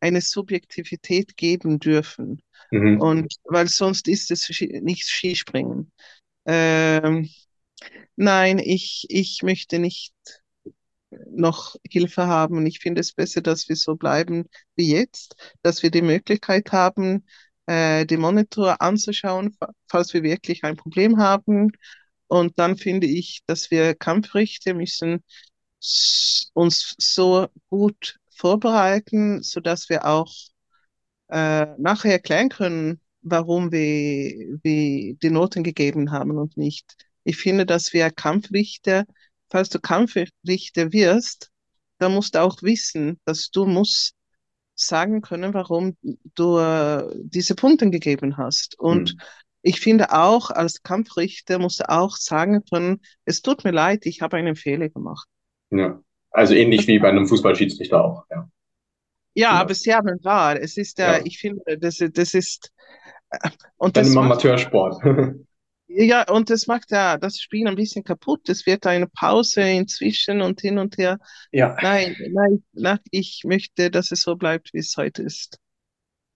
eine 0.00 0.20
Subjektivität 0.20 1.36
geben 1.36 1.78
dürfen 1.78 2.42
Mhm. 2.72 3.00
und 3.00 3.34
weil 3.44 3.68
sonst 3.68 4.08
ist 4.08 4.30
es 4.30 4.48
nicht 4.60 5.06
Skispringen. 5.06 5.92
Ähm, 6.46 7.30
nein, 8.16 8.58
ich, 8.58 9.06
ich 9.08 9.42
möchte 9.42 9.78
nicht 9.78 10.14
noch 11.30 11.76
Hilfe 11.88 12.26
haben. 12.26 12.58
Und 12.58 12.66
ich 12.66 12.80
finde 12.80 13.00
es 13.00 13.12
besser, 13.12 13.40
dass 13.42 13.68
wir 13.68 13.76
so 13.76 13.96
bleiben 13.96 14.46
wie 14.76 14.90
jetzt, 14.92 15.36
dass 15.62 15.82
wir 15.82 15.90
die 15.90 16.02
Möglichkeit 16.02 16.72
haben, 16.72 17.24
äh, 17.66 18.06
den 18.06 18.20
Monitor 18.20 18.80
anzuschauen, 18.80 19.52
fa- 19.52 19.72
falls 19.88 20.12
wir 20.14 20.22
wirklich 20.22 20.64
ein 20.64 20.76
Problem 20.76 21.18
haben. 21.18 21.72
Und 22.28 22.58
dann 22.58 22.76
finde 22.76 23.06
ich, 23.06 23.42
dass 23.46 23.70
wir 23.70 23.94
Kampfrichter 23.94 24.74
müssen 24.74 25.22
uns 26.54 26.94
so 26.98 27.48
gut 27.70 28.18
vorbereiten, 28.30 29.42
sodass 29.42 29.88
wir 29.88 30.06
auch 30.06 30.32
äh, 31.28 31.66
nachher 31.78 32.12
erklären 32.12 32.48
können, 32.48 33.00
warum 33.22 33.72
wir, 33.72 34.58
wir 34.62 35.14
die 35.16 35.30
Noten 35.30 35.62
gegeben 35.64 36.12
haben 36.12 36.32
und 36.38 36.56
nicht. 36.56 36.96
Ich 37.24 37.36
finde, 37.38 37.66
dass 37.66 37.92
wir 37.92 38.10
Kampfrichter, 38.10 39.04
falls 39.50 39.68
du 39.70 39.80
Kampfrichter 39.80 40.92
wirst, 40.92 41.50
dann 41.98 42.14
musst 42.14 42.34
du 42.34 42.42
auch 42.42 42.62
wissen, 42.62 43.20
dass 43.24 43.50
du 43.50 43.66
musst 43.66 44.14
sagen 44.74 45.22
können, 45.22 45.54
warum 45.54 45.96
du 46.34 46.58
äh, 46.58 47.04
diese 47.24 47.54
Punkte 47.54 47.90
gegeben 47.90 48.36
hast. 48.36 48.78
Und 48.78 49.14
Mhm. 49.14 49.20
ich 49.62 49.80
finde 49.80 50.12
auch, 50.12 50.50
als 50.50 50.82
Kampfrichter 50.82 51.58
musst 51.58 51.80
du 51.80 51.88
auch 51.88 52.16
sagen 52.16 52.62
können, 52.70 53.00
es 53.24 53.42
tut 53.42 53.64
mir 53.64 53.72
leid, 53.72 54.06
ich 54.06 54.20
habe 54.22 54.36
einen 54.36 54.56
Fehler 54.56 54.88
gemacht. 54.90 55.28
Ja. 55.70 56.00
Also 56.30 56.54
ähnlich 56.54 56.86
wie 56.86 56.98
bei 56.98 57.08
einem 57.08 57.26
Fußballschiedsrichter 57.26 58.04
auch, 58.04 58.24
ja. 58.30 58.48
Ja, 59.34 59.50
Genau. 59.50 59.60
aber 59.62 59.74
Sie 59.74 59.94
haben 59.94 60.18
wahr. 60.24 60.60
Es 60.60 60.76
ist, 60.76 60.98
Ja. 60.98 61.16
äh, 61.18 61.22
ich 61.24 61.38
finde, 61.38 61.78
das, 61.78 61.98
das 62.12 62.34
ist, 62.34 62.72
äh, 63.30 63.50
und 63.76 63.96
Dann 63.96 64.04
das 64.04 64.14
macht, 64.14 64.26
Amateursport. 64.26 65.02
ja, 65.88 66.28
und 66.30 66.50
das 66.50 66.66
macht 66.66 66.90
ja 66.90 67.16
das 67.16 67.40
Spiel 67.40 67.66
ein 67.66 67.76
bisschen 67.76 68.04
kaputt. 68.04 68.48
Es 68.48 68.66
wird 68.66 68.86
eine 68.86 69.06
Pause 69.06 69.62
inzwischen 69.62 70.40
und 70.40 70.60
hin 70.60 70.78
und 70.78 70.98
her. 70.98 71.18
Ja. 71.52 71.76
Nein, 71.80 72.16
nein, 72.30 72.64
nein, 72.72 72.98
ich 73.10 73.42
möchte, 73.44 73.90
dass 73.90 74.10
es 74.12 74.22
so 74.22 74.36
bleibt, 74.36 74.72
wie 74.74 74.78
es 74.78 74.96
heute 74.96 75.22
ist. 75.22 75.58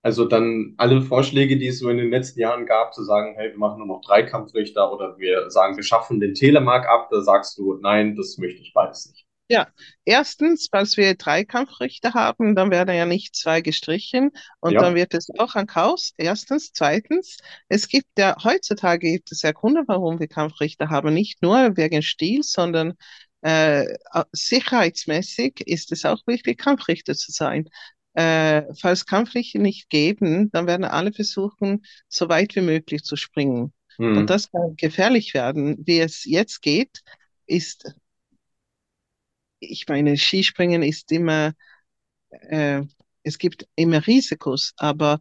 Also 0.03 0.25
dann 0.25 0.75
alle 0.79 1.03
Vorschläge, 1.03 1.59
die 1.59 1.67
es 1.67 1.79
so 1.79 1.91
in 1.91 1.99
den 1.99 2.11
letzten 2.11 2.41
Jahren 2.41 2.65
gab, 2.65 2.95
zu 2.95 3.05
sagen, 3.05 3.35
hey, 3.37 3.51
wir 3.51 3.59
machen 3.59 3.79
nur 3.79 3.87
noch 3.87 4.01
drei 4.01 4.23
Kampfrichter 4.23 4.93
oder 4.93 5.19
wir 5.19 5.51
sagen, 5.51 5.77
wir 5.77 5.85
schaffen 5.85 6.21
den 6.21 6.35
Telemark 6.35 6.89
ab, 6.89 7.09
da 7.11 7.21
sagst 7.21 7.59
du, 7.59 7.75
nein, 7.75 8.17
das 8.17 8.39
möchte 8.39 8.63
ich 8.63 8.73
beides 8.73 9.11
nicht. 9.11 9.27
Ja, 9.51 9.67
erstens, 10.05 10.69
falls 10.71 10.97
wir 10.97 11.17
drei 11.17 11.45
Kampfrichter 11.45 12.15
haben, 12.15 12.55
dann 12.55 12.71
werden 12.71 12.95
ja 12.95 13.05
nicht 13.05 13.35
zwei 13.35 13.61
gestrichen 13.63 14.31
und 14.61 14.75
Ja. 14.75 14.81
dann 14.81 14.95
wird 14.95 15.13
es 15.13 15.29
auch 15.39 15.57
ein 15.57 15.67
Chaos. 15.67 16.15
Erstens. 16.19 16.73
Zweitens, 16.73 17.37
es 17.69 17.89
gibt 17.89 18.07
ja, 18.17 18.37
heutzutage 18.45 19.11
gibt 19.11 19.33
es 19.33 19.43
ja 19.43 19.51
Gründe, 19.51 19.83
warum 19.89 20.21
wir 20.21 20.29
Kampfrichter 20.29 20.89
haben. 20.89 21.13
Nicht 21.15 21.43
nur 21.43 21.77
wegen 21.77 22.01
Stil, 22.01 22.45
sondern 22.45 22.95
äh, 23.43 23.87
sicherheitsmäßig 24.31 25.63
ist 25.67 25.91
es 25.91 26.05
auch 26.05 26.21
wichtig, 26.29 26.59
Kampfrichter 26.61 27.17
zu 27.17 27.33
sein. 27.33 27.69
Äh, 28.15 28.63
falls 28.81 29.05
Kampfrichter 29.05 29.59
nicht 29.59 29.91
geben, 29.91 30.51
dann 30.53 30.69
werden 30.69 30.85
alle 30.85 31.13
versuchen, 31.13 31.85
so 32.09 32.29
weit 32.29 32.55
wie 32.55 32.61
möglich 32.61 33.03
zu 33.03 33.17
springen. 33.17 33.73
Hm. 33.97 34.17
Und 34.19 34.31
das 34.31 34.49
kann 34.53 34.77
gefährlich 34.77 35.35
werden. 35.35 35.77
Wie 35.87 35.99
es 35.99 36.25
jetzt 36.25 36.63
geht, 36.63 37.01
ist 37.47 37.93
ich 39.61 39.87
meine, 39.89 40.17
Skispringen 40.17 40.83
ist 40.83 41.13
immer, 41.13 41.53
äh, 42.31 42.83
es 43.23 43.39
gibt 43.39 43.67
immer 43.77 44.07
Risikos, 44.07 44.73
aber 44.77 45.21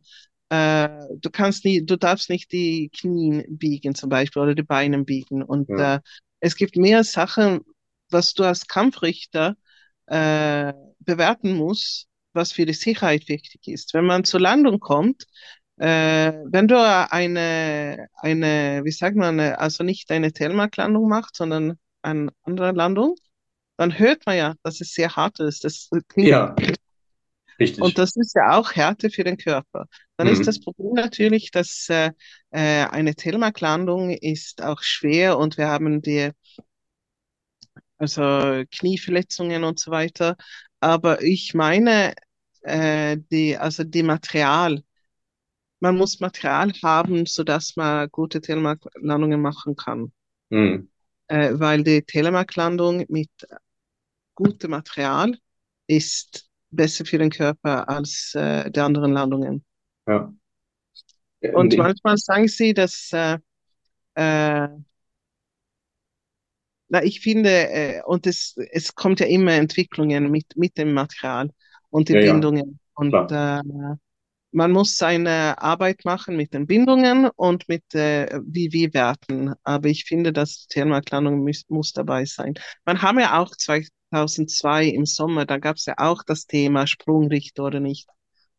äh, 0.50 0.90
du 1.20 1.30
kannst 1.32 1.66
nie, 1.66 1.86
du 1.86 1.98
darfst 1.98 2.30
nicht 2.30 2.52
die 2.52 2.90
Knien 2.98 3.46
biegen 3.50 3.96
zum 3.96 4.10
Beispiel 4.10 4.42
oder 4.42 4.56
die 4.56 4.64
Beine 4.64 5.04
biegen. 5.04 5.44
Und 5.44 5.70
Ja. 5.70 5.96
äh, 5.98 6.00
es 6.40 6.56
gibt 6.56 6.76
mehr 6.78 7.04
Sachen, 7.04 7.62
was 8.10 8.34
du 8.34 8.44
als 8.44 8.68
Kampfrichter 8.68 9.56
äh, 10.08 10.74
bewerten 11.00 11.56
musst, 11.56 12.08
was 12.34 12.52
für 12.52 12.66
die 12.66 12.74
Sicherheit 12.74 13.28
wichtig 13.30 13.62
ist. 13.68 13.94
Wenn 13.94 14.06
man 14.06 14.24
zur 14.24 14.40
Landung 14.40 14.80
kommt, 14.80 15.26
äh, 15.78 16.34
wenn 16.52 16.68
du 16.68 16.78
eine, 16.78 18.08
eine, 18.16 18.82
wie 18.84 18.92
sagt 18.92 19.16
man, 19.16 19.40
also 19.40 19.84
nicht 19.84 20.12
eine 20.12 20.34
Telmark-Landung 20.34 21.08
macht, 21.08 21.36
sondern 21.36 21.78
eine 22.02 22.32
andere 22.44 22.72
Landung, 22.72 23.16
dann 23.80 23.98
hört 23.98 24.26
man 24.28 24.38
ja, 24.38 24.56
dass 24.64 24.82
es 24.82 24.94
sehr 24.94 25.16
hart 25.16 25.40
ist. 25.42 25.64
Das 25.64 25.90
klingt, 26.10 26.30
Ja, 26.30 26.56
richtig. 27.60 27.80
und 27.80 27.98
das 27.98 28.16
ist 28.16 28.36
ja 28.36 28.58
auch 28.58 28.74
Härte 28.74 29.10
für 29.10 29.24
den 29.24 29.38
Körper. 29.38 29.86
Dann 30.18 30.28
Mhm. 30.28 30.34
ist 30.34 30.48
das 30.48 30.60
Problem 30.60 30.94
natürlich, 30.94 31.52
dass 31.52 31.88
äh, 31.90 32.12
äh, 32.52 32.86
eine 32.86 33.16
Telemark-Landung 33.16 34.12
ist 34.12 34.62
auch 34.62 34.82
schwer 34.82 35.38
und 35.38 35.58
wir 35.58 35.68
haben 35.70 36.02
die, 36.02 36.32
also 37.98 38.64
Knieverletzungen 38.72 39.64
und 39.64 39.80
so 39.80 39.92
weiter. 39.92 40.36
Aber 40.80 41.22
ich 41.22 41.54
meine, 41.54 42.14
äh, 42.62 43.18
die, 43.32 43.58
also 43.58 43.84
die 43.84 44.04
Material, 44.04 44.84
man 45.82 45.98
muss 45.98 46.20
Material 46.22 46.72
haben, 46.84 47.26
sodass 47.26 47.76
man 47.76 48.10
gute 48.12 48.42
Telemark-Landungen 48.42 49.42
machen 49.42 49.76
kann. 49.76 50.12
Hm. 50.52 50.90
Äh, 51.28 51.52
weil 51.60 51.84
die 51.84 52.02
Telemark-Landung 52.04 53.06
mit 53.10 53.30
gutem 54.40 54.72
Material 54.72 55.38
ist 55.88 56.50
besser 56.72 57.06
für 57.06 57.18
den 57.20 57.30
Körper 57.32 57.90
als 57.90 58.34
äh, 58.36 58.72
die 58.72 58.80
anderen 58.80 59.14
Landungen. 59.14 59.66
Ja. 60.06 60.34
Und 61.52 61.76
Nee. 61.76 61.78
manchmal 61.78 62.18
sagen 62.18 62.48
sie, 62.48 62.74
dass 62.74 63.12
äh, 63.14 63.38
äh, 64.16 64.70
na, 66.90 67.04
ich 67.04 67.22
finde, 67.22 67.50
äh, 67.70 68.02
und 68.06 68.26
es, 68.28 68.56
es 68.72 68.96
kommt 68.96 69.20
ja 69.20 69.28
immer 69.28 69.54
Entwicklungen 69.54 70.32
mit, 70.32 70.56
mit 70.58 70.78
dem 70.78 70.94
Material 70.94 71.52
und 71.90 72.10
den 72.10 72.18
Ja, 72.18 72.22
ja, 72.22 72.42
Bindungen. 72.42 72.80
Und 72.96 73.20
klar. 73.22 73.32
äh, 73.32 73.62
man 74.52 74.72
muss 74.72 74.98
seine 74.98 75.62
Arbeit 75.62 76.06
machen 76.06 76.38
mit 76.38 76.54
den 76.54 76.68
Bindungen 76.68 77.30
und 77.36 77.70
mit 77.70 77.96
äh, 77.96 78.40
wie 78.46 78.72
wir 78.74 78.94
werten. 78.94 79.54
Aber 79.64 79.90
ich 79.90 80.06
finde, 80.06 80.34
dass 80.34 80.68
Thermalplanung 80.68 81.44
muss, 81.44 81.66
muss 81.70 81.94
dabei 81.94 82.26
sein. 82.26 82.56
Man 82.86 83.02
haben 83.02 83.20
ja 83.20 83.40
auch 83.40 83.56
2002 84.10 84.88
im 84.88 85.06
Sommer, 85.06 85.46
da 85.46 85.58
gab 85.58 85.78
es 85.78 85.86
ja 85.86 85.96
auch 85.98 86.24
das 86.24 86.46
Thema 86.48 86.88
Sprungrichter 86.88 87.64
oder 87.66 87.80
nicht. 87.80 88.08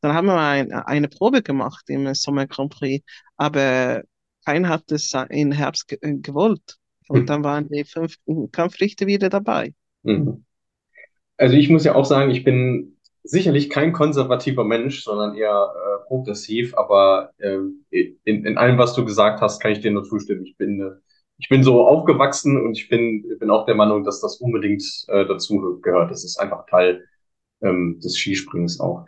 Dann 0.01 0.15
haben 0.15 0.27
wir 0.27 0.39
ein, 0.39 0.73
eine 0.73 1.09
Probe 1.09 1.43
gemacht 1.43 1.85
im 1.89 2.13
Sommer 2.15 2.47
Grand 2.47 2.73
Prix, 2.73 3.05
aber 3.37 4.03
keiner 4.45 4.69
hat 4.69 4.91
es 4.93 5.13
im 5.29 5.53
Herbst 5.53 5.89
ge 5.89 5.99
äh, 6.01 6.15
gewollt. 6.17 6.79
Und 7.09 7.21
Hm. 7.21 7.27
dann 7.27 7.45
waren 7.45 7.69
die 7.69 7.85
fünf 7.85 8.17
Kampfrichter 8.53 9.07
wieder 9.07 9.29
dabei. 9.29 9.75
Mhm. 10.05 10.45
Also 11.37 11.57
ich 11.57 11.69
muss 11.71 11.85
ja 11.85 11.95
auch 11.95 12.05
sagen, 12.05 12.31
ich 12.31 12.45
bin 12.45 12.97
sicherlich 13.23 13.69
kein 13.71 13.93
konservativer 13.93 14.65
Mensch, 14.65 15.03
sondern 15.03 15.35
eher 15.37 15.73
äh, 15.75 16.07
progressiv, 16.07 16.77
aber 16.77 17.33
ähm, 17.41 17.85
in, 17.91 18.19
in 18.25 18.59
allem, 18.59 18.79
was 18.79 18.95
du 18.95 19.05
gesagt 19.05 19.41
hast, 19.41 19.61
kann 19.61 19.73
ich 19.73 19.81
dir 19.81 19.91
nur 19.91 20.05
zustimmen. 20.05 20.45
Ich 20.47 20.57
bin, 20.57 20.81
äh, 20.81 20.91
ich 21.41 21.49
bin 21.49 21.63
so 21.65 21.87
aufgewachsen 21.87 22.61
und 22.61 22.77
ich 22.79 22.89
bin, 22.89 23.25
bin 23.39 23.51
auch 23.51 23.67
der 23.67 23.75
Meinung, 23.75 24.05
dass 24.05 24.21
das 24.21 24.37
unbedingt 24.37 24.83
äh, 25.09 25.27
dazu 25.27 25.81
gehört. 25.83 26.11
Das 26.11 26.25
ist 26.25 26.39
einfach 26.39 26.67
Teil 26.67 27.05
ähm, 27.63 28.01
des 28.03 28.17
Skisprings 28.19 28.81
auch. 28.81 29.07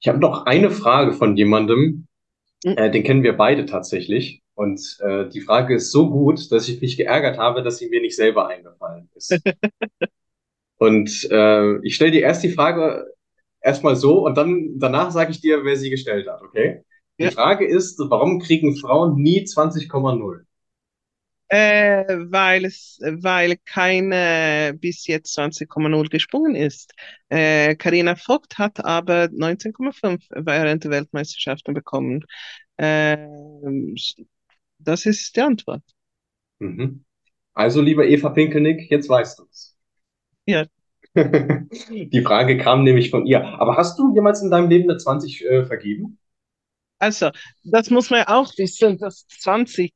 Ich 0.00 0.08
habe 0.08 0.18
noch 0.18 0.46
eine 0.46 0.70
Frage 0.70 1.12
von 1.14 1.36
jemandem, 1.36 2.06
Hm. 2.64 2.76
äh, 2.76 2.90
den 2.90 3.04
kennen 3.04 3.22
wir 3.22 3.36
beide 3.36 3.66
tatsächlich. 3.66 4.42
Und 4.54 4.80
äh, 5.00 5.28
die 5.28 5.42
Frage 5.42 5.74
ist 5.76 5.92
so 5.92 6.10
gut, 6.10 6.52
dass 6.52 6.68
ich 6.68 6.80
mich 6.80 6.96
geärgert 6.96 7.38
habe, 7.38 7.62
dass 7.62 7.78
sie 7.78 7.88
mir 7.90 8.00
nicht 8.02 8.16
selber 8.16 8.48
eingefallen 8.48 9.10
ist. 9.14 9.32
Und 10.78 11.28
äh, 11.30 11.78
ich 11.86 11.94
stelle 11.94 12.10
dir 12.12 12.22
erst 12.22 12.42
die 12.44 12.50
Frage 12.52 13.06
erstmal 13.60 13.96
so 13.96 14.24
und 14.26 14.36
dann 14.36 14.78
danach 14.78 15.10
sage 15.10 15.30
ich 15.32 15.40
dir, 15.40 15.64
wer 15.64 15.76
sie 15.76 15.90
gestellt 15.90 16.28
hat, 16.28 16.42
okay? 16.42 16.84
Die 17.20 17.24
Ja. 17.24 17.30
Frage 17.30 17.66
ist, 17.66 17.98
warum 17.98 18.40
kriegen 18.40 18.76
Frauen 18.76 19.16
nie 19.22 19.44
20,0? 19.44 20.46
Äh, 21.48 22.04
weil 22.30 22.64
es, 22.64 22.98
weil 23.00 23.56
keine 23.64 24.74
bis 24.76 25.06
jetzt 25.06 25.32
20,0 25.34 26.08
gesprungen 26.08 26.56
ist. 26.56 26.92
Äh, 27.28 27.76
Carina 27.76 28.16
Vogt 28.16 28.58
hat 28.58 28.84
aber 28.84 29.28
19,5 29.30 30.24
während 30.30 30.82
der 30.84 30.90
Weltmeisterschaften 30.90 31.72
bekommen. 31.72 32.24
Ähm, 32.78 33.94
das 34.78 35.06
ist 35.06 35.36
die 35.36 35.40
Antwort. 35.40 35.82
Mhm. 36.58 37.04
Also, 37.54 37.80
lieber 37.80 38.06
Eva 38.06 38.30
Pinkelnick, 38.30 38.90
jetzt 38.90 39.08
weißt 39.08 39.38
du's. 39.38 39.76
Ja. 40.46 40.66
Die 41.14 42.22
Frage 42.22 42.58
kam 42.58 42.84
nämlich 42.84 43.10
von 43.10 43.24
ihr. 43.24 43.42
Aber 43.42 43.76
hast 43.76 43.98
du 43.98 44.14
jemals 44.14 44.42
in 44.42 44.50
deinem 44.50 44.68
Leben 44.68 44.90
eine 44.90 44.98
20 44.98 45.44
äh, 45.44 45.64
vergeben? 45.64 46.18
Also, 46.98 47.30
das 47.64 47.90
muss 47.90 48.10
man 48.10 48.20
ja 48.20 48.28
auch 48.28 48.52
wissen, 48.58 48.98
dass 48.98 49.26
20 49.28 49.94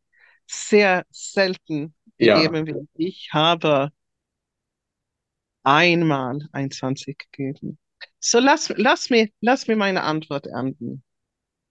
sehr 0.50 1.04
selten 1.10 1.94
Ja. 2.18 2.36
gegeben 2.42 2.66
wird. 2.66 2.88
Ich 2.94 3.30
habe 3.32 3.90
einmal 5.62 6.48
ein 6.52 6.70
20 6.70 7.18
gegeben. 7.32 7.78
So, 8.18 8.38
lass, 8.38 8.72
lass 8.76 9.10
mir, 9.10 9.28
lass 9.40 9.66
mir 9.66 9.76
meine 9.76 10.02
Antwort 10.02 10.46
enden. 10.46 11.02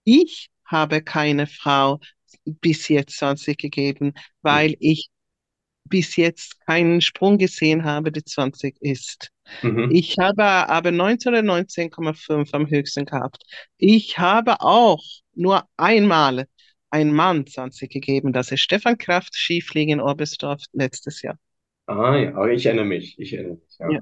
Ich 0.03 0.49
habe 0.65 1.01
keine 1.01 1.47
Frau 1.47 1.99
bis 2.45 2.87
jetzt 2.87 3.17
20 3.17 3.57
gegeben, 3.57 4.13
weil 4.41 4.75
ich 4.79 5.09
bis 5.85 6.15
jetzt 6.17 6.59
keinen 6.65 7.01
Sprung 7.01 7.37
gesehen 7.37 7.83
habe, 7.83 8.11
die 8.11 8.23
20 8.23 8.77
ist. 8.81 9.31
Mhm. 9.61 9.89
Ich 9.91 10.17
habe 10.19 10.43
aber 10.43 10.91
19 10.91 11.33
oder 11.33 11.43
19,5 11.43 12.53
am 12.53 12.69
höchsten 12.69 13.05
gehabt. 13.05 13.43
Ich 13.77 14.19
habe 14.19 14.61
auch 14.61 15.03
nur 15.33 15.67
einmal 15.77 16.47
ein 16.89 17.13
Mann 17.13 17.45
20 17.45 17.91
gegeben, 17.91 18.33
das 18.33 18.51
ist 18.51 18.61
Stefan 18.61 18.97
Kraft, 18.97 19.35
Skifliegen 19.35 19.93
in 19.93 20.01
Oberstdorf 20.01 20.63
letztes 20.73 21.21
Jahr. 21.21 21.37
Ah 21.85 22.15
ja, 22.15 22.29
aber 22.35 22.51
ich 22.51 22.65
erinnere 22.65 22.85
mich. 22.85 23.17
Ich 23.17 23.33
erinnere 23.33 23.55
mich, 23.55 23.77
ja. 23.79 23.91
Ja. 23.91 24.01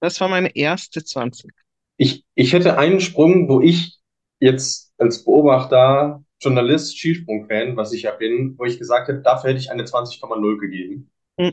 Das 0.00 0.20
war 0.20 0.28
meine 0.28 0.54
erste 0.54 1.04
20. 1.04 1.50
Ich, 1.96 2.24
ich 2.34 2.52
hätte 2.52 2.78
einen 2.78 3.00
Sprung, 3.00 3.48
wo 3.48 3.60
ich 3.60 3.98
jetzt 4.38 4.92
als 4.98 5.24
Beobachter, 5.24 6.24
Journalist, 6.40 6.96
Skisprung-Fan, 6.96 7.76
was 7.76 7.92
ich 7.92 8.02
ja 8.02 8.12
bin, 8.12 8.56
wo 8.56 8.64
ich 8.64 8.78
gesagt 8.78 9.08
hätte, 9.08 9.20
dafür 9.22 9.50
hätte 9.50 9.60
ich 9.60 9.70
eine 9.70 9.84
20,0 9.84 10.58
gegeben. 10.58 11.10
Hm. 11.38 11.52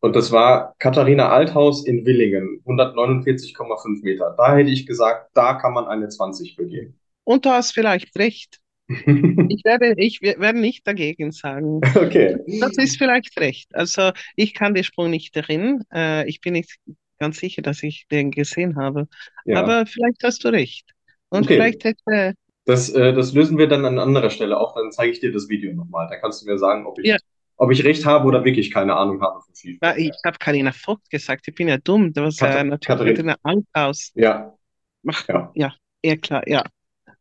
Und 0.00 0.14
das 0.14 0.30
war 0.30 0.74
Katharina 0.78 1.30
Althaus 1.30 1.86
in 1.86 2.04
Willingen, 2.04 2.62
149,5 2.66 4.02
Meter. 4.02 4.34
Da 4.36 4.54
hätte 4.54 4.70
ich 4.70 4.86
gesagt, 4.86 5.30
da 5.32 5.54
kann 5.54 5.72
man 5.72 5.86
eine 5.86 6.08
20 6.08 6.56
begeben. 6.56 7.00
Und 7.24 7.46
du 7.46 7.50
hast 7.50 7.72
vielleicht 7.72 8.16
recht. 8.18 8.60
Ich 8.88 8.96
werde, 9.64 9.94
ich 9.96 10.22
werde 10.22 10.58
nicht 10.60 10.86
dagegen 10.86 11.32
sagen. 11.32 11.80
Okay. 11.94 12.36
Das 12.60 12.76
ist 12.78 12.98
vielleicht 12.98 13.38
recht. 13.40 13.74
Also 13.74 14.12
ich 14.36 14.54
kann 14.54 14.74
den 14.74 14.84
Sprung 14.84 15.10
nicht 15.10 15.36
erinnern. 15.36 15.82
Äh, 15.92 16.28
ich 16.28 16.40
bin 16.40 16.52
nicht 16.52 16.76
ganz 17.18 17.38
sicher, 17.38 17.62
dass 17.62 17.82
ich 17.82 18.06
den 18.10 18.30
gesehen 18.30 18.76
habe. 18.76 19.08
Ja. 19.44 19.62
Aber 19.62 19.86
vielleicht 19.86 20.22
hast 20.22 20.44
du 20.44 20.48
recht. 20.48 20.90
Und 21.30 21.44
Okay. 21.44 21.54
vielleicht 21.54 21.84
hätte, 21.84 22.34
Das, 22.64 22.88
äh, 22.90 23.12
das 23.12 23.32
lösen 23.32 23.58
wir 23.58 23.66
dann 23.68 23.84
an 23.84 23.98
anderer 23.98 24.30
Stelle 24.30 24.58
auf. 24.58 24.74
Dann 24.74 24.92
zeige 24.92 25.12
ich 25.12 25.20
dir 25.20 25.32
das 25.32 25.48
Video 25.48 25.72
nochmal. 25.74 26.06
Da 26.08 26.16
kannst 26.18 26.42
du 26.42 26.46
mir 26.46 26.58
sagen, 26.58 26.86
ob 26.86 26.98
ich, 27.00 27.06
Ja. 27.06 27.16
ob 27.56 27.72
ich 27.72 27.82
recht 27.84 28.04
habe 28.06 28.26
oder 28.26 28.44
wirklich 28.44 28.72
keine 28.72 28.94
Ahnung 28.96 29.20
habe 29.20 29.40
vom 29.40 29.54
na, 29.80 29.92
Skispringen. 29.92 29.98
ich 29.98 30.16
habe 30.24 30.38
Karina 30.38 30.72
Vogt 30.72 31.10
gesagt. 31.10 31.48
Ich 31.48 31.54
bin 31.54 31.68
ja 31.68 31.78
dumm. 31.78 32.12
Das 32.12 32.40
war 32.40 32.50
äh, 32.60 32.64
natürlich 32.64 32.80
Katharina. 32.86 33.34
Katharina 33.34 33.64
Althaus. 33.74 34.12
Ja, 34.14 34.54
Ach, 35.08 35.26
Ja. 35.28 35.52
ja, 35.54 35.74
eher 36.02 36.16
klar. 36.18 36.46
Ja, 36.48 36.64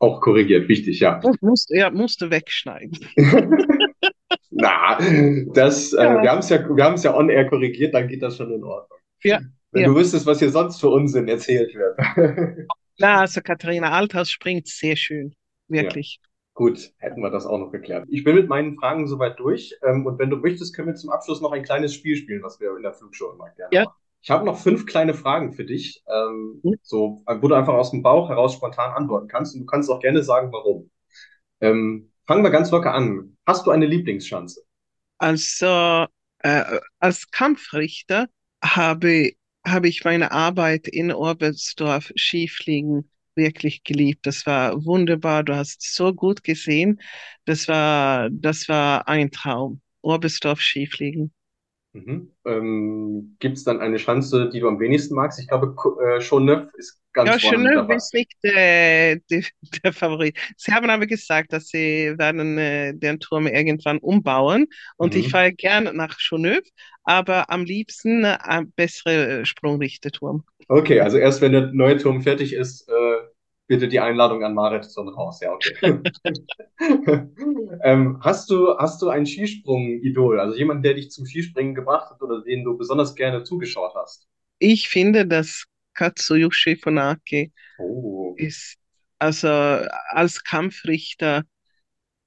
auch 0.06 0.22
korrigiert. 0.22 0.68
Wichtig, 0.70 1.00
ja. 1.00 1.20
das 1.20 1.36
musst, 1.42 1.70
ja, 1.72 1.90
musst 1.90 2.22
du 2.22 2.30
wegschneiden. 2.30 2.98
Na, 4.52 4.98
das, 5.54 5.94
äh, 5.94 6.04
Ja. 6.04 6.22
wir 6.22 6.32
haben 6.32 6.40
es 6.40 6.50
ja, 6.50 6.60
wir 6.68 6.96
ja 6.96 7.16
on-air 7.16 7.50
korrigiert, 7.50 7.94
dann 7.94 8.08
geht 8.08 8.22
das 8.22 8.38
schon 8.38 8.54
in 8.54 8.64
Ordnung. 8.64 9.00
Ja, 9.24 9.40
Wenn 9.72 9.84
ja. 9.84 9.88
du 9.90 9.96
wüsstest, 9.96 10.26
was 10.26 10.40
hier 10.40 10.50
sonst 10.50 10.80
für 10.80 10.90
Unsinn 10.90 11.28
erzählt 11.28 11.74
wird. 11.76 11.98
Na, 12.98 13.20
also 13.22 13.42
Katharina 13.42 13.92
Althaus 13.92 14.30
springt 14.30 14.68
sehr 14.68 14.96
schön. 14.96 15.34
Wirklich. 15.68 16.20
Gut, 16.54 16.94
hätten 17.00 17.22
wir 17.22 17.32
das 17.32 17.46
auch 17.46 17.58
noch 17.58 17.72
geklärt. 17.72 18.06
Ich 18.10 18.24
bin 18.24 18.36
mit 18.36 18.48
meinen 18.48 18.78
Fragen 18.78 19.08
soweit 19.08 19.38
durch. 19.40 19.76
Ähm, 19.86 20.06
und 20.06 20.20
wenn 20.20 20.30
du 20.30 20.38
möchtest, 20.38 20.74
können 20.74 20.88
wir 20.88 20.96
zum 20.96 21.10
Abschluss 21.10 21.42
noch 21.42 21.52
ein 21.52 21.64
kleines 21.64 21.94
Spiel 21.94 22.16
spielen, 22.16 22.42
was 22.44 22.62
wir 22.62 22.78
in 22.78 22.84
der 22.84 22.94
Flugshow 22.94 23.34
immer 23.34 23.50
gerne 23.50 23.70
Ja. 23.74 23.84
machen. 23.84 23.96
Ich 24.26 24.32
habe 24.32 24.46
noch 24.46 24.60
fünf 24.60 24.88
kleine 24.88 25.16
Fragen 25.16 25.54
für 25.54 25.66
dich, 25.66 26.04
ähm, 26.10 26.64
Mhm. 26.64 26.76
so, 26.84 27.24
wo 27.28 27.48
du 27.50 27.56
einfach 27.56 27.76
aus 27.76 27.92
dem 27.92 28.04
Bauch 28.04 28.30
heraus 28.30 28.56
spontan 28.56 28.92
antworten 28.94 29.30
kannst. 29.30 29.56
Und 29.56 29.62
du 29.62 29.68
kannst 29.68 29.90
auch 29.92 30.02
gerne 30.02 30.24
sagen, 30.24 30.52
warum. 30.54 30.92
Ähm, 31.62 32.12
fangen 32.28 32.44
wir 32.44 32.52
ganz 32.52 32.72
locker 32.72 32.94
an. 32.94 33.38
Hast 33.48 33.68
du 33.68 33.72
eine 33.72 33.88
Lieblingsschanze? 33.88 34.62
Also 35.18 36.08
äh, 36.40 36.80
als 37.00 37.30
Kampfrichter 37.32 38.28
habe, 38.64 39.32
habe 39.66 39.88
ich 39.88 40.04
meine 40.04 40.32
Arbeit 40.32 40.88
in 40.88 41.12
Oberstdorf 41.12 42.12
Skifliegen 42.18 43.10
wirklich 43.36 43.84
geliebt. 43.84 44.26
Das 44.26 44.46
war 44.46 44.86
wunderbar. 44.86 45.44
Du 45.44 45.56
hast 45.56 45.82
so 45.96 46.14
gut 46.14 46.44
gesehen. 46.44 47.02
Das 47.46 47.68
war, 47.68 48.30
das 48.32 48.70
war 48.70 49.08
ein 49.08 49.32
Traum. 49.32 49.82
Oberstdorf 50.02 50.62
Skifliegen. 50.62 51.34
Mhm. 51.96 52.32
Ähm, 52.46 53.38
gibt 53.40 53.58
es 53.58 53.64
dann 53.64 53.80
eine 53.80 54.00
Schanze, 54.00 54.50
die 54.50 54.60
du 54.60 54.68
am 54.68 54.80
wenigsten 54.80 55.16
magst? 55.16 55.40
Ich 55.40 55.48
glaube, 55.48 55.76
äh, 56.04 56.20
ist 56.78 57.02
ganz 57.14 57.38
Ja, 57.38 57.38
dabei. 57.74 57.96
ist 57.96 58.14
nicht 58.14 58.34
der, 58.44 59.16
der, 59.32 59.44
der 59.84 59.94
Favorit. 59.94 60.38
Sie 60.58 60.72
haben 60.74 60.90
aber 60.90 61.08
gesagt, 61.08 61.54
dass 61.54 61.68
sie 61.70 62.14
werden 62.18 62.58
äh, 62.58 62.94
den 62.94 63.20
Turm 63.20 63.48
irgendwann 63.48 63.98
umbauen. 64.00 64.68
Und 64.98 65.16
Mhm. 65.16 65.22
ich 65.22 65.30
fahre 65.30 65.54
gerne 65.54 65.94
nach 65.94 66.18
Genève, 66.20 66.64
aber 67.04 67.50
am 67.50 67.64
liebsten 67.66 68.24
äh, 68.26 68.38
ein 68.42 68.72
bessere 68.74 69.42
äh, 69.42 69.46
Sprungrichterturm. 69.46 70.44
Okay, 70.68 71.00
also 71.02 71.18
erst 71.18 71.42
wenn 71.42 71.52
der 71.52 71.72
neue 71.74 71.98
Turm 71.98 72.22
fertig 72.22 72.54
ist, 72.54 72.90
äh, 72.90 72.94
bitte 73.68 73.88
die 73.88 74.00
Einladung 74.00 74.44
an 74.44 74.54
Marathon 74.56 75.10
raus. 75.10 75.40
Ja, 75.42 75.54
okay. 75.54 75.76
Ähm, 77.86 78.20
hast 78.22 78.50
du, 78.50 78.78
hast 78.80 79.02
du 79.02 79.08
ein 79.10 79.26
Skisprung-Idol, 79.26 80.42
also 80.42 80.58
jemand, 80.58 80.84
der 80.84 80.96
dich 80.96 81.10
zum 81.12 81.26
Skispringen 81.26 81.74
gebracht 81.74 82.12
hat 82.12 82.22
oder 82.22 82.42
den 82.44 82.66
du 82.66 82.78
besonders 82.78 83.16
gerne 83.16 83.44
zugeschaut 83.46 83.94
hast? 83.96 84.28
Ich 84.60 84.90
finde, 84.90 85.26
dass 85.28 85.66
Katsuyoshi 85.94 86.76
Funaki 86.78 87.52
Oh. 87.80 88.36
ist, 88.36 88.78
also 89.20 89.50
als 89.50 90.44
Kampfrichter, 90.44 91.46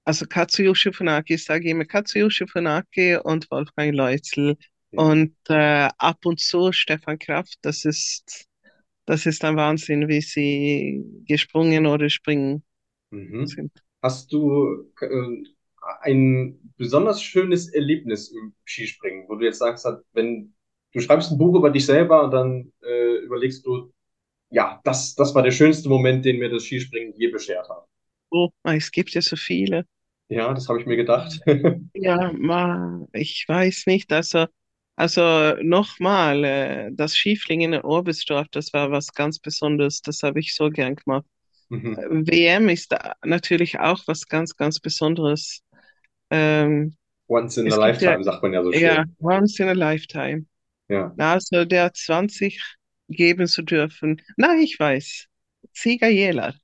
also 0.05 0.26
Katsuyoshi 0.26 0.93
Funaki, 0.93 1.35
ich 1.36 1.44
sage 1.44 1.70
immer 1.70 1.85
Katsuyoshi 1.86 2.47
Funaki 2.48 3.16
und 3.16 3.51
Wolfgang 3.51 3.94
Leutzel 3.94 4.59
Ja. 4.93 5.12
und 5.12 5.36
äh, 5.48 5.89
ab 5.98 6.26
und 6.26 6.40
zu 6.40 6.72
Stefan 6.72 7.18
Kraft, 7.18 7.59
das 7.62 7.85
ist, 7.85 8.47
das 9.06 9.26
ist 9.26 9.44
ein 9.44 9.56
Wahnsinn, 9.56 10.09
wie 10.09 10.20
sie 10.22 11.05
gesprungen 11.26 11.86
oder 11.86 12.10
springen 12.10 12.64
Mhm. 13.12 13.56
sind. 13.56 13.72
Hast 14.03 14.33
du 14.33 14.91
äh, 15.01 15.43
ein 16.03 16.73
besonders 16.77 17.23
schönes 17.23 17.69
Erlebnis 17.73 18.29
im 18.31 18.55
Skispringen, 18.65 19.29
wo 19.29 19.37
du 19.37 19.45
jetzt 19.45 19.59
sagst, 19.59 19.87
wenn 20.12 20.55
du 20.93 21.01
schreibst 21.01 21.31
ein 21.33 21.39
Buch 21.39 21.57
über 21.57 21.70
dich 21.70 21.87
selber 21.87 22.25
und 22.25 22.31
dann 22.33 22.73
äh, 22.83 23.16
überlegst 23.25 23.65
du, 23.66 23.93
ja, 24.51 24.81
das, 24.85 25.15
das 25.16 25.35
war 25.35 25.43
der 25.43 25.53
schönste 25.53 25.89
Moment, 25.89 26.25
den 26.25 26.39
mir 26.39 26.51
das 26.51 26.65
Skispringen 26.65 27.15
je 27.16 27.29
beschert 27.29 27.69
hat. 27.69 27.87
Oh, 28.31 28.51
es 28.65 28.91
gibt 28.91 29.11
ja 29.15 29.23
so 29.23 29.37
viele. 29.37 29.85
Ja, 30.29 30.53
das 30.55 30.69
habe 30.69 30.81
ich 30.81 30.87
mir 30.87 30.97
gedacht. 30.97 31.41
Ja, 31.95 32.33
ma, 32.33 33.07
ich 33.12 33.45
weiß 33.49 33.87
nicht. 33.87 34.12
Also, 34.12 34.47
also 34.97 35.55
nochmal, 35.62 36.45
äh, 36.45 36.91
das 36.93 37.16
Skifliegen 37.16 37.73
in 37.73 37.81
Oberstdorf, 37.83 38.49
das 38.51 38.73
war 38.73 38.91
was 38.91 39.12
ganz 39.12 39.39
Besonderes. 39.39 40.01
Das 40.03 40.23
habe 40.23 40.41
ich 40.41 40.55
so 40.55 40.70
gern 40.70 40.97
gemacht. 40.97 41.27
Mhm. 41.69 42.27
WM 42.27 42.69
ist 42.69 42.93
da 42.93 43.15
natürlich 43.24 43.78
auch 43.78 44.01
was 44.07 44.27
ganz, 44.27 44.57
ganz 44.57 44.81
Besonderes. 44.81 45.62
Ähm, 46.31 46.97
Once 47.28 47.59
in 47.59 47.66
a 47.73 47.77
gibt 47.77 48.01
ja, 48.01 48.15
lifetime, 48.15 48.24
sagt 48.24 48.43
man 48.43 48.53
ja 48.55 48.62
so 48.62 48.73
ja, 48.73 48.95
schön. 48.97 49.16
once 49.19 49.61
in 49.61 49.69
a 49.69 49.73
lifetime. 49.73 50.47
Ja. 50.89 51.12
Also 51.19 51.65
der 51.65 51.93
20 51.93 52.61
geben 53.09 53.47
zu 53.47 53.62
dürfen. 53.62 54.23
Na, 54.36 54.57
ich 54.57 54.78
weiß. 54.78 55.27
Sieger 55.73 56.09
Jäler. 56.09 56.55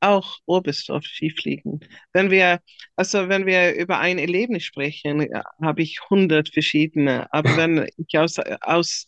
Auch 0.00 0.38
Oberstdorf 0.46 1.04
Skifliegen. 1.04 1.80
Wenn 2.12 2.30
wir, 2.30 2.60
also 2.96 3.28
wenn 3.28 3.46
wir 3.46 3.74
über 3.74 3.98
ein 4.00 4.18
Erlebnis 4.18 4.64
sprechen, 4.64 5.20
ja, 5.22 5.44
habe 5.60 5.82
ich 5.82 5.98
hundert 6.10 6.48
verschiedene. 6.48 7.32
Aber 7.32 7.56
wenn 7.56 7.88
ich 7.96 8.18
aus, 8.18 8.38
aus, 8.60 9.06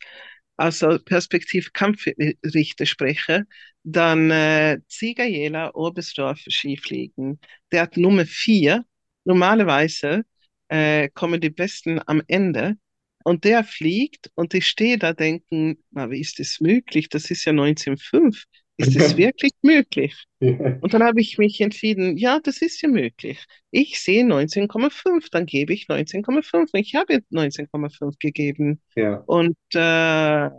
aus 0.56 0.78
der 0.80 0.98
Perspektive 0.98 1.70
Kampfrichter 1.72 2.86
spreche, 2.86 3.46
dann 3.82 4.30
äh, 4.30 4.78
Sieger 4.88 5.24
Jäler, 5.26 5.74
Oberstdorf 5.74 6.40
Skifliegen. 6.48 7.40
Der 7.72 7.82
hat 7.82 7.96
Nummer 7.96 8.24
vier. 8.26 8.84
Normalerweise 9.24 10.24
äh, 10.68 11.08
kommen 11.10 11.40
die 11.40 11.50
Besten 11.50 12.00
am 12.06 12.22
Ende. 12.26 12.76
Und 13.24 13.44
der 13.44 13.64
fliegt 13.64 14.30
und 14.34 14.52
ich 14.52 14.66
stehe 14.66 14.98
da 14.98 15.14
denken, 15.14 15.78
na, 15.90 16.10
wie 16.10 16.20
ist 16.20 16.38
das 16.38 16.60
möglich? 16.60 17.08
Das 17.08 17.30
ist 17.30 17.44
ja 17.46 17.52
1905. 17.52 18.44
Ist 18.76 18.98
das 18.98 19.16
wirklich 19.16 19.52
möglich? 19.62 20.24
Und 20.40 20.92
dann 20.92 21.02
habe 21.02 21.20
ich 21.20 21.38
mich 21.38 21.60
entschieden, 21.60 22.16
ja, 22.16 22.40
das 22.40 22.60
ist 22.60 22.82
ja 22.82 22.88
möglich. 22.88 23.44
Ich 23.70 24.00
sehe 24.00 24.24
19,5, 24.24 25.28
dann 25.30 25.46
gebe 25.46 25.72
ich 25.72 25.86
19,5. 25.86 26.72
Und 26.72 26.80
ich 26.80 26.94
habe 26.94 27.22
19,5 27.30 28.16
gegeben. 28.18 28.80
Ja. 28.96 29.16
Und 29.26 29.56
äh, 29.74 30.50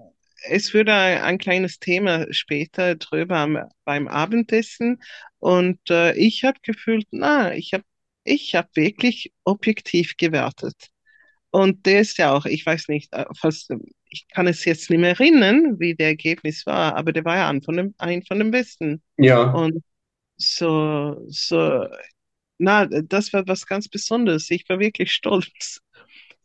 es 0.50 0.74
würde 0.74 0.94
ein, 0.94 1.22
ein 1.22 1.38
kleines 1.38 1.80
Thema 1.80 2.26
später 2.32 2.96
drüber 2.96 3.38
am, 3.38 3.60
beim 3.84 4.08
Abendessen. 4.08 5.02
Und 5.40 5.80
äh, 5.90 6.16
ich 6.16 6.44
habe 6.44 6.58
gefühlt, 6.64 7.08
na, 7.12 7.54
ich 7.56 7.74
habe 7.74 7.84
ich 8.24 8.56
hab 8.56 8.76
wirklich 8.76 9.32
objektiv 9.44 10.18
gewertet. 10.18 10.90
Und 11.52 11.86
der 11.86 12.02
ist 12.02 12.18
ja 12.18 12.34
auch, 12.34 12.46
ich 12.46 12.66
weiß 12.66 12.90
nicht, 12.90 13.14
äh, 13.14 13.26
fast, 13.40 13.72
ich 14.16 14.28
kann 14.30 14.48
es 14.48 14.64
jetzt 14.64 14.90
nicht 14.90 15.00
mehr 15.00 15.10
erinnern, 15.10 15.80
wie 15.80 15.94
der 15.94 16.08
Ergebnis 16.08 16.66
war, 16.66 16.96
aber 16.96 17.12
der 17.12 17.26
war 17.26 17.36
ja 17.36 17.50
ein 17.50 17.62
von 17.62 17.76
den, 17.76 17.96
ein 17.98 18.24
von 18.24 18.40
den 18.40 18.52
Besten. 18.52 19.02
Ja. 19.18 19.52
Und 19.52 19.84
so, 20.38 21.22
so, 21.28 21.86
na, 22.58 22.86
das 22.86 23.34
war 23.34 23.46
was 23.48 23.66
ganz 23.66 23.90
Besonderes. 23.90 24.50
Ich 24.50 24.68
war 24.70 24.80
wirklich 24.80 25.12
stolz. 25.12 25.82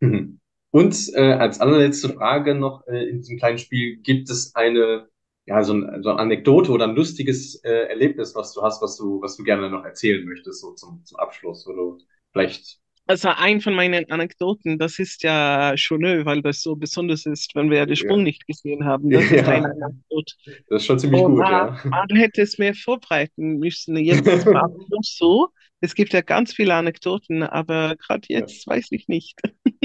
Mhm. 0.01 0.40
Und 0.72 0.97
äh, 1.14 1.32
als 1.32 1.60
allerletzte 1.60 2.10
Frage 2.10 2.55
noch 2.55 2.86
äh, 2.86 3.09
in 3.09 3.18
diesem 3.18 3.38
kleinen 3.38 3.59
Spiel, 3.59 3.98
gibt 3.98 4.30
es 4.30 4.55
eine, 4.55 5.09
ja, 5.47 5.62
so, 5.62 5.74
ein, 5.74 6.02
so 6.02 6.10
eine 6.10 6.18
Anekdote 6.18 6.72
oder 6.72 6.86
ein 6.88 6.97
lustiges 6.97 7.56
äh, 7.64 7.88
Erlebnis, 7.88 8.34
was 8.34 8.52
du 8.52 8.62
hast, 8.62 8.82
was 8.82 8.97
du, 8.97 9.20
was 9.20 9.36
du 9.36 9.44
gerne 9.44 9.70
noch 9.70 9.84
erzählen 9.84 10.24
möchtest, 10.24 10.60
so 10.60 10.72
zum, 10.74 11.05
zum 11.05 11.18
Abschluss, 11.18 11.66
wo 11.66 11.72
du 11.72 11.98
vielleicht 12.32 12.80
Also 13.10 13.28
ein 13.30 13.60
von 13.60 13.74
meinen 13.74 14.08
Anekdoten, 14.10 14.78
das 14.78 14.98
ist 15.00 15.22
ja 15.24 15.76
Chaunneux, 15.76 16.24
weil 16.26 16.42
das 16.42 16.62
so 16.62 16.76
besonders 16.76 17.26
ist, 17.26 17.54
wenn 17.56 17.68
wir 17.70 17.84
den 17.86 17.96
Sprung 17.96 18.22
Ja. 18.22 18.22
nicht 18.22 18.46
gesehen 18.46 18.84
haben. 18.84 19.12
Das 19.12 19.32
ist 19.32 19.48
Ja. 19.48 19.48
eine 19.48 19.66
Anekdote. 19.82 20.34
Das 20.68 20.82
ist 20.82 20.86
schon 20.86 20.98
ziemlich 21.00 21.24
Oh, 21.24 21.26
gut, 21.26 21.48
na, 21.48 21.48
ja. 21.48 21.76
ah, 21.90 22.06
du 22.08 22.14
hättest 22.16 22.58
mehr 22.60 22.74
vorbereiten 22.74 23.58
müssen. 23.58 23.96
Jetzt 23.96 24.46
war 24.52 24.70
es 25.00 25.16
so. 25.16 25.48
Es 25.80 25.94
gibt 25.94 26.12
ja 26.12 26.20
ganz 26.20 26.52
viele 26.54 26.74
Anekdoten, 26.74 27.42
aber 27.42 27.96
gerade 27.96 28.26
Ja. 28.32 28.46
jetzt 28.46 28.66
weiß 28.66 28.88
ich 28.92 29.08
nicht. 29.08 29.40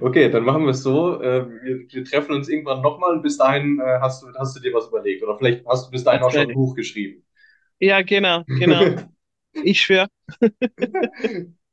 Okay, 0.00 0.30
dann 0.30 0.44
machen 0.44 0.62
wir 0.64 0.70
es 0.70 0.82
so. 0.82 1.20
Äh, 1.20 1.48
wir, 1.64 1.78
wir 1.90 2.04
treffen 2.04 2.32
uns 2.34 2.48
irgendwann 2.48 2.80
nochmal 2.82 3.12
und 3.16 3.22
bis 3.22 3.36
dahin 3.38 3.80
äh, 3.80 3.98
hast 4.00 4.22
du, 4.22 4.28
hast 4.38 4.56
du 4.56 4.60
dir 4.60 4.72
was 4.72 4.86
überlegt. 4.88 5.22
Oder 5.24 5.36
vielleicht 5.36 5.66
hast 5.66 5.86
du 5.86 5.90
bis 5.90 6.04
dahin 6.04 6.22
auch 6.22 6.30
schon 6.30 6.46
ein 6.48 6.52
Buch 6.52 6.74
geschrieben. 6.76 7.24
Ja, 7.80 8.02
genau, 8.02 8.44
genau. 8.54 8.88
Ich 9.62 9.80
schwöre. 9.82 10.08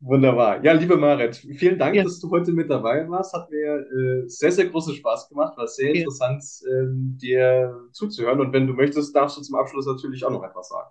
Wunderbar. 0.03 0.63
Ja, 0.65 0.73
liebe 0.73 0.97
Marit, 0.97 1.35
vielen 1.35 1.77
Dank, 1.77 1.95
Ja. 1.95 2.03
dass 2.03 2.19
du 2.19 2.29
heute 2.31 2.51
mit 2.53 2.69
dabei 2.71 3.07
warst. 3.07 3.33
Hat 3.33 3.51
mir 3.51 3.85
äh, 4.25 4.27
sehr, 4.27 4.51
sehr 4.51 4.65
großen 4.65 4.95
Spaß 4.95 5.29
gemacht. 5.29 5.55
War 5.57 5.67
sehr 5.67 5.93
Ja. 5.93 5.99
interessant, 5.99 6.43
ähm, 6.71 7.17
dir 7.21 7.87
zuzuhören. 7.91 8.39
Und 8.41 8.51
wenn 8.51 8.65
du 8.65 8.73
möchtest, 8.73 9.15
darfst 9.15 9.37
du 9.37 9.41
zum 9.41 9.55
Abschluss 9.55 9.85
natürlich 9.85 10.25
auch 10.25 10.31
noch 10.31 10.43
etwas 10.43 10.69
sagen. 10.69 10.89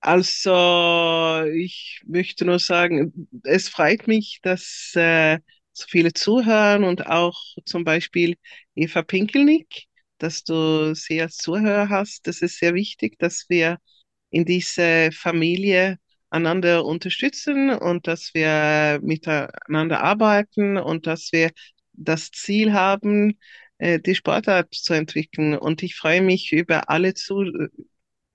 Also, 0.00 1.44
ich 1.54 2.02
möchte 2.06 2.44
nur 2.44 2.58
sagen, 2.58 3.28
es 3.44 3.68
freut 3.68 4.08
mich, 4.08 4.40
dass 4.42 4.92
äh, 4.96 5.38
so 5.72 5.86
viele 5.88 6.12
zuhören 6.12 6.82
und 6.84 7.06
auch 7.06 7.38
zum 7.64 7.84
Beispiel 7.84 8.36
Eva 8.74 9.02
Pinkelnick, 9.02 9.84
dass 10.18 10.42
du 10.44 10.94
sie 10.94 11.22
als 11.22 11.36
Zuhörer 11.36 11.88
hast. 11.88 12.26
Das 12.26 12.42
ist 12.42 12.58
sehr 12.58 12.74
wichtig, 12.74 13.18
dass 13.18 13.46
wir 13.48 13.78
in 14.30 14.44
diese 14.44 15.10
Familie 15.12 15.98
einander 16.32 16.84
unterstützen 16.84 17.70
und 17.70 18.06
dass 18.06 18.32
wir 18.34 19.00
miteinander 19.02 20.02
arbeiten 20.02 20.76
und 20.76 21.06
dass 21.06 21.30
wir 21.32 21.50
das 21.92 22.30
Ziel 22.30 22.72
haben, 22.72 23.38
äh, 23.78 24.00
die 24.00 24.14
Sportart 24.14 24.74
zu 24.74 24.94
entwickeln. 24.94 25.56
Und 25.56 25.82
ich 25.82 25.94
freue 25.94 26.22
mich 26.22 26.52
über 26.52 26.88
alle 26.88 27.14
Zuhörer 27.14 27.68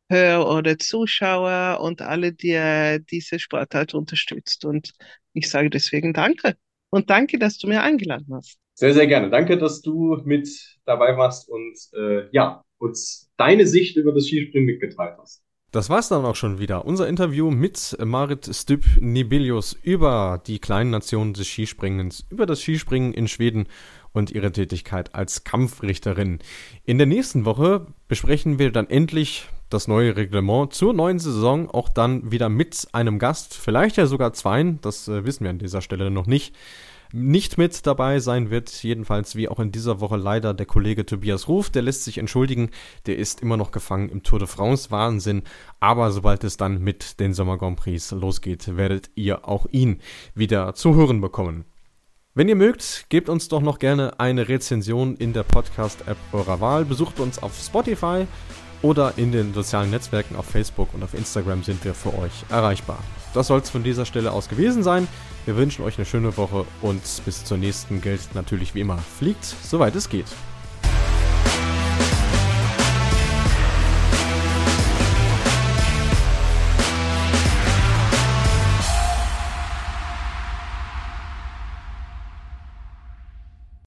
oder 0.10 0.78
Zuschauer 0.78 1.80
und 1.82 2.02
alle, 2.02 2.34
die 2.34 2.52
äh, 2.52 3.00
diese 3.00 3.40
Sportart 3.40 3.94
unterstützt. 3.94 4.66
Und 4.66 4.94
ich 5.34 5.50
sage 5.50 5.70
deswegen 5.70 6.14
Danke. 6.14 6.56
Und 6.90 7.10
danke, 7.10 7.38
dass 7.38 7.58
du 7.58 7.68
mir 7.68 7.82
eingeladen 7.82 8.28
hast. 8.34 8.58
Sehr, 8.74 8.94
sehr 8.94 9.08
gerne. 9.08 9.30
Danke, 9.30 9.58
dass 9.58 9.82
du 9.82 10.22
mit 10.24 10.48
dabei 10.86 11.18
warst 11.18 11.50
und 11.50 11.76
äh, 11.94 12.30
ja, 12.32 12.64
uns 12.78 13.30
deine 13.36 13.66
Sicht 13.66 13.98
über 13.98 14.14
das 14.14 14.28
Skispringen 14.28 14.68
mitgeteilt 14.68 15.18
hast. 15.18 15.44
Das 15.72 15.90
war's 15.90 16.08
dann 16.08 16.24
auch 16.24 16.38
schon 16.38 16.60
wieder. 16.60 16.86
Unser 16.86 17.10
Interview 17.10 17.52
mit 17.52 17.98
Marit 18.02 18.50
Styp 18.54 18.86
Nibelius 19.02 19.74
über 19.74 20.42
die 20.48 20.60
kleinen 20.60 20.92
Nationen 20.92 21.34
des 21.34 21.48
Skispringens, 21.48 22.26
über 22.30 22.46
das 22.46 22.62
Skispringen 22.62 23.14
in 23.14 23.28
Schweden 23.28 23.68
und 24.14 24.32
ihre 24.32 24.54
Tätigkeit 24.54 25.14
als 25.14 25.44
Kampfrichterin. 25.44 26.40
In 26.86 26.98
der 26.98 27.06
nächsten 27.06 27.44
Woche 27.44 27.86
besprechen 28.08 28.60
wir 28.60 28.72
dann 28.72 28.90
endlich 28.90 29.50
das 29.70 29.90
neue 29.90 30.16
Reglement 30.16 30.74
zur 30.74 30.94
neuen 30.94 31.20
Saison, 31.20 31.70
auch 31.70 31.90
dann 31.90 32.32
wieder 32.32 32.48
mit 32.48 32.88
einem 32.94 33.20
Gast, 33.20 33.54
vielleicht 33.54 33.98
ja 33.98 34.06
sogar 34.06 34.32
zweien, 34.32 34.80
das 34.80 35.10
äh, 35.10 35.26
wissen 35.26 35.44
wir 35.44 35.52
an 35.52 35.60
dieser 35.60 35.82
Stelle 35.82 36.10
noch 36.10 36.28
nicht 36.28 36.56
nicht 37.12 37.58
mit 37.58 37.86
dabei 37.86 38.20
sein 38.20 38.50
wird, 38.50 38.72
jedenfalls 38.84 39.36
wie 39.36 39.50
auch 39.50 39.60
in 39.60 39.72
dieser 39.72 40.00
Woche 40.00 40.18
leider 40.18 40.54
der 40.54 40.66
Kollege 40.66 41.06
Tobias 41.06 41.48
Ruf, 41.48 41.70
der 41.70 41.82
lässt 41.82 42.04
sich 42.04 42.18
entschuldigen, 42.18 42.70
der 43.06 43.18
ist 43.18 43.42
immer 43.42 43.58
noch 43.58 43.72
gefangen 43.72 44.10
im 44.10 44.24
Tour 44.24 44.40
de 44.40 44.48
France 44.48 44.92
Wahnsinn, 44.92 45.44
aber 45.80 46.12
sobald 46.12 46.44
es 46.44 46.58
dann 46.58 46.82
mit 46.82 47.20
den 47.20 47.34
Sommer 47.34 47.58
Grand 47.58 47.78
Prix 47.78 48.12
losgeht, 48.12 48.78
werdet 48.78 49.10
ihr 49.16 49.48
auch 49.48 49.66
ihn 49.72 50.02
wieder 50.36 50.74
zu 50.74 50.96
hören 50.96 51.22
bekommen. 51.22 51.66
Wenn 52.38 52.50
ihr 52.50 52.56
mögt, 52.56 53.08
gebt 53.10 53.30
uns 53.30 53.48
doch 53.48 53.62
noch 53.62 53.80
gerne 53.80 54.20
eine 54.20 54.48
Rezension 54.48 55.16
in 55.16 55.34
der 55.34 55.42
Podcast-App 55.42 56.18
eurer 56.34 56.62
Wahl. 56.62 56.86
Besucht 56.86 57.20
uns 57.20 57.42
auf 57.42 57.58
Spotify 57.60 58.28
oder 58.84 59.14
in 59.18 59.32
den 59.32 59.56
sozialen 59.56 59.90
Netzwerken 59.90 60.36
auf 60.36 60.46
Facebook 60.46 60.94
und 60.94 61.04
auf 61.04 61.16
Instagram 61.16 61.64
sind 61.64 61.84
wir 61.84 61.96
für 61.96 62.16
euch 62.16 62.46
erreichbar. 62.50 63.00
Das 63.38 63.46
soll 63.46 63.60
es 63.60 63.70
von 63.70 63.84
dieser 63.84 64.08
Stelle 64.08 64.32
aus 64.32 64.50
gewesen 64.50 64.82
sein. 64.82 65.08
Wir 65.46 65.56
wünschen 65.56 65.86
euch 65.86 66.00
eine 66.00 66.08
schöne 66.08 66.36
Woche 66.38 66.66
und 66.82 67.04
bis 67.24 67.46
zur 67.46 67.60
nächsten 67.60 68.02
gilt 68.02 68.34
natürlich 68.34 68.74
wie 68.74 68.80
immer, 68.80 68.98
fliegt, 68.98 69.46
soweit 69.46 69.96
es 69.96 70.10
geht. 70.10 70.26